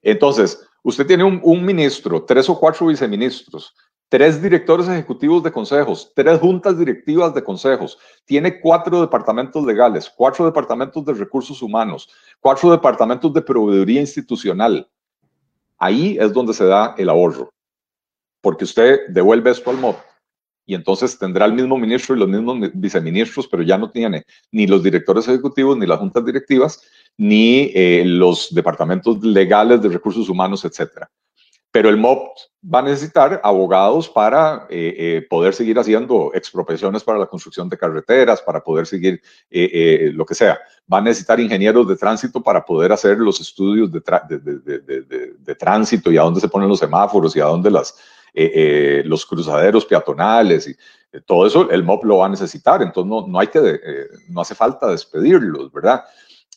Entonces, 0.01 0.65
usted 0.85 1.05
tiene 1.05 1.25
un, 1.25 1.41
un, 1.43 1.65
ministro, 1.65 2.23
tres 2.23 2.49
o 2.49 2.61
cuatro 2.61 2.87
viceministros, 2.87 3.75
tres 4.09 4.41
directores 4.41 4.87
ejecutivos 4.87 5.43
de 5.43 5.51
consejos, 5.51 6.13
tres 6.15 6.39
juntas 6.39 6.79
directivas 6.79 7.35
de 7.35 7.43
consejos, 7.43 7.99
tiene 8.25 8.61
cuatro 8.61 9.01
departamentos 9.01 9.67
legales, 9.67 10.09
cuatro 10.15 10.45
departamentos 10.45 11.05
de 11.05 11.15
recursos 11.15 11.61
humanos, 11.61 12.09
cuatro 12.39 12.71
departamentos 12.71 13.33
de 13.33 13.43
proveeduría 13.43 14.01
institucional. 14.01 14.89
Ahí 15.77 16.17
es 16.21 16.33
donde 16.33 16.55
se 16.55 16.67
da 16.67 16.95
el 16.97 17.09
ahorro 17.09 17.53
porque 18.43 18.65
usted 18.65 19.07
devuelve 19.09 19.51
esto 19.51 19.71
al 19.71 19.79
MOB 19.79 19.97
y 20.65 20.75
entonces 20.75 21.19
tendrá 21.19 21.47
el 21.47 21.55
mismo 21.55 21.77
ministro 21.77 22.15
y 22.15 22.19
los 22.19 22.29
mismos 22.29 22.71
viceministros, 22.75 23.49
pero 23.49 23.63
ya 23.63 23.79
no 23.79 23.91
tiene 23.91 24.25
ni 24.51 24.67
los 24.67 24.83
directores 24.83 25.27
ejecutivos, 25.27 25.77
ni 25.77 25.87
las 25.87 25.99
juntas 25.99 26.25
directivas, 26.25 26.83
ni 27.17 27.73
eh, 27.75 28.05
los 28.07 28.55
departamentos 28.55 29.23
legales 29.25 29.83
de 29.83 29.89
recursos 29.89 30.29
humanos, 30.29 30.65
etcétera. 30.65 31.11
Pero 31.73 31.89
el 31.89 31.97
MOP 31.97 32.37
va 32.63 32.81
a 32.81 32.83
necesitar 32.83 33.41
abogados 33.43 34.09
para 34.09 34.67
eh, 34.69 34.95
eh, 34.99 35.27
poder 35.29 35.55
seguir 35.55 35.79
haciendo 35.79 36.31
expropiaciones 36.35 37.03
para 37.03 37.19
la 37.19 37.27
construcción 37.27 37.69
de 37.69 37.79
carreteras, 37.79 38.43
para 38.43 38.63
poder 38.63 38.87
seguir 38.87 39.23
lo 39.51 40.27
que 40.27 40.35
sea. 40.35 40.61
Va 40.93 40.99
a 40.99 41.01
necesitar 41.01 41.41
ingenieros 41.41 41.89
de 41.89 41.97
tránsito 41.97 42.43
para 42.43 42.63
poder 42.63 42.93
hacer 42.93 43.17
los 43.19 43.41
estudios 43.41 43.91
de, 43.91 44.03
de 45.39 45.55
tránsito 45.55 46.13
y 46.13 46.19
a 46.19 46.23
dónde 46.23 46.41
se 46.41 46.49
ponen 46.49 46.69
los 46.69 46.79
semáforos 46.79 47.35
y 47.35 47.41
a 47.41 47.47
dónde 47.47 47.71
las, 47.71 47.97
los 48.35 49.27
cruzaderos 49.27 49.85
peatonales 49.85 50.69
y 50.69 51.21
todo 51.27 51.47
eso, 51.47 51.71
el 51.71 51.85
MOP 51.85 52.05
lo 52.05 52.19
va 52.19 52.27
a 52.27 52.31
necesitar. 52.31 52.83
Entonces 52.83 53.09
no, 53.09 53.27
no 53.27 53.39
hay 53.39 53.49
que, 53.49 53.81
no 54.29 54.41
hace 54.41 54.55
falta 54.55 54.89
despedirlos, 54.89 55.71
¿verdad? 55.73 56.05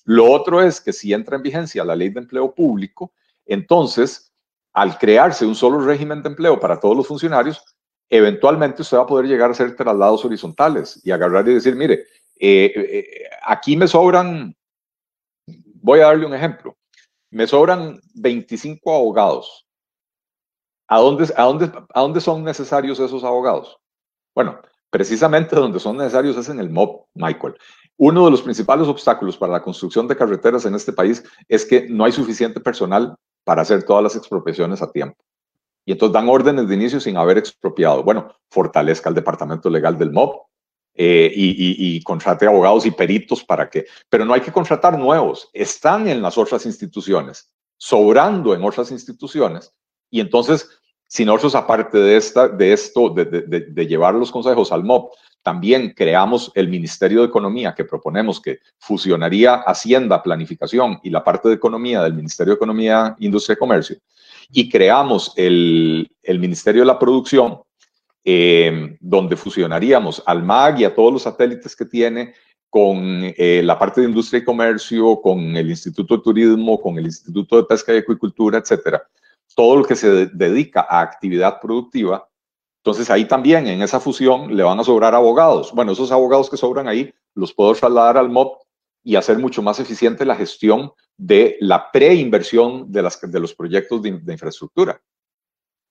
Lo 0.06 0.32
otro 0.32 0.62
es 0.62 0.80
que 0.80 0.94
si 0.94 1.14
entra 1.14 1.36
en 1.36 1.44
vigencia 1.44 1.84
la 1.84 1.96
ley 1.96 2.10
de 2.10 2.20
empleo 2.20 2.54
público, 2.54 3.12
entonces, 3.46 4.32
al 4.74 4.98
crearse 4.98 5.46
un 5.46 5.56
solo 5.56 5.80
régimen 5.80 6.22
de 6.22 6.30
empleo 6.30 6.60
para 6.60 6.80
todos 6.80 6.98
los 6.98 7.08
funcionarios, 7.08 7.64
eventualmente 8.10 8.82
usted 8.82 8.98
va 8.98 9.04
a 9.04 9.08
poder 9.08 9.28
llegar 9.28 9.50
a 9.50 9.54
hacer 9.54 9.76
traslados 9.76 10.26
horizontales 10.26 11.02
y 11.04 11.12
agarrar 11.12 11.48
y 11.48 11.56
decir, 11.56 11.76
mire, 11.76 12.06
eh, 12.38 12.74
eh, 12.76 13.30
aquí 13.46 13.78
me 13.78 13.88
sobran, 13.88 14.56
voy 15.76 16.00
a 16.00 16.08
darle 16.08 16.26
un 16.26 16.34
ejemplo, 16.34 16.76
me 17.32 17.48
sobran 17.48 18.00
25 18.16 18.96
abogados. 18.96 19.65
¿A 20.88 21.00
dónde, 21.00 21.34
a 21.36 21.44
dónde, 21.44 21.72
a 21.94 22.02
dónde 22.02 22.22
son 22.22 22.44
necesarios 22.44 23.00
esos 23.00 23.24
abogados? 23.24 23.78
Bueno, 24.34 24.60
precisamente 24.90 25.56
donde 25.56 25.80
son 25.80 25.98
necesarios 25.98 26.38
es 26.38 26.50
en 26.50 26.60
el 26.60 26.70
MOB, 26.70 27.06
Michael. 27.16 27.56
Uno 27.98 28.26
de 28.26 28.32
los 28.32 28.42
principales 28.42 28.88
obstáculos 28.88 29.38
para 29.38 29.54
la 29.54 29.62
construcción 29.62 30.08
de 30.08 30.18
carreteras 30.18 30.66
en 30.66 30.76
este 30.76 30.92
país 30.92 31.24
es 31.48 31.66
que 31.66 31.88
no 31.90 32.04
hay 32.04 32.12
suficiente 32.12 32.60
personal 32.60 33.16
para 33.46 33.62
hacer 33.62 33.84
todas 33.84 34.04
las 34.04 34.16
expropiaciones 34.16 34.82
a 34.82 34.92
tiempo. 34.92 35.24
Y 35.86 35.94
entonces 35.94 36.14
dan 36.14 36.28
órdenes 36.28 36.68
de 36.68 36.76
inicio 36.76 37.00
sin 37.00 37.16
haber 37.16 37.38
expropiado. 37.38 38.04
Bueno, 38.04 38.36
fortalezca 38.50 39.08
el 39.08 39.16
departamento 39.16 39.70
legal 39.70 39.98
del 39.98 40.12
MOB 40.12 40.42
eh, 40.96 41.32
y, 41.34 41.96
y, 41.96 42.02
contrate 42.04 42.48
abogados 42.48 42.86
y 42.86 42.92
peritos 42.92 43.44
para 43.44 43.70
que... 43.70 43.86
Pero 44.10 44.26
no 44.26 44.34
hay 44.34 44.42
que 44.42 44.52
contratar 44.52 44.98
nuevos. 44.98 45.50
Están 45.54 46.08
en 46.08 46.22
las 46.22 46.38
otras 46.38 46.66
instituciones, 46.66 47.54
sobrando 47.78 48.54
en 48.56 48.64
otras 48.64 48.92
instituciones. 48.92 49.74
Y 50.16 50.22
entonces, 50.22 50.70
si 51.10 51.26
nosotros, 51.26 51.56
aparte 51.56 51.98
de, 51.98 52.16
esta, 52.16 52.48
de 52.48 52.72
esto, 52.72 53.10
de, 53.10 53.26
de, 53.26 53.60
de 53.60 53.86
llevar 53.86 54.14
los 54.14 54.32
consejos 54.32 54.72
al 54.72 54.86
MOB, 54.86 55.10
también 55.44 55.94
creamos 55.94 56.54
el 56.56 56.70
Ministerio 56.70 57.20
de 57.20 57.28
Economía, 57.28 57.76
que 57.76 57.84
proponemos 57.84 58.40
que 58.40 58.60
fusionaría 58.80 59.56
Hacienda, 59.56 60.24
Planificación 60.24 61.02
y 61.04 61.10
la 61.10 61.22
parte 61.22 61.50
de 61.50 61.56
Economía 61.56 62.02
del 62.02 62.14
Ministerio 62.14 62.54
de 62.54 62.56
Economía, 62.56 63.14
Industria 63.20 63.56
y 63.56 63.58
Comercio. 63.58 63.98
Y 64.54 64.70
creamos 64.70 65.34
el, 65.36 66.10
Ministerio 66.26 66.84
de 66.84 66.88
la 66.88 66.98
Producción, 66.98 67.60
eh, 68.24 68.96
donde 69.02 69.36
fusionaríamos 69.36 70.24
al 70.26 70.44
MAG 70.44 70.80
y 70.80 70.86
a 70.86 70.96
todos 70.96 71.12
los 71.12 71.24
satélites 71.24 71.76
que 71.76 71.84
tiene 71.84 72.34
con 72.70 73.34
eh, 73.38 73.62
la 73.66 73.78
parte 73.78 74.00
de 74.00 74.08
Industria 74.08 74.40
y 74.40 74.46
Comercio, 74.46 75.20
con 75.22 75.58
el 75.58 75.70
Instituto 75.70 76.16
de 76.16 76.24
Turismo, 76.24 76.80
con 76.80 76.98
el 76.98 77.06
Instituto 77.06 77.58
de 77.58 77.64
Pesca 77.66 77.94
y 77.94 77.98
Acuicultura, 77.98 78.60
etcétera. 78.60 79.04
Todo 79.54 79.78
lo 79.78 79.86
que 79.86 79.96
se 79.96 80.28
dedica 80.28 80.86
a 80.90 81.02
actividad 81.02 81.60
productiva 81.62 82.28
entonces 82.86 83.10
ahí 83.10 83.26
también 83.26 83.66
en 83.66 83.82
esa 83.82 84.00
fusión 84.00 84.56
le 84.56 84.62
van 84.62 84.80
a 84.80 84.84
sobrar 84.84 85.16
abogados. 85.16 85.72
Bueno, 85.74 85.94
esos 85.94 86.12
abogados 86.12 86.52
que 86.52 86.56
sobran 86.56 86.88
ahí 86.88 87.12
los 87.34 87.52
puedo 87.52 87.74
trasladar 87.74 88.16
al 88.16 88.30
MOP 88.30 88.62
y 89.04 89.16
hacer 89.16 89.40
mucho 89.40 89.64
más 89.64 89.80
eficiente 89.80 90.24
la 90.24 90.36
gestión 90.36 90.92
de 91.18 91.58
la 91.62 91.92
preinversión 91.92 92.92
de, 92.92 93.10
de 93.24 93.40
los 93.40 93.56
proyectos 93.56 94.04
de, 94.04 94.10
infraestructura. 94.10 95.02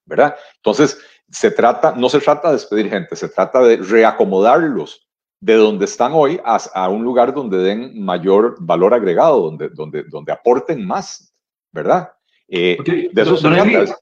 ¿Verdad? 0.07 0.37
Entonces, 0.55 0.97
se 1.29 1.51
trata, 1.51 1.97
no 1.97 2.09
se 2.09 2.21
trata 2.21 2.49
de 2.49 2.55
despedir 2.55 2.89
gente, 2.89 3.17
se 3.17 3.29
trata 3.29 3.59
de 3.59 3.79
reacomodarlos 3.79 5.09
de 5.41 5.55
donde 5.55 5.87
están 5.87 6.13
hoy 6.15 6.41
a, 6.45 6.89
un 6.89 7.03
lugar 7.03 7.35
donde 7.35 7.59
den 7.59 8.05
mayor 8.05 8.57
valor 8.61 8.95
agregado, 8.95 9.41
donde, 9.41 9.69
donde, 9.71 10.05
donde 10.05 10.31
aporten 10.31 10.87
más, 10.87 11.35
¿verdad? 11.73 12.13
Eh, 12.49 12.77
de 13.13 13.23
eso 13.23 13.37
se 13.37 13.49
trata. 13.49 13.97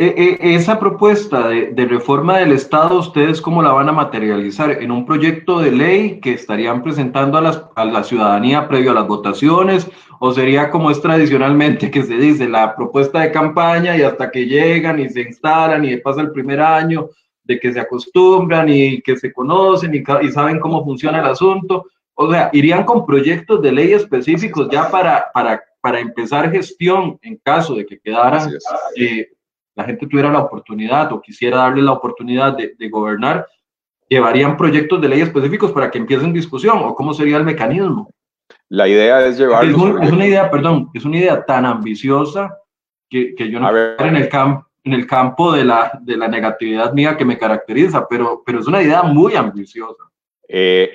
E, 0.00 0.38
e, 0.40 0.54
esa 0.54 0.78
propuesta 0.78 1.48
de, 1.48 1.86
reforma 1.86 2.38
del 2.38 2.52
Estado, 2.52 3.00
¿ustedes 3.00 3.40
cómo 3.40 3.64
la 3.64 3.72
van 3.72 3.88
a 3.88 3.92
materializar? 3.92 4.70
¿En 4.70 4.92
un 4.92 5.04
proyecto 5.04 5.58
de 5.58 5.72
ley 5.72 6.20
que 6.20 6.34
estarían 6.34 6.84
presentando 6.84 7.36
a, 7.36 7.72
a, 7.74 7.84
la 7.84 8.04
ciudadanía 8.04 8.68
previo 8.68 8.92
a 8.92 8.94
las 8.94 9.08
votaciones? 9.08 9.90
¿O 10.20 10.32
sería 10.32 10.70
como 10.70 10.92
es 10.92 11.02
tradicionalmente 11.02 11.90
que 11.90 12.04
se 12.04 12.16
dice, 12.16 12.48
la 12.48 12.76
propuesta 12.76 13.18
de 13.18 13.32
campaña 13.32 13.96
y 13.96 14.02
hasta 14.02 14.30
que 14.30 14.46
llegan 14.46 15.00
y 15.00 15.08
se 15.08 15.22
instalan 15.22 15.84
y 15.84 15.96
pasa 15.96 16.20
el 16.20 16.30
primer 16.30 16.60
año, 16.60 17.08
de 17.42 17.58
que 17.58 17.72
se 17.72 17.80
acostumbran 17.80 18.68
y 18.68 19.02
que 19.02 19.16
se 19.16 19.32
conocen 19.32 19.92
y, 19.96 19.98
y 19.98 20.30
saben 20.30 20.60
cómo 20.60 20.84
funciona 20.84 21.18
el 21.18 21.26
asunto? 21.26 21.86
O 22.14 22.30
sea, 22.30 22.50
¿irían 22.52 22.84
con 22.84 23.04
proyectos 23.04 23.60
de 23.62 23.72
ley 23.72 23.94
específicos 23.94 24.68
ya 24.70 24.88
para, 24.92 25.26
para, 25.34 25.60
para 25.80 26.00
empezar 26.00 26.50
gestión 26.50 27.18
en 27.22 27.36
caso 27.36 27.74
de 27.74 27.86
que 27.86 27.98
quedaran 27.98 28.50
la 29.74 29.84
gente 29.84 30.08
tuviera 30.08 30.32
la 30.32 30.40
oportunidad 30.40 31.12
o 31.12 31.20
quisiera 31.20 31.58
darle 31.58 31.82
la 31.82 31.92
oportunidad 31.92 32.56
de, 32.56 32.88
gobernar, 32.88 33.46
llevarían 34.08 34.56
proyectos 34.56 35.00
de 35.00 35.08
ley 35.08 35.20
específicos 35.20 35.70
para 35.70 35.88
que 35.88 35.98
empiecen 35.98 36.32
discusión 36.32 36.78
o 36.82 36.96
cómo 36.96 37.14
sería 37.14 37.36
el 37.36 37.44
mecanismo. 37.44 38.10
La 38.68 38.88
idea 38.88 39.24
es 39.24 39.38
llevar... 39.38 39.64
Es, 39.64 39.76
una 39.76 40.26
idea, 40.26 40.50
perdón, 40.50 40.90
es 40.94 41.04
una 41.04 41.18
idea 41.18 41.44
tan 41.44 41.64
ambiciosa 41.64 42.58
que, 43.08 43.36
que 43.36 43.48
yo 43.48 43.60
no 43.60 43.72
ver, 43.72 43.94
en 44.00 44.16
el 44.16 44.28
campo 44.28 44.68
en 44.88 44.94
el 44.94 45.06
campo 45.06 45.52
de 45.52 45.64
la, 45.64 45.98
de 46.02 46.16
la 46.16 46.28
negatividad 46.28 46.92
mía 46.92 47.16
que 47.16 47.24
me 47.24 47.38
caracteriza, 47.38 48.06
pero, 48.08 48.42
pero 48.44 48.60
es 48.60 48.66
una 48.66 48.82
idea 48.82 49.02
muy 49.02 49.34
ambiciosa. 49.34 50.02
Eh, 50.48 50.94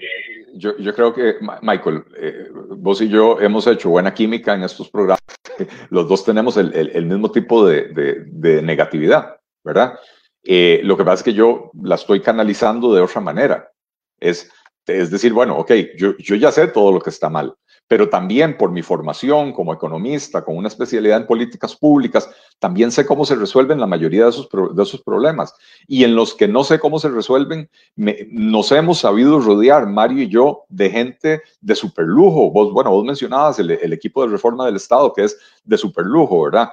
yo, 0.55 0.77
yo, 0.77 0.93
creo 0.93 1.13
que, 1.13 1.35
Michael, 1.61 2.03
eh, 2.17 2.47
vos 2.51 3.01
y 3.01 3.09
yo 3.09 3.39
hemos 3.39 3.65
hecho 3.67 3.89
buena 3.89 4.13
química 4.13 4.53
en 4.53 4.63
estos 4.63 4.89
programas. 4.89 5.21
Los 5.89 6.07
dos 6.07 6.25
tenemos 6.25 6.57
el, 6.57 6.73
el, 6.73 7.05
mismo 7.05 7.31
tipo 7.31 7.65
de, 7.65 7.87
de, 7.89 8.23
de, 8.27 8.61
negatividad, 8.61 9.37
¿verdad? 9.63 9.99
Eh, 10.43 10.81
lo 10.83 10.97
que 10.97 11.03
pasa 11.03 11.15
es 11.15 11.23
que 11.23 11.33
yo 11.33 11.71
la 11.81 11.95
estoy 11.95 12.21
canalizando 12.21 12.93
de 12.93 13.01
otra 13.01 13.21
manera. 13.21 13.71
Es, 14.19 14.51
es 14.85 15.11
decir, 15.11 15.33
bueno, 15.33 15.57
ok, 15.57 15.71
yo, 15.97 16.17
yo 16.17 16.35
ya 16.35 16.51
sé 16.51 16.67
todo 16.67 16.91
lo 16.91 16.99
que 16.99 17.09
está 17.09 17.29
mal 17.29 17.55
pero 17.87 18.09
también 18.09 18.57
por 18.57 18.71
mi 18.71 18.81
formación 18.81 19.53
como 19.53 19.73
economista, 19.73 20.43
con 20.43 20.57
una 20.57 20.67
especialidad 20.67 21.17
en 21.19 21.27
políticas 21.27 21.75
públicas, 21.75 22.29
también 22.59 22.91
sé 22.91 23.05
cómo 23.05 23.25
se 23.25 23.35
resuelven 23.35 23.79
la 23.79 23.87
mayoría 23.87 24.23
de 24.23 24.29
esos, 24.29 24.49
de 24.49 24.83
esos 24.83 25.01
problemas. 25.01 25.53
Y 25.87 26.03
en 26.03 26.15
los 26.15 26.33
que 26.33 26.47
no 26.47 26.63
sé 26.63 26.79
cómo 26.79 26.97
se 26.97 27.09
resuelven, 27.09 27.69
nos 27.95 28.71
hemos 28.71 28.99
sabido 28.99 29.39
rodear, 29.39 29.87
Mario 29.87 30.23
y 30.23 30.29
yo, 30.29 30.63
de 30.69 30.89
gente 30.89 31.41
de 31.61 31.75
superlujo. 31.75 32.51
Vos, 32.51 32.71
bueno, 32.71 32.91
vos 32.91 33.03
mencionabas 33.05 33.59
el, 33.59 33.71
el 33.71 33.93
equipo 33.93 34.23
de 34.25 34.31
reforma 34.31 34.65
del 34.65 34.77
Estado, 34.77 35.13
que 35.13 35.25
es 35.25 35.37
de 35.63 35.77
superlujo, 35.77 36.43
¿verdad? 36.43 36.69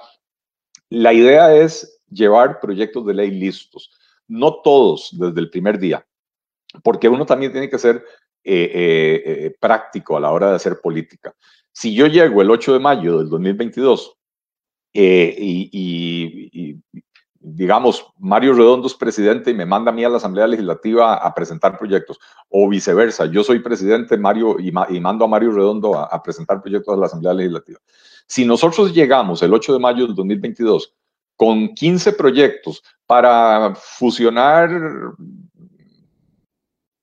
La 0.89 1.13
idea 1.13 1.55
es 1.55 2.01
llevar 2.11 2.61
proyectos 2.61 3.05
de 3.07 3.15
ley 3.15 3.31
listos. 3.31 3.91
No 4.29 4.61
todos 4.63 5.11
desde 5.13 5.41
el 5.41 5.51
primer 5.51 5.79
día, 5.79 6.07
porque 6.83 7.09
uno 7.09 7.27
también 7.27 7.53
tiene 7.53 7.69
que 7.69 7.79
ser 7.79 8.05
eh, 8.43 8.71
eh, 8.73 9.23
eh, 9.25 9.57
práctico 9.61 10.17
a 10.17 10.21
la 10.21 10.31
hora 10.31 10.51
de 10.51 10.57
hacer 10.57 10.81
política. 10.81 11.35
Si 11.73 11.95
yo 11.95 12.07
llego 12.07 12.41
el 12.41 12.51
8 12.51 12.73
de 12.73 12.79
mayo 12.79 13.19
del 13.19 13.29
2022 13.29 14.17
y, 14.93 16.79
digamos, 17.39 18.07
Mario 18.19 18.55
Redondo 18.55 18.87
es 18.87 18.95
presidente 18.95 19.51
y 19.51 19.55
me 19.55 19.67
manda 19.67 19.91
a 19.91 19.95
mí 19.95 20.05
a 20.05 20.09
la 20.09 20.17
Asamblea 20.17 20.47
Legislativa 20.47 21.15
a, 21.15 21.35
presentar 21.35 21.79
proyectos, 21.79 22.19
o 22.49 22.69
viceversa, 22.69 23.27
yo 23.27 23.45
soy 23.45 23.61
presidente 23.61 24.17
Mario 24.17 24.57
y, 24.59 24.73
mando 24.73 25.27
a 25.27 25.29
Mario 25.29 25.53
Redondo 25.53 25.97
a, 25.97 26.05
a, 26.05 26.23
presentar 26.23 26.63
proyectos 26.63 26.95
a 26.95 26.99
la 26.99 27.07
Asamblea 27.07 27.35
Legislativa. 27.35 27.79
Si 28.27 28.45
nosotros 28.45 28.95
llegamos 28.95 29.43
el 29.43 29.53
8 29.53 29.75
de 29.75 29.79
mayo 29.79 30.07
del 30.07 30.15
2022 30.15 30.95
con 31.37 31.75
15 31.75 32.13
proyectos 32.13 32.83
para 33.07 33.75
fusionar 33.75 34.71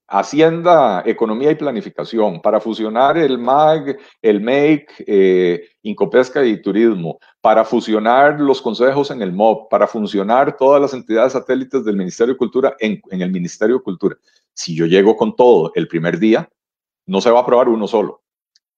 Hacienda, 0.09 1.03
Economía 1.05 1.51
y 1.51 1.55
Planificación, 1.55 2.41
para 2.41 2.61
fusionar 2.61 3.17
el 3.17 3.37
MAG, 3.37 3.97
el 4.21 4.39
MEIC, 4.39 5.03
eh, 5.05 5.67
Incopesca 5.81 6.45
y 6.45 6.61
Turismo, 6.61 7.19
para 7.41 7.65
fusionar 7.65 8.39
los 8.39 8.61
consejos 8.61 9.11
en 9.11 9.21
el 9.21 9.33
MOB, 9.33 9.67
para 9.69 9.85
funcionar 9.85 10.55
todas 10.55 10.81
las 10.81 10.93
entidades 10.93 11.33
satélites 11.33 11.83
del 11.83 11.97
Ministerio 11.97 12.33
de 12.33 12.37
Cultura 12.37 12.75
en, 12.79 13.01
el 13.09 13.31
Ministerio 13.31 13.77
de 13.77 13.83
Cultura. 13.83 14.15
Si 14.53 14.73
yo 14.73 14.85
llego 14.85 15.17
con 15.17 15.35
todo 15.35 15.71
el 15.75 15.89
primer 15.89 16.17
día, 16.17 16.49
no 17.05 17.19
se 17.19 17.29
va 17.29 17.39
a 17.39 17.41
aprobar 17.41 17.67
uno 17.67 17.85
solo. 17.85 18.23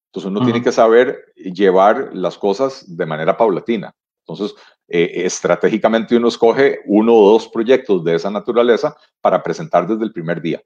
Entonces 0.08 0.32
uno 0.32 0.44
tiene 0.44 0.64
que 0.64 0.72
saber 0.72 1.34
llevar 1.36 2.10
las 2.14 2.40
cosas 2.40 2.98
de 2.98 3.06
manera 3.06 3.38
paulatina. 3.38 3.94
Entonces, 4.26 4.56
eh, 4.88 5.26
estratégicamente 5.26 6.18
uno 6.18 6.30
escoge 6.30 6.80
uno 6.88 7.14
o 7.14 7.32
dos 7.34 7.48
proyectos 7.48 8.04
de 8.04 8.16
esa 8.16 8.32
naturaleza 8.32 8.96
para 9.22 9.44
presentar 9.44 9.88
desde 9.88 10.04
el 10.04 10.12
primer 10.12 10.42
día. 10.42 10.62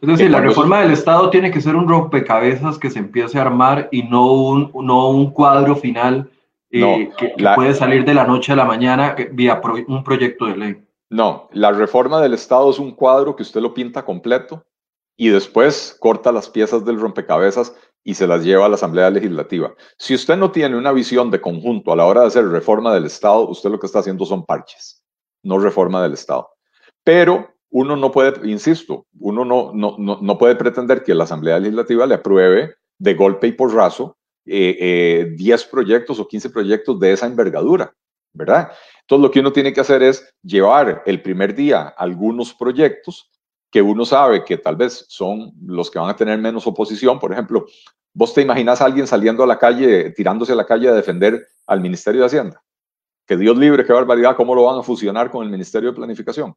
Es 0.00 0.08
decir, 0.08 0.30
la 0.30 0.40
reforma 0.40 0.80
del 0.80 0.92
Estado 0.92 1.30
tiene 1.30 1.50
que 1.50 1.60
ser 1.60 1.76
un 1.76 1.88
rompecabezas 1.88 2.78
que 2.78 2.90
se 2.90 2.98
empiece 2.98 3.38
a 3.38 3.42
armar 3.42 3.88
y 3.90 4.02
no 4.02 4.32
un, 4.32 4.70
no 4.74 5.08
un 5.08 5.30
cuadro 5.30 5.76
final 5.76 6.30
eh, 6.70 7.10
que, 7.16 7.34
puede 7.54 7.74
salir 7.74 8.04
de 8.04 8.14
la 8.14 8.26
noche 8.26 8.52
a 8.52 8.56
la 8.56 8.64
mañana 8.64 9.14
eh, 9.16 9.30
vía 9.32 9.60
un 9.86 10.04
proyecto 10.04 10.46
de 10.46 10.56
ley. 10.56 10.84
No, 11.08 11.48
la 11.52 11.70
reforma 11.70 12.20
del 12.20 12.34
Estado 12.34 12.70
es 12.70 12.78
un 12.78 12.92
cuadro 12.92 13.36
que 13.36 13.44
usted 13.44 13.60
lo 13.60 13.72
pinta 13.72 14.04
completo 14.04 14.64
y 15.16 15.28
después 15.28 15.96
corta 16.00 16.32
las 16.32 16.50
piezas 16.50 16.84
del 16.84 17.00
rompecabezas 17.00 17.74
y 18.02 18.14
se 18.14 18.26
las 18.26 18.44
lleva 18.44 18.66
a 18.66 18.68
la 18.68 18.74
Asamblea 18.74 19.10
Legislativa. 19.10 19.72
Si 19.96 20.14
usted 20.14 20.36
no 20.36 20.50
tiene 20.50 20.76
una 20.76 20.92
visión 20.92 21.30
de 21.30 21.40
conjunto 21.40 21.92
a 21.92 21.96
la 21.96 22.04
hora 22.04 22.22
de 22.22 22.26
hacer 22.26 22.46
reforma 22.48 22.92
del 22.92 23.06
Estado, 23.06 23.48
usted 23.48 23.70
lo 23.70 23.78
que 23.78 23.86
está 23.86 24.00
haciendo 24.00 24.26
son 24.26 24.44
parches, 24.44 25.02
no 25.42 25.58
reforma 25.58 26.02
del 26.02 26.14
Estado. 26.14 26.50
Pero 27.04 27.53
uno 27.74 27.96
no 27.96 28.12
puede, 28.12 28.48
insisto, 28.48 29.08
uno 29.18 29.44
no, 29.44 29.72
no, 29.74 29.96
no, 29.98 30.38
puede 30.38 30.54
pretender 30.54 31.02
que 31.02 31.12
la 31.12 31.24
Asamblea 31.24 31.58
Legislativa 31.58 32.06
le 32.06 32.14
apruebe 32.14 32.76
de 32.98 33.14
golpe 33.14 33.48
y 33.48 33.52
porrazo 33.52 34.16
eh, 34.46 34.76
eh, 34.78 35.32
10 35.36 35.64
proyectos 35.64 36.20
o 36.20 36.28
15 36.28 36.50
proyectos 36.50 37.00
de 37.00 37.12
esa 37.12 37.26
envergadura, 37.26 37.92
¿verdad? 38.32 38.70
Entonces 39.00 39.22
lo 39.24 39.30
que 39.32 39.40
uno 39.40 39.52
tiene 39.52 39.72
que 39.72 39.80
hacer 39.80 40.04
es 40.04 40.24
llevar 40.40 41.02
el 41.04 41.20
primer 41.20 41.52
día 41.52 41.88
algunos 41.98 42.54
proyectos 42.54 43.28
que 43.72 43.82
uno 43.82 44.04
sabe 44.04 44.44
que 44.44 44.56
tal 44.56 44.76
vez 44.76 45.06
son 45.08 45.50
los 45.66 45.90
que 45.90 45.98
van 45.98 46.10
a 46.10 46.16
tener 46.16 46.38
menos 46.38 46.68
oposición. 46.68 47.18
Por 47.18 47.32
ejemplo, 47.32 47.66
vos 48.12 48.32
te 48.32 48.42
imaginas 48.42 48.80
a 48.80 48.84
alguien 48.84 49.08
saliendo 49.08 49.42
a 49.42 49.48
la 49.48 49.58
calle, 49.58 50.10
tirándose 50.10 50.52
a 50.52 50.56
la 50.56 50.64
calle 50.64 50.90
a 50.90 50.94
defender 50.94 51.44
al 51.66 51.80
Ministerio 51.80 52.20
de 52.20 52.26
Hacienda. 52.28 52.62
Que 53.26 53.36
Dios 53.36 53.58
libre, 53.58 53.84
qué 53.84 53.92
barbaridad, 53.92 54.36
¿cómo 54.36 54.54
lo 54.54 54.62
van 54.62 54.78
a 54.78 54.84
fusionar 54.84 55.28
con 55.28 55.42
el 55.42 55.50
Ministerio 55.50 55.90
de 55.90 55.96
Planificación? 55.96 56.54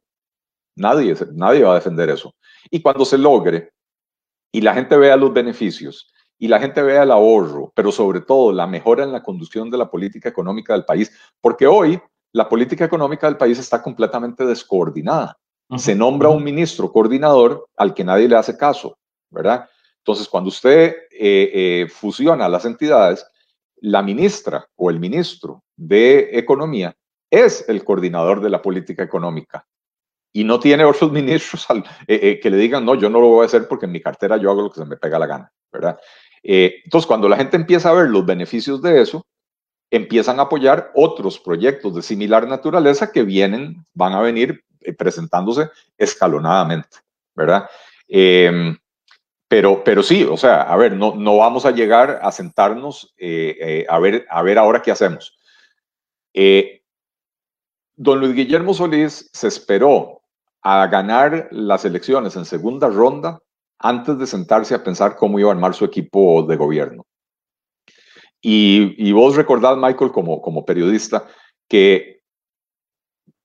Nadie, 0.78 1.14
nadie 1.34 1.64
va 1.64 1.72
a 1.72 1.76
defender 1.76 2.08
eso. 2.08 2.34
Y 2.70 2.80
cuando 2.80 3.04
se 3.04 3.18
logre 3.18 3.72
y 4.52 4.60
la 4.60 4.74
gente 4.74 4.96
vea 4.96 5.16
los 5.16 5.32
beneficios 5.32 6.12
y 6.38 6.48
la 6.48 6.60
gente 6.60 6.82
vea 6.82 7.02
el 7.02 7.10
ahorro, 7.10 7.72
pero 7.74 7.92
sobre 7.92 8.20
todo 8.20 8.52
la 8.52 8.66
mejora 8.66 9.04
en 9.04 9.12
la 9.12 9.22
conducción 9.22 9.70
de 9.70 9.78
la 9.78 9.90
política 9.90 10.28
económica 10.28 10.72
del 10.72 10.84
país, 10.84 11.12
porque 11.40 11.66
hoy 11.66 12.00
la 12.32 12.48
política 12.48 12.84
económica 12.84 13.26
del 13.26 13.36
país 13.36 13.58
está 13.58 13.82
completamente 13.82 14.46
descoordinada 14.46 15.36
se 15.76 15.94
nombra 15.94 16.30
un 16.30 16.42
ministro 16.42 16.90
coordinador 16.90 17.68
al 17.76 17.92
que 17.92 18.04
nadie 18.04 18.28
le 18.28 18.36
hace 18.36 18.56
caso, 18.56 18.96
¿verdad? 19.30 19.68
Entonces, 19.98 20.26
cuando 20.28 20.48
usted 20.48 20.94
eh, 21.10 21.50
eh, 21.52 21.88
fusiona 21.90 22.48
las 22.48 22.64
entidades, 22.64 23.26
la 23.80 24.02
ministra 24.02 24.66
o 24.76 24.88
el 24.88 24.98
ministro 24.98 25.62
de 25.76 26.30
Economía 26.32 26.96
es 27.30 27.68
el 27.68 27.84
coordinador 27.84 28.40
de 28.40 28.48
la 28.48 28.62
política 28.62 29.02
económica 29.02 29.66
y 30.32 30.44
no 30.44 30.60
tiene 30.60 30.84
otros 30.84 31.12
ministros 31.12 31.66
eh, 32.06 32.40
que 32.40 32.50
le 32.50 32.56
digan, 32.56 32.84
no, 32.84 32.94
yo 32.94 33.08
no 33.10 33.20
lo 33.20 33.28
voy 33.28 33.42
a 33.42 33.46
hacer 33.46 33.66
porque 33.68 33.86
en 33.86 33.92
mi 33.92 34.00
cartera 34.00 34.36
yo 34.36 34.50
hago 34.50 34.62
lo 34.62 34.70
que 34.70 34.80
se 34.80 34.86
me 34.86 34.96
pega 34.96 35.18
la 35.18 35.26
gana, 35.26 35.52
¿verdad? 35.72 35.98
entonces, 36.40 37.06
cuando 37.06 37.28
la 37.28 37.36
gente 37.36 37.56
empieza 37.56 37.90
a 37.90 37.94
ver 37.94 38.08
los 38.08 38.24
beneficios 38.24 38.80
de 38.80 39.02
eso, 39.02 39.26
empiezan 39.90 40.38
a 40.38 40.42
apoyar 40.42 40.90
otros 40.94 41.38
proyectos 41.38 41.94
de 41.94 42.02
similar 42.02 42.46
naturaleza 42.46 43.10
que 43.10 43.22
vienen, 43.22 43.84
van 43.94 44.12
a 44.12 44.20
venir 44.20 44.64
eh, 44.80 44.92
presentándose 44.92 45.70
escalonadamente, 45.96 46.98
¿verdad? 47.34 47.68
Em, 48.06 48.76
pero, 49.48 49.82
pero 49.82 50.02
sí, 50.02 50.24
o 50.24 50.36
sea, 50.36 50.62
a 50.62 50.76
ver, 50.76 50.94
no, 50.94 51.14
no 51.14 51.38
vamos 51.38 51.64
a 51.64 51.70
llegar 51.70 52.20
a 52.22 52.30
sentarnos 52.32 53.14
eh, 53.16 53.56
eh, 53.60 53.86
a, 53.88 53.98
ver, 53.98 54.26
a 54.28 54.42
ver 54.42 54.58
ahora 54.58 54.82
qué 54.82 54.90
hacemos. 54.90 55.36
don 57.96 58.20
Luis 58.20 58.34
Guillermo 58.34 58.74
Solís 58.74 59.30
se 59.32 59.48
esperó 59.48 60.17
a 60.62 60.86
ganar 60.86 61.48
las 61.50 61.84
elecciones 61.84 62.36
en 62.36 62.44
segunda 62.44 62.88
ronda 62.88 63.40
antes 63.78 64.18
de 64.18 64.26
sentarse 64.26 64.74
a 64.74 64.82
pensar 64.82 65.16
cómo 65.16 65.38
iba 65.38 65.50
a 65.50 65.52
armar 65.52 65.74
su 65.74 65.84
equipo 65.84 66.42
de 66.42 66.56
gobierno. 66.56 67.04
Y, 68.40 68.94
y 68.98 69.12
vos 69.12 69.36
recordad, 69.36 69.76
Michael, 69.76 70.12
como, 70.12 70.40
como 70.40 70.64
periodista, 70.64 71.26
que 71.68 72.18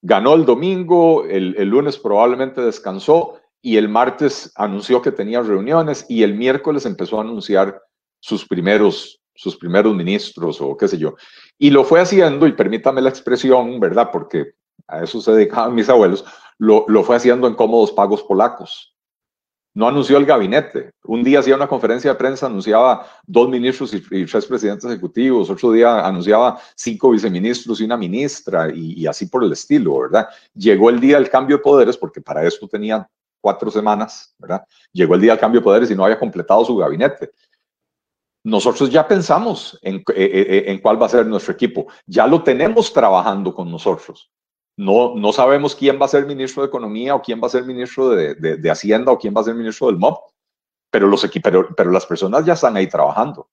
ganó 0.04 0.36
el 0.36 0.46
domingo, 0.46 1.26
el, 1.26 1.54
lunes 1.68 1.98
probablemente 1.98 2.62
descansó 2.62 3.40
y 3.62 3.78
el 3.78 3.88
martes 3.88 4.52
anunció 4.56 5.02
que 5.02 5.14
tenía 5.14 5.42
reuniones 5.42 6.06
y 6.10 6.24
el 6.24 6.36
miércoles 6.36 6.86
empezó 6.86 7.18
a 7.18 7.22
anunciar 7.22 7.82
sus 8.20 8.46
primeros, 8.46 9.22
sus 9.34 9.56
primeros 9.56 9.96
ministros 9.96 10.60
o 10.60 10.76
qué 10.76 10.90
sé 10.90 10.98
yo. 10.98 11.16
Y 11.58 11.70
lo 11.70 11.86
fue 11.86 12.02
haciendo, 12.02 12.46
y 12.46 12.52
permítame 12.52 13.02
la 13.02 13.10
expresión, 13.10 13.80
¿verdad? 13.80 14.10
Porque 14.12 14.52
a 14.88 15.04
eso 15.04 15.22
se 15.22 15.32
dedicaban 15.32 15.74
mis 15.76 15.88
abuelos, 15.88 16.26
lo, 16.64 16.86
lo 16.88 17.04
fue 17.04 17.16
haciendo 17.16 17.48
en 17.48 17.56
cómodos 17.56 17.92
pagos 17.92 18.24
polacos 18.24 18.94
no 19.74 19.88
anunció 19.88 20.18
el 20.18 20.26
gabinete. 20.26 20.92
Un 21.04 21.24
día 21.24 21.40
hacía 21.40 21.56
una 21.56 21.68
conferencia 21.68 22.12
de 22.12 22.18
prensa, 22.18 22.46
anunciaba 22.46 23.08
dos 23.26 23.50
ministros 23.50 23.94
y, 23.94 24.26
tres 24.26 24.46
presidentes 24.46 24.86
ejecutivos, 24.86 25.50
otro 25.50 25.72
día 25.72 26.06
anunciaba 26.06 26.60
cinco 26.76 27.10
viceministros 27.10 27.82
y 27.82 27.86
una 27.86 27.98
ministra 27.98 28.70
y, 28.74 29.06
así 29.08 29.26
por 29.26 29.44
el 29.44 29.52
estilo, 29.52 30.00
¿verdad? 30.00 30.28
Llegó 30.54 30.90
el 30.90 31.00
día 31.00 31.18
del 31.18 31.30
cambio 31.30 31.58
de 31.58 31.64
poderes, 31.64 31.98
porque 31.98 32.22
para 32.22 32.46
esto 32.46 32.68
tenía 32.68 33.08
cuatro 33.42 33.72
semanas, 33.72 34.34
¿verdad? 34.38 34.64
Llegó 34.92 35.16
el 35.16 35.22
día 35.22 35.32
del 35.32 35.40
cambio 35.40 35.60
de 35.60 35.66
poderes 35.66 35.92
y 35.92 35.96
no 35.96 36.06
había 36.06 36.20
completado 36.20 36.64
su 36.64 36.78
gabinete. 36.78 37.32
Nosotros 38.46 38.90
ya 38.90 39.08
pensamos 39.08 39.80
en, 39.82 39.96
eh, 39.96 40.04
eh, 40.16 40.64
en 40.68 40.80
cuál 40.80 41.02
va 41.02 41.08
a 41.08 41.10
ser 41.10 41.26
nuestro 41.26 41.54
equipo, 41.54 41.88
ya 42.06 42.28
lo 42.28 42.44
tenemos 42.44 42.94
trabajando 42.94 43.56
con 43.56 43.72
nosotros. 43.72 44.30
No, 44.78 45.16
no 45.16 45.32
sabemos 45.32 45.76
quién 45.76 46.00
va 46.02 46.06
a 46.06 46.10
ser 46.10 46.26
ministro 46.26 46.64
de 46.64 46.68
Economía 46.68 47.16
o 47.16 47.22
quién 47.22 47.40
va 47.42 47.48
a 47.48 47.52
ser 47.52 47.64
ministro 47.64 48.10
de, 48.10 48.36
de, 48.36 48.72
Hacienda 48.72 49.12
o 49.12 49.20
quién 49.20 49.34
va 49.36 49.42
a 49.42 49.44
ser 49.44 49.54
ministro 49.54 49.88
del 49.88 49.98
MOB, 49.98 50.18
pero, 50.92 51.08
los, 51.08 51.30
pero, 51.44 51.70
pero 51.76 51.92
las 51.92 52.06
personas 52.06 52.46
ya 52.46 52.54
están 52.54 52.76
ahí 52.76 52.88
trabajando. 52.88 53.48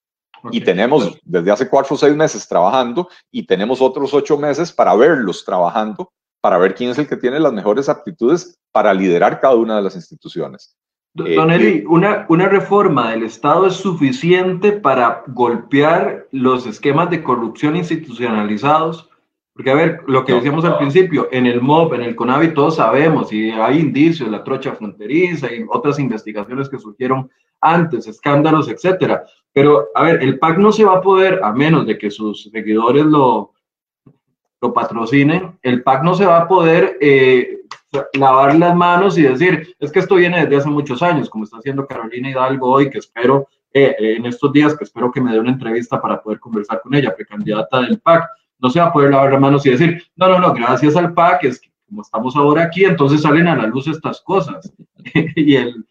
Y 0.51 0.63
tenemos 0.63 1.19
desde 1.23 1.51
hace 1.51 1.69
cuatro 1.69 1.95
o 1.95 1.99
seis 1.99 2.17
meses 2.17 2.49
trabajando 2.49 3.09
y 3.31 3.47
tenemos 3.47 3.83
otros 3.83 4.15
ocho 4.15 4.39
meses 4.39 4.73
para 4.73 4.95
verlos 4.95 5.45
trabajando, 5.45 6.11
para 6.41 6.57
ver 6.57 6.75
quién 6.75 6.91
es 6.91 6.99
el 6.99 7.07
que 7.07 7.17
tiene 7.17 7.39
las 7.39 7.53
mejores 7.53 7.91
aptitudes 7.91 8.59
para 8.73 8.95
liderar 8.95 9.41
cada 9.41 9.57
una 9.57 9.77
de 9.77 9.83
las 9.83 9.97
instituciones. 9.97 10.75
Don 11.13 11.51
Eli, 11.51 11.85
una, 11.89 12.25
una 12.29 12.49
reforma 12.49 13.11
del 13.11 13.25
Estado 13.25 13.67
es 13.67 13.75
suficiente 13.75 14.73
para 14.73 15.25
golpear 15.27 16.29
los 16.31 16.67
esquemas 16.67 17.11
de 17.11 17.23
corrupción 17.23 17.75
institucionalizados 17.75 19.11
porque, 19.55 19.71
a 19.71 19.75
ver, 19.75 20.03
lo 20.07 20.25
que 20.25 20.33
decíamos 20.33 20.65
al 20.65 20.79
principio, 20.79 21.29
en 21.33 21.47
el 21.47 21.61
MOB, 21.61 21.95
en 21.95 22.03
el 22.03 22.17
CONAVI, 22.17 22.55
todos 22.55 22.77
sabemos 22.77 23.33
y 23.33 23.51
hay 23.51 23.81
indicios, 23.81 24.31
la 24.31 24.45
trocha 24.45 24.73
fronteriza 24.73 25.53
y 25.53 25.65
otras 25.69 25.99
investigaciones 25.99 26.69
que 26.69 26.79
surgieron 26.79 27.31
antes, 27.61 28.07
escándalos, 28.07 28.69
etcétera. 28.69 29.25
Pero, 29.53 29.89
a 29.95 30.05
ver, 30.05 30.23
el 30.23 30.39
PAC 30.39 30.59
no 30.59 30.73
se 30.73 30.85
va 30.85 30.99
a 30.99 31.03
poder, 31.03 31.41
a 31.43 31.53
menos 31.53 31.87
de 31.87 31.99
que 31.99 32.11
sus 32.11 32.45
seguidores 32.45 33.05
lo, 33.05 33.53
lo 34.61 34.73
patrocinen, 34.73 35.59
el 35.63 35.83
PAC 35.83 36.03
no 36.05 36.15
se 36.15 36.27
va 36.27 36.43
a 36.43 36.49
poder 36.49 36.97
eh, 37.01 37.61
lavar 38.15 38.57
las 38.57 38.75
manos 38.77 39.19
y 39.19 39.23
decir, 39.23 39.75
es 39.79 39.91
que 39.91 39.99
esto 39.99 40.15
viene 40.15 40.43
desde 40.43 40.57
hace 40.57 40.69
muchos 40.69 41.03
años, 41.03 41.29
como 41.29 41.45
está 41.45 41.59
haciendo 41.59 41.87
Carolina 41.87 42.31
Hidalgo 42.31 42.71
hoy, 42.71 42.89
que 42.89 42.99
espero, 42.99 43.49
eh, 43.73 43.95
en 43.99 44.27
estos 44.27 44.53
días, 44.53 44.77
que 44.77 44.85
espero 44.85 45.11
que 45.11 45.21
me 45.21 45.33
dé 45.33 45.41
una 45.41 45.53
entrevista 45.53 46.01
para 46.01 46.23
poder 46.23 46.41
conversar 46.41 46.81
con 46.83 46.95
ella, 46.95 47.15
precandidata 47.15 47.81
del 47.83 48.01
PAC 48.01 48.29
no 48.61 48.71
se 48.71 48.81
va 48.81 48.87
a 48.87 48.93
poder 48.93 49.11
lavar 49.11 49.33
las 49.33 49.41
manos 49.41 49.67
y 49.67 49.71
decir, 49.71 50.03
no, 50.17 50.29
no, 50.29 50.39
no, 50.39 50.53
gracias 50.53 50.97
al 50.97 51.15
PAC, 51.15 51.45
es 51.45 51.61
que 51.61 51.71
como 51.91 52.03
estamos 52.03 52.37
ahora 52.37 52.63
aquí, 52.65 52.85
entonces 52.85 53.23
salen 53.23 53.49
a 53.49 53.57
la 53.57 53.67
luz 53.67 53.89
estas 53.89 54.21
cosas. 54.21 54.73
y 55.37 55.57
el, 55.57 55.85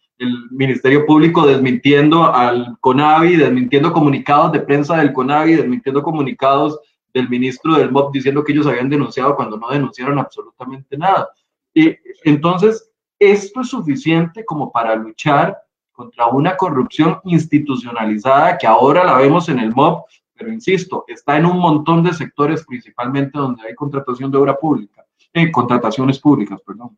Ministerio 0.51 1.05
Público 1.05 1.47
desmintiendo 1.47 2.26
al 2.26 2.78
CONAVI, 2.82 3.38
desmintiendo 3.38 3.93
comunicados 3.93 4.51
de 4.51 4.59
prensa 4.59 4.97
del 4.97 5.13
CONAVI, 5.13 5.55
desmintiendo 5.55 6.03
comunicados 6.03 6.78
del 7.13 7.30
ministro 7.30 7.76
del 7.76 7.89
MOP 7.89 8.11
diciendo 8.11 8.43
que 8.43 8.51
ellos 8.51 8.67
habían 8.67 8.89
denunciado 8.89 9.38
cuando 9.38 9.55
no 9.55 9.70
denunciaron 9.70 10.20
absolutamente 10.20 10.97
nada. 10.97 11.30
Y 11.74 11.95
entonces, 12.26 12.91
esto 13.17 13.61
es 13.61 13.70
suficiente 13.70 14.43
como 14.43 14.74
para 14.74 14.93
luchar 14.93 15.57
contra 15.93 16.28
una 16.28 16.57
corrupción 16.57 17.22
institucionalizada 17.24 18.57
que 18.57 18.67
ahora 18.67 19.05
la 19.05 19.15
vemos 19.15 19.47
en 19.47 19.59
el 19.59 19.74
MOP, 19.74 20.05
pero 20.40 20.54
insisto, 20.54 21.04
está 21.06 21.38
en 21.38 21.46
un 21.46 21.60
montón 21.60 22.02
de 22.02 22.14
sectores, 22.14 22.66
principalmente 22.66 23.38
donde 23.38 23.68
hay 23.68 23.76
contratación 23.76 24.32
de 24.32 24.38
obra 24.38 24.56
pública, 24.56 25.06
eh, 25.34 25.52
contrataciones 25.52 26.18
públicas, 26.18 26.62
perdón. 26.66 26.98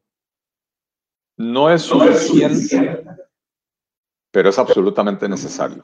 No 1.38 1.72
es 1.72 1.82
suficiente, 1.82 3.04
pero 4.30 4.50
es 4.50 4.60
absolutamente 4.60 5.28
necesario. 5.28 5.84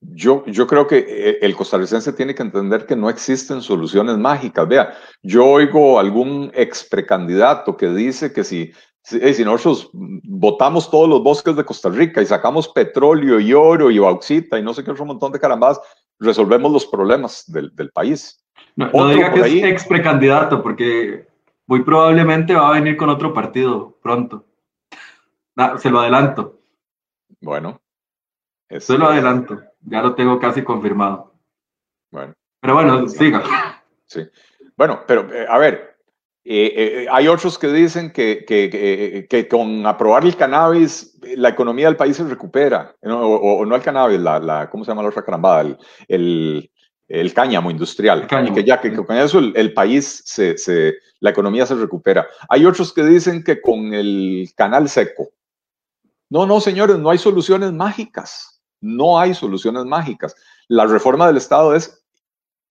Yo, 0.00 0.44
yo 0.46 0.66
creo 0.68 0.86
que 0.86 0.98
eh, 0.98 1.38
el 1.42 1.56
costarricense 1.56 2.12
tiene 2.12 2.36
que 2.36 2.42
entender 2.42 2.86
que 2.86 2.94
no 2.94 3.10
existen 3.10 3.60
soluciones 3.60 4.16
mágicas. 4.16 4.68
Vea, 4.68 4.94
yo 5.22 5.44
oigo 5.44 5.98
algún 5.98 6.52
ex 6.54 6.86
precandidato 6.88 7.76
que 7.76 7.88
dice 7.88 8.32
que 8.32 8.44
si, 8.44 8.72
si, 9.02 9.34
si 9.34 9.44
nosotros 9.44 9.90
botamos 9.92 10.88
todos 10.88 11.08
los 11.08 11.22
bosques 11.22 11.56
de 11.56 11.64
Costa 11.64 11.88
Rica 11.88 12.22
y 12.22 12.26
sacamos 12.26 12.68
petróleo 12.68 13.40
y 13.40 13.52
oro 13.52 13.90
y 13.90 13.98
bauxita 13.98 14.56
y 14.56 14.62
no 14.62 14.72
sé 14.72 14.84
qué 14.84 14.92
otro 14.92 15.04
montón 15.04 15.32
de 15.32 15.40
carambas, 15.40 15.80
resolvemos 16.18 16.72
los 16.72 16.86
problemas 16.86 17.44
del, 17.50 17.90
país. 17.92 18.44
No, 18.76 19.08
diga 19.08 19.32
que 19.32 19.40
es 19.40 19.64
ex 19.64 19.84
precandidato, 19.86 20.62
porque 20.62 21.26
muy 21.66 21.82
probablemente 21.82 22.54
va 22.54 22.70
a 22.70 22.72
venir 22.72 22.96
con 22.96 23.08
otro 23.08 23.32
partido 23.32 23.98
pronto. 24.02 24.44
se 25.78 25.90
lo 25.90 26.00
adelanto. 26.00 26.60
Bueno. 27.40 27.80
Se 28.78 28.98
lo 28.98 29.06
adelanto. 29.06 29.60
Ya 29.80 30.02
lo 30.02 30.14
tengo 30.14 30.38
casi 30.38 30.62
confirmado. 30.62 31.34
Bueno. 32.10 32.34
Pero 32.60 32.74
bueno, 32.74 33.08
siga. 33.08 33.42
Sí. 34.06 34.28
Bueno, 34.76 35.04
pero 35.06 35.32
eh, 35.32 35.46
a 35.48 35.58
ver, 35.58 35.87
eh, 36.50 37.02
eh, 37.02 37.06
hay 37.10 37.28
otros 37.28 37.58
que 37.58 37.68
dicen 37.68 38.10
que, 38.10 38.42
que, 38.46 39.26
que, 39.28 39.48
con 39.48 39.86
aprobar 39.86 40.24
el 40.24 40.34
cannabis 40.34 41.18
la 41.36 41.50
economía 41.50 41.88
del 41.88 41.96
país 41.96 42.16
se 42.16 42.24
recupera, 42.24 42.96
o, 43.02 43.66
no 43.66 43.76
el 43.76 43.82
cannabis, 43.82 44.18
la, 44.18 44.38
la, 44.38 44.70
¿cómo 44.70 44.82
se 44.82 44.90
llama 44.90 45.02
la 45.02 45.10
otra 45.10 45.22
carambada? 45.22 45.60
El, 45.60 45.78
el, 46.08 46.70
el 47.06 47.34
cáñamo 47.34 47.70
industrial, 47.70 48.26
y 48.46 48.52
que 48.52 48.64
ya 48.64 48.80
que, 48.80 48.94
con 48.94 49.14
eso 49.14 49.38
el, 49.38 49.74
país, 49.74 50.22
se, 50.24 50.56
se, 50.56 50.94
la 51.20 51.30
economía 51.30 51.66
se 51.66 51.74
recupera. 51.74 52.26
Hay 52.48 52.64
otros 52.64 52.94
que 52.94 53.04
dicen 53.04 53.44
que 53.44 53.60
con 53.60 53.92
el 53.92 54.48
canal 54.56 54.88
seco. 54.88 55.28
No, 56.30 56.46
no, 56.46 56.60
señores, 56.60 56.98
no 56.98 57.10
hay 57.10 57.18
soluciones 57.18 57.72
mágicas, 57.72 58.62
no 58.80 59.18
hay 59.18 59.34
soluciones 59.34 59.84
mágicas. 59.84 60.34
La 60.68 60.86
reforma 60.86 61.26
del 61.26 61.36
Estado 61.36 61.74
es 61.74 62.06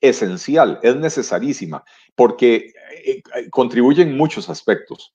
esencial, 0.02 0.80
es 0.84 0.96
necesarísima, 0.96 1.84
porque 2.18 2.74
eh, 3.06 3.22
eh, 3.36 3.50
contribuye 3.52 4.02
en 4.02 4.18
muchos 4.18 4.50
aspectos. 4.50 5.14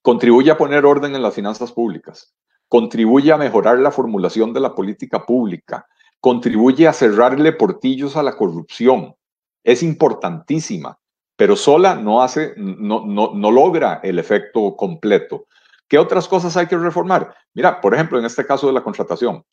Contribuye 0.00 0.50
a 0.52 0.56
poner 0.56 0.86
orden 0.86 1.14
en 1.16 1.22
las 1.22 1.34
finanzas 1.34 1.72
públicas, 1.72 2.32
contribuye 2.68 3.32
a 3.32 3.36
mejorar 3.36 3.80
la 3.80 3.90
formulación 3.90 4.52
de 4.52 4.60
la 4.60 4.74
política 4.74 5.26
pública, 5.26 5.86
contribuye 6.20 6.86
a 6.86 6.92
cerrarle 6.92 7.52
portillos 7.52 8.16
a 8.16 8.22
la 8.22 8.36
corrupción. 8.36 9.16
Es 9.64 9.82
importantísima, 9.82 10.96
pero 11.36 11.56
sola 11.56 11.96
no 11.96 12.22
hace, 12.22 12.54
no, 12.56 13.04
no, 13.04 13.50
logra 13.50 14.00
el 14.04 14.20
efecto 14.20 14.76
completo. 14.76 15.48
¿Qué 15.88 15.98
otras 15.98 16.28
cosas 16.28 16.56
hay 16.56 16.68
que 16.68 16.78
reformar? 16.78 17.34
Mira, 17.54 17.80
por 17.80 17.92
ejemplo, 17.92 18.20
en 18.20 18.24
este 18.24 18.46
caso 18.46 18.68
de 18.68 18.72
la 18.72 18.84
contratación, 18.84 19.44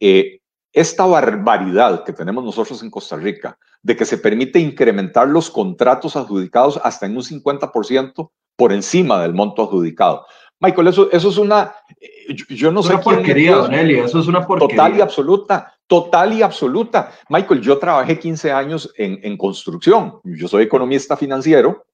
eh, 0.00 0.40
esta 0.72 1.06
barbaridad 1.06 2.04
que 2.04 2.12
tenemos 2.12 2.44
nosotros 2.44 2.82
en 2.82 2.90
Costa 2.90 3.16
Rica, 3.16 3.58
de 3.82 3.96
que 3.96 4.04
se 4.04 4.18
permite 4.18 4.58
incrementar 4.58 5.28
los 5.28 5.50
contratos 5.50 6.16
adjudicados 6.16 6.80
hasta 6.82 7.06
en 7.06 7.16
un 7.16 7.22
50% 7.22 8.30
por 8.56 8.72
encima 8.72 9.22
del 9.22 9.34
monto 9.34 9.62
adjudicado. 9.62 10.26
Michael, 10.60 10.88
eso, 10.88 11.08
eso 11.12 11.28
es 11.28 11.38
una, 11.38 11.72
eh, 12.00 12.34
yo, 12.48 12.72
no 12.72 12.82
sé. 12.82 12.94
Una 12.94 13.02
porquería, 13.02 13.56
Don 13.56 13.72
eso 13.72 14.18
es 14.18 14.26
una 14.26 14.44
porquería. 14.44 14.76
Total 14.76 14.98
y 14.98 15.00
absoluta, 15.00 15.74
total 15.86 16.32
y 16.32 16.42
absoluta. 16.42 17.12
Michael, 17.28 17.60
yo 17.60 17.78
trabajé 17.78 18.18
15 18.18 18.50
años 18.50 18.92
en, 18.96 19.20
en 19.22 19.36
construcción, 19.36 20.20
yo 20.24 20.48
soy 20.48 20.64
economista 20.64 21.16
financiero, 21.16 21.86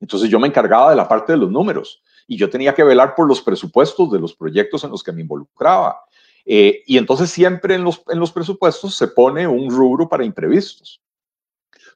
entonces 0.00 0.28
yo 0.28 0.38
me 0.38 0.46
encargaba 0.46 0.90
de 0.90 0.96
la 0.96 1.08
parte 1.08 1.32
de 1.32 1.38
los 1.38 1.50
números 1.50 2.02
y 2.26 2.36
yo 2.36 2.50
tenía 2.50 2.74
que 2.74 2.84
velar 2.84 3.14
por 3.14 3.26
los 3.26 3.40
presupuestos 3.40 4.10
de 4.10 4.20
los 4.20 4.34
proyectos 4.34 4.84
en 4.84 4.90
los 4.90 5.02
que 5.02 5.12
me 5.12 5.22
involucraba. 5.22 6.00
Eh, 6.48 6.84
y 6.86 6.96
entonces 6.96 7.28
siempre 7.28 7.74
en 7.74 7.82
los, 7.82 8.02
en 8.06 8.20
los 8.20 8.30
presupuestos 8.30 8.94
se 8.94 9.08
pone 9.08 9.48
un 9.48 9.68
rubro 9.68 10.08
para 10.08 10.24
imprevistos. 10.24 11.02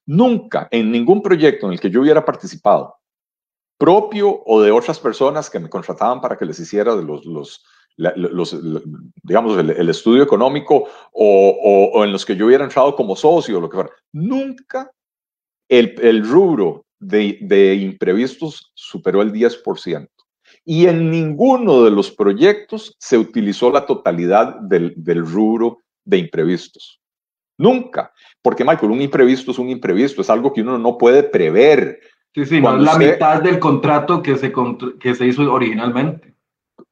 Nunca 0.05 0.67
en 0.73 0.91
ningún 0.91 1.23
proyecto 1.23 1.67
en 1.67 1.75
el 1.75 1.81
que 1.81 1.89
yo 1.89 2.01
hubiera 2.01 2.25
participado, 2.25 2.97
propio 3.79 4.43
o 4.45 4.61
de 4.61 4.73
otras 4.73 4.99
personas 4.99 5.49
que 5.49 5.61
me 5.61 5.71
contrataban 5.71 6.21
para 6.21 6.37
que 6.37 6.45
les 6.45 6.59
hiciera 6.59 6.97
de 6.97 7.05
los, 7.05 7.25
los, 7.25 7.65
los 7.97 8.57
digamos, 9.23 9.57
el, 9.57 9.89
estudio 9.89 10.25
económico 10.25 10.89
o, 11.13 11.91
o, 11.95 12.05
en 12.05 12.11
los 12.11 12.27
que 12.27 12.35
yo 12.35 12.47
hubiera 12.47 12.65
entrado 12.65 12.97
como 12.97 13.15
socio 13.15 13.59
o 13.59 13.61
lo 13.61 13.71
que 13.71 13.77
fuera, 13.77 13.91
nunca 14.13 14.91
el, 15.69 15.95
el 16.03 16.29
rubro 16.29 16.87
de, 16.99 17.39
de 17.43 17.77
imprevistos 17.77 18.73
superó 18.75 19.23
el 19.23 19.33
10% 19.33 20.09
y 20.65 20.87
en 20.87 21.11
ninguno 21.11 21.83
de 21.83 21.91
los 21.91 22.11
proyectos 22.11 22.97
se 22.99 23.19
utilizó 23.19 23.71
la 23.71 23.87
totalidad 23.87 24.57
del, 24.61 24.95
rubro 25.27 25.79
de 26.05 26.19
imprevistos. 26.19 27.01
Nunca. 27.59 28.13
Porque, 28.43 28.65
Michael, 28.65 28.93
un 28.93 29.03
imprevisto 29.03 29.51
es 29.51 29.59
un 29.59 29.69
imprevisto, 29.69 30.23
es 30.23 30.31
algo 30.31 30.53
que 30.53 30.63
uno 30.63 30.79
no 30.79 30.97
puede 30.97 31.23
prever. 31.23 32.01
Sí, 32.35 32.47
sí, 32.47 32.61
no 32.61 32.77
es 32.77 32.83
la 32.83 32.97
mitad 32.97 33.43
del 33.43 33.59
contrato 33.59 34.23
que 34.23 34.37
se, 34.37 34.53
que 34.99 35.15
se 35.15 35.27
hizo 35.27 35.53
originalmente. 35.53 36.35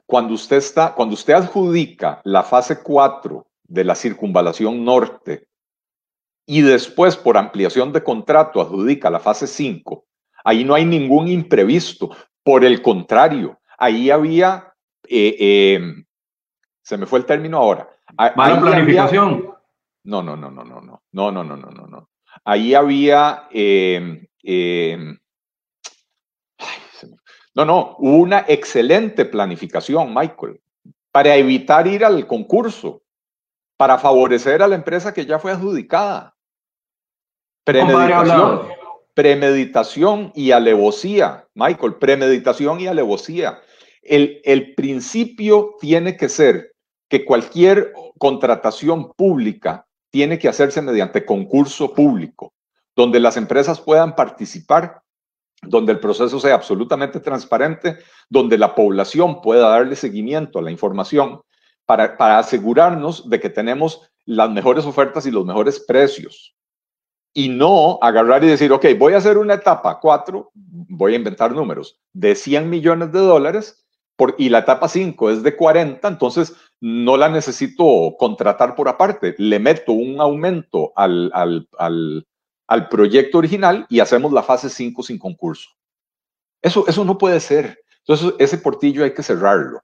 Cuando 0.04 0.34
usted, 0.34 0.56
está, 0.56 0.94
cuando 0.94 1.14
usted 1.14 1.34
adjudica 1.34 2.20
la 2.24 2.42
fase 2.42 2.82
4 2.82 3.46
de 3.64 3.84
la 3.84 3.94
circunvalación 3.94 4.84
norte 4.84 5.46
y 6.46 6.62
después 6.62 7.16
por 7.16 7.36
ampliación 7.36 7.92
de 7.92 8.02
contrato 8.02 8.61
adjudica 8.61 9.11
la 9.11 9.20
fase 9.20 9.46
5, 9.46 10.06
ahí 10.44 10.64
no 10.64 10.74
hay 10.74 10.86
ningún 10.86 11.28
imprevisto. 11.28 12.11
Por 12.49 12.64
el 12.64 12.80
contrario, 12.80 13.61
ahí 13.76 14.09
había, 14.09 14.72
eh, 15.07 15.36
eh, 15.38 15.80
se 16.80 16.96
me 16.96 17.05
fue 17.05 17.18
el 17.18 17.26
término 17.26 17.59
ahora. 17.59 17.86
Mala 18.36 18.59
planificación. 18.59 19.55
no, 20.05 20.22
no, 20.22 20.34
no, 20.34 20.51
no, 20.51 20.64
no, 20.64 20.80
no, 20.80 21.03
no, 21.12 21.30
no, 21.30 21.44
no, 21.44 21.57
no, 21.59 21.70
no, 21.70 21.86
no. 21.86 22.09
Ahí 22.46 22.72
había, 22.72 23.49
eh, 23.53 24.24
no, 27.55 27.64
no, 27.66 27.96
una 27.99 28.46
excelente 28.49 29.26
planificación, 29.26 30.14
Michael, 30.14 30.59
para 31.12 31.36
evitar 31.36 31.86
ir 31.86 32.03
al 32.03 32.26
concurso, 32.26 33.03
para 33.76 33.99
favorecer 33.99 34.62
a 34.62 34.68
la 34.68 34.74
empresa 34.74 35.12
que 35.12 35.26
ya 35.26 35.38
fue 35.38 35.53
adjudicada. 35.53 36.34
Premeditación, 37.62 38.68
premeditación 39.19 40.31
y 40.37 40.53
alevosía, 40.53 41.45
Michael, 41.55 41.97
premeditación 41.97 42.79
y 42.81 42.87
alevosía. 42.87 43.59
El, 44.01 44.41
el 44.45 44.77
principio 44.77 45.75
tiene 45.81 46.16
que 46.16 46.29
ser 46.29 46.77
que 47.09 47.25
cualquier 47.25 47.93
contratación 48.16 49.12
pública 49.14 49.89
tiene 50.11 50.39
que 50.39 50.47
hacerse 50.47 50.81
mediante 50.83 51.27
concurso 51.27 51.93
público, 51.95 52.53
donde 52.95 53.19
las 53.19 53.37
empresas 53.37 53.81
puedan 53.81 54.14
participar, 54.14 55.03
donde 55.62 55.91
el 55.91 55.99
proceso 55.99 56.39
sea 56.39 56.55
absolutamente 56.55 57.19
transparente, 57.19 57.99
donde 58.31 58.57
la 58.57 58.77
población 58.77 59.43
pueda 59.43 59.69
darle 59.69 59.97
seguimiento 59.97 60.61
a 60.61 60.62
la 60.62 60.71
información 60.71 61.41
para, 61.87 62.16
para 62.16 62.39
asegurarnos 62.39 63.29
de 63.29 63.41
que 63.41 63.51
tenemos 63.51 64.01
las 64.27 64.49
mejores 64.49 64.85
ofertas 64.85 65.27
y 65.27 65.33
los 65.33 65.45
mejores 65.45 65.81
precios 65.81 66.55
y 67.35 67.49
no 67.49 67.99
agarrar 68.03 68.43
y 68.45 68.49
decir, 68.49 68.72
ok, 68.72 68.87
voy 68.99 69.12
a 69.12 69.18
hacer 69.18 69.39
una 69.39 69.55
etapa 69.55 69.99
4, 70.01 70.51
voy 70.55 71.12
a 71.12 71.16
inventar 71.16 71.53
números, 71.53 72.01
de 72.12 72.35
100 72.35 72.68
millones 72.68 73.12
de 73.12 73.20
dólares 73.20 73.87
y 74.37 74.49
la 74.49 74.61
etapa 74.61 74.89
5 74.89 75.31
es 75.31 75.43
de 75.43 75.55
40, 75.55 76.07
entonces 76.09 76.55
no 76.81 77.16
la 77.16 77.29
necesito 77.29 78.16
contratar 78.18 78.74
por 78.74 78.89
aparte, 78.89 79.35
le 79.39 79.59
meto 79.59 79.93
un 79.93 80.20
aumento 80.20 80.93
al, 80.97 81.31
al, 81.35 81.68
al, 81.79 82.26
al 82.66 82.89
proyecto 82.89 83.39
original 83.39 83.87
y 83.89 84.01
hacemos 84.01 84.33
la 84.33 84.43
fase 84.43 84.68
5 84.68 85.03
sin 85.03 85.18
concurso. 85.18 85.70
Eso, 86.62 86.85
eso 86.89 87.05
no 87.05 87.18
puede 87.18 87.41
ser. 87.41 87.79
Entonces, 88.01 88.35
ese 88.39 88.59
portillo 88.59 89.05
hay 89.05 89.14
que 89.14 89.22
cerrarlo. 89.22 89.81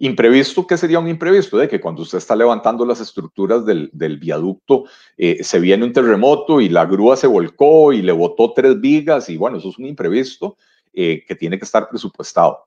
Imprevisto, 0.00 0.64
¿qué 0.64 0.76
sería 0.76 1.00
un 1.00 1.08
imprevisto? 1.08 1.58
De 1.58 1.68
que 1.68 1.80
cuando 1.80 2.02
usted 2.02 2.18
está 2.18 2.36
levantando 2.36 2.86
las 2.86 3.00
estructuras 3.00 3.66
del, 3.66 4.18
viaducto, 4.20 4.84
eh, 5.16 5.42
se 5.42 5.58
viene 5.58 5.84
un 5.84 5.92
terremoto 5.92 6.60
y 6.60 6.68
la 6.68 6.86
grúa 6.86 7.16
se 7.16 7.26
volcó 7.26 7.92
y 7.92 8.02
le 8.02 8.12
botó 8.12 8.52
tres 8.52 8.80
vigas 8.80 9.28
y 9.28 9.36
bueno, 9.36 9.58
eso 9.58 9.70
es 9.70 9.78
un 9.78 9.86
imprevisto 9.86 10.56
eh, 10.92 11.24
que 11.26 11.34
tiene 11.34 11.58
que 11.58 11.64
estar 11.64 11.88
presupuestado. 11.88 12.66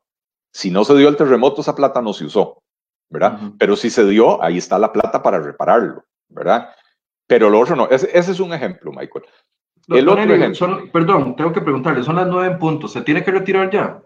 Si 0.51 0.69
no 0.71 0.83
se 0.83 0.93
dio 0.95 1.07
el 1.07 1.15
terremoto, 1.15 1.61
esa 1.61 1.73
plata 1.73 2.01
no 2.01 2.11
se 2.11 2.25
usó, 2.25 2.61
¿verdad? 3.09 3.39
Pero 3.57 3.77
si 3.77 3.89
se 3.89 4.05
dio, 4.05 4.43
ahí 4.43 4.57
está 4.57 4.77
la 4.77 4.91
plata 4.91 5.23
para 5.23 5.39
repararlo, 5.39 6.03
¿verdad? 6.27 6.69
Pero 7.27 7.49
lo 7.49 7.61
otro 7.61 7.77
no. 7.77 7.87
Ese, 7.89 8.09
es 8.13 8.39
un 8.41 8.53
ejemplo, 8.53 8.91
Michael. 8.91 9.23
El 9.87 10.09
otro 10.09 10.21
ejemplo. 10.21 10.91
perdón, 10.91 11.37
tengo 11.37 11.53
que 11.53 11.61
preguntarle, 11.61 12.03
son 12.03 12.17
las 12.17 12.27
nueve 12.27 12.57
puntos. 12.57 12.91
¿Se 12.91 13.01
tiene 13.01 13.23
que 13.23 13.31
retirar 13.31 13.71
ya? 13.71 14.03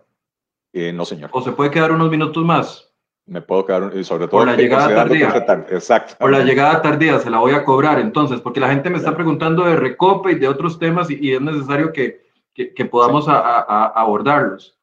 Eh, 0.72 0.94
no, 0.94 1.06
señor. 1.06 1.32
¿O 1.34 1.42
se 1.42 1.54
puede 1.54 1.72
quedar 1.72 1.92
unos 1.92 2.12
minutos 2.12 2.46
más? 2.46 2.85
Me 3.28 3.42
puedo 3.42 3.66
quedar, 3.66 3.92
y 3.96 4.04
sobre 4.04 4.28
todo 4.28 4.40
por 4.40 4.48
la 4.48 4.56
llegada 4.56 4.94
tardía. 4.94 5.30
Exacto. 5.72 6.16
Por 6.20 6.32
la 6.32 6.44
llegada 6.44 6.82
tardía, 6.82 7.20
se 7.20 7.30
la 7.30 7.40
voy 7.40 7.54
a 7.54 7.64
cobrar 7.64 8.00
entonces, 8.00 8.40
porque 8.40 8.60
la 8.60 8.70
gente 8.70 8.90
me 8.90 8.98
está 8.98 9.16
preguntando 9.16 9.66
de 9.66 9.76
Recope 9.76 10.32
y 10.32 10.36
de 10.36 10.48
otros 10.48 10.78
temas 10.78 11.10
y, 11.10 11.34
es 11.34 11.42
necesario 11.42 11.92
que, 11.92 12.24
que, 12.54 12.86
podamos 12.86 13.28
a, 13.28 13.88
abordarlos. 13.88 14.78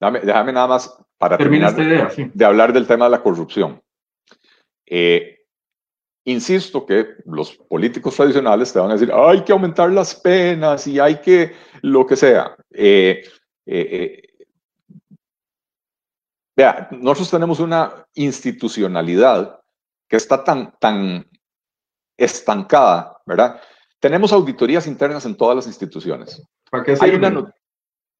déjame 0.00 0.52
nada 0.52 0.66
más 0.66 0.98
para 1.18 1.38
terminar 1.38 1.78
idea, 1.80 2.10
de 2.16 2.44
hablar 2.44 2.72
del 2.72 2.86
tema 2.86 3.04
de 3.04 3.12
la 3.12 3.22
corrupción. 3.22 3.80
Eh, 4.86 5.38
insisto 6.24 6.84
que 6.84 7.06
los 7.26 7.52
políticos 7.52 8.16
tradicionales 8.16 8.72
te 8.72 8.80
van 8.80 8.90
a 8.90 8.94
decir, 8.94 9.12
hay 9.12 9.42
que 9.42 9.52
aumentar 9.52 9.90
las 9.92 10.14
penas 10.16 10.86
y 10.86 10.98
hay 10.98 11.20
que 11.20 11.52
lo 11.82 12.04
que 12.06 12.16
sea. 12.16 12.56
eh, 12.72 13.22
eh, 13.66 13.88
eh 13.90 14.23
Vea, 16.56 16.88
nosotros 16.92 17.30
tenemos 17.30 17.60
una 17.60 18.06
institucionalidad 18.14 19.60
que 20.08 20.16
está 20.16 20.44
tan, 20.44 20.72
tan 20.78 21.28
estancada, 22.16 23.20
¿verdad? 23.26 23.60
tenemos 24.04 24.34
auditorías 24.34 24.86
internas 24.86 25.24
en 25.24 25.34
todas 25.34 25.56
las 25.56 25.66
instituciones. 25.66 26.42
¿Para 26.70 26.84
qué 26.84 26.94
sirven? 26.94 27.46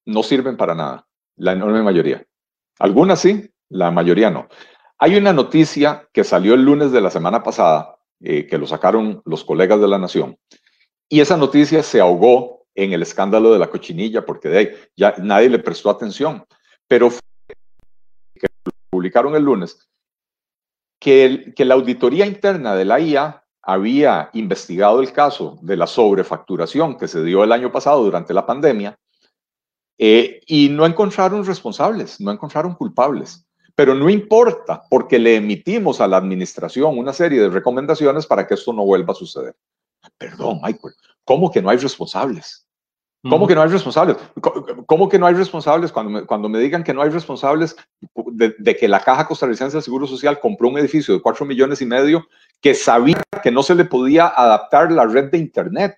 no 0.06 0.22
sirven 0.22 0.56
para 0.56 0.74
nada, 0.74 1.06
la 1.36 1.52
enorme 1.52 1.82
mayoría. 1.82 2.24
Algunas 2.78 3.20
sí, 3.20 3.50
la 3.68 3.90
mayoría 3.90 4.30
no. 4.30 4.48
Hay 4.96 5.14
una 5.14 5.34
noticia 5.34 6.08
que 6.10 6.24
salió 6.24 6.54
el 6.54 6.64
lunes 6.64 6.90
de 6.90 7.02
la 7.02 7.10
semana 7.10 7.42
pasada, 7.42 7.96
eh, 8.20 8.46
que 8.46 8.56
lo 8.56 8.66
sacaron 8.66 9.20
los 9.26 9.44
colegas 9.44 9.78
de 9.78 9.88
la 9.88 9.98
Nación, 9.98 10.38
y 11.06 11.20
esa 11.20 11.36
noticia 11.36 11.82
se 11.82 12.00
ahogó 12.00 12.64
en 12.74 12.94
el 12.94 13.02
escándalo 13.02 13.52
de 13.52 13.58
la 13.58 13.68
cochinilla, 13.68 14.24
porque 14.24 14.48
de 14.48 14.58
ahí 14.58 14.70
ya 14.96 15.14
nadie 15.18 15.50
le 15.50 15.58
prestó 15.58 15.90
atención. 15.90 16.46
Pero 16.88 17.10
publicaron 18.94 19.34
el 19.34 19.42
lunes, 19.42 19.88
que, 21.00 21.52
que 21.56 21.64
la 21.64 21.74
auditoría 21.74 22.26
interna 22.26 22.76
de 22.76 22.84
la 22.84 23.00
IA 23.00 23.44
había 23.60 24.30
investigado 24.34 25.00
el 25.00 25.12
caso 25.12 25.58
de 25.62 25.76
la 25.76 25.88
sobrefacturación 25.88 26.96
que 26.96 27.08
se 27.08 27.24
dio 27.24 27.42
el 27.42 27.50
año 27.50 27.72
pasado 27.72 28.04
durante 28.04 28.32
la 28.32 28.46
pandemia 28.46 28.96
eh, 29.98 30.40
y 30.46 30.68
no 30.68 30.86
encontraron 30.86 31.44
responsables, 31.44 32.20
no 32.20 32.30
encontraron 32.30 32.74
culpables. 32.74 33.44
Pero 33.74 33.96
no 33.96 34.08
importa, 34.08 34.84
porque 34.88 35.18
le 35.18 35.34
emitimos 35.34 36.00
a 36.00 36.06
la 36.06 36.18
administración 36.18 36.96
una 36.96 37.12
serie 37.12 37.40
de 37.40 37.48
recomendaciones 37.48 38.26
para 38.26 38.46
que 38.46 38.54
esto 38.54 38.72
no 38.72 38.84
vuelva 38.84 39.12
a 39.12 39.16
suceder. 39.16 39.56
Perdón, 40.16 40.60
Michael, 40.62 40.94
¿cómo 41.24 41.50
que 41.50 41.60
no 41.60 41.70
hay 41.70 41.78
responsables? 41.78 42.63
¿Cómo 43.28 43.46
que 43.46 43.54
no 43.54 43.62
hay 43.62 43.70
responsables? 43.70 44.16
¿Cómo 44.86 45.08
que 45.08 45.18
no 45.18 45.26
hay 45.26 45.34
responsables? 45.34 45.90
Cuando 45.90 46.10
me, 46.12 46.22
cuando 46.26 46.48
me 46.48 46.58
digan 46.58 46.84
que 46.84 46.92
no 46.92 47.00
hay 47.00 47.08
responsables 47.08 47.74
de, 48.32 48.76
que 48.76 48.86
la 48.86 49.00
Caja 49.00 49.26
Costarricense 49.26 49.78
de 49.78 49.82
Seguro 49.82 50.06
Social 50.06 50.38
compró 50.40 50.68
un 50.68 50.78
edificio 50.78 51.14
de 51.14 51.22
4 51.22 51.46
millones 51.46 51.80
y 51.80 51.86
medio 51.86 52.26
que 52.60 52.74
sabía 52.74 53.22
que 53.42 53.50
no 53.50 53.62
se 53.62 53.74
le 53.74 53.86
podía 53.86 54.26
adaptar 54.26 54.92
la 54.92 55.06
red 55.06 55.30
de 55.30 55.38
Internet 55.38 55.96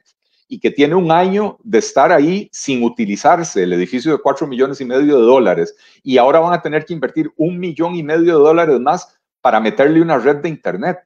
y 0.49 0.61
que 0.61 0.71
tiene 0.71 0.95
un 0.95 1.11
año 1.11 1.59
de 1.65 1.79
estar 1.79 2.13
ahí 2.13 2.49
sin 2.53 2.85
utilizarse 2.85 3.65
el 3.65 3.73
edificio 3.73 4.13
de 4.13 4.19
4 4.19 4.47
millones 4.47 4.81
y 4.81 4.85
medio 4.85 5.19
de 5.19 5.25
dólares 5.25 5.75
y 6.05 6.19
ahora 6.19 6.39
van 6.39 6.53
a 6.53 6.63
tener 6.63 6.85
que 6.85 6.95
invertir 6.95 7.33
un 7.37 7.59
millón 7.59 7.97
y 7.97 8.05
medio 8.05 8.39
de 8.39 8.45
dólares 8.45 8.79
más 8.79 9.19
para 9.41 9.59
meterle 9.59 10.01
una 10.01 10.19
red 10.19 10.37
de 10.37 10.49
Internet. 10.49 10.99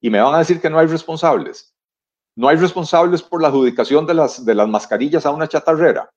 Y 0.00 0.08
me 0.08 0.20
van 0.20 0.34
a 0.34 0.38
decir 0.38 0.60
que 0.60 0.70
no 0.70 0.78
hay 0.78 0.86
responsables. 0.86 1.69
No 2.40 2.48
hay 2.48 2.56
responsables 2.56 3.20
por 3.20 3.42
la 3.42 3.48
adjudicación 3.48 4.06
de 4.06 4.14
las, 4.14 4.46
de 4.46 4.54
las 4.54 4.66
mascarillas 4.66 5.26
a 5.26 5.30
una 5.30 5.46
chatarrera. 5.46 6.08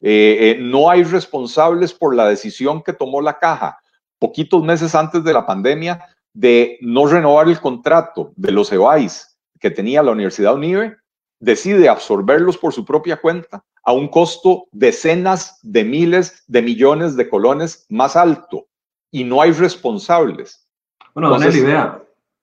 Eh, 0.00 0.36
eh, 0.40 0.58
no 0.60 0.90
hay 0.90 1.04
responsables 1.04 1.94
por 1.94 2.16
la 2.16 2.26
decisión 2.26 2.82
que 2.82 2.92
tomó 2.92 3.20
la 3.20 3.38
caja 3.38 3.78
poquitos 4.18 4.60
meses 4.64 4.92
antes 4.96 5.22
de 5.22 5.32
la 5.32 5.46
pandemia 5.46 6.04
de 6.32 6.78
no 6.80 7.06
renovar 7.06 7.46
el 7.46 7.60
contrato 7.60 8.32
de 8.34 8.50
los 8.50 8.72
EVAIS 8.72 9.38
que 9.60 9.70
tenía 9.70 10.02
la 10.02 10.10
Universidad 10.10 10.56
UNIVE 10.56 10.96
decide 11.38 11.88
absorberlos 11.88 12.58
por 12.58 12.72
su 12.72 12.84
propia 12.84 13.20
cuenta 13.20 13.64
a 13.84 13.92
un 13.92 14.08
costo 14.08 14.64
decenas 14.72 15.60
de 15.62 15.84
miles 15.84 16.42
de 16.48 16.62
millones 16.62 17.14
de 17.14 17.28
colones 17.28 17.86
más 17.88 18.16
alto 18.16 18.66
y 19.12 19.22
no 19.22 19.40
hay 19.40 19.52
responsables. 19.52 20.66
Bueno, 21.14 21.36
Entonces, 21.36 21.64
vea, 21.64 22.02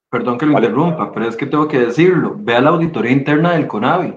perdón 0.10 0.38
que 0.38 0.46
lo 0.46 0.54
interrumpa, 0.54 1.12
pero 1.12 1.28
es 1.28 1.36
que 1.36 1.46
tengo 1.46 1.68
que 1.68 1.80
decirlo. 1.80 2.36
Vea 2.38 2.62
la 2.62 2.70
auditoría 2.70 3.12
interna 3.12 3.54
del 3.54 3.68
CONAVI. 3.68 4.16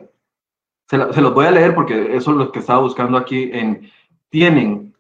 Se, 0.89 0.99
los 0.99 1.35
voy 1.35 1.47
a 1.47 1.51
leer 1.51 1.75
porque 1.75 2.15
eso 2.17 2.33
es 2.33 2.37
lo 2.37 2.53
que 2.53 2.59
estaba 2.59 2.81
buscando 2.81 3.17
aquí. 3.17 3.51
En, 3.53 3.91
tienen 4.29 4.95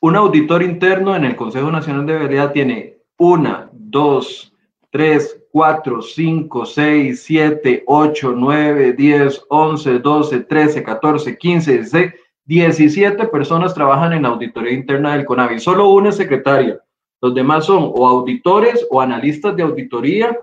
un 0.00 0.16
auditor 0.16 0.62
interno 0.62 1.14
en 1.16 1.24
el 1.24 1.36
Consejo 1.36 1.70
Nacional 1.70 2.06
de 2.06 2.18
Vialidad, 2.18 2.52
tiene 2.52 2.98
una, 3.18 3.68
dos, 3.72 4.52
3, 4.90 5.44
4, 5.50 6.02
5, 6.02 6.66
6, 6.66 7.22
7, 7.22 7.84
8, 7.86 8.34
9, 8.36 8.92
10, 8.92 9.46
11, 9.48 9.98
12, 9.98 10.40
13, 10.40 10.82
14, 10.82 11.38
15, 11.38 11.72
16, 11.72 12.14
17 12.44 13.26
personas 13.28 13.74
trabajan 13.74 14.12
en 14.12 14.22
la 14.22 14.28
auditoría 14.28 14.72
interna 14.72 15.14
del 15.16 15.24
CONAVI. 15.24 15.58
Solo 15.58 15.88
una 15.88 16.10
es 16.10 16.16
secretaria. 16.16 16.80
Los 17.20 17.34
demás 17.34 17.64
son 17.64 17.92
o 17.94 18.06
auditores 18.06 18.86
o 18.90 19.00
analistas 19.00 19.56
de 19.56 19.62
auditoría 19.62 20.38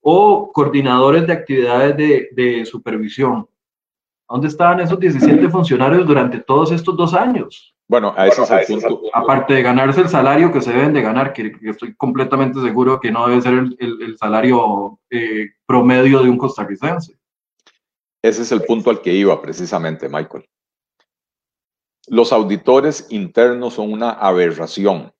o 0.00 0.50
coordinadores 0.52 1.26
de 1.26 1.32
actividades 1.32 1.96
de, 1.96 2.28
de 2.32 2.64
supervisión. 2.64 3.48
¿Dónde 4.28 4.48
estaban 4.48 4.80
esos 4.80 4.98
17 4.98 5.48
funcionarios 5.48 6.06
durante 6.06 6.40
todos 6.40 6.72
estos 6.72 6.96
dos 6.96 7.14
años? 7.14 7.76
Bueno, 7.88 8.12
a 8.16 8.26
ese 8.26 8.42
es 8.42 8.50
el 8.50 8.66
punto. 8.66 9.02
Aparte 9.12 9.54
de 9.54 9.62
ganarse 9.62 10.00
el 10.00 10.08
salario 10.08 10.52
que 10.52 10.60
se 10.60 10.72
deben 10.72 10.92
de 10.92 11.02
ganar, 11.02 11.32
que, 11.32 11.52
estoy 11.62 11.94
completamente 11.94 12.60
seguro 12.60 12.98
que 12.98 13.12
no 13.12 13.28
debe 13.28 13.40
ser 13.40 13.54
el, 13.54 14.16
salario 14.18 14.98
eh, 15.10 15.50
promedio 15.66 16.22
de 16.22 16.28
un 16.28 16.36
costarricense. 16.36 17.16
Ese 18.22 18.42
es 18.42 18.50
el 18.50 18.62
punto 18.62 18.90
al 18.90 19.00
que 19.00 19.12
iba 19.12 19.40
precisamente, 19.40 20.08
Michael. 20.08 20.48
Los 22.08 22.32
auditores 22.32 23.06
internos 23.10 23.74
son 23.74 23.92
una 23.92 24.10
aberración, 24.10 25.12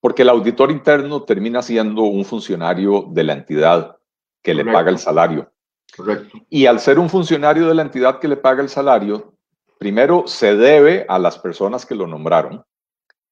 porque 0.00 0.22
el 0.22 0.28
auditor 0.28 0.70
interno 0.70 1.22
termina 1.22 1.62
siendo 1.62 2.02
un 2.02 2.24
funcionario 2.24 3.06
de 3.10 3.24
la 3.24 3.32
entidad 3.34 3.96
que 4.42 4.54
le 4.54 4.64
paga 4.64 4.90
el 4.90 4.98
salario. 4.98 5.52
Correcto. 5.96 6.38
Y 6.48 6.66
al 6.66 6.80
ser 6.80 6.98
un 6.98 7.08
funcionario 7.08 7.66
de 7.66 7.74
la 7.74 7.82
entidad 7.82 8.18
que 8.18 8.28
le 8.28 8.36
paga 8.36 8.62
el 8.62 8.68
salario, 8.68 9.38
Primero, 9.78 10.26
se 10.26 10.56
debe 10.56 11.06
a 11.08 11.20
las 11.20 11.38
personas 11.38 11.86
que 11.86 11.94
lo 11.94 12.08
nombraron, 12.08 12.64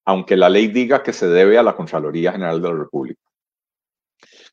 aunque 0.05 0.37
la 0.37 0.49
ley 0.49 0.69
diga 0.69 1.03
que 1.03 1.13
se 1.13 1.27
debe 1.27 1.59
a 1.59 1.63
la 1.65 1.75
Contraloría 1.75 2.31
General 2.31 2.63
de 2.63 2.69
la 2.69 2.75
República. 2.75 3.21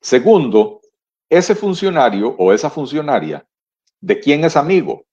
Segundo, 0.02 0.82
ese 1.30 1.54
funcionario 1.54 2.36
o 2.40 2.52
esa 2.52 2.72
funcionaria, 2.72 3.46
¿de 4.02 4.20
quién 4.20 4.44
es 4.44 4.58
amigo? 4.58 5.06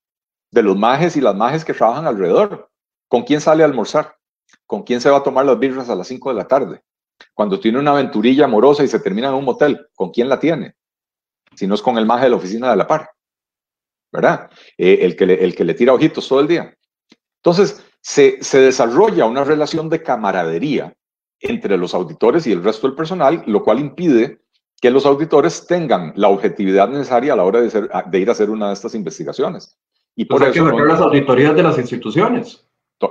De 0.51 0.63
los 0.63 0.77
majes 0.77 1.17
y 1.17 1.21
las 1.21 1.37
majes 1.37 1.67
que 1.67 1.75
trabajan 1.75 2.07
alrededor. 2.07 2.71
¿Con 3.09 3.25
quién 3.25 3.43
sale 3.43 3.63
a 3.63 3.67
almorzar? 3.67 4.17
¿Con 4.67 4.83
quién 4.83 5.03
se 5.03 5.11
va 5.11 5.19
a 5.19 5.23
tomar 5.23 5.45
las 5.45 5.59
birras 5.59 5.91
a 5.91 5.95
las 5.95 6.09
5 6.09 6.31
de 6.31 6.35
la 6.35 6.49
tarde? 6.49 6.83
Cuando 7.35 7.61
tiene 7.61 7.79
una 7.79 7.93
aventurilla 7.93 8.45
amorosa 8.45 8.85
y 8.85 8.89
se 8.89 9.01
termina 9.01 9.29
en 9.29 9.35
un 9.35 9.45
motel, 9.45 9.87
¿con 9.95 10.11
quién 10.11 10.29
la 10.29 10.39
tiene? 10.39 10.75
Si 11.55 11.67
no 11.67 11.75
es 11.75 11.83
con 11.83 11.99
el 11.99 12.07
maje 12.07 12.25
de 12.25 12.31
la 12.31 12.37
oficina 12.37 12.71
de 12.71 12.77
la 12.77 12.87
par. 12.87 13.11
¿verdad? 14.13 14.51
Eh, 14.77 14.99
el, 15.03 15.17
que 15.17 15.27
le, 15.27 15.45
el 15.45 15.55
que 15.55 15.65
le 15.65 15.75
tira 15.75 15.93
ojitos 15.93 16.29
todo 16.29 16.41
el 16.41 16.49
día. 16.49 16.75
Entonces, 17.37 17.85
se, 18.01 18.43
se 18.43 18.61
desarrolla 18.61 19.27
una 19.27 19.45
relación 19.45 19.89
de 19.89 20.03
camaradería 20.03 20.95
entre 21.41 21.77
los 21.79 21.95
auditores 21.95 22.47
y 22.47 22.53
el 22.53 22.63
resto 22.63 22.87
del 22.87 22.97
personal, 22.97 23.43
lo 23.47 23.63
cual 23.63 23.79
impide 23.79 24.41
que 24.81 24.91
los 24.91 25.07
auditores 25.07 25.67
tengan 25.67 26.13
la 26.17 26.29
objetividad 26.29 26.89
necesaria 26.89 27.35
a 27.35 27.37
la 27.37 27.45
hora 27.45 27.61
de, 27.61 27.89
de 28.07 28.19
ir 28.19 28.29
a 28.29 28.33
hacer 28.33 28.51
una 28.51 28.69
de 28.69 28.75
estas 28.75 28.95
investigaciones. 28.95 29.79
Y 30.17 30.25
por 30.25 30.43
eso... 30.43 30.53
que 30.71 30.85
las 30.85 31.01
auditorías 31.01 31.55
de 31.55 31.63
las 31.63 31.79
instituciones. 31.79 32.67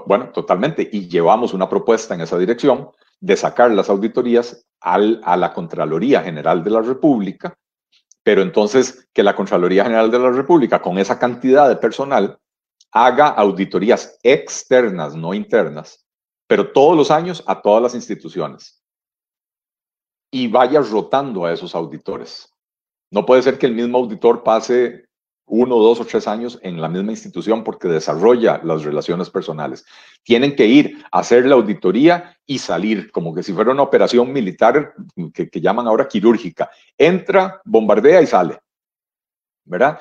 bueno, 0.05 0.29
totalmente. 0.29 0.87
Y 0.91 1.07
llevamos 1.07 1.53
una 1.53 1.69
propuesta 1.69 2.13
en 2.13 2.21
esa 2.21 2.37
dirección 2.37 2.89
de 3.21 3.35
sacar 3.35 3.71
las 3.71 3.89
auditorías 3.89 4.65
al, 4.79 5.21
a 5.23 5.35
la 5.37 5.53
Contraloría 5.53 6.21
General 6.21 6.63
de 6.63 6.69
la 6.69 6.81
República 6.81 7.55
pero 8.29 8.43
entonces 8.43 9.09
que 9.11 9.23
la 9.23 9.35
Contraloría 9.35 9.83
General 9.83 10.11
de 10.11 10.19
la 10.19 10.29
República, 10.29 10.81
con 10.81 10.99
esa 10.99 11.17
cantidad 11.17 11.67
de 11.67 11.77
personal, 11.77 12.37
haga 12.91 13.29
auditorías 13.29 14.19
externas, 14.21 15.15
no 15.15 15.33
internas, 15.33 16.05
pero 16.47 16.71
todos 16.71 16.95
los 16.95 17.09
años 17.09 17.43
a 17.47 17.59
todas 17.59 17.81
las 17.81 17.95
instituciones. 17.95 18.83
Y 20.31 20.47
vaya 20.47 20.79
rotando 20.81 21.45
a 21.45 21.53
esos 21.53 21.73
auditores. 21.73 22.53
No 23.11 23.25
puede 23.25 23.41
ser 23.41 23.57
que 23.57 23.65
el 23.65 23.73
mismo 23.73 23.97
auditor 23.97 24.43
pase 24.43 25.05
uno, 25.49 25.75
dos 25.77 25.99
o 25.99 26.05
tres 26.05 26.27
años 26.27 26.59
en 26.61 26.79
la 26.79 26.87
misma 26.87 27.11
institución 27.11 27.63
porque 27.63 27.87
desarrolla 27.87 28.61
las 28.63 28.83
relaciones 28.83 29.29
personales. 29.29 29.85
Tienen 30.23 30.55
que 30.55 30.65
ir 30.65 31.03
a 31.11 31.19
hacer 31.19 31.45
la 31.45 31.55
auditoría 31.55 32.37
y 32.45 32.59
salir, 32.59 33.11
como 33.11 33.33
que 33.33 33.43
si 33.43 33.53
fuera 33.53 33.71
una 33.71 33.83
operación 33.83 34.31
militar 34.31 34.93
que, 35.33 35.49
llaman 35.59 35.87
ahora 35.87 36.07
quirúrgica. 36.07 36.69
Entra, 36.97 37.61
bombardea 37.65 38.21
y 38.21 38.27
sale. 38.27 38.59
¿Verdad? 39.65 39.99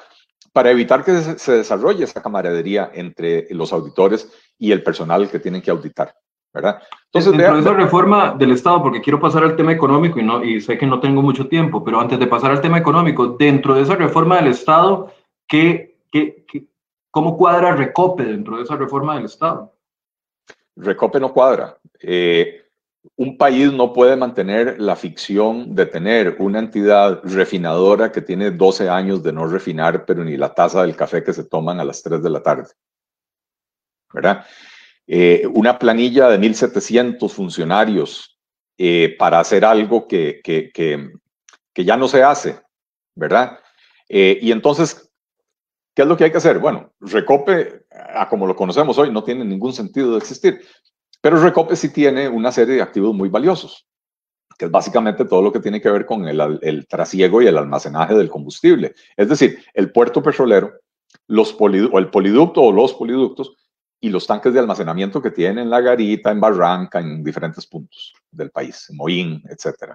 Para 0.53 0.71
evitar 0.71 1.05
que 1.05 1.21
se 1.39 1.53
desarrolle 1.53 2.05
esa 2.05 2.23
camaradería 2.23 2.91
entre 2.95 3.47
los 3.51 3.73
auditores 3.73 4.31
y 4.59 4.73
el 4.73 4.83
personal 4.83 5.29
que 5.29 5.41
tienen 5.41 5.63
que 5.63 5.71
auditar. 5.71 6.15
¿verdad? 6.53 6.83
Entonces, 7.07 7.33
dentro 7.33 7.55
de 7.55 7.61
esa 7.61 7.73
reforma 7.75 8.35
del 8.39 8.53
Estado, 8.53 8.83
porque 8.83 9.01
quiero 9.01 9.21
pasar 9.21 9.45
al 9.45 9.57
tema 9.57 9.73
económico 9.73 10.19
y, 10.19 10.23
no, 10.23 10.43
y 10.43 10.61
sé 10.61 10.79
que 10.79 10.87
no 10.87 11.01
tengo 11.01 11.23
mucho 11.23 11.47
tiempo, 11.49 11.85
pero 11.85 12.01
antes 12.01 12.19
de 12.19 12.27
pasar 12.27 12.51
al 12.51 12.61
tema 12.61 12.79
económico, 12.79 13.37
dentro 13.39 13.75
de 13.75 13.83
esa 13.83 13.97
reforma 13.97 14.37
del 14.37 14.49
Estado, 14.49 15.13
¿Qué, 15.49 15.99
qué, 16.13 16.45
cómo 17.11 17.37
cuadra 17.37 17.75
Recope 17.75 18.23
dentro 18.25 18.59
de 18.59 18.65
esa 18.65 18.77
reforma 18.77 19.17
del 19.17 19.25
Estado? 19.25 19.75
Recope 20.77 21.19
no 21.19 21.33
cuadra. 21.33 21.79
Eh, 22.01 22.67
un 23.17 23.39
país 23.39 23.73
no 23.73 23.93
puede 23.93 24.15
mantener 24.15 24.79
la 24.79 24.95
ficción 24.95 25.75
de 25.75 25.87
tener 25.87 26.37
una 26.39 26.59
entidad 26.59 27.21
refinadora 27.25 28.13
que 28.13 28.21
tiene 28.21 28.51
12 28.51 28.91
años 28.91 29.23
de 29.23 29.33
no 29.33 29.47
refinar, 29.47 30.05
pero 30.05 30.23
ni 30.23 30.37
la 30.37 30.53
taza 30.53 30.83
del 30.83 30.95
café 30.95 31.25
que 31.25 31.33
se 31.33 31.45
toman 31.45 31.81
a 31.81 31.85
las 31.85 32.03
3 32.03 32.23
de 32.23 32.31
la 32.31 32.43
tarde. 32.43 32.69
¿Verdad? 34.13 34.45
Eh, 35.07 35.49
una 35.55 35.79
planilla 35.79 36.29
de 36.29 36.39
1.700 36.39 37.31
funcionarios 37.31 38.39
eh, 38.77 39.17
para 39.19 39.41
hacer 39.41 39.65
algo 39.65 40.07
que, 40.07 40.41
que, 40.45 40.71
que, 40.73 41.85
ya 41.85 41.97
no 41.97 42.09
se 42.09 42.23
hace, 42.23 42.61
¿verdad? 43.15 43.59
y 44.09 44.51
entonces 44.53 45.08
¿Qué 45.99 46.03
es 46.03 46.09
lo 46.09 46.17
que 46.17 46.23
hay 46.23 46.31
que 46.31 46.39
hacer? 46.39 46.61
Bueno, 46.61 46.93
Recope, 47.01 47.87
a 47.91 48.29
como 48.29 48.47
lo 48.47 48.55
conocemos 48.55 48.97
hoy, 48.99 49.11
no 49.11 49.25
tiene 49.25 49.45
ningún 49.45 49.73
sentido 49.73 50.13
de 50.13 50.19
existir. 50.19 50.61
Pero 51.21 51.43
Recope 51.43 51.75
sí 51.75 51.93
tiene 51.93 52.29
una 52.29 52.53
serie 52.53 52.77
de 52.77 52.83
activos 52.83 53.13
muy 53.17 53.29
valiosos, 53.29 53.85
que 54.57 54.67
es 54.67 54.71
básicamente 54.71 55.25
todo 55.25 55.43
lo 55.43 55.51
que 55.51 55.59
tiene 55.59 55.81
que 55.81 55.91
ver 55.91 56.07
con 56.07 56.29
el, 56.29 56.61
el 56.63 56.87
trasiego 56.87 57.43
y 57.43 57.49
el 57.49 57.59
almacenaje 57.59 58.15
del 58.15 58.31
combustible. 58.31 58.95
Es 59.17 59.29
decir, 59.29 59.59
el 59.75 59.91
puerto 59.91 60.23
petrolero, 60.23 60.73
los 61.27 61.57
o 61.59 61.99
el 61.99 62.11
poliducto 62.11 62.63
o 62.63 62.71
los 62.71 62.95
poliductos 62.95 63.57
y 64.01 64.11
los 64.11 64.25
tanques 64.25 64.55
de 64.55 64.61
almacenamiento 64.61 65.21
que 65.21 65.33
tienen 65.33 65.65
en 65.65 65.71
La 65.71 65.81
Garita, 65.81 66.31
en 66.31 66.39
Barranca, 66.39 67.01
en 67.01 67.25
diferentes 67.25 67.67
puntos 67.67 68.13
del 68.31 68.53
país, 68.53 68.87
Moín, 68.93 69.43
etc. 69.49 69.95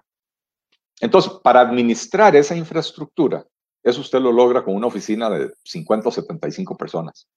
Entonces, 1.00 1.32
para 1.42 1.62
administrar 1.62 2.36
esa 2.36 2.58
infraestructura, 2.58 3.46
eso 3.84 4.00
usted 4.00 4.20
lo 4.20 4.32
logra 4.32 4.64
con 4.64 4.76
una 4.76 4.88
oficina 4.88 5.30
de 5.30 5.54
50 5.64 6.10
o 6.10 6.12
75 6.12 6.78
personas. 6.78 7.28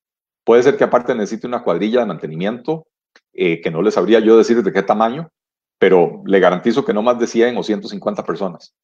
Puede 0.45 0.63
ser 0.63 0.77
que 0.77 0.85
aparte 0.85 1.15
necesite 1.15 1.47
una 1.47 1.65
cuadrilla 1.65 2.01
de 2.01 2.07
mantenimiento, 2.07 2.87
eh, 3.33 3.61
que 3.61 3.71
no 3.71 3.83
les 3.83 3.95
sabría 3.95 4.21
yo 4.21 4.39
decir 4.39 4.63
de 4.63 4.73
qué 4.73 4.83
tamaño, 4.83 5.31
pero 5.79 6.23
le 6.25 6.39
garantizo 6.39 6.85
que 6.85 6.95
no 6.95 7.03
más 7.03 7.19
de 7.19 7.27
100 7.27 7.57
o 7.57 7.63
150 7.65 8.25
personas. 8.25 8.75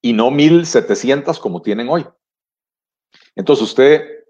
Y 0.00 0.14
no 0.14 0.30
1.700 0.30 1.38
como 1.40 1.60
tienen 1.60 1.90
hoy. 1.90 2.06
Entonces 3.34 3.62
usted 3.62 4.24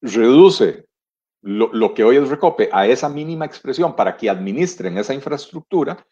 reduce 0.00 0.86
lo, 1.42 1.72
lo, 1.72 1.94
que 1.94 2.04
hoy 2.04 2.16
es 2.16 2.28
Recope 2.28 2.68
a 2.72 2.86
esa 2.86 3.08
mínima 3.08 3.46
expresión 3.46 3.94
para 3.94 4.16
que 4.16 4.28
administren 4.28 4.98
esa 4.98 5.14
infraestructura 5.14 6.04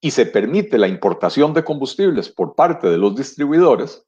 y 0.00 0.10
se 0.10 0.26
permite 0.26 0.76
la 0.76 0.88
importación 0.88 1.54
de 1.54 1.64
combustibles 1.64 2.28
por 2.28 2.54
parte 2.54 2.88
de 2.88 2.98
los 2.98 3.16
distribuidores 3.16 4.06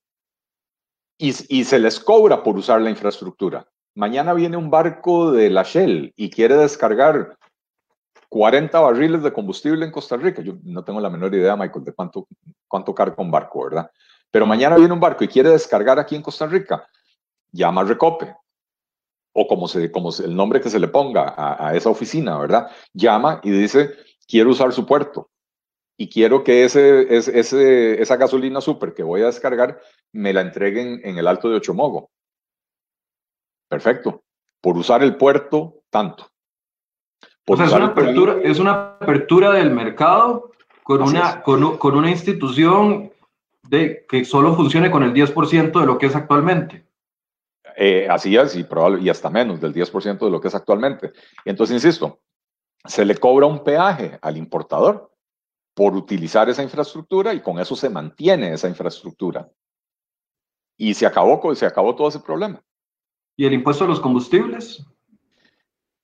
y, 1.19 1.33
se 1.65 1.79
les 1.79 2.01
cobra 2.01 2.43
por 2.43 2.57
usar 2.57 2.81
la 2.81 2.91
infraestructura. 2.91 3.67
Mañana 3.95 4.35
viene 4.35 4.57
un 4.57 4.71
barco 4.71 5.31
de 5.31 5.51
la 5.51 5.63
Shell 5.63 6.13
y 6.17 6.31
quiere 6.31 6.57
descargar 6.57 7.37
40 8.29 8.79
barriles 8.81 9.23
de 9.23 9.33
combustible 9.33 9.85
en 9.85 9.93
Costa 9.93 10.17
Rica. 10.17 10.43
Yo 10.43 10.55
no 10.65 10.85
tengo 10.85 11.01
la 11.01 11.11
menor 11.11 11.35
idea, 11.35 11.57
Michael, 11.57 11.85
de 11.85 11.93
cuánto, 11.93 12.27
cuánto 12.67 12.95
carga 12.95 13.15
un 13.19 13.31
barco, 13.31 13.65
¿verdad? 13.65 13.91
Pero 14.31 14.47
mañana 14.47 14.77
viene 14.77 14.93
un 14.93 15.01
barco 15.01 15.23
y 15.23 15.29
quiere 15.29 15.51
descargar 15.51 15.99
aquí 15.99 16.17
en 16.17 16.23
Costa 16.23 16.47
Rica. 16.47 16.89
Llama 17.53 17.85
Recope. 17.85 18.35
O 19.33 19.47
como, 19.47 19.69
se, 19.69 19.91
como 19.91 20.11
el 20.25 20.35
nombre 20.35 20.61
que 20.61 20.71
se 20.71 20.79
le 20.79 20.89
ponga 20.89 21.29
a, 21.37 21.69
a 21.69 21.77
esa 21.77 21.91
oficina, 21.91 22.39
¿verdad? 22.39 22.69
Llama 22.93 23.41
y 23.43 23.51
dice, 23.51 23.91
quiero 24.27 24.51
usar 24.51 24.73
su 24.73 24.87
puerto 24.87 25.31
y 25.97 26.09
quiero 26.09 26.43
que 26.43 26.65
ese, 26.65 27.15
ese, 27.15 28.01
esa 28.03 28.17
gasolina 28.17 28.61
super 28.61 28.95
que 28.95 29.03
voy 29.03 29.23
a 29.23 29.27
descargar 29.27 29.81
me 30.15 30.33
la 30.33 30.41
entreguen 30.41 31.01
en 31.05 31.19
el 31.19 31.27
Alto 31.27 31.51
de 31.51 31.57
Ochomogo. 31.57 32.11
Perfecto. 33.69 34.23
Por 34.61 34.77
usar 34.79 35.03
el 35.03 35.17
puerto, 35.17 35.83
tanto. 35.91 36.29
o 37.47 37.57
sea, 37.57 37.67
es 37.67 37.73
una, 37.73 37.87
apertura, 37.87 38.37
es 38.43 38.59
una 38.59 38.97
apertura 39.01 39.53
del 39.53 39.71
mercado 39.71 40.53
con, 40.83 41.03
una, 41.03 41.43
con, 41.43 41.77
con, 41.77 41.97
una 41.97 42.11
institución 42.11 43.13
de, 43.65 44.07
que 44.09 44.25
solo 44.25 44.55
funcione 44.55 44.91
con 44.91 45.03
el 45.03 45.13
10% 45.13 45.81
de 45.81 45.87
lo 45.87 45.99
que 45.99 46.07
es 46.07 46.17
actualmente. 46.17 46.87
Eh, 47.77 48.07
así 48.09 48.37
es, 48.37 48.55
y, 48.55 48.63
probable, 48.63 49.03
y 49.03 49.09
hasta 49.09 49.29
menos 49.31 49.61
del 49.61 49.75
10% 49.75 50.19
de 50.19 50.31
lo 50.31 50.41
que 50.41 50.49
es 50.49 50.55
actualmente. 50.55 51.13
Y 51.45 51.51
entonces, 51.51 51.75
insisto, 51.75 52.21
se 52.85 53.05
le 53.05 53.17
cobra 53.17 53.47
un 53.47 53.65
peaje 53.65 54.19
al 54.23 54.37
importador 54.37 55.11
por 55.75 55.97
utilizar 55.97 56.49
esa 56.49 56.63
infraestructura 56.63 57.35
y 57.35 57.41
con 57.41 57.59
eso 57.59 57.75
se 57.75 57.91
mantiene 57.91 58.53
esa 58.53 58.69
infraestructura. 58.69 59.51
Y 60.77 60.95
se 60.95 61.07
acabó, 61.07 61.55
se 61.55 61.67
acabó 61.67 61.95
todo 61.95 62.09
ese 62.09 62.21
problema. 62.21 62.63
¿Y 63.37 63.47
el 63.47 63.53
impuesto 63.53 63.85
a 63.85 63.89
los 63.89 64.01
combustibles? 64.01 64.85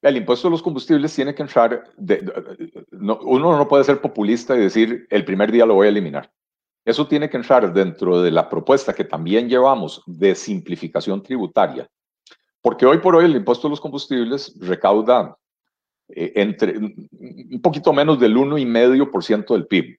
El 0.02 0.16
impuesto 0.16 0.48
a 0.48 0.50
los 0.50 0.62
combustibles 0.62 1.14
tiene 1.14 1.34
que 1.34 1.42
entrar, 1.42 1.84
uno 2.92 3.56
no 3.58 3.68
puede 3.68 3.84
ser 3.84 4.00
populista 4.00 4.56
y 4.56 4.60
decir 4.60 5.06
el 5.10 5.24
primer 5.24 5.52
día 5.52 5.66
lo 5.66 5.74
voy 5.74 5.88
a 5.88 5.90
eliminar. 5.90 6.32
Eso 6.84 7.06
tiene 7.06 7.28
que 7.28 7.36
entrar 7.36 7.72
dentro 7.72 8.22
de 8.22 8.30
la 8.30 8.48
propuesta 8.48 8.94
que 8.94 9.04
también 9.04 9.48
llevamos 9.48 10.02
de 10.06 10.34
simplificación 10.34 11.22
tributaria. 11.22 11.86
Porque 12.62 12.86
hoy 12.86 12.98
por 12.98 13.14
hoy 13.14 13.26
el 13.26 13.36
impuesto 13.36 13.66
a 13.66 13.70
los 13.70 13.80
combustibles 13.80 14.56
recauda 14.58 15.36
eh, 16.08 16.32
entre 16.36 16.78
un 16.78 17.60
poquito 17.62 17.92
menos 17.92 18.18
del 18.18 18.36
1,5% 18.36 19.52
del 19.52 19.66
PIB. 19.66 19.98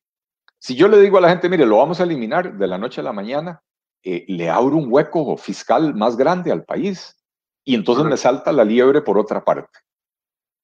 Si 0.58 0.76
yo 0.76 0.88
le 0.88 1.00
digo 1.00 1.18
a 1.18 1.22
la 1.22 1.30
gente, 1.30 1.50
mire, 1.50 1.66
lo 1.66 1.78
vamos 1.78 2.00
a 2.00 2.04
eliminar 2.04 2.58
de 2.58 2.68
la 2.68 2.78
noche 2.78 3.02
a 3.02 3.04
la 3.04 3.14
mañana, 3.14 3.62
eh, 4.04 4.26
le 4.28 4.50
abro 4.50 4.78
un 4.78 4.88
hueco 4.92 5.38
fiscal 5.38 5.94
más 5.94 6.18
grande 6.18 6.52
al 6.52 6.64
país 6.64 7.18
y 7.64 7.76
entonces 7.76 8.06
me 8.06 8.18
salta 8.18 8.52
la 8.52 8.64
liebre 8.64 9.02
por 9.02 9.18
otra 9.18 9.44
parte. 9.44 9.80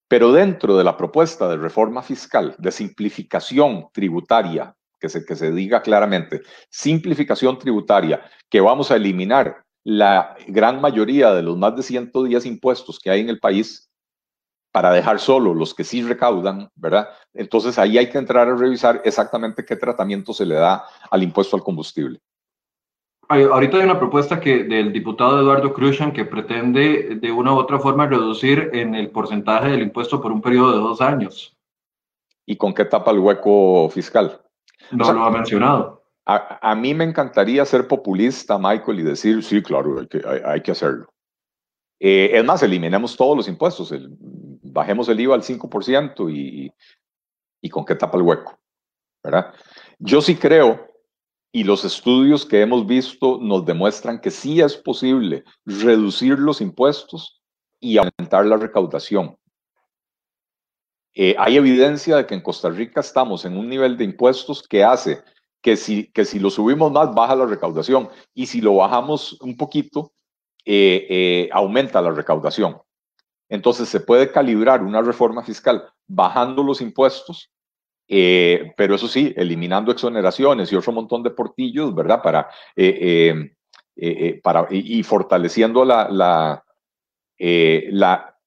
Pero 0.07 0.31
dentro 0.31 0.77
de 0.77 0.83
la 0.83 0.95
propuesta 0.95 1.47
de 1.49 1.57
reforma 1.57 2.01
fiscal, 2.01 2.55
de 2.57 2.71
simplificación 2.71 3.89
tributaria, 3.91 4.75
que 4.99 5.09
se, 5.09 5.25
que 5.25 5.35
se 5.35 5.51
diga 5.51 5.81
claramente, 5.81 6.41
simplificación 6.69 7.59
tributaria, 7.59 8.21
que 8.49 8.61
vamos 8.61 8.89
a 8.89 8.95
eliminar 8.95 9.63
la 9.83 10.35
gran 10.47 10.81
mayoría 10.81 11.33
de 11.33 11.43
los 11.43 11.57
más 11.57 11.75
de 11.75 11.83
110 11.83 12.45
impuestos 12.45 12.99
que 12.99 13.09
hay 13.09 13.21
en 13.21 13.29
el 13.29 13.39
país, 13.39 13.87
para 14.77 14.91
dejar 14.91 15.19
solo 15.19 15.55
los 15.55 15.73
que 15.73 15.83
sí 15.83 16.03
recaudan, 16.03 16.69
¿verdad? 16.75 17.09
Entonces 17.33 17.79
ahí 17.79 17.97
hay 17.97 18.11
que 18.11 18.19
entrar 18.19 18.47
a 18.47 18.55
revisar 18.55 19.01
exactamente 19.05 19.65
qué 19.65 19.75
tratamiento 19.75 20.33
se 20.33 20.45
le 20.45 20.53
da 20.53 20.85
al 21.09 21.23
impuesto 21.23 21.55
al 21.55 21.63
combustible. 21.63 22.19
Ahorita 23.27 23.77
hay 23.77 23.83
una 23.83 23.99
propuesta 23.99 24.39
que, 24.39 24.63
del 24.63 24.93
diputado 24.93 25.39
Eduardo 25.39 25.73
Cruzan 25.73 26.11
que 26.11 26.25
pretende 26.25 27.17
de 27.19 27.31
una 27.31 27.53
u 27.53 27.57
otra 27.57 27.79
forma 27.79 28.07
reducir 28.07 28.69
en 28.73 28.95
el 28.95 29.09
porcentaje 29.09 29.69
del 29.69 29.81
impuesto 29.81 30.21
por 30.21 30.31
un 30.31 30.41
periodo 30.41 30.71
de 30.71 30.79
dos 30.79 31.01
años. 31.01 31.55
¿Y 32.45 32.55
con 32.55 32.73
qué 32.73 32.85
tapa 32.85 33.11
el 33.11 33.19
hueco 33.19 33.89
fiscal? 33.89 34.41
No 34.91 35.11
lo 35.11 35.23
ha 35.23 35.31
mencionado. 35.31 36.03
A, 36.25 36.75
mí 36.75 36.93
me 36.93 37.05
encantaría 37.05 37.63
ser 37.63 37.87
populista, 37.87 38.57
Michael, 38.57 38.99
y 38.99 39.03
decir, 39.03 39.41
sí, 39.43 39.61
claro, 39.63 39.99
hay 39.99 40.07
que, 40.07 40.21
hay, 40.45 40.61
que 40.61 40.71
hacerlo. 40.71 41.13
Eh, 42.01 42.31
es 42.33 42.43
más, 42.43 42.61
eliminemos 42.63 43.15
todos 43.15 43.37
los 43.37 43.47
impuestos. 43.47 43.93
El, 43.93 44.09
bajemos 44.61 45.07
el 45.07 45.21
IVA 45.21 45.35
al 45.35 45.41
5% 45.41 46.29
y, 46.29 46.69
y 47.61 47.69
con 47.69 47.85
qué 47.85 47.95
tapa 47.95 48.17
el 48.17 48.23
hueco, 48.23 48.59
¿verdad? 49.23 49.53
Yo 49.99 50.21
sí 50.21 50.35
creo, 50.35 50.86
y 51.51 51.63
los 51.63 51.85
estudios 51.85 52.45
que 52.45 52.61
hemos 52.61 52.85
visto 52.85 53.39
nos 53.41 53.65
demuestran 53.65 54.19
que 54.19 54.31
sí 54.31 54.61
es 54.61 54.75
posible 54.75 55.43
reducir 55.65 56.37
los 56.39 56.61
impuestos 56.61 57.41
y 57.79 57.97
aumentar 57.97 58.45
la 58.45 58.57
recaudación. 58.57 59.37
Eh, 61.13 61.35
hay 61.39 61.57
evidencia 61.57 62.17
de 62.17 62.27
que 62.27 62.35
en 62.35 62.41
Costa 62.41 62.69
Rica 62.69 62.99
estamos 62.99 63.43
en 63.45 63.57
un 63.57 63.67
nivel 63.67 63.97
de 63.97 64.03
impuestos 64.03 64.61
que 64.61 64.83
hace 64.83 65.23
que 65.61 65.75
si, 65.75 66.11
que 66.11 66.25
si 66.25 66.39
lo 66.39 66.49
subimos 66.49 66.91
más, 66.91 67.13
baja 67.13 67.35
la 67.35 67.45
recaudación, 67.45 68.09
y 68.33 68.45
si 68.45 68.61
lo 68.61 68.75
bajamos 68.75 69.41
un 69.41 69.57
poquito, 69.57 70.13
eh, 70.63 71.07
eh, 71.09 71.49
aumenta 71.51 72.01
la 72.01 72.11
recaudación. 72.11 72.79
Entonces 73.49 73.89
se 73.89 73.99
puede 73.99 74.31
calibrar 74.31 74.83
una 74.83 75.01
reforma 75.01 75.43
fiscal 75.43 75.89
bajando 76.05 76.61
los 76.63 76.81
impuestos, 76.81 77.49
eh, 78.07 78.73
pero 78.77 78.95
eso 78.95 79.07
sí, 79.07 79.33
eliminando 79.35 79.91
exoneraciones 79.91 80.71
y 80.71 80.75
otro 80.75 80.93
montón 80.93 81.23
de 81.23 81.31
portillos, 81.31 81.93
¿verdad? 81.93 82.21
Para, 82.21 82.49
eh, 82.75 83.51
eh, 83.95 84.39
para 84.41 84.67
y, 84.69 85.03
fortaleciendo 85.03 85.83
la, 85.83 86.07
la, 86.09 86.63
la 87.37 88.37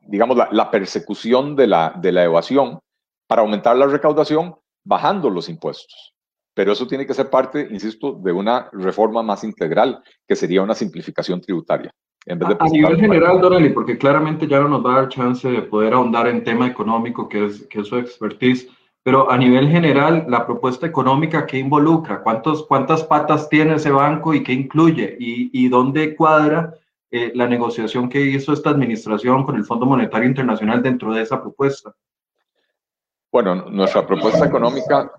digamos, 0.00 0.36
la, 0.50 0.70
persecución 0.70 1.54
de 1.54 1.66
la, 1.66 1.94
de 2.00 2.12
la 2.12 2.24
evasión 2.24 2.78
para 3.26 3.42
aumentar 3.42 3.76
la 3.76 3.86
recaudación 3.86 4.56
bajando 4.84 5.28
los 5.28 5.48
impuestos. 5.48 6.14
Pero 6.54 6.72
eso 6.72 6.86
tiene 6.86 7.06
que 7.06 7.14
ser 7.14 7.30
parte, 7.30 7.68
insisto, 7.70 8.12
de 8.12 8.32
una 8.32 8.70
reforma 8.72 9.22
más 9.22 9.44
integral, 9.44 10.02
que 10.26 10.34
sería 10.34 10.62
una 10.62 10.74
simplificación 10.74 11.40
tributaria 11.40 11.94
a, 12.26 12.68
nivel 12.68 13.00
general, 13.00 13.40
Dorelli, 13.40 13.70
porque 13.70 13.96
claramente 13.96 14.46
ya 14.46 14.60
no 14.60 14.68
nos 14.68 14.84
va 14.84 14.92
a 14.92 15.00
dar 15.00 15.08
chance 15.08 15.48
de 15.48 15.62
poder 15.62 15.94
ahondar 15.94 16.28
en 16.28 16.44
tema 16.44 16.66
económico, 16.66 17.28
que 17.28 17.46
es, 17.46 17.66
que 17.68 17.80
es 17.80 17.88
su 17.88 17.96
expertise, 17.96 18.68
pero 19.02 19.30
a 19.30 19.38
nivel 19.38 19.68
general, 19.68 20.26
la 20.28 20.44
propuesta 20.44 20.86
económica, 20.86 21.46
¿qué 21.46 21.58
involucra? 21.58 22.22
¿Cuántos, 22.22 22.66
¿Cuántas 22.66 23.04
patas 23.04 23.48
tiene 23.48 23.76
ese 23.76 23.90
banco 23.90 24.34
y 24.34 24.42
qué 24.42 24.52
incluye? 24.52 25.16
¿Y, 25.18 25.50
y 25.52 25.68
dónde 25.68 26.14
cuadra 26.14 26.74
eh, 27.10 27.32
la 27.34 27.48
negociación 27.48 28.10
que 28.10 28.20
hizo 28.20 28.52
esta 28.52 28.68
administración 28.68 29.44
con 29.44 29.56
el 29.56 29.64
Fondo 29.64 29.86
Monetario 29.86 30.28
Internacional 30.28 30.82
dentro 30.82 31.14
de 31.14 31.22
esa 31.22 31.40
propuesta? 31.40 31.94
Bueno, 33.32 33.54
nuestra 33.70 34.06
propuesta 34.06 34.44
económica 34.44 35.10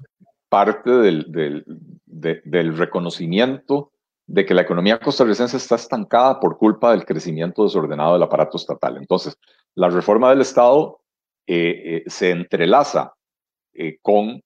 parte 0.49 0.91
del, 0.91 1.31
del, 1.31 1.63
del 2.05 2.77
reconocimiento 2.77 3.91
de 4.29 4.45
que 4.45 4.53
la 4.53 4.61
economía 4.61 4.99
costarricense 4.99 5.57
está 5.57 5.73
estancada 5.73 6.39
por 6.39 6.55
culpa 6.55 6.91
del 6.91 7.03
crecimiento 7.03 7.63
desordenado 7.63 8.13
del 8.13 8.21
aparato 8.21 8.57
estatal. 8.57 8.97
Entonces, 8.97 9.35
la 9.73 9.89
reforma 9.89 10.29
del 10.29 10.41
Estado 10.41 11.01
eh, 11.47 11.81
eh, 11.83 12.03
se 12.05 12.29
entrelaza 12.29 13.11
eh, 13.73 13.97
con, 14.03 14.39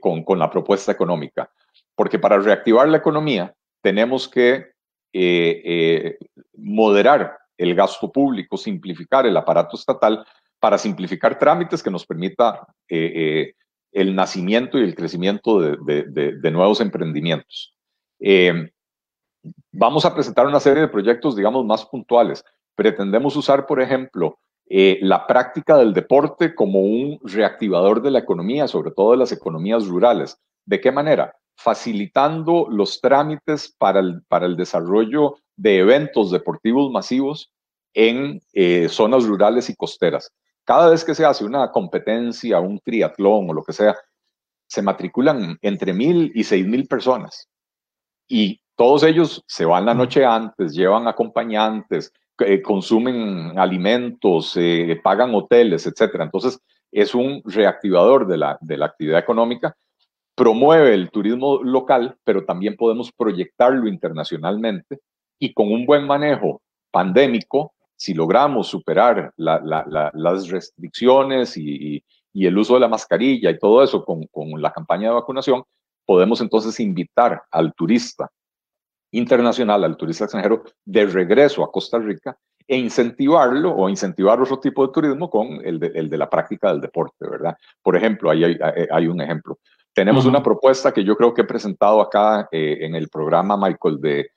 con, 0.00 0.22
con, 0.22 0.38
la 0.38 0.48
propuesta 0.48 0.92
económica, 0.92 1.50
porque 1.96 2.20
para 2.20 2.38
reactivar 2.38 2.88
la 2.88 2.98
economía 2.98 3.52
tenemos 3.82 4.28
que 4.28 4.72
moderar 6.56 7.36
el 7.56 7.74
gasto 7.74 8.12
público, 8.12 8.56
simplificar 8.56 9.26
el 9.26 9.36
aparato 9.36 9.76
estatal 9.76 10.24
para 10.60 10.78
simplificar 10.78 11.36
trámites 11.38 11.82
que 11.82 11.90
nos 11.90 12.06
permita 12.06 12.66
el 12.88 14.14
nacimiento 14.14 14.78
y 14.78 14.84
el 14.84 14.94
crecimiento 14.94 15.60
de, 15.60 16.50
nuevos 16.52 16.80
emprendimientos. 16.80 17.76
Vamos 19.72 20.04
a 20.04 20.14
presentar 20.14 20.46
una 20.46 20.60
serie 20.60 20.82
de 20.82 20.88
proyectos, 20.88 21.36
digamos, 21.36 21.64
más 21.64 21.84
puntuales. 21.86 22.44
Pretendemos 22.74 23.36
usar, 23.36 23.66
por 23.66 23.80
ejemplo, 23.80 24.38
eh, 24.68 24.98
la 25.02 25.26
práctica 25.26 25.76
del 25.76 25.92
deporte 25.92 26.54
como 26.54 26.80
un 26.80 27.18
reactivador 27.22 28.02
de 28.02 28.10
la 28.10 28.20
economía, 28.20 28.66
sobre 28.66 28.90
todo 28.90 29.12
de 29.12 29.18
las 29.18 29.32
economías 29.32 29.86
rurales. 29.86 30.38
¿De 30.64 30.80
qué 30.80 30.90
manera? 30.90 31.36
Facilitando 31.56 32.66
los 32.70 33.00
trámites 33.00 33.74
para 33.78 34.00
el, 34.00 34.22
para 34.28 34.46
el 34.46 34.56
desarrollo 34.56 35.36
de 35.56 35.78
eventos 35.78 36.30
deportivos 36.30 36.90
masivos 36.90 37.52
en 37.92 38.40
eh, 38.54 38.88
zonas 38.88 39.24
rurales 39.24 39.68
y 39.70 39.76
costeras. 39.76 40.32
Cada 40.64 40.88
vez 40.88 41.04
que 41.04 41.14
se 41.14 41.24
hace 41.24 41.44
una 41.44 41.70
competencia, 41.70 42.58
un 42.58 42.80
triatlón 42.80 43.50
o 43.50 43.52
lo 43.52 43.62
que 43.62 43.74
sea, 43.74 43.94
se 44.66 44.82
matriculan 44.82 45.58
entre 45.60 45.92
mil 45.92 46.32
y 46.34 46.42
seis 46.42 46.66
mil 46.66 46.86
personas. 46.88 47.48
Y 48.26 48.60
todos 48.76 49.02
ellos 49.04 49.42
se 49.46 49.64
van 49.64 49.86
la 49.86 49.94
noche 49.94 50.24
antes, 50.24 50.74
llevan 50.74 51.06
acompañantes, 51.06 52.12
eh, 52.38 52.60
consumen 52.62 53.58
alimentos, 53.58 54.56
eh, 54.56 54.98
pagan 55.02 55.34
hoteles, 55.34 55.86
etcétera. 55.86 56.24
Entonces, 56.24 56.58
es 56.90 57.14
un 57.14 57.42
reactivador 57.44 58.26
de 58.26 58.36
la, 58.36 58.58
de 58.60 58.76
la 58.76 58.86
actividad 58.86 59.18
económica, 59.18 59.76
promueve 60.34 60.94
el 60.94 61.10
turismo 61.10 61.62
local, 61.62 62.16
pero 62.24 62.44
también 62.44 62.76
podemos 62.76 63.12
proyectarlo 63.12 63.88
internacionalmente 63.88 64.98
y 65.38 65.52
con 65.52 65.70
un 65.72 65.86
buen 65.86 66.06
manejo 66.06 66.60
pandémico, 66.90 67.72
si 67.96 68.14
logramos 68.14 68.66
superar 68.68 69.32
las 69.36 70.48
restricciones 70.48 71.56
y, 71.56 72.02
y, 72.32 72.46
el 72.46 72.58
uso 72.58 72.74
de 72.74 72.80
la 72.80 72.88
mascarilla 72.88 73.50
y 73.50 73.58
todo 73.58 73.82
eso 73.82 74.04
con, 74.04 74.26
con 74.26 74.60
la 74.60 74.72
campaña 74.72 75.08
de 75.08 75.14
vacunación, 75.14 75.62
podemos 76.04 76.40
entonces 76.40 76.78
invitar 76.80 77.42
al 77.50 77.72
turista 77.74 78.30
internacional, 79.18 79.84
al 79.84 79.96
turista 79.96 80.24
extranjero, 80.24 80.64
de 80.84 81.06
regreso 81.06 81.64
a 81.64 81.70
Costa 81.70 81.98
Rica 81.98 82.36
e 82.66 82.76
incentivarlo 82.76 83.74
o 83.74 83.88
incentivar 83.88 84.40
otro 84.40 84.58
tipo 84.58 84.86
de 84.86 84.92
turismo 84.92 85.28
con 85.28 85.60
el 85.64 85.78
de, 85.78 85.92
el 85.94 86.08
de 86.08 86.18
la 86.18 86.30
práctica 86.30 86.70
del 86.70 86.80
deporte, 86.80 87.28
¿verdad? 87.28 87.56
Por 87.82 87.96
ejemplo, 87.96 88.30
ahí 88.30 88.44
hay, 88.44 88.58
hay 88.90 89.06
un 89.06 89.20
ejemplo. 89.20 89.58
Tenemos 89.94 90.26
una 90.26 90.42
propuesta 90.42 90.92
que 90.92 91.04
yo 91.04 91.16
creo 91.16 91.32
que 91.32 91.42
he 91.42 91.46
presentado 91.46 92.00
acá 92.00 92.48
eh, 92.50 92.78
en 92.80 92.96
el 92.96 93.08
programa, 93.08 93.56
Michael, 93.56 94.00
de 94.00 94.30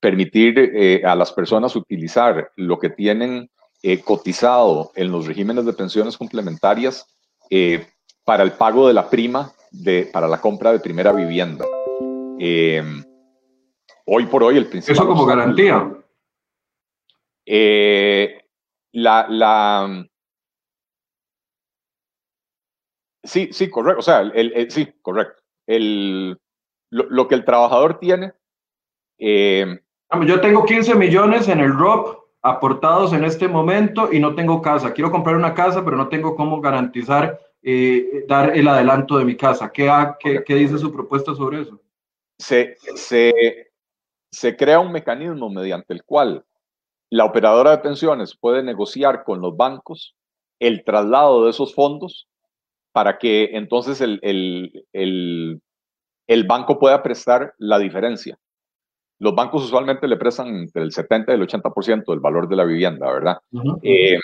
permitir 0.00 0.58
eh, 0.58 1.02
a 1.04 1.14
las 1.14 1.30
personas 1.32 1.76
utilizar 1.76 2.50
lo 2.56 2.78
que 2.78 2.88
tienen 2.88 3.50
eh, 3.82 4.00
cotizado 4.00 4.90
en 4.94 5.12
los 5.12 5.26
regímenes 5.26 5.66
de 5.66 5.74
pensiones 5.74 6.16
complementarias 6.16 7.06
para 8.24 8.42
el 8.44 8.52
pago 8.52 8.88
de 8.88 8.94
la 8.94 9.10
prima 9.10 9.52
de, 9.70 10.08
para 10.10 10.26
la 10.26 10.40
compra 10.40 10.72
de 10.72 10.80
primera 10.80 11.12
vivienda. 11.12 11.66
Hoy 14.14 14.26
por 14.26 14.42
hoy 14.42 14.58
el 14.58 14.66
principal. 14.66 14.94
¿Eso 14.94 15.06
como 15.06 15.24
garantía? 15.24 15.90
Eh, 17.46 18.44
la, 18.92 19.26
la, 19.26 20.06
sí, 23.22 23.48
sí, 23.52 23.70
correcto. 23.70 24.00
O 24.00 24.02
sea, 24.02 24.20
el, 24.20 24.70
sí, 24.70 24.92
correcto. 25.00 25.42
El, 25.66 26.38
lo, 26.90 27.26
que 27.26 27.34
el 27.34 27.46
trabajador 27.46 27.98
tiene. 28.00 28.34
Eh, 29.18 29.80
yo 30.26 30.40
tengo 30.42 30.66
15 30.66 30.94
millones 30.94 31.48
en 31.48 31.60
el 31.60 31.72
ROP 31.72 32.18
aportados 32.42 33.14
en 33.14 33.24
este 33.24 33.48
momento 33.48 34.12
y 34.12 34.20
no 34.20 34.34
tengo 34.34 34.60
casa. 34.60 34.92
Quiero 34.92 35.10
comprar 35.10 35.36
una 35.36 35.54
casa, 35.54 35.82
pero 35.82 35.96
no 35.96 36.08
tengo 36.08 36.36
cómo 36.36 36.60
garantizar 36.60 37.40
eh, 37.62 38.26
dar 38.28 38.54
el 38.54 38.68
adelanto 38.68 39.16
de 39.16 39.24
mi 39.24 39.38
casa. 39.38 39.72
¿Qué, 39.72 39.90
qué, 40.20 40.44
qué 40.44 40.54
dice 40.54 40.76
su 40.76 40.92
propuesta 40.92 41.34
sobre 41.34 41.62
eso? 41.62 41.80
Se, 42.38 42.76
se, 42.94 43.71
se 44.32 44.56
crea 44.56 44.80
un 44.80 44.90
mecanismo 44.90 45.50
mediante 45.50 45.92
el 45.92 46.02
cual 46.04 46.44
la 47.10 47.26
operadora 47.26 47.72
de 47.72 47.78
pensiones 47.78 48.34
puede 48.34 48.62
negociar 48.62 49.22
con 49.24 49.40
los 49.40 49.54
bancos 49.56 50.16
el 50.58 50.82
traslado 50.84 51.44
de 51.44 51.50
esos 51.50 51.74
fondos 51.74 52.26
para 52.92 53.18
que 53.18 53.50
entonces 53.52 54.00
el, 54.00 54.18
el, 54.92 56.44
banco 56.46 56.78
pueda 56.78 57.02
prestar 57.02 57.54
la 57.58 57.78
diferencia. 57.78 58.38
Los 59.18 59.34
bancos 59.34 59.64
usualmente 59.64 60.08
le 60.08 60.16
prestan 60.16 60.48
entre 60.48 60.82
el 60.82 60.92
70 60.92 61.32
y 61.32 61.34
el 61.34 61.46
80% 61.46 62.04
del 62.06 62.20
valor 62.20 62.48
de 62.48 62.56
la 62.56 62.64
vivienda, 62.64 63.12
¿verdad? 63.12 63.38
Eh, 63.82 64.18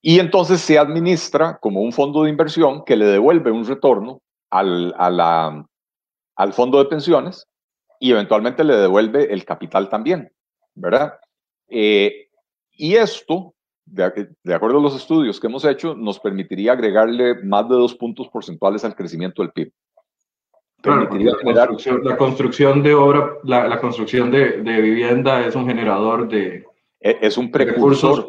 y 0.00 0.20
entonces 0.20 0.60
se 0.60 0.78
administra 0.78 1.58
como 1.60 1.80
un 1.80 1.92
fondo 1.92 2.22
de 2.22 2.30
inversión 2.30 2.84
que 2.84 2.96
le 2.96 3.06
devuelve 3.06 3.50
un 3.50 3.66
retorno 3.66 4.20
al, 4.50 4.94
al 4.96 6.52
fondo 6.52 6.78
de 6.78 6.84
pensiones 6.84 7.46
y 8.00 8.12
eventualmente 8.12 8.64
le 8.64 8.76
devuelve 8.76 9.32
el 9.32 9.44
capital 9.44 9.88
también, 9.88 10.30
¿verdad? 10.74 11.18
Eh, 11.68 12.28
y 12.72 12.94
esto, 12.94 13.54
de, 13.84 14.04
acuerdo 14.54 14.78
a 14.78 14.82
los 14.82 14.94
estudios 14.94 15.40
que 15.40 15.46
hemos 15.46 15.64
hecho, 15.64 15.94
nos 15.94 16.20
permitiría 16.20 16.72
agregarle 16.72 17.42
más 17.42 17.68
de 17.68 17.74
dos 17.74 17.94
puntos 17.94 18.28
porcentuales 18.28 18.84
al 18.84 18.94
crecimiento 18.94 19.42
del 19.42 19.52
PIB. 19.52 19.72
Permitiría 20.82 21.32
la, 21.42 22.16
construcción, 22.16 22.82
de 22.82 22.94
obra, 22.94 23.32
la, 23.42 23.80
construcción 23.80 24.30
de, 24.30 24.60
vivienda 24.62 25.44
es 25.44 25.56
un 25.56 25.66
generador 25.66 26.28
de... 26.28 26.64
E, 27.00 27.18
es 27.22 27.36
un 27.36 27.50
precursor. 27.50 28.28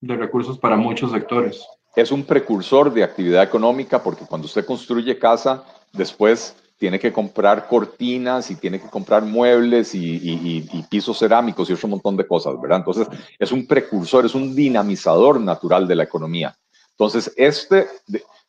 de 0.00 0.16
recursos 0.16 0.58
para 0.58 0.76
muchos 0.76 1.10
sectores. 1.10 1.66
Es 1.96 2.12
un 2.12 2.24
precursor 2.24 2.92
de 2.92 3.02
actividad 3.02 3.42
económica 3.42 4.02
porque 4.02 4.26
cuando 4.26 4.44
usted 4.44 4.66
construye 4.66 5.18
casa, 5.18 5.64
después 5.92 6.54
tiene 6.78 6.98
que 6.98 7.12
comprar 7.12 7.68
cortinas 7.68 8.50
y 8.50 8.56
tiene 8.56 8.80
que 8.80 8.88
comprar 8.88 9.22
muebles 9.22 9.94
y, 9.94 10.84
pisos 10.90 11.18
cerámicos 11.18 11.68
y 11.70 11.72
otro 11.72 11.88
montón 11.88 12.16
de 12.16 12.26
cosas, 12.26 12.60
¿verdad? 12.60 12.78
Entonces, 12.78 13.08
es 13.38 13.50
un 13.50 13.66
precursor, 13.66 14.26
es 14.26 14.34
un 14.34 14.54
dinamizador 14.54 15.40
natural 15.40 15.88
de 15.88 15.94
la 15.94 16.04
economía. 16.04 16.56
Entonces, 16.90 17.32
este, 17.36 17.86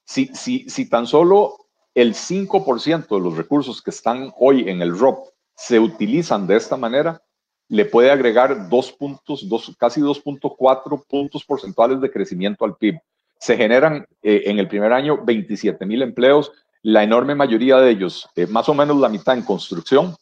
si, 0.03 0.27
si, 0.33 0.69
si 0.69 0.89
tan 0.89 1.07
solo 1.07 1.57
el 1.95 2.13
5% 2.13 3.07
de 3.07 3.19
los 3.19 3.37
recursos 3.37 3.81
que 3.81 3.91
están 3.91 4.31
hoy 4.37 4.69
en 4.69 4.81
el 4.81 4.97
ROP 4.97 5.29
se 5.55 5.79
utilizan 5.79 6.45
de 6.45 6.57
esta 6.57 6.77
manera, 6.77 7.21
le 7.69 7.85
puede 7.85 8.11
agregar 8.11 8.69
dos 8.69 8.91
puntos, 8.91 9.47
dos, 9.49 9.75
casi 9.77 10.01
2.4 10.01 11.03
puntos 11.07 11.43
porcentuales 11.43 11.99
de 11.99 12.11
crecimiento 12.11 12.65
al 12.65 12.75
PIB. 12.75 12.99
Se 13.39 13.57
generan 13.57 14.05
eh, 14.21 14.43
en 14.45 14.59
el 14.59 14.67
primer 14.67 14.93
año 14.93 15.23
27 15.23 15.85
mil 15.85 16.01
empleos 16.01 16.51
la 16.83 17.03
enorme 17.03 17.35
mayoría 17.35 17.77
de 17.77 17.91
ellos, 17.91 18.29
eh, 18.35 18.47
más 18.47 18.69
o 18.69 18.73
menos 18.73 18.97
la 18.97 19.09
mitad 19.09 19.35
en 19.35 19.43
construcción 19.43 20.15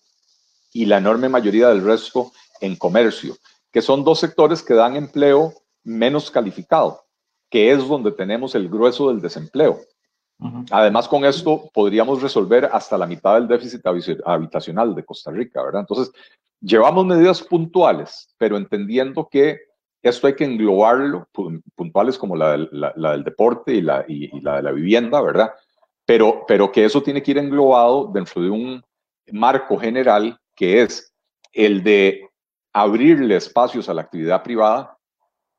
y 0.74 0.86
la 0.86 0.98
enorme 0.98 1.30
mayoría 1.30 1.70
del 1.70 1.84
resto 1.84 2.32
en 2.62 2.76
comercio, 2.76 3.36
que 3.72 3.82
son 3.82 4.04
dos 4.04 4.20
sectores 4.20 4.62
que 4.62 4.74
dan 4.74 4.96
empleo 4.96 5.54
menos 5.84 6.32
calificado, 6.32 7.06
que 7.50 7.72
es 7.72 7.88
donde 7.88 8.12
tenemos 8.12 8.56
el 8.56 8.70
grueso 8.70 9.10
del 9.10 9.22
desempleo. 9.22 9.80
Además, 10.70 11.08
con 11.08 11.24
esto 11.24 11.70
podríamos 11.74 12.22
resolver 12.22 12.66
hasta 12.66 12.98
la 12.98 13.08
mitad 13.08 13.36
del 13.36 13.48
déficit 13.48 13.82
habitacional 14.26 14.94
de 14.94 15.06
Costa 15.06 15.32
Rica, 15.32 15.64
¿verdad? 15.64 15.82
Entonces, 15.82 16.14
llevamos 16.60 17.06
medidas 17.06 17.42
puntuales, 17.42 18.28
pero 18.38 18.58
entendiendo 18.58 19.30
que 19.32 19.60
esto 20.02 20.28
hay 20.28 20.36
que 20.36 20.44
englobarlo, 20.44 21.28
puntuales 21.76 22.18
como 22.18 22.36
la, 22.36 22.58
del 22.58 23.24
deporte 23.24 23.76
y 23.76 23.82
la, 23.82 24.04
y 24.08 24.40
la 24.42 24.58
de 24.58 24.64
la 24.64 24.72
vivienda, 24.72 25.22
¿verdad? 25.22 25.52
Pero, 26.06 26.46
pero 26.48 26.72
que 26.72 26.86
eso 26.86 27.02
tiene 27.02 27.22
que 27.22 27.32
ir 27.32 27.38
englobado 27.38 28.10
dentro 28.14 28.42
de 28.42 28.50
un 28.50 28.84
marco 29.32 29.78
general 29.78 30.40
que 30.56 30.82
es 30.82 31.14
el 31.52 31.84
de 31.84 32.30
abrirle 32.74 33.38
espacios 33.38 33.90
a 33.90 33.94
la 33.94 34.02
actividad 34.02 34.44
privada, 34.44 34.98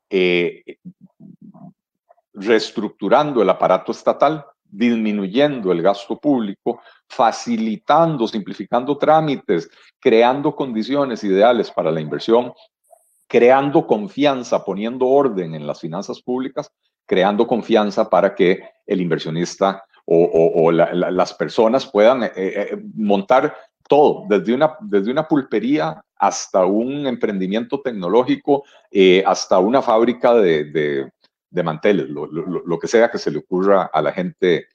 eh, 0.09 0.77
reestructurando 2.33 3.41
el 3.41 3.49
aparato 3.49 3.91
estatal, 3.91 4.45
disminuyendo 4.63 5.71
el 5.71 5.81
gasto 5.81 6.17
público, 6.19 6.81
facilitando, 7.07 8.27
simplificando 8.27 8.97
trámites, 8.97 9.69
creando 9.99 10.55
condiciones 10.55 11.23
ideales 11.23 11.71
para 11.71 11.91
la 11.91 12.01
inversión, 12.01 12.53
creando 13.27 13.87
confianza, 13.87 14.63
poniendo 14.63 15.07
orden 15.07 15.55
en 15.55 15.65
las 15.65 15.79
finanzas 15.79 16.21
públicas, 16.21 16.71
creando 17.05 17.47
confianza 17.47 18.09
para 18.09 18.35
que 18.35 18.61
el 18.85 19.01
inversionista 19.01 19.83
o, 20.09 20.71
las 20.71 21.33
personas 21.33 21.85
puedan 21.85 22.23
eh, 22.23 22.31
eh, 22.35 22.77
montar 22.95 23.55
todo, 23.87 24.23
desde 24.29 24.53
una, 24.53 24.77
desde 24.79 25.11
una 25.11 25.27
pulpería 25.27 26.01
hasta 26.17 26.65
un 26.65 27.05
emprendimiento 27.05 27.81
tecnológico, 27.81 28.63
eh, 28.89 29.23
hasta 29.25 29.59
una 29.59 29.81
fábrica 29.81 30.33
de, 30.33 31.11
de, 31.51 31.63
manteles, 31.63 32.07
lo, 32.09 32.27
lo, 32.27 32.79
que 32.79 32.87
sea 32.87 33.09
que 33.09 33.17
se 33.17 33.31
le 33.31 33.39
ocurra 33.39 33.89
a 33.91 34.01
la 34.01 34.11
gente 34.11 34.67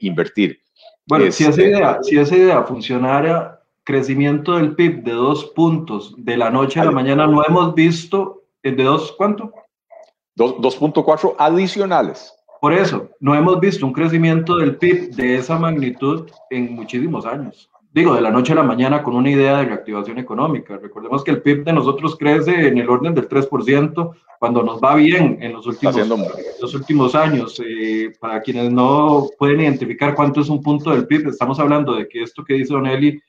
invertir. 0.00 0.60
Bueno, 1.06 1.30
si, 1.32 1.44
esa 1.44 1.50
este 1.50 1.70
idea, 1.70 1.98
si 2.02 2.18
esa 2.18 2.36
idea 2.36 2.62
funcionara, 2.64 3.58
crecimiento 3.88 4.56
del 4.56 4.74
PIB 4.74 5.02
de 5.02 5.12
dos 5.12 5.46
puntos 5.46 6.14
de 6.18 6.36
la 6.36 6.50
noche 6.50 6.78
a 6.78 6.84
la 6.84 6.90
mañana 6.90 7.26
no 7.26 7.42
hemos 7.42 7.74
visto, 7.74 8.42
eh, 8.62 8.72
¿de 8.72 8.84
dos 8.84 9.14
cuánto? 9.16 9.50
2.4 10.36 11.34
adicionales. 11.38 12.37
Por 12.60 12.72
eso, 12.72 13.10
no 13.20 13.34
hemos 13.34 13.60
visto 13.60 13.86
un 13.86 13.92
crecimiento 13.92 14.56
del 14.56 14.76
PIB 14.76 15.14
de 15.14 15.36
esa 15.36 15.58
magnitud 15.58 16.28
en 16.50 16.74
muchísimos 16.74 17.24
años. 17.24 17.70
Digo, 17.90 18.14
de 18.14 18.20
la 18.20 18.30
noche 18.30 18.52
a 18.52 18.56
la 18.56 18.62
mañana 18.62 19.02
con 19.02 19.16
una 19.16 19.30
idea 19.30 19.58
de 19.58 19.64
reactivación 19.64 20.18
económica. 20.18 20.76
Recordemos 20.76 21.24
que 21.24 21.30
el 21.30 21.40
PIB 21.40 21.64
de 21.64 21.72
nosotros 21.72 22.16
crece 22.16 22.68
en 22.68 22.78
el 22.78 22.88
orden 22.88 23.14
del 23.14 23.28
3% 23.28 24.14
cuando 24.38 24.62
nos 24.62 24.80
va 24.80 24.94
bien 24.94 25.38
en 25.40 25.52
los 25.52 25.66
últimos, 25.66 25.96
los 26.60 26.74
últimos 26.74 27.14
años. 27.14 27.60
Eh, 27.64 28.12
para 28.20 28.40
quienes 28.42 28.70
no 28.70 29.28
pueden 29.38 29.60
identificar 29.60 30.14
cuánto 30.14 30.42
es 30.42 30.48
un 30.48 30.62
punto 30.62 30.90
del 30.90 31.06
PIB, 31.06 31.28
estamos 31.28 31.58
hablando 31.58 31.94
de 31.94 32.08
que 32.08 32.22
esto 32.22 32.44
que 32.44 32.54
dice 32.54 32.74
Don 32.74 32.86
Eli, 32.86 33.20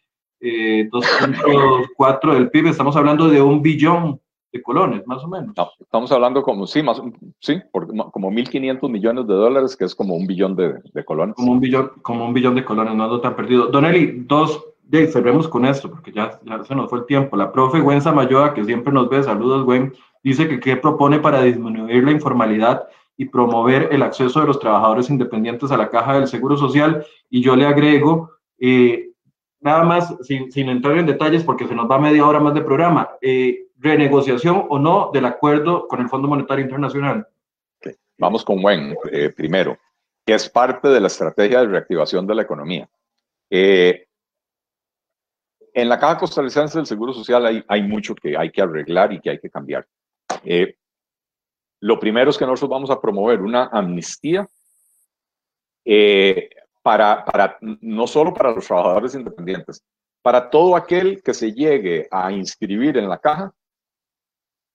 eh, 0.41 0.89
2.4 0.91 2.33
del 2.33 2.49
PIB, 2.49 2.67
estamos 2.67 2.95
hablando 2.95 3.29
de 3.29 3.41
un 3.41 3.61
billón 3.61 4.19
de 4.51 4.61
colones, 4.61 5.05
más 5.05 5.23
o 5.23 5.27
menos. 5.27 5.55
estamos 5.79 6.11
hablando 6.11 6.41
como, 6.41 6.65
sí, 6.65 6.81
más, 6.81 7.01
sí, 7.39 7.61
por, 7.71 7.87
como 8.11 8.31
1.500 8.31 8.89
millones 8.89 9.27
de 9.27 9.33
dólares, 9.33 9.75
que 9.75 9.85
es 9.85 9.93
como 9.93 10.15
un 10.15 10.25
billón 10.25 10.55
de, 10.55 10.75
de, 10.93 11.05
colones. 11.05 11.35
Como 11.35 11.51
un 11.51 11.59
billón, 11.59 11.91
como 12.01 12.25
un 12.25 12.33
billón 12.33 12.55
de 12.55 12.65
colones, 12.65 12.95
no 12.95 13.03
ando 13.03 13.21
tan 13.21 13.35
perdido. 13.35 13.67
Don 13.67 13.85
Eli, 13.85 14.23
dos, 14.25 14.63
ya 14.89 15.05
cerremos 15.07 15.47
con 15.47 15.65
esto, 15.65 15.89
porque 15.89 16.11
ya, 16.11 16.39
ya 16.43 16.63
se 16.63 16.75
nos 16.75 16.89
fue 16.89 16.99
el 16.99 17.05
tiempo. 17.05 17.37
La 17.37 17.51
profe 17.51 17.79
Gwen 17.79 18.01
Samayoa, 18.01 18.53
que 18.53 18.65
siempre 18.65 18.91
nos 18.91 19.09
ve, 19.09 19.21
saludos 19.21 19.65
Gwen, 19.65 19.93
dice 20.23 20.47
que 20.47 20.59
qué 20.59 20.77
propone 20.77 21.19
para 21.19 21.43
disminuir 21.43 22.03
la 22.03 22.11
informalidad 22.11 22.87
y 23.15 23.25
promover 23.25 23.89
el 23.91 24.01
acceso 24.01 24.39
de 24.39 24.47
los 24.47 24.59
trabajadores 24.59 25.09
independientes 25.09 25.71
a 25.71 25.77
la 25.77 25.89
caja 25.89 26.13
del 26.13 26.27
Seguro 26.27 26.57
Social. 26.57 27.05
Y 27.29 27.41
yo 27.41 27.55
le 27.55 27.67
agrego, 27.67 28.31
eh, 28.57 29.11
nada 29.59 29.83
más, 29.83 30.15
sin, 30.21 30.51
sin, 30.51 30.69
entrar 30.69 30.97
en 30.97 31.05
detalles, 31.05 31.43
porque 31.43 31.67
se 31.67 31.75
nos 31.75 31.89
va 31.89 31.99
media 31.99 32.25
hora 32.25 32.39
más 32.39 32.53
de 32.55 32.61
programa, 32.61 33.09
eh, 33.21 33.67
renegociación 33.79 34.65
o 34.69 34.77
no 34.77 35.09
del 35.11 35.25
acuerdo 35.25 35.87
con 35.87 36.01
el 36.01 36.09
Fondo 36.09 36.27
Monetario 36.27 36.63
Internacional. 36.63 37.27
Vamos 38.17 38.43
con 38.43 38.61
buen 38.61 38.95
eh, 39.11 39.29
primero, 39.29 39.77
que 40.25 40.33
es 40.33 40.49
parte 40.49 40.89
de 40.89 40.99
la 40.99 41.07
estrategia 41.07 41.61
de 41.61 41.67
reactivación 41.67 42.27
de 42.27 42.35
la 42.35 42.41
economía. 42.41 42.89
Eh, 43.49 44.05
en 45.73 45.87
la 45.87 45.97
Caja 45.97 46.17
Costarricense 46.17 46.77
del 46.77 46.85
Seguro 46.85 47.13
Social 47.13 47.45
hay, 47.45 47.63
hay, 47.67 47.83
mucho 47.83 48.13
que 48.13 48.37
hay 48.37 48.51
que 48.51 48.61
arreglar 48.61 49.13
y 49.13 49.21
que 49.21 49.29
hay 49.29 49.39
que 49.39 49.49
cambiar. 49.49 49.87
Eh, 50.43 50.75
lo 51.79 51.97
primero 51.97 52.29
es 52.29 52.37
que 52.37 52.45
nosotros 52.45 52.69
vamos 52.69 52.89
a 52.89 52.99
promover 52.99 53.41
una 53.41 53.69
amnistía 53.71 54.45
para, 56.83 57.23
para, 57.23 57.57
no 57.61 58.05
solo 58.05 58.33
para 58.33 58.51
los 58.51 58.67
trabajadores 58.67 59.15
independientes, 59.15 59.81
para 60.21 60.49
todo 60.49 60.75
aquel 60.75 61.23
que 61.23 61.33
se 61.33 61.53
llegue 61.53 62.07
a 62.11 62.31
inscribir 62.31 62.97
en 62.97 63.07
la 63.07 63.17
caja 63.17 63.53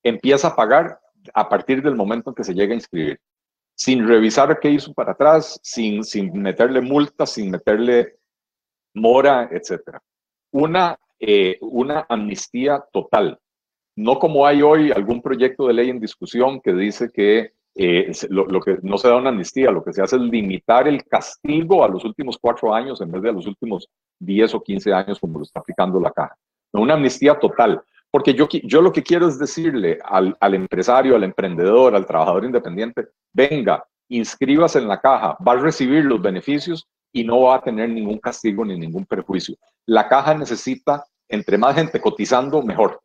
empieza 0.05 0.48
a 0.48 0.56
pagar 0.56 1.01
a 1.32 1.48
partir 1.48 1.82
del 1.82 1.97
momento 1.97 2.31
en 2.31 2.35
que 2.35 2.44
se 2.44 2.55
llega 2.55 2.72
a 2.72 2.76
inscribir, 2.76 3.18
sin 3.74 4.06
revisar 4.06 4.60
qué 4.60 4.70
hizo 4.70 4.93
para 4.94 5.12
atrás, 5.12 5.59
sin, 5.62 6.05
sin 6.05 6.40
meterle 6.40 6.81
multas, 6.81 7.31
sin 7.31 7.51
meterle 7.51 8.18
mora, 8.94 9.48
etc. 9.51 9.98
Una, 10.52 10.97
eh, 11.18 11.59
una 11.60 12.06
amnistía 12.09 12.85
total, 12.93 13.40
no 13.97 14.18
como 14.18 14.47
hay 14.47 14.62
hoy 14.62 14.93
algún 14.93 15.22
proyecto 15.22 15.66
de 15.66 15.74
ley 15.74 15.90
en 15.90 16.01
discusión 16.01 16.60
que 16.60 16.72
dice 16.72 17.10
que 17.12 17.52
eh, 17.76 18.12
lo, 18.28 18.60
que 18.60 18.78
no 18.82 18.98
se 18.98 19.09
da 19.09 19.16
una 19.16 19.31
amnistía, 19.31 19.72
lo 19.72 19.82
que 19.82 19.93
se 19.93 20.02
hace 20.02 20.16
es 20.16 20.22
limitar 20.22 20.86
el 20.86 21.05
castigo 21.05 21.85
a 21.85 21.89
los 21.89 22.05
últimos 22.05 22.39
cuatro 22.39 22.72
años 22.72 23.01
en 23.01 23.10
vez 23.10 23.22
de 23.22 23.31
a 23.31 23.32
los 23.32 23.47
últimos 23.47 23.89
10 24.20 24.55
o 24.55 24.62
15 24.62 24.93
años 24.93 25.18
como 25.18 25.39
lo 25.39 25.44
está 25.44 25.59
aplicando 25.59 25.98
la 25.98 26.12
caja. 26.12 26.36
Una 26.72 26.94
amnistía 26.94 27.39
total. 27.39 27.82
Porque 28.15 28.32
yo, 28.32 28.47
yo 28.62 28.81
lo 28.81 28.93
que 28.93 29.03
quiero 29.03 29.27
es 29.27 29.41
decirle 29.41 29.99
al, 30.05 30.36
al 30.39 30.55
empresario, 30.55 31.16
al 31.16 31.24
emprendedor, 31.24 31.97
al 31.97 32.07
trabajador 32.07 32.45
independiente, 32.45 33.09
venga, 33.32 33.85
inscríbase 34.09 34.78
en 34.78 34.86
la 34.86 35.01
caja, 35.01 35.36
va 35.45 35.55
a 35.55 35.57
recibir 35.57 36.05
los 36.05 36.23
beneficios 36.23 36.86
y 37.12 37.24
no 37.24 37.41
va 37.41 37.57
a 37.57 37.61
tener 37.61 37.89
ningún 37.89 38.19
castigo 38.19 38.65
ni 38.65 38.78
ningún 38.78 39.05
perjuicio. 39.05 39.57
La 39.86 40.07
caja 40.07 40.32
necesita, 40.32 41.05
entre 41.28 41.59
más 41.59 41.74
gente 41.74 42.01
cotizando, 42.01 42.62
mejor. 42.62 43.01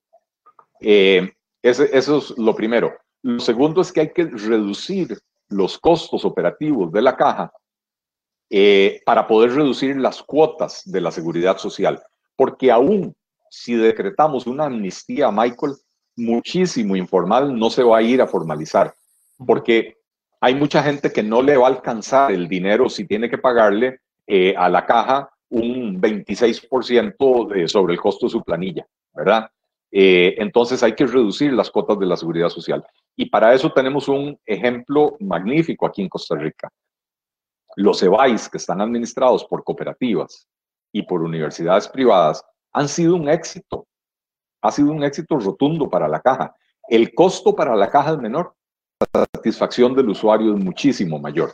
Eh, 0.80 1.34
eso 1.64 1.86
es 1.91 2.38
lo 2.38 2.53
primero. 2.53 2.94
Lo 3.23 3.40
segundo 3.40 3.81
es 3.81 3.91
que 3.91 4.02
hay 4.02 4.14
que 4.14 4.26
reducir 4.26 5.18
los 5.48 5.80
costos 5.80 6.23
operativos 6.23 6.91
de 6.91 7.02
la 7.02 7.18
caja 7.18 7.52
eh, 8.52 9.02
para 9.07 9.26
poder 9.26 9.56
reducir 9.56 9.98
las 9.98 10.22
cuotas 10.22 10.84
de 10.86 11.02
la 11.02 11.10
seguridad 11.10 11.57
social, 11.57 11.99
porque 12.36 12.72
aún 12.72 13.15
si 13.49 13.76
decretamos 13.76 14.47
una 14.47 14.65
amnistía, 14.65 15.31
Michael, 15.31 15.76
muchísimo 16.15 16.95
informal 16.95 17.57
no 17.57 17.69
se 17.69 17.84
va 17.84 17.97
a 17.97 18.01
ir 18.01 18.21
a 18.21 18.27
formalizar, 18.27 18.93
porque 19.45 19.97
hay 20.41 20.55
mucha 20.55 20.84
gente 20.84 21.11
que 21.11 21.23
no 21.23 21.41
le 21.41 21.57
va 21.57 21.67
a 21.67 21.71
alcanzar 21.71 22.31
el 22.31 22.47
dinero 22.47 22.89
si 22.89 23.05
tiene 23.05 23.30
que 23.30 23.38
pagarle 23.38 23.99
eh, 24.27 24.53
a 24.57 24.69
la 24.69 24.85
caja 24.85 25.30
un 25.49 25.99
26% 26.01 27.67
sobre 27.67 27.93
el 27.93 27.99
costo 27.99 28.27
de 28.27 28.31
su 28.31 28.43
planilla, 28.43 28.85
¿verdad? 29.13 29.49
Eh, 29.91 30.35
entonces 30.38 30.84
hay 30.84 30.93
que 30.93 31.07
reducir 31.07 31.51
las 31.53 31.71
cuotas 31.71 31.97
de 31.99 32.05
la 32.05 32.15
seguridad 32.15 32.49
social. 32.49 32.85
Y 33.15 33.30
para 33.30 33.53
eso 33.53 33.71
tenemos 33.71 34.07
un 34.07 34.39
ejemplo 34.45 35.17
magnífico 35.19 35.85
aquí 35.85 36.01
en 36.01 36.09
Costa 36.09 36.35
Rica. 36.35 36.71
Los 37.76 38.01
EBAIS, 38.03 38.49
que 38.49 38.57
están 38.57 38.81
administrados 38.81 39.43
por 39.45 39.63
cooperativas 39.63 40.47
y 40.91 41.03
por 41.03 41.21
universidades 41.21 41.88
privadas, 41.88 42.43
han 42.74 42.88
sido 42.88 43.16
un 43.16 43.30
éxito. 43.30 43.88
Ha 44.62 44.72
sido 44.72 44.91
un 44.91 45.04
éxito 45.04 45.40
rotundo 45.40 45.90
para 45.90 46.08
la 46.08 46.20
caja. 46.20 46.56
El 46.88 47.14
costo 47.14 47.56
para 47.56 47.76
la 47.76 47.90
caja 47.90 48.14
es 48.14 48.18
menor, 48.18 48.54
la 49.14 49.26
satisfacción 49.34 49.96
del 49.96 50.10
usuario 50.10 50.56
es 50.56 50.64
muchísimo 50.64 51.20
mayor. 51.20 51.54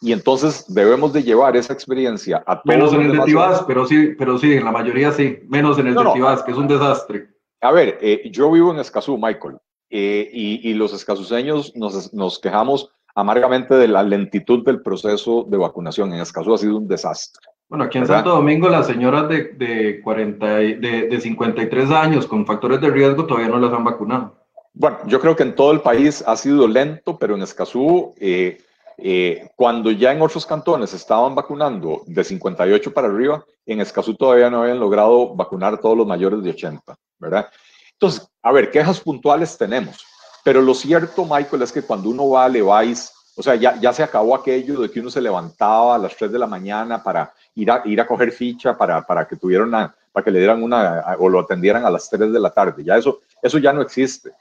Y 0.00 0.12
entonces 0.12 0.64
debemos 0.72 1.12
de 1.12 1.22
llevar 1.22 1.56
esa 1.56 1.72
experiencia 1.72 2.42
a 2.46 2.62
todos. 2.62 2.66
Menos 2.66 2.92
en 2.92 3.02
el 3.02 3.12
de 3.12 3.24
Tibás, 3.24 3.64
pero 3.66 3.86
sí, 3.86 4.14
pero 4.18 4.38
sí, 4.38 4.52
en 4.54 4.64
la 4.64 4.72
mayoría 4.72 5.10
sí. 5.12 5.38
Menos 5.48 5.78
en 5.78 5.88
el 5.88 5.94
de 5.94 6.12
Tibás, 6.12 6.42
que 6.42 6.52
es 6.52 6.58
un 6.58 6.68
desastre. 6.68 7.28
A 7.60 7.72
ver, 7.72 7.98
eh, 8.00 8.30
yo 8.30 8.50
vivo 8.50 8.72
en 8.72 8.78
Escazú, 8.78 9.16
Michael, 9.16 9.56
eh, 9.90 10.28
y, 10.32 10.70
y, 10.70 10.74
los 10.74 10.92
escazuseños 10.92 11.74
nos, 11.74 12.12
nos 12.12 12.38
quejamos 12.38 12.90
amargamente 13.14 13.74
de 13.74 13.88
la 13.88 14.02
lentitud 14.02 14.64
del 14.64 14.82
proceso 14.82 15.44
de 15.48 15.56
vacunación. 15.56 16.12
En 16.12 16.20
Escazú 16.20 16.54
ha 16.54 16.58
sido 16.58 16.76
un 16.76 16.86
desastre. 16.86 17.42
Bueno, 17.68 17.84
aquí 17.84 17.98
en 17.98 18.06
Santo 18.06 18.30
Domingo 18.30 18.68
las 18.68 18.86
señoras 18.86 19.28
de, 19.28 19.44
de, 19.54 20.00
40, 20.00 20.46
de, 20.46 21.08
de 21.10 21.20
53 21.20 21.90
años 21.90 22.26
con 22.26 22.46
factores 22.46 22.80
de 22.80 22.90
riesgo 22.90 23.26
todavía 23.26 23.48
no 23.48 23.58
las 23.58 23.72
han 23.72 23.84
vacunado. 23.84 24.36
Bueno, 24.78 24.98
yo 25.06 25.18
creo 25.20 25.34
que 25.34 25.42
en 25.42 25.54
todo 25.54 25.72
el 25.72 25.80
país 25.80 26.22
ha 26.26 26.36
sido 26.36 26.68
lento, 26.68 27.18
pero 27.18 27.34
en 27.34 27.42
Escazú, 27.42 28.14
eh, 28.18 28.58
eh, 28.98 29.48
cuando 29.56 29.90
ya 29.90 30.12
en 30.12 30.20
otros 30.20 30.44
cantones 30.44 30.92
estaban 30.92 31.34
vacunando 31.34 32.02
de 32.06 32.22
58 32.22 32.92
para 32.92 33.08
arriba, 33.08 33.42
en 33.64 33.80
Escazú 33.80 34.14
todavía 34.14 34.50
no 34.50 34.62
habían 34.62 34.78
logrado 34.78 35.34
vacunar 35.34 35.74
a 35.74 35.76
todos 35.78 35.96
los 35.96 36.06
mayores 36.06 36.42
de 36.42 36.50
80, 36.50 36.94
¿verdad? 37.18 37.48
Entonces, 37.92 38.28
a 38.42 38.52
ver, 38.52 38.70
quejas 38.70 39.00
puntuales 39.00 39.56
tenemos, 39.56 40.04
pero 40.44 40.60
lo 40.60 40.74
cierto, 40.74 41.24
Michael, 41.24 41.62
es 41.62 41.72
que 41.72 41.82
cuando 41.82 42.10
uno 42.10 42.28
va 42.28 42.44
a 42.44 42.48
Levi's, 42.48 43.10
o 43.38 43.42
sea, 43.42 43.54
ya, 43.54 43.78
ya 43.78 43.92
se 43.92 44.02
acabó 44.02 44.34
aquello 44.34 44.80
de 44.80 44.90
que 44.90 45.00
uno 45.00 45.10
se 45.10 45.20
levantaba 45.20 45.94
a 45.94 45.98
las 45.98 46.16
3 46.16 46.32
de 46.32 46.38
la 46.38 46.46
mañana 46.46 47.02
para 47.02 47.32
ir 47.54 47.70
a, 47.70 47.82
ir 47.84 48.00
a 48.00 48.06
coger 48.06 48.32
ficha 48.32 48.76
para, 48.76 49.06
para 49.06 49.28
que 49.28 49.36
tuvieran 49.36 49.68
una, 49.68 49.94
para 50.10 50.24
que 50.24 50.30
le 50.30 50.38
dieran 50.38 50.62
una 50.62 51.04
o 51.18 51.28
lo 51.28 51.40
atendieran 51.40 51.84
a 51.84 51.90
las 51.90 52.08
3 52.08 52.32
de 52.32 52.40
la 52.40 52.50
tarde. 52.50 52.82
Ya 52.82 52.96
eso, 52.96 53.20
eso 53.42 53.58
ya 53.58 53.74
no 53.74 53.82
existe, 53.82 54.32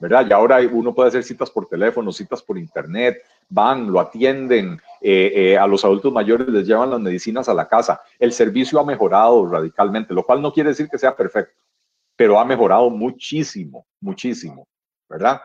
¿verdad? 0.00 0.26
Ya 0.28 0.34
ahora 0.34 0.58
uno 0.68 0.92
puede 0.92 1.10
hacer 1.10 1.22
citas 1.22 1.48
por 1.48 1.66
teléfono, 1.66 2.10
citas 2.10 2.42
por 2.42 2.58
internet, 2.58 3.22
van, 3.48 3.92
lo 3.92 4.00
atienden, 4.00 4.80
eh, 5.00 5.32
eh, 5.32 5.58
a 5.58 5.68
los 5.68 5.84
adultos 5.84 6.12
mayores 6.12 6.48
les 6.48 6.66
llevan 6.66 6.90
las 6.90 7.00
medicinas 7.00 7.48
a 7.48 7.54
la 7.54 7.68
casa. 7.68 8.00
El 8.18 8.32
servicio 8.32 8.80
ha 8.80 8.84
mejorado 8.84 9.46
radicalmente, 9.46 10.12
lo 10.12 10.24
cual 10.24 10.42
no 10.42 10.52
quiere 10.52 10.70
decir 10.70 10.88
que 10.88 10.98
sea 10.98 11.14
perfecto, 11.14 11.62
pero 12.16 12.40
ha 12.40 12.44
mejorado 12.44 12.90
muchísimo, 12.90 13.86
muchísimo, 14.00 14.66
¿verdad? 15.08 15.40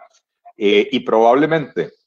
Eh, 0.57 0.89
y 0.91 1.01
probablemente 1.01 1.98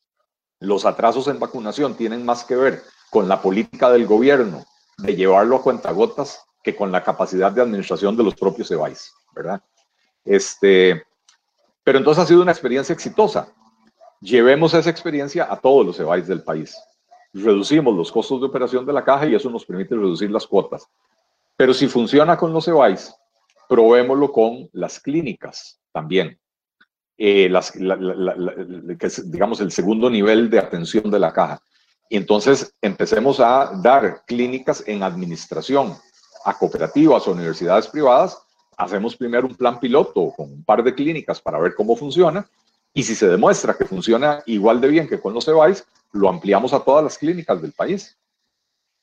los 0.62 0.86
atrasos 0.86 1.26
en 1.28 1.38
vacunación 1.38 1.96
tienen 1.96 2.24
más 2.24 2.44
que 2.44 2.56
ver 2.56 2.82
con 3.10 3.28
la 3.28 3.42
política 3.42 3.90
del 3.90 4.06
gobierno 4.06 4.64
de 4.98 5.16
llevarlo 5.16 5.56
a 5.56 5.62
cuentagotas 5.62 6.44
que 6.62 6.76
con 6.76 6.92
la 6.92 7.02
capacidad 7.02 7.50
de 7.50 7.62
administración 7.62 8.16
de 8.16 8.22
los 8.22 8.34
propios 8.34 8.70
EBAIS, 8.70 9.12
¿verdad? 9.34 9.60
Este, 10.24 11.04
pero 11.82 11.98
entonces 11.98 12.22
ha 12.22 12.26
sido 12.26 12.42
una 12.42 12.52
experiencia 12.52 12.92
exitosa. 12.92 13.52
Llevemos 14.20 14.72
esa 14.74 14.88
experiencia 14.88 15.52
a 15.52 15.58
todos 15.58 15.84
los 15.84 15.98
EBAIS 15.98 16.28
del 16.28 16.44
país. 16.44 16.76
Reducimos 17.32 17.94
los 17.96 18.12
costos 18.12 18.40
de 18.40 18.46
operación 18.46 18.86
de 18.86 18.92
la 18.92 19.04
caja 19.04 19.26
y 19.26 19.34
eso 19.34 19.50
nos 19.50 19.64
permite 19.64 19.96
reducir 19.96 20.30
las 20.30 20.46
cuotas. 20.46 20.86
Pero 21.56 21.74
si 21.74 21.88
funciona 21.88 22.36
con 22.36 22.52
los 22.52 22.68
EBAIS, 22.68 23.12
probémoslo 23.68 24.30
con 24.30 24.68
las 24.72 25.00
clínicas 25.00 25.80
también. 25.90 26.38
Eh, 27.24 27.48
las, 27.48 27.70
que 27.70 29.06
es, 29.06 29.30
digamos, 29.30 29.60
el 29.60 29.70
segundo 29.70 30.10
nivel 30.10 30.50
de 30.50 30.58
atención 30.58 31.08
de 31.08 31.20
la 31.20 31.32
caja. 31.32 31.62
Y 32.08 32.16
entonces 32.16 32.74
empecemos 32.82 33.38
a 33.38 33.70
dar 33.80 34.24
clínicas 34.26 34.82
en 34.88 35.04
administración, 35.04 35.96
a 36.44 36.58
cooperativas 36.58 37.28
o 37.28 37.30
universidades 37.30 37.86
privadas, 37.86 38.36
hacemos 38.76 39.14
primero 39.14 39.46
un 39.46 39.54
plan 39.54 39.78
piloto 39.78 40.32
con 40.36 40.50
un 40.50 40.64
par 40.64 40.82
de 40.82 40.92
clínicas 40.96 41.40
para 41.40 41.60
ver 41.60 41.76
cómo 41.76 41.94
funciona 41.94 42.44
y 42.92 43.04
si 43.04 43.14
se 43.14 43.28
demuestra 43.28 43.74
que 43.74 43.84
funciona 43.84 44.42
igual 44.46 44.80
de 44.80 44.88
bien 44.88 45.06
que 45.06 45.20
con 45.20 45.32
los 45.32 45.46
EVAIS, 45.46 45.86
lo 46.10 46.28
ampliamos 46.28 46.72
a 46.72 46.80
todas 46.80 47.04
las 47.04 47.16
clínicas 47.16 47.62
del 47.62 47.70
país. 47.70 48.18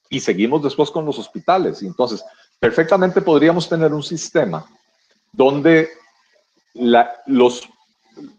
Y 0.09 0.19
seguimos 0.19 0.61
después 0.61 0.91
con 0.91 1.05
los 1.05 1.17
hospitales. 1.17 1.81
Entonces, 1.83 2.21
perfectamente 2.59 3.21
podríamos 3.21 3.69
tener 3.69 3.93
un 3.93 4.03
sistema 4.03 4.65
donde 5.31 5.87
los, 6.73 7.69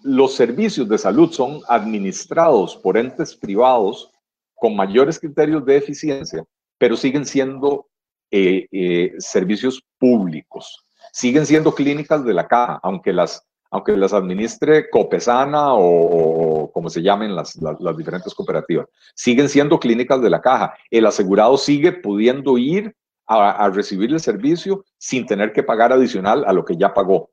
los 0.02 0.34
servicios 0.34 0.88
de 0.88 0.98
salud 0.98 1.30
son 1.32 1.60
administrados 1.68 2.76
por 2.76 2.96
entes 2.96 3.34
privados 3.34 4.10
con 4.54 4.76
mayores 4.76 5.18
criterios 5.18 5.64
de 5.64 5.76
eficiencia, 5.76 6.44
pero 6.78 6.96
siguen 6.96 7.24
siendo 7.24 7.86
eh, 8.30 8.66
eh, 8.70 9.14
servicios 9.18 9.82
públicos. 9.98 10.84
Siguen 11.12 11.46
siendo 11.46 11.74
clínicas 11.74 12.24
de 12.24 12.34
la 12.34 12.46
caja, 12.46 12.78
aunque 12.82 13.12
las 13.12 13.44
aunque 13.70 13.96
las 13.96 14.12
administre 14.12 14.90
Copesana 14.90 15.74
o, 15.74 16.70
como 16.72 16.90
se 16.90 17.02
llamen 17.02 17.36
las, 17.36 17.56
diferentes 17.96 18.34
cooperativas. 18.34 18.86
Siguen 19.14 19.48
siendo 19.48 19.78
clínicas 19.78 20.20
de 20.20 20.30
la 20.30 20.40
caja. 20.40 20.74
El 20.90 21.06
asegurado 21.06 21.56
sigue 21.56 21.92
pudiendo 21.92 22.58
ir 22.58 22.94
a, 23.26 23.70
recibir 23.70 24.10
el 24.10 24.18
servicio 24.18 24.84
sin 24.98 25.24
tener 25.24 25.52
que 25.52 25.62
pagar 25.62 25.92
adicional 25.92 26.44
a 26.46 26.52
lo 26.52 26.64
que 26.64 26.76
ya 26.76 26.92
pagó. 26.92 27.30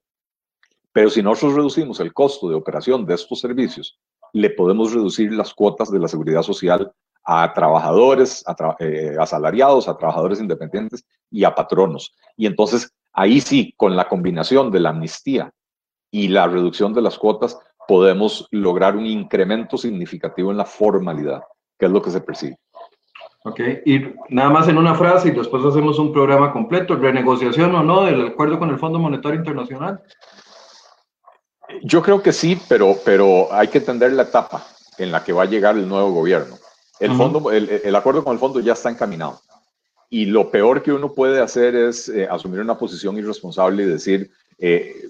Pero 0.97 1.11
si 1.11 1.21
nosotros 1.21 1.53
reducimos 1.53 1.99
el 1.99 2.11
costo 2.11 2.49
de 2.49 2.55
operación 2.55 3.05
de 3.05 3.13
estos 3.13 3.39
servicios, 3.39 3.99
le 4.33 4.49
podemos 4.49 4.91
reducir 4.91 5.31
las 5.31 5.53
cuotas 5.53 5.91
de 5.91 5.99
la 5.99 6.07
seguridad 6.07 6.41
social 6.41 6.91
a 7.23 7.53
trabajadores, 7.53 8.43
a 8.47 8.75
eh, 8.79 9.15
asalariados, 9.19 9.87
a 9.87 9.95
trabajadores 9.95 10.39
independientes 10.39 11.05
y 11.29 11.43
a 11.43 11.53
patronos. 11.53 12.15
Y 12.35 12.47
entonces 12.47 12.91
ahí 13.13 13.41
sí, 13.41 13.75
con 13.77 13.95
la 13.95 14.07
combinación 14.07 14.71
de 14.71 14.79
la 14.79 14.89
amnistía 14.89 15.51
y 16.09 16.29
la 16.29 16.47
reducción 16.47 16.95
de 16.95 17.03
las 17.03 17.19
cuotas, 17.19 17.59
podemos 17.87 18.47
lograr 18.49 18.95
un 18.95 19.05
incremento 19.05 19.77
significativo 19.77 20.49
en 20.49 20.57
la 20.57 20.65
formalidad, 20.65 21.43
que 21.77 21.85
es 21.85 21.91
lo 21.91 22.01
que 22.01 22.09
se 22.09 22.21
percibe. 22.21 22.57
Ok, 23.43 23.59
y 23.85 24.01
nada 24.29 24.49
más 24.49 24.67
en 24.67 24.79
una 24.79 24.95
frase 24.95 25.27
y 25.27 25.31
después 25.31 25.63
hacemos 25.63 25.99
un 25.99 26.11
programa 26.11 26.51
completo, 26.51 26.95
renegociación 26.95 27.75
o 27.75 27.83
no 27.83 28.05
del 28.05 28.29
acuerdo 28.29 28.57
con 28.57 28.71
el 28.71 28.79
Fondo 28.79 28.97
Monetario 28.97 29.37
Internacional. 29.37 30.01
Yo 31.83 32.01
creo 32.01 32.21
que 32.21 32.33
sí, 32.33 32.59
pero, 32.69 32.97
pero 33.03 33.51
hay 33.51 33.67
que 33.67 33.79
entender 33.79 34.13
la 34.13 34.23
etapa 34.23 34.65
en 34.97 35.11
la 35.11 35.23
que 35.23 35.33
va 35.33 35.43
a 35.43 35.47
llegar 35.47 35.75
el 35.75 35.87
nuevo 35.87 36.11
gobierno. 36.11 36.57
El, 36.99 37.15
fondo, 37.15 37.51
el, 37.51 37.95
acuerdo 37.95 38.23
con 38.23 38.33
el 38.33 38.39
fondo 38.39 38.59
ya 38.59 38.73
está 38.73 38.89
encaminado. 38.89 39.39
Y 40.09 40.25
lo 40.25 40.49
peor 40.49 40.81
que 40.81 40.91
uno 40.91 41.13
puede 41.13 41.41
hacer 41.41 41.75
es 41.75 42.09
eh, 42.09 42.27
asumir 42.29 42.61
una 42.61 42.77
posición 42.77 43.17
irresponsable 43.17 43.83
y 43.83 43.87
decir, 43.87 44.31
eh, 44.57 45.09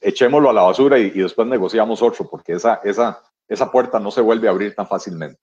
echémoslo 0.00 0.48
a 0.48 0.52
la 0.52 0.62
basura 0.62 0.98
y, 0.98 1.10
después 1.10 1.46
negociamos 1.46 2.00
otro, 2.00 2.28
porque 2.30 2.52
esa, 2.52 2.80
esa, 2.84 3.20
esa 3.48 3.70
puerta 3.70 3.98
no 3.98 4.10
se 4.10 4.20
vuelve 4.20 4.48
a 4.48 4.52
abrir 4.52 4.74
tan 4.74 4.86
fácilmente. 4.86 5.40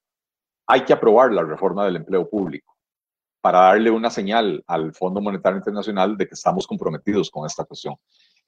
Hay 0.66 0.84
que 0.84 0.92
aprobar 0.92 1.32
la 1.32 1.44
reforma 1.44 1.84
del 1.84 1.96
empleo 1.96 2.28
público 2.28 2.74
para 3.40 3.60
darle 3.60 3.90
una 3.90 4.10
señal 4.10 4.64
al 4.66 4.92
Fondo 4.92 5.20
Monetario 5.20 5.58
Internacional 5.58 6.16
de 6.16 6.26
que 6.26 6.34
estamos 6.34 6.66
comprometidos 6.66 7.30
con 7.30 7.46
esta 7.46 7.64
cuestión. 7.64 7.94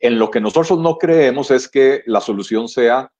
En 0.01 0.19
lo 0.19 0.31
que 0.31 0.41
nosotros 0.41 0.79
no 0.79 0.97
creemos 0.97 1.51
es 1.51 1.69
que 1.69 2.03
la 2.07 2.21
solución 2.21 2.69
sea 2.69 3.11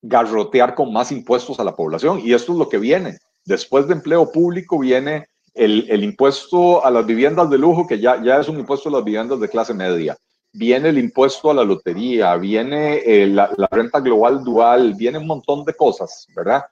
garrotear 0.00 0.74
con 0.74 0.92
más 0.92 1.12
impuestos 1.12 1.58
a 1.60 1.64
la 1.64 1.74
población. 1.74 2.20
Y 2.20 2.32
esto 2.32 2.52
es 2.52 2.58
lo 2.58 2.68
que 2.68 2.78
viene. 2.78 3.18
Después 3.44 3.86
de 3.86 3.94
empleo 3.94 4.30
público 4.30 4.78
viene 4.78 5.28
el, 5.52 5.86
el 5.90 6.04
impuesto 6.04 6.84
a 6.84 6.90
las 6.90 7.04
viviendas 7.04 7.50
de 7.50 7.58
lujo, 7.58 7.86
que 7.86 7.98
ya, 7.98 8.22
ya 8.22 8.40
es 8.40 8.48
un 8.48 8.58
impuesto 8.58 8.88
a 8.88 8.92
las 8.92 9.04
viviendas 9.04 9.40
de 9.40 9.48
clase 9.48 9.74
media 9.74 10.16
viene 10.54 10.88
el 10.88 10.98
impuesto 10.98 11.50
a 11.50 11.54
la 11.54 11.64
lotería, 11.64 12.36
viene 12.36 12.98
eh, 13.04 13.26
la, 13.26 13.50
renta 13.70 14.00
global 14.00 14.42
dual, 14.42 14.94
viene 14.94 15.18
un 15.18 15.26
montón 15.26 15.64
de 15.64 15.74
cosas, 15.74 16.26
¿verdad? 16.34 16.62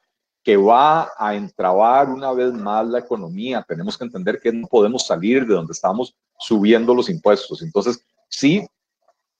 Que 0.43 0.57
va 0.57 1.11
a 1.19 1.35
entrabar 1.35 2.09
una 2.09 2.33
vez 2.33 2.53
más 2.53 2.87
la 2.87 3.01
economía. 3.01 3.65
Tenemos 3.67 3.99
que 3.99 4.05
entender 4.05 4.41
que 4.41 4.53
no 4.53 4.69
podemos 4.69 5.05
salir 5.05 5.47
de 5.47 5.55
donde 5.55 5.73
estamos 5.73 6.15
subiendo 6.39 6.95
los 6.95 7.11
impuestos. 7.11 7.61
Entonces, 7.61 8.05
sí, 8.29 8.65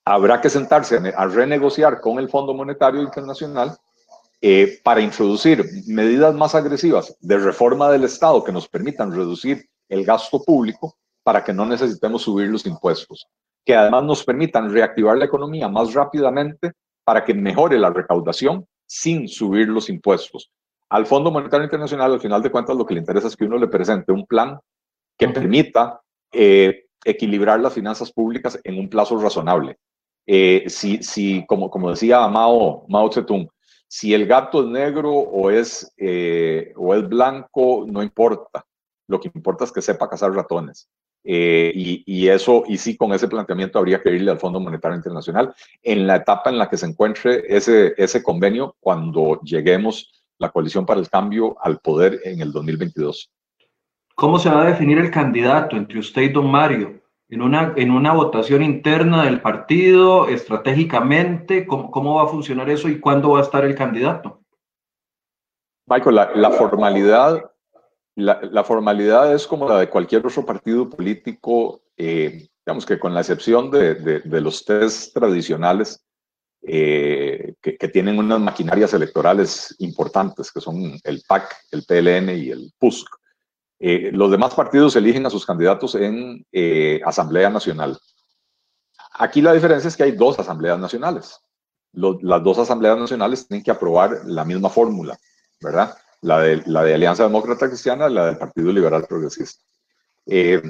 habrá 0.05 0.41
que 0.41 0.49
sentarse 0.49 0.97
a 1.15 1.25
renegociar 1.27 2.01
con 2.01 2.19
el 2.19 2.29
Fondo 2.29 2.53
Monetario 2.53 3.01
Internacional 3.01 3.77
eh, 4.41 4.79
para 4.83 5.01
introducir 5.01 5.65
medidas 5.87 6.35
más 6.35 6.55
agresivas 6.55 7.15
de 7.21 7.37
reforma 7.37 7.89
del 7.89 8.03
Estado 8.03 8.43
que 8.43 8.51
nos 8.51 8.67
permitan 8.67 9.11
reducir 9.11 9.65
el 9.87 10.03
gasto 10.03 10.43
público 10.43 10.97
para 11.23 11.43
que 11.43 11.53
no 11.53 11.65
necesitemos 11.65 12.23
subir 12.23 12.49
los 12.49 12.65
impuestos 12.65 13.27
que 13.65 13.75
además 13.75 14.03
nos 14.03 14.23
permitan 14.23 14.71
reactivar 14.71 15.17
la 15.17 15.25
economía 15.25 15.67
más 15.67 15.93
rápidamente 15.93 16.73
para 17.03 17.23
que 17.23 17.33
mejore 17.33 17.77
la 17.77 17.89
recaudación 17.89 18.65
sin 18.85 19.27
subir 19.27 19.67
los 19.69 19.89
impuestos. 19.89 20.51
Al 20.89 21.05
Fondo 21.05 21.31
Monetario 21.31 21.63
Internacional, 21.63 22.13
al 22.13 22.19
final 22.19 22.41
de 22.41 22.51
cuentas, 22.51 22.75
lo 22.75 22.85
que 22.85 22.93
le 22.93 22.99
interesa 22.99 23.27
es 23.27 23.35
que 23.35 23.45
uno 23.45 23.57
le 23.57 23.67
presente 23.67 24.11
un 24.11 24.25
plan 24.25 24.59
que 25.17 25.27
permita 25.29 26.01
eh, 26.31 26.85
equilibrar 27.03 27.59
las 27.59 27.73
finanzas 27.73 28.11
públicas 28.11 28.59
en 28.63 28.77
un 28.77 28.89
plazo 28.89 29.17
razonable. 29.17 29.77
Eh, 30.25 30.65
si, 30.67 31.03
si 31.03 31.45
como, 31.45 31.69
como 31.69 31.89
decía 31.89 32.27
Mao, 32.27 32.85
Mao 32.87 33.11
Zedong, 33.11 33.47
si 33.87 34.13
el 34.13 34.25
gato 34.25 34.61
es 34.61 34.67
negro 34.67 35.11
o 35.11 35.51
es, 35.51 35.93
eh, 35.97 36.73
o 36.75 36.95
es 36.95 37.07
blanco, 37.07 37.85
no 37.87 38.01
importa. 38.01 38.65
Lo 39.07 39.19
que 39.19 39.29
importa 39.33 39.65
es 39.65 39.71
que 39.71 39.81
sepa 39.81 40.09
cazar 40.09 40.31
ratones. 40.31 40.89
Eh, 41.25 41.71
y, 41.73 42.27
eso, 42.27 42.63
y 42.67 42.77
sí, 42.77 42.97
con 42.97 43.13
ese 43.13 43.27
planteamiento 43.27 43.79
habría 43.79 44.01
que 44.01 44.11
irle 44.11 44.31
al 44.31 44.39
Fondo 44.39 44.59
Monetario 44.59 44.97
Internacional 44.97 45.53
en 45.81 46.05
la 46.05 46.17
etapa 46.17 46.49
en 46.49 46.57
la 46.57 46.69
que 46.69 46.75
se 46.75 46.85
encuentre 46.85 47.43
ese, 47.47 47.93
ese 47.95 48.21
convenio 48.21 48.75
cuando 48.79 49.39
lleguemos 49.41 50.23
la 50.37 50.49
coalición 50.49 50.85
para 50.85 50.99
el 50.99 51.09
cambio 51.09 51.55
al 51.61 51.79
poder 51.79 52.19
en 52.25 52.41
el 52.41 52.51
2022. 52.51 53.31
¿Cómo 54.15 54.37
se 54.37 54.49
va 54.49 54.63
a 54.63 54.67
definir 54.67 54.97
el 54.97 55.11
candidato 55.11 55.77
entre 55.77 55.99
usted 55.99 56.23
y 56.23 56.29
don 56.29 56.49
Mario? 56.49 57.02
¿En 57.33 57.41
una, 57.41 57.73
en 57.77 57.89
una 57.89 58.13
votación 58.13 58.61
interna 58.61 59.23
del 59.25 59.41
partido, 59.41 60.27
estratégicamente? 60.27 61.65
¿Cómo, 61.65 61.89
¿Cómo 61.89 62.13
va 62.13 62.25
a 62.25 62.27
funcionar 62.27 62.69
eso 62.69 62.89
y 62.89 62.99
cuándo 62.99 63.31
va 63.31 63.39
a 63.39 63.41
estar 63.41 63.65
el 63.65 63.73
candidato? 63.73 64.41
Michael, 65.87 66.15
la, 66.15 66.51
formalidad 66.51 67.49
la, 68.13 68.63
formalidad 68.63 69.33
es 69.33 69.47
como 69.47 69.67
la 69.67 69.79
de 69.79 69.89
cualquier 69.89 70.23
otro 70.27 70.45
partido 70.45 70.87
político, 70.87 71.81
eh, 71.97 72.49
digamos 72.63 72.85
que 72.85 72.99
con 72.99 73.15
la 73.15 73.21
excepción 73.21 73.71
de, 73.71 74.21
los 74.39 74.63
test 74.63 75.15
tradicionales 75.15 76.05
eh, 76.61 77.55
que, 77.59 77.87
tienen 77.87 78.19
unas 78.19 78.41
maquinarias 78.41 78.93
electorales 78.93 79.75
importantes, 79.79 80.51
que 80.51 80.61
son 80.61 80.99
el 81.03 81.23
PAC, 81.27 81.51
el 81.71 81.83
PLN 81.83 82.29
y 82.37 82.51
el 82.51 82.71
PUSC. 82.77 83.07
Eh, 83.85 84.11
los 84.13 84.31
demás 84.31 84.53
partidos 84.53 84.95
eligen 84.95 85.25
a 85.25 85.29
sus 85.29 85.45
candidatos 85.45 85.95
en 85.95 86.45
Asamblea 87.05 87.49
Nacional. 87.49 87.99
Aquí 89.11 89.41
la 89.41 89.53
diferencia 89.53 89.87
es 89.87 89.97
que 89.97 90.03
hay 90.03 90.13
dos 90.13 90.39
asambleas 90.39 90.79
nacionales. 90.79 91.39
las 91.91 92.43
dos 92.43 92.57
asambleas 92.59 92.97
nacionales 92.97 93.47
tienen 93.47 93.63
que 93.63 93.71
aprobar 93.71 94.21
la 94.25 94.45
misma 94.45 94.69
fórmula, 94.69 95.17
¿verdad? 95.59 95.95
la 96.23 96.39
de, 96.39 96.63
la 96.65 96.83
de 96.83 96.93
Alianza 96.93 97.23
Demócrata 97.23 97.67
Cristiana, 97.67 98.09
la 98.09 98.27
del 98.27 98.37
Partido 98.37 98.71
Liberal 98.71 99.05
Progresista. 99.07 99.61
Eh, 100.25 100.61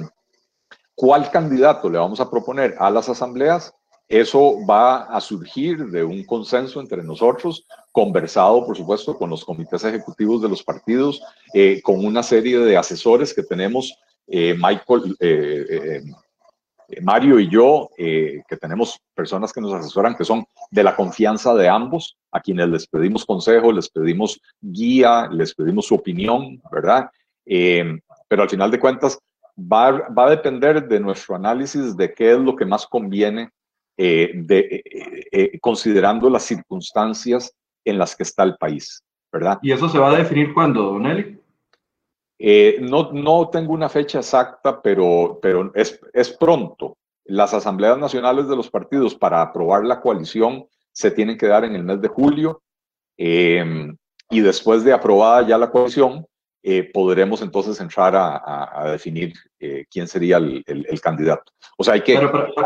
¿Cuál 0.94 1.30
candidato 1.30 1.88
le 1.88 1.98
vamos 1.98 2.20
a 2.20 2.30
proponer 2.30 2.74
a 2.78 2.90
las 2.90 3.08
asambleas? 3.08 3.72
Eso 4.08 4.58
va 4.68 5.04
a 5.04 5.20
surgir 5.20 5.86
de 5.86 6.04
un 6.04 6.24
consenso 6.24 6.80
entre 6.80 7.02
nosotros, 7.02 7.66
conversado, 7.94 8.66
por 8.66 8.76
supuesto, 8.76 9.16
con 9.16 9.30
los 9.30 9.44
comités 9.44 9.84
ejecutivos 9.84 10.42
de 10.42 10.48
los 10.48 10.64
partidos, 10.64 11.22
eh, 11.52 11.80
con 11.80 12.04
una 12.04 12.24
serie 12.24 12.58
de 12.58 12.76
asesores 12.76 13.32
que 13.32 13.44
tenemos, 13.44 13.94
eh, 14.26 14.54
Michael, 14.58 15.16
Mario 17.00 17.38
y 17.38 17.48
yo, 17.48 17.88
que 17.96 18.56
tenemos 18.60 18.98
personas 19.14 19.52
que 19.52 19.60
nos 19.60 19.72
asesoran 19.72 20.14
que 20.14 20.24
son 20.24 20.44
de 20.70 20.82
la 20.82 20.94
confianza 20.94 21.54
de 21.54 21.68
ambos, 21.68 22.16
a 22.30 22.40
quienes 22.40 22.68
les 22.68 22.86
pedimos 22.86 23.24
consejo, 23.24 23.70
les 23.70 23.88
pedimos 23.88 24.40
guía, 24.60 25.28
les 25.30 25.54
pedimos 25.54 25.86
su 25.86 25.94
opinión, 25.94 26.60
¿verdad? 26.70 27.08
Eh, 27.46 27.98
pero 28.28 28.42
al 28.42 28.50
final 28.50 28.70
de 28.70 28.80
cuentas 28.80 29.18
va, 29.56 30.08
va, 30.08 30.26
a 30.26 30.30
depender 30.30 30.86
de 30.88 30.98
nuestro 30.98 31.36
análisis 31.36 31.96
de 31.96 32.12
qué 32.12 32.32
es 32.32 32.38
lo 32.38 32.56
que 32.56 32.64
más 32.64 32.86
conviene, 32.86 33.50
eh, 33.96 34.32
de, 34.34 34.82
eh, 35.30 35.58
considerando 35.60 36.28
las 36.28 36.42
circunstancias 36.42 37.54
en 37.84 37.98
las 37.98 38.16
que 38.16 38.22
está 38.22 38.42
el 38.42 38.56
país, 38.56 39.02
¿verdad? 39.32 39.58
¿Y 39.62 39.72
eso 39.72 39.88
se 39.88 39.98
va 39.98 40.10
a 40.10 40.16
definir 40.16 40.52
cuándo, 40.54 40.82
Don 40.82 41.06
Eli? 41.06 41.40
no, 42.80 43.12
no 43.12 43.48
tengo 43.48 43.72
una 43.72 43.88
fecha 43.88 44.18
exacta, 44.18 44.82
pero, 44.82 45.38
pero 45.40 45.72
es, 45.74 46.00
es 46.12 46.30
pronto. 46.30 46.96
Las 47.24 47.54
asambleas 47.54 47.96
nacionales 47.98 48.48
de 48.48 48.56
los 48.56 48.68
partidos 48.68 49.14
para 49.14 49.40
aprobar 49.40 49.84
la 49.84 50.00
coalición 50.00 50.66
se 50.92 51.10
tienen 51.10 51.36
que 51.36 51.46
dar 51.46 51.64
en 51.64 51.74
el 51.74 51.82
mes 51.82 52.00
de 52.00 52.08
julio 52.08 52.62
em, 53.16 53.96
y 54.30 54.40
después 54.40 54.84
de 54.84 54.92
aprobada 54.92 55.46
ya 55.46 55.58
la 55.58 55.70
coalición, 55.70 56.26
eh, 56.62 56.90
podremos 56.94 57.42
entonces 57.42 57.78
entrar 57.80 58.14
a, 58.16 58.90
definir 58.90 59.34
eh, 59.58 59.84
quién 59.90 60.08
sería 60.08 60.38
el, 60.38 61.00
candidato. 61.02 61.52
O 61.76 61.84
sea, 61.84 61.94
hay 61.94 62.00
que... 62.00 62.18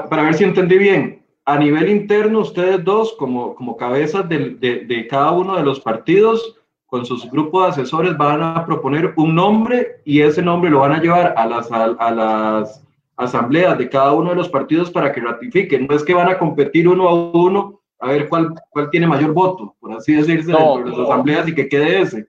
para, 0.09 0.23
ver 0.23 0.35
si 0.35 0.45
entendí 0.45 0.79
bien, 0.79 1.27
a 1.49 1.57
nivel 1.57 1.89
interno, 1.89 2.41
ustedes 2.41 2.85
dos, 2.85 3.15
como, 3.19 3.55
como 3.55 3.75
cabezas 3.75 4.29
de, 4.29 4.51
de, 4.87 5.07
cada 5.07 5.33
uno 5.33 5.57
de 5.57 5.63
los 5.63 5.81
partidos, 5.81 6.57
con 6.85 7.07
sus 7.07 7.25
grupos 7.31 7.65
de 7.65 7.71
asesores, 7.83 8.19
van 8.19 8.43
a 8.43 8.67
proponer 8.67 9.15
un 9.17 9.35
nombre 9.35 10.03
y 10.05 10.21
ese 10.21 10.43
nombre 10.43 10.71
lo 10.71 10.81
van 10.81 10.93
a 10.93 11.01
llevar 11.01 11.33
a 11.39 11.47
las, 11.47 11.73
a, 11.73 12.11
las 12.11 12.85
asambleas 13.17 13.79
de 13.79 13.89
cada 13.89 14.13
uno 14.13 14.29
de 14.29 14.37
los 14.37 14.51
partidos 14.51 14.91
para 14.91 15.11
que 15.11 15.23
ratifiquen. 15.23 15.87
No 15.87 15.97
es 15.97 16.05
que 16.05 16.13
van 16.13 16.29
a 16.29 16.39
competir 16.39 16.87
uno 16.87 17.09
a 17.09 17.15
uno 17.15 17.81
a 17.99 18.09
ver 18.09 18.29
cuál, 18.29 18.53
cuál 18.69 18.91
tiene 18.91 19.07
mayor 19.07 19.33
voto, 19.33 19.75
por 19.81 19.95
así 19.95 20.13
decirse, 20.13 20.53
no, 20.53 20.77
de 20.85 20.91
las 20.91 20.99
asambleas 20.99 21.49
y 21.49 21.55
que 21.55 21.67
quede 21.67 22.03
ese. 22.03 22.29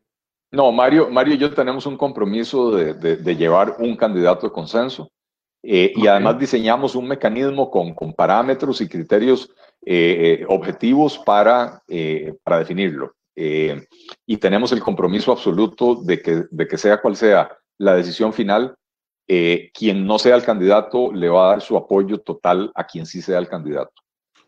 No, 0.50 0.72
Mario, 0.72 1.10
Mario 1.10 1.34
y 1.34 1.40
yo 1.40 1.54
tenemos 1.54 1.86
un 1.86 1.98
compromiso 1.98 2.72
de, 2.72 3.36
llevar 3.36 3.76
un 3.80 3.98
candidato 3.98 4.48
de 4.48 4.54
consenso 4.54 5.12
eh, 5.62 5.92
y 5.96 6.08
además 6.08 6.40
diseñamos 6.40 6.96
un 6.96 7.08
mecanismo 7.08 7.70
con, 7.70 8.14
parámetros 8.14 8.80
y 8.82 8.88
criterios 8.88 9.52
eh, 9.86 10.40
eh, 10.42 10.46
objetivos 10.48 11.18
para, 11.18 11.84
para 12.44 12.60
definirlo. 12.60 13.14
y 13.36 14.38
tenemos 14.38 14.72
el 14.72 14.82
compromiso 14.82 15.32
absoluto 15.32 15.96
de 15.96 16.22
que, 16.22 16.44
de 16.50 16.68
que 16.68 16.78
sea 16.78 17.02
cual 17.02 17.16
sea 17.16 17.50
la 17.78 17.96
decisión 17.96 18.34
final, 18.34 18.76
quien 19.26 20.06
no 20.06 20.18
sea 20.18 20.36
el 20.36 20.44
candidato 20.44 21.14
le 21.14 21.30
va 21.30 21.46
a 21.46 21.50
dar 21.52 21.62
su 21.62 21.78
apoyo 21.78 22.20
total 22.20 22.72
a 22.74 22.84
quien 22.86 23.06
sí 23.06 23.22
sea 23.22 23.38
el 23.38 23.48
candidato. 23.48 23.94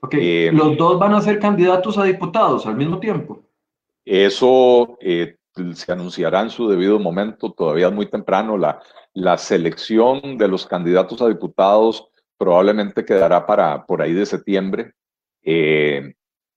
Ok, 0.02 0.16
¿los 0.52 0.78
dos 0.78 0.98
van 0.98 1.14
a 1.14 1.22
ser 1.22 1.40
candidatos 1.40 1.98
a 1.98 2.04
diputados 2.04 2.66
al 2.66 2.76
mismo 2.76 3.00
tiempo? 3.00 3.44
Eso 4.04 4.98
se 5.74 5.92
anunciará 5.92 6.42
en 6.42 6.50
su 6.50 6.70
debido 6.70 7.00
momento, 7.00 7.52
todavía 7.52 7.88
es 7.88 7.94
muy 7.94 8.06
temprano, 8.06 8.58
la, 8.58 8.82
la 9.14 9.38
selección 9.38 10.38
de 10.38 10.48
los 10.48 10.66
candidatos 10.66 11.22
a 11.22 11.28
diputados 11.28 12.08
probablemente 12.38 13.06
quedará 13.06 13.46
para 13.46 13.86
por 13.86 14.02
ahí 14.02 14.14
de 14.14 14.26
septiembre, 14.26 14.94
eh, 15.44 16.16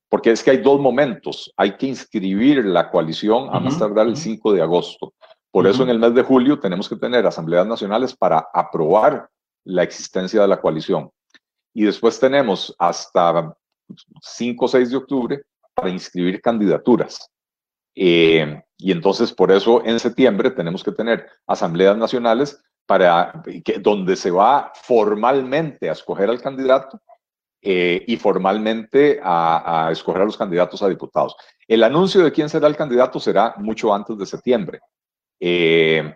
porque 0.09 0.31
es 0.31 0.43
que 0.43 0.53
hay 0.53 0.59
dos 0.59 0.81
momentos, 0.81 1.53
hay 1.57 1.77
que 1.77 1.87
inscribir 1.87 2.65
la 2.65 2.91
coalición 2.91 3.49
a 3.53 3.61
más 3.61 3.79
tardar 3.79 4.07
el 4.07 4.17
5 4.17 4.53
de 4.53 4.63
agosto. 4.63 5.13
Por 5.51 5.67
eso 5.67 5.83
en 5.83 5.91
el 5.91 5.99
mes 5.99 6.15
de 6.15 6.23
julio 6.23 6.59
tenemos 6.59 6.89
que 6.89 6.97
tener 6.97 7.27
asambleas 7.27 7.67
nacionales 7.67 8.17
para 8.17 8.47
aprobar 8.55 9.29
la 9.65 9.83
existencia 9.83 10.41
de 10.41 10.49
la 10.49 10.61
coalición. 10.61 11.11
Y 11.75 11.85
después 11.85 12.19
tenemos 12.19 12.75
hasta 12.79 13.55
5 14.23 14.65
o 14.65 14.69
6 14.69 14.91
de 14.91 14.97
octubre 14.97 15.43
para 15.75 15.91
inscribir 15.91 16.41
candidaturas. 16.41 17.31
Eh, 17.95 18.63
y 18.77 18.93
entonces, 18.93 19.33
por 19.33 19.53
eso, 19.53 19.85
en 19.85 19.99
septiembre 20.01 20.51
tenemos 20.51 20.83
que 20.83 20.93
tener 20.93 21.27
asambleas 21.47 21.97
nacionales 21.97 22.63
para 22.87 23.43
que, 23.65 23.79
donde 23.79 24.17
se 24.17 24.31
va 24.31 24.73
formalmente 24.75 25.89
a 25.89 25.93
escoger 25.93 26.29
al 26.29 26.41
candidato 26.41 27.01
eh, 27.63 28.05
y 28.07 28.17
formalmente 28.17 29.21
a, 29.23 29.89
escoger 29.91 30.23
a 30.23 30.27
los 30.27 30.37
candidatos 30.37 30.83
a 30.83 30.89
diputados. 30.89 31.35
El 31.67 31.83
anuncio 31.83 32.23
de 32.23 32.33
quién 32.33 32.49
será 32.49 32.67
el 32.67 32.77
candidato 32.77 33.19
será 33.19 33.55
mucho 33.59 33.95
antes 33.95 34.19
de 34.19 34.27
septiembre. 34.27 34.81
Eh, 35.41 36.15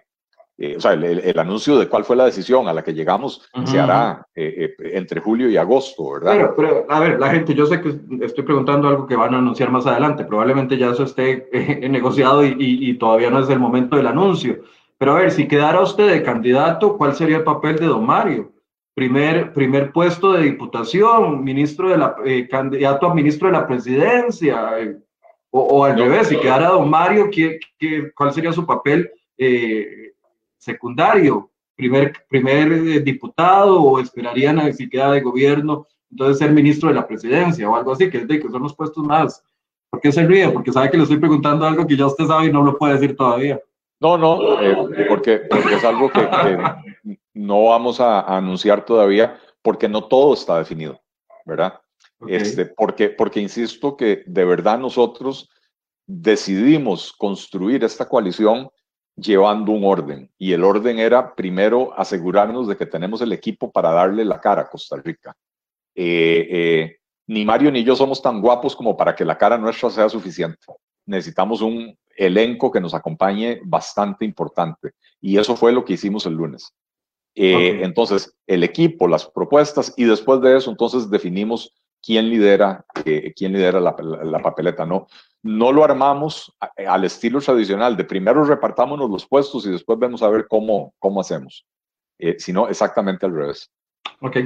eh, 0.61 0.75
o 0.77 0.81
sea, 0.81 0.95
el, 0.95 1.39
anuncio 1.39 1.79
de 1.79 1.89
cuál 1.89 2.03
fue 2.03 2.17
la 2.17 2.25
decisión 2.25 2.67
a 2.67 2.73
la 2.73 2.83
que 2.83 2.93
llegamos 2.93 3.49
se 3.65 3.79
hará 3.79 4.27
eh, 4.35 4.75
eh, 4.77 4.91
entre 4.95 5.21
julio 5.21 5.49
y 5.49 5.57
agosto, 5.57 6.15
¿verdad? 6.15 6.33
Pero, 6.33 6.55
pero, 6.57 6.87
a 6.89 6.99
ver, 6.99 7.21
la 7.21 7.31
gente, 7.31 7.55
yo 7.55 7.65
sé 7.65 7.81
que 7.81 7.95
estoy 8.23 8.43
preguntando 8.43 8.89
algo 8.89 9.07
que 9.07 9.15
van 9.15 9.35
a 9.35 9.39
anunciar 9.39 9.71
más 9.71 9.87
adelante, 9.87 10.25
probablemente 10.25 10.77
ya 10.77 10.91
eso 10.91 11.05
esté 11.05 11.49
negociado 11.89 12.45
y, 12.45 12.57
y, 12.59 12.95
todavía 12.99 13.31
no 13.31 13.39
es 13.39 13.49
el 13.51 13.61
momento 13.61 13.95
del 13.95 14.09
anuncio. 14.09 14.65
Pero 14.99 15.13
a 15.13 15.21
ver, 15.21 15.31
si 15.31 15.47
quedara 15.47 15.81
usted 15.81 16.11
de 16.11 16.25
candidato, 16.25 16.99
¿cuál 16.99 17.15
sería 17.15 17.37
el 17.37 17.45
papel 17.45 17.77
de 17.77 17.87
don 17.87 18.05
Mario? 18.05 18.51
Primer, 18.95 19.53
primer 19.53 19.93
puesto 19.93 20.33
de 20.33 20.43
diputación, 20.43 21.45
ministro 21.45 21.91
de 21.91 21.99
la, 21.99 22.17
candidato 22.51 23.07
a 23.07 23.15
ministro 23.15 23.47
de 23.47 23.53
la 23.53 23.65
presidencia, 23.65 24.73
o, 25.51 25.61
o, 25.61 25.85
al 25.85 25.97
revés, 25.97 26.27
si 26.27 26.37
quedara 26.37 26.71
don 26.71 26.91
Mario, 26.91 27.29
¿qué, 27.31 27.61
qué, 27.79 28.11
cuál 28.13 28.33
sería 28.33 28.53
su 28.53 28.67
papel? 28.67 29.09
Eh, 29.41 30.08
secundario, 30.69 31.51
primer, 31.75 32.13
primer 32.29 32.73
eh, 32.73 33.01
diputado 33.01 33.83
o 33.83 34.01
esperarían 34.01 34.59
a 34.59 34.73
si 34.73 34.89
queda 34.89 35.13
de 35.13 35.21
gobierno, 35.21 35.87
entonces 36.11 36.39
ser 36.39 36.53
ministro 36.53 36.89
de 36.89 36.95
la 36.95 37.07
presidencia 37.07 37.69
o 37.69 37.75
algo 37.75 37.93
así, 37.93 38.11
que, 38.11 38.27
que 38.27 38.51
son 38.51 38.63
los 38.63 38.75
puestos 38.75 39.05
más. 39.05 39.43
¿Por 39.91 40.01
qué 40.01 40.13
se 40.13 40.27
ríe? 40.27 40.49
Porque 40.51 40.73
sabe 40.73 40.91
que 40.91 40.97
le 40.97 41.05
estoy 41.05 41.19
preguntando 41.19 41.67
algo 41.67 41.87
que 41.87 41.97
ya 41.97 42.07
usted 42.07 42.27
sabe 42.27 42.47
y 42.47 42.53
no 42.53 42.63
lo 42.63 42.77
puede 42.77 42.95
decir 42.95 43.17
todavía. 43.17 43.61
No, 44.01 44.17
no, 44.17 44.61
eh, 44.63 45.07
porque, 45.09 45.43
es 45.73 45.85
algo 45.85 46.11
que, 46.11 46.29
no 47.35 47.65
vamos 47.65 48.01
a, 48.01 48.21
anunciar 48.37 48.85
todavía 48.85 49.39
porque 49.63 49.89
no 49.89 50.05
todo 50.05 50.35
está 50.35 50.59
definido, 50.59 51.01
¿verdad? 51.45 51.81
Este, 52.29 52.67
porque, 52.67 53.11
porque 53.11 53.41
insisto 53.41 53.97
que 53.97 54.23
de 54.27 54.45
verdad 54.45 54.79
nosotros 54.79 55.51
decidimos 56.07 57.13
construir 57.13 57.83
esta 57.83 58.09
coalición 58.09 58.71
llevando 59.21 59.73
un 59.73 59.85
orden. 59.85 60.31
Y 60.39 60.53
el 60.53 60.65
orden 60.65 60.99
era 60.99 61.35
primero 61.35 61.93
asegurarnos 61.97 62.69
de 62.69 62.77
que 62.77 62.87
tenemos 62.87 63.21
el 63.21 63.33
equipo 63.33 63.71
para 63.71 63.91
darle 63.91 64.25
la 64.25 64.41
cara 64.41 64.63
a 64.63 64.69
Costa 64.69 64.97
Rica. 64.97 65.37
Eh, 65.95 66.47
eh, 66.51 66.97
ni 67.27 67.45
Mario 67.45 67.71
ni 67.71 67.83
yo 67.85 67.97
somos 67.97 68.23
tan 68.23 68.41
guapos 68.41 68.75
como 68.75 68.97
para 68.97 69.15
que 69.15 69.25
la 69.25 69.37
cara 69.37 69.59
nuestra 69.59 69.91
sea 69.91 70.09
suficiente. 70.09 70.59
Necesitamos 71.07 71.61
un 71.61 71.97
elenco 72.17 72.71
que 72.71 72.81
nos 72.81 72.95
acompañe 72.95 73.61
bastante 73.65 74.25
importante. 74.25 74.93
Y 75.21 75.39
eso 75.39 75.57
fue 75.57 75.73
lo 75.73 75.85
que 75.85 75.95
hicimos 75.95 76.27
el 76.27 76.35
lunes. 76.35 76.73
Eh, 77.35 77.81
entonces, 77.83 78.35
el 78.47 78.65
equipo, 78.65 79.07
las 79.07 79.27
propuestas 79.27 79.95
y 79.97 80.05
después 80.05 80.41
de 80.41 80.57
eso, 80.57 80.71
entonces 80.71 81.09
definimos 81.09 81.73
quién 82.09 82.31
lidera, 82.31 82.87
quién 83.37 83.53
lidera 83.53 83.81
la, 83.81 83.95
la, 84.01 84.39
papeleta. 84.39 84.87
No, 84.87 85.09
no 85.43 85.73
lo 85.73 85.85
armamos 85.85 86.57
al 86.59 87.05
estilo 87.05 87.39
tradicional, 87.39 87.99
de 87.99 88.05
primero 88.05 88.45
repartámonos 88.45 89.11
los 89.11 89.27
puestos 89.27 89.67
y 89.67 89.71
después 89.71 89.99
vemos 89.99 90.23
a 90.23 90.31
ver 90.31 90.47
cómo, 90.49 90.95
cómo 90.99 91.21
hacemos, 91.21 91.67
eh, 92.19 92.37
sino 92.39 92.67
exactamente 92.67 93.27
al 93.27 93.35
revés. 93.35 93.71
Ok, 94.23 94.39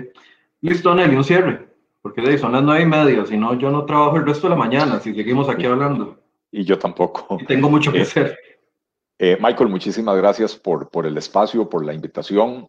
listo, 0.61 0.93
Nelly, 0.93 1.15
un 1.15 1.23
cierre, 1.23 1.69
porque 2.01 2.37
son 2.37 2.51
las 2.51 2.65
nueve 2.65 2.83
y 2.83 2.87
media, 2.87 3.25
si 3.27 3.37
no, 3.37 3.55
yo 3.55 3.71
no 3.71 3.87
trabajo 3.87 4.17
el 4.17 4.27
resto 4.27 4.49
de 4.49 4.57
la 4.57 4.59
mañana, 4.59 4.99
si 4.99 5.15
seguimos 5.15 5.49
aquí 5.49 5.65
hablando. 5.65 6.19
Y 6.51 6.65
yo 6.65 6.77
tampoco. 6.81 7.39
tengo 7.47 7.71
mucho 7.71 7.93
que 7.93 7.99
eh, 7.99 8.03
hacer. 8.03 8.37
Eh, 9.21 9.39
Michael, 9.41 9.71
muchísimas 9.71 10.17
gracias 10.17 10.57
por, 10.57 10.91
por 10.91 11.07
el 11.07 11.17
espacio, 11.17 11.69
por 11.69 11.85
la 11.85 11.95
invitación. 11.95 12.67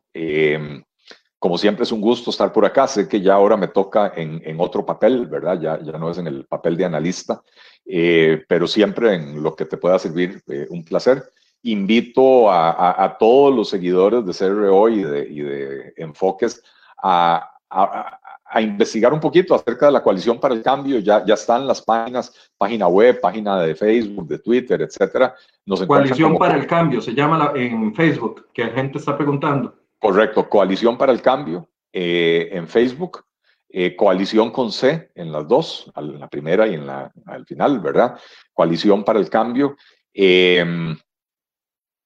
Como 1.43 1.57
siempre 1.57 1.83
es 1.83 1.91
un 1.91 1.99
gusto 1.99 2.29
estar 2.29 2.53
por 2.53 2.65
acá. 2.65 2.87
Sé 2.87 3.05
que 3.05 3.19
ya 3.19 3.33
ahora 3.33 3.57
me 3.57 3.67
toca 3.67 4.13
en, 4.15 4.41
en 4.45 4.61
otro 4.61 4.85
papel, 4.85 5.27
¿verdad? 5.27 5.59
Ya, 5.59 5.77
ya 5.81 5.97
no 5.97 6.09
es 6.09 6.17
en 6.17 6.27
el 6.27 6.45
papel 6.45 6.77
de 6.77 6.85
analista, 6.85 7.43
eh, 7.85 8.45
pero 8.47 8.65
siempre 8.65 9.13
en 9.15 9.43
lo 9.43 9.53
que 9.53 9.65
te 9.65 9.75
pueda 9.75 9.99
servir, 9.99 10.41
eh, 10.47 10.67
un 10.69 10.85
placer. 10.85 11.21
Invito 11.63 12.49
a, 12.49 13.03
a, 13.03 13.17
todos 13.17 13.53
los 13.53 13.67
seguidores 13.67 14.25
de 14.25 14.33
CRO 14.33 14.87
y 14.87 15.03
de, 15.03 15.27
y 15.29 15.41
de 15.41 15.93
Enfoques 15.97 16.63
a, 17.03 17.51
a, 17.69 18.61
investigar 18.61 19.11
un 19.11 19.19
poquito 19.19 19.53
acerca 19.53 19.87
de 19.87 19.91
la 19.91 20.01
coalición 20.01 20.39
para 20.39 20.53
el 20.53 20.63
cambio. 20.63 20.99
Ya, 20.99 21.25
ya 21.25 21.33
están 21.33 21.67
las 21.67 21.81
páginas, 21.81 22.33
página 22.57 22.87
web, 22.87 23.19
página 23.19 23.59
de 23.59 23.75
Facebook, 23.75 24.29
de 24.29 24.39
Twitter, 24.39 24.81
etcétera. 24.81 25.35
Nos 25.65 25.85
coalición 25.85 26.37
para 26.37 26.55
el 26.55 26.65
cambio 26.67 27.01
se 27.01 27.13
llama 27.13 27.51
en 27.53 27.93
Facebook, 27.93 28.47
que 28.53 28.63
la 28.63 28.71
gente 28.71 28.97
está 28.97 29.17
preguntando. 29.17 29.82
Correcto, 30.03 30.49
Coalición 30.49 30.97
para 30.97 31.13
el 31.13 31.21
Cambio 31.21 31.69
eh, 31.93 32.49
en 32.51 32.67
Facebook, 32.67 33.23
eh, 33.69 33.95
Coalición 33.95 34.51
con 34.51 34.69
C 34.69 35.09
en 35.15 35.31
las 35.31 35.47
dos, 35.47 35.89
en 35.95 36.19
la 36.19 36.27
primera 36.27 36.67
y 36.67 36.73
en 36.73 36.85
la, 36.85 37.09
al 37.25 37.45
final, 37.45 37.79
¿verdad? 37.79 38.19
Coalición 38.51 39.05
para 39.05 39.19
el 39.19 39.29
Cambio. 39.29 39.77
Em, 40.13 40.97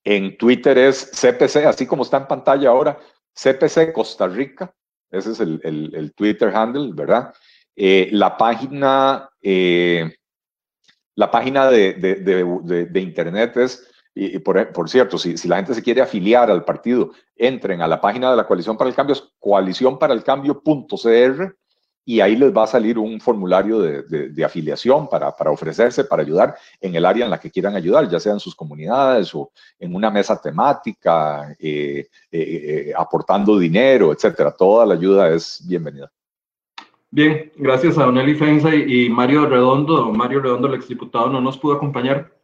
en 0.03 0.37
Twitter 0.37 0.77
es 0.77 1.09
CPC, 1.09 1.65
así 1.65 1.87
como 1.87 2.03
está 2.03 2.17
en 2.17 2.27
pantalla 2.27 2.69
ahora, 2.69 2.99
CPC 3.33 3.91
Costa 3.91 4.27
Rica, 4.27 4.71
ese 5.09 5.31
es 5.31 5.39
el, 5.39 5.59
el, 5.63 6.13
Twitter 6.13 6.55
handle, 6.55 6.91
¿verdad? 6.93 7.33
Eh, 7.75 8.09
la 8.11 8.37
página, 8.37 9.27
la 11.15 11.31
página 11.31 11.71
de, 11.71 11.93
de, 11.95 12.85
de 12.85 12.99
internet 13.01 13.57
es 13.57 13.91
y, 14.19 14.39
por, 14.39 14.89
cierto, 14.89 15.19
si, 15.19 15.35
la 15.47 15.57
gente 15.57 15.75
se 15.75 15.83
quiere 15.83 16.01
afiliar 16.01 16.49
al 16.49 16.65
partido, 16.65 17.11
entren 17.35 17.83
a 17.83 17.87
la 17.87 18.01
página 18.01 18.31
de 18.31 18.37
la 18.37 18.47
Coalición 18.47 18.75
para 18.75 18.89
el 18.89 18.95
Cambio, 18.95 19.13
es 19.13 19.23
coaliciónparalcambio.cr 19.39 21.55
y 22.03 22.19
ahí 22.21 22.35
les 22.35 22.51
va 22.55 22.63
a 22.63 22.67
salir 22.67 22.97
un 22.97 23.19
formulario 23.19 23.79
de, 23.79 24.43
afiliación 24.43 25.07
para, 25.07 25.35
ofrecerse, 25.51 26.05
para 26.05 26.23
ayudar 26.23 26.55
en 26.81 26.95
el 26.95 27.05
área 27.05 27.25
en 27.25 27.31
la 27.31 27.39
que 27.39 27.51
quieran 27.51 27.75
ayudar, 27.75 28.09
ya 28.09 28.19
sea 28.19 28.33
en 28.33 28.39
sus 28.39 28.55
comunidades 28.55 29.35
o 29.35 29.51
en 29.77 29.93
una 29.93 30.09
mesa 30.09 30.41
temática, 30.41 31.55
eh, 31.59 32.07
eh, 32.31 32.31
eh, 32.31 32.91
aportando 32.97 33.59
dinero, 33.59 34.11
etcétera. 34.13 34.51
Toda 34.51 34.83
la 34.85 34.95
ayuda 34.95 35.29
es 35.29 35.63
bienvenida. 35.67 36.11
Bien, 37.11 37.51
gracias 37.57 37.97
a 37.97 38.05
Don 38.05 38.17
Eli 38.17 38.35
Fenza 38.35 38.73
y 38.73 39.09
Mario 39.09 39.45
Redondo. 39.45 40.11
Mario 40.11 40.39
Redondo, 40.39 40.69
el 40.69 40.75
exdiputado, 40.75 41.29
no 41.29 41.39
nos 41.39 41.57
pudo 41.57 41.75
acompañar 41.75 42.36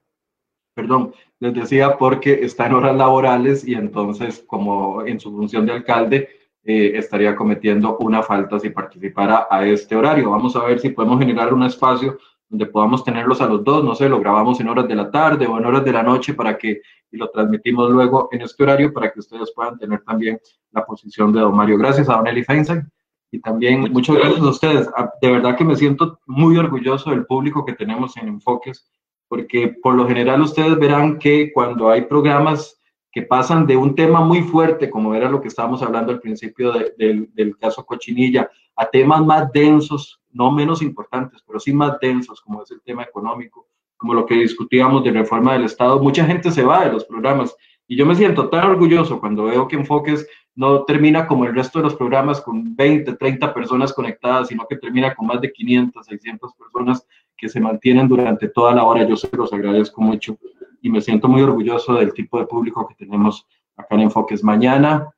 perdón, 0.73 1.13
les 1.39 1.53
decía 1.53 1.97
porque 1.97 2.33
está 2.43 2.67
en 2.67 2.73
horas 2.73 2.95
laborales 2.95 3.67
y 3.67 3.75
entonces 3.75 4.43
como 4.47 5.05
en 5.05 5.19
su 5.19 5.31
función 5.31 5.65
de 5.65 5.73
alcalde 5.73 6.29
eh, 6.63 6.93
estaría 6.95 7.35
cometiendo 7.35 7.97
una 7.97 8.23
falta 8.23 8.59
si 8.59 8.69
participara 8.69 9.47
a 9.49 9.65
este 9.65 9.95
horario. 9.95 10.31
Vamos 10.31 10.55
a 10.55 10.63
ver 10.63 10.79
si 10.79 10.89
podemos 10.89 11.19
generar 11.19 11.53
un 11.53 11.63
espacio 11.63 12.17
donde 12.49 12.65
podamos 12.67 13.03
tenerlos 13.03 13.41
a 13.41 13.47
los 13.47 13.63
dos, 13.63 13.83
no 13.83 13.95
sé, 13.95 14.07
lo 14.07 14.19
grabamos 14.19 14.59
en 14.59 14.69
horas 14.69 14.87
de 14.87 14.95
la 14.95 15.09
tarde 15.09 15.47
o 15.47 15.57
en 15.57 15.65
horas 15.65 15.83
de 15.83 15.91
la 15.91 16.03
noche 16.03 16.33
para 16.33 16.57
que 16.57 16.81
y 17.13 17.17
lo 17.17 17.29
transmitimos 17.29 17.91
luego 17.91 18.27
en 18.31 18.41
este 18.41 18.63
horario 18.63 18.91
para 18.91 19.11
que 19.11 19.19
ustedes 19.19 19.51
puedan 19.55 19.77
tener 19.77 20.03
también 20.03 20.39
la 20.71 20.83
posición 20.83 21.31
de 21.31 21.41
don 21.41 21.55
Mario. 21.55 21.77
Gracias 21.77 22.09
a 22.09 22.17
don 22.17 22.27
Eli 22.27 22.43
Feinstein 22.43 22.91
y 23.31 23.39
también 23.39 23.91
muchas 23.91 24.15
gracias 24.15 24.41
a 24.41 24.49
ustedes. 24.49 24.89
Ah, 24.97 25.11
de 25.21 25.31
verdad 25.31 25.55
que 25.55 25.63
me 25.63 25.75
siento 25.75 26.19
muy 26.25 26.57
orgulloso 26.57 27.11
del 27.11 27.25
público 27.25 27.65
que 27.65 27.73
tenemos 27.73 28.17
en 28.17 28.27
Enfoques, 28.27 28.89
porque 29.27 29.75
por 29.81 29.95
lo 29.95 30.07
general 30.07 30.41
ustedes 30.41 30.77
verán 30.77 31.17
que 31.17 31.51
cuando 31.53 31.89
hay 31.89 32.01
programas 32.01 32.79
que 33.11 33.21
pasan 33.21 33.67
de 33.67 33.77
un 33.77 33.95
tema 33.95 34.21
muy 34.21 34.41
fuerte, 34.41 34.89
como 34.89 35.13
era 35.13 35.29
lo 35.29 35.39
que 35.39 35.47
estábamos 35.47 35.81
hablando 35.83 36.11
al 36.11 36.19
principio 36.19 36.71
del 36.71 37.57
caso 37.59 37.85
Cochinilla, 37.85 38.49
a 38.75 38.89
temas 38.89 39.23
más 39.23 39.51
densos, 39.51 40.19
no 40.31 40.51
menos 40.51 40.81
importantes, 40.81 41.43
pero 41.45 41.59
sí 41.59 41.71
más 41.73 41.99
densos, 41.99 42.41
como 42.41 42.63
es 42.63 42.71
el 42.71 42.81
tema 42.81 43.03
económico, 43.03 43.67
como 43.97 44.15
lo 44.15 44.25
que 44.25 44.35
discutíamos 44.35 45.03
de 45.03 45.11
reforma 45.11 45.53
del 45.53 45.65
Estado, 45.65 45.99
mucha 45.99 46.25
gente 46.25 46.51
se 46.51 46.63
va 46.63 46.85
de 46.85 46.91
los 46.91 47.05
programas. 47.05 47.55
Y 47.87 47.95
yo 47.95 48.05
me 48.05 48.15
siento 48.15 48.49
tan 48.49 48.67
orgulloso 48.67 49.19
cuando 49.19 49.43
veo 49.45 49.67
que 49.67 49.75
Enfoques 49.75 50.27
no 50.55 50.83
termina 50.83 51.27
como 51.27 51.45
el 51.45 51.55
resto 51.55 51.79
de 51.79 51.83
los 51.83 51.95
programas 51.95 52.41
con 52.41 52.75
20, 52.75 53.13
30 53.13 53.53
personas 53.53 53.93
conectadas, 53.93 54.47
sino 54.47 54.65
que 54.67 54.77
termina 54.77 55.13
con 55.13 55.27
más 55.27 55.41
de 55.41 55.51
500, 55.51 56.05
600 56.05 56.53
personas 56.55 57.07
que 57.43 57.49
se 57.49 57.59
mantienen 57.59 58.07
durante 58.07 58.47
toda 58.47 58.73
la 58.73 58.85
hora. 58.85 59.05
Yo 59.05 59.17
se 59.17 59.27
los 59.35 59.51
agradezco 59.51 60.01
mucho 60.01 60.37
y 60.81 60.89
me 60.89 61.01
siento 61.01 61.27
muy 61.27 61.41
orgulloso 61.41 61.95
del 61.95 62.13
tipo 62.13 62.39
de 62.39 62.45
público 62.45 62.87
que 62.87 62.95
tenemos 62.95 63.45
acá 63.75 63.95
en 63.95 64.01
Enfoques. 64.03 64.41
Mañana, 64.45 65.09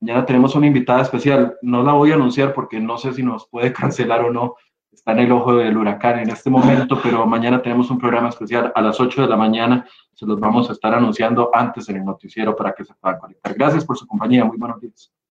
mañana 0.00 0.24
tenemos 0.24 0.54
una 0.54 0.68
invitada 0.68 1.02
especial. 1.02 1.58
No 1.60 1.82
la 1.82 1.92
voy 1.92 2.12
a 2.12 2.14
anunciar 2.14 2.54
porque 2.54 2.80
no 2.80 2.96
sé 2.96 3.12
si 3.12 3.22
nos 3.22 3.46
puede 3.46 3.72
cancelar 3.78 4.22
o 4.24 4.32
no. 4.32 4.54
Está 4.90 5.12
en 5.12 5.18
el 5.18 5.32
ojo 5.32 5.54
del 5.56 5.76
huracán 5.76 6.20
en 6.20 6.30
este 6.30 6.48
momento, 6.48 6.98
pero 7.02 7.26
mañana 7.26 7.60
tenemos 7.60 7.90
un 7.90 7.98
programa 7.98 8.30
especial 8.30 8.72
a 8.74 8.80
las 8.80 8.98
8 8.98 9.20
de 9.20 9.28
la 9.28 9.36
mañana. 9.36 9.86
Se 10.14 10.24
los 10.24 10.40
vamos 10.40 10.70
a 10.70 10.72
estar 10.72 10.94
anunciando 10.94 11.50
antes 11.52 11.90
en 11.90 11.96
el 11.96 12.06
noticiero 12.06 12.56
para 12.56 12.72
que 12.72 12.86
se 12.86 12.94
puedan 12.94 13.18
conectar. 13.18 13.52
Gracias 13.52 13.84
por 13.84 13.98
su 13.98 14.06
compañía. 14.06 14.46
Muy 14.46 14.56
buenos 14.56 14.80
días. 14.80 15.14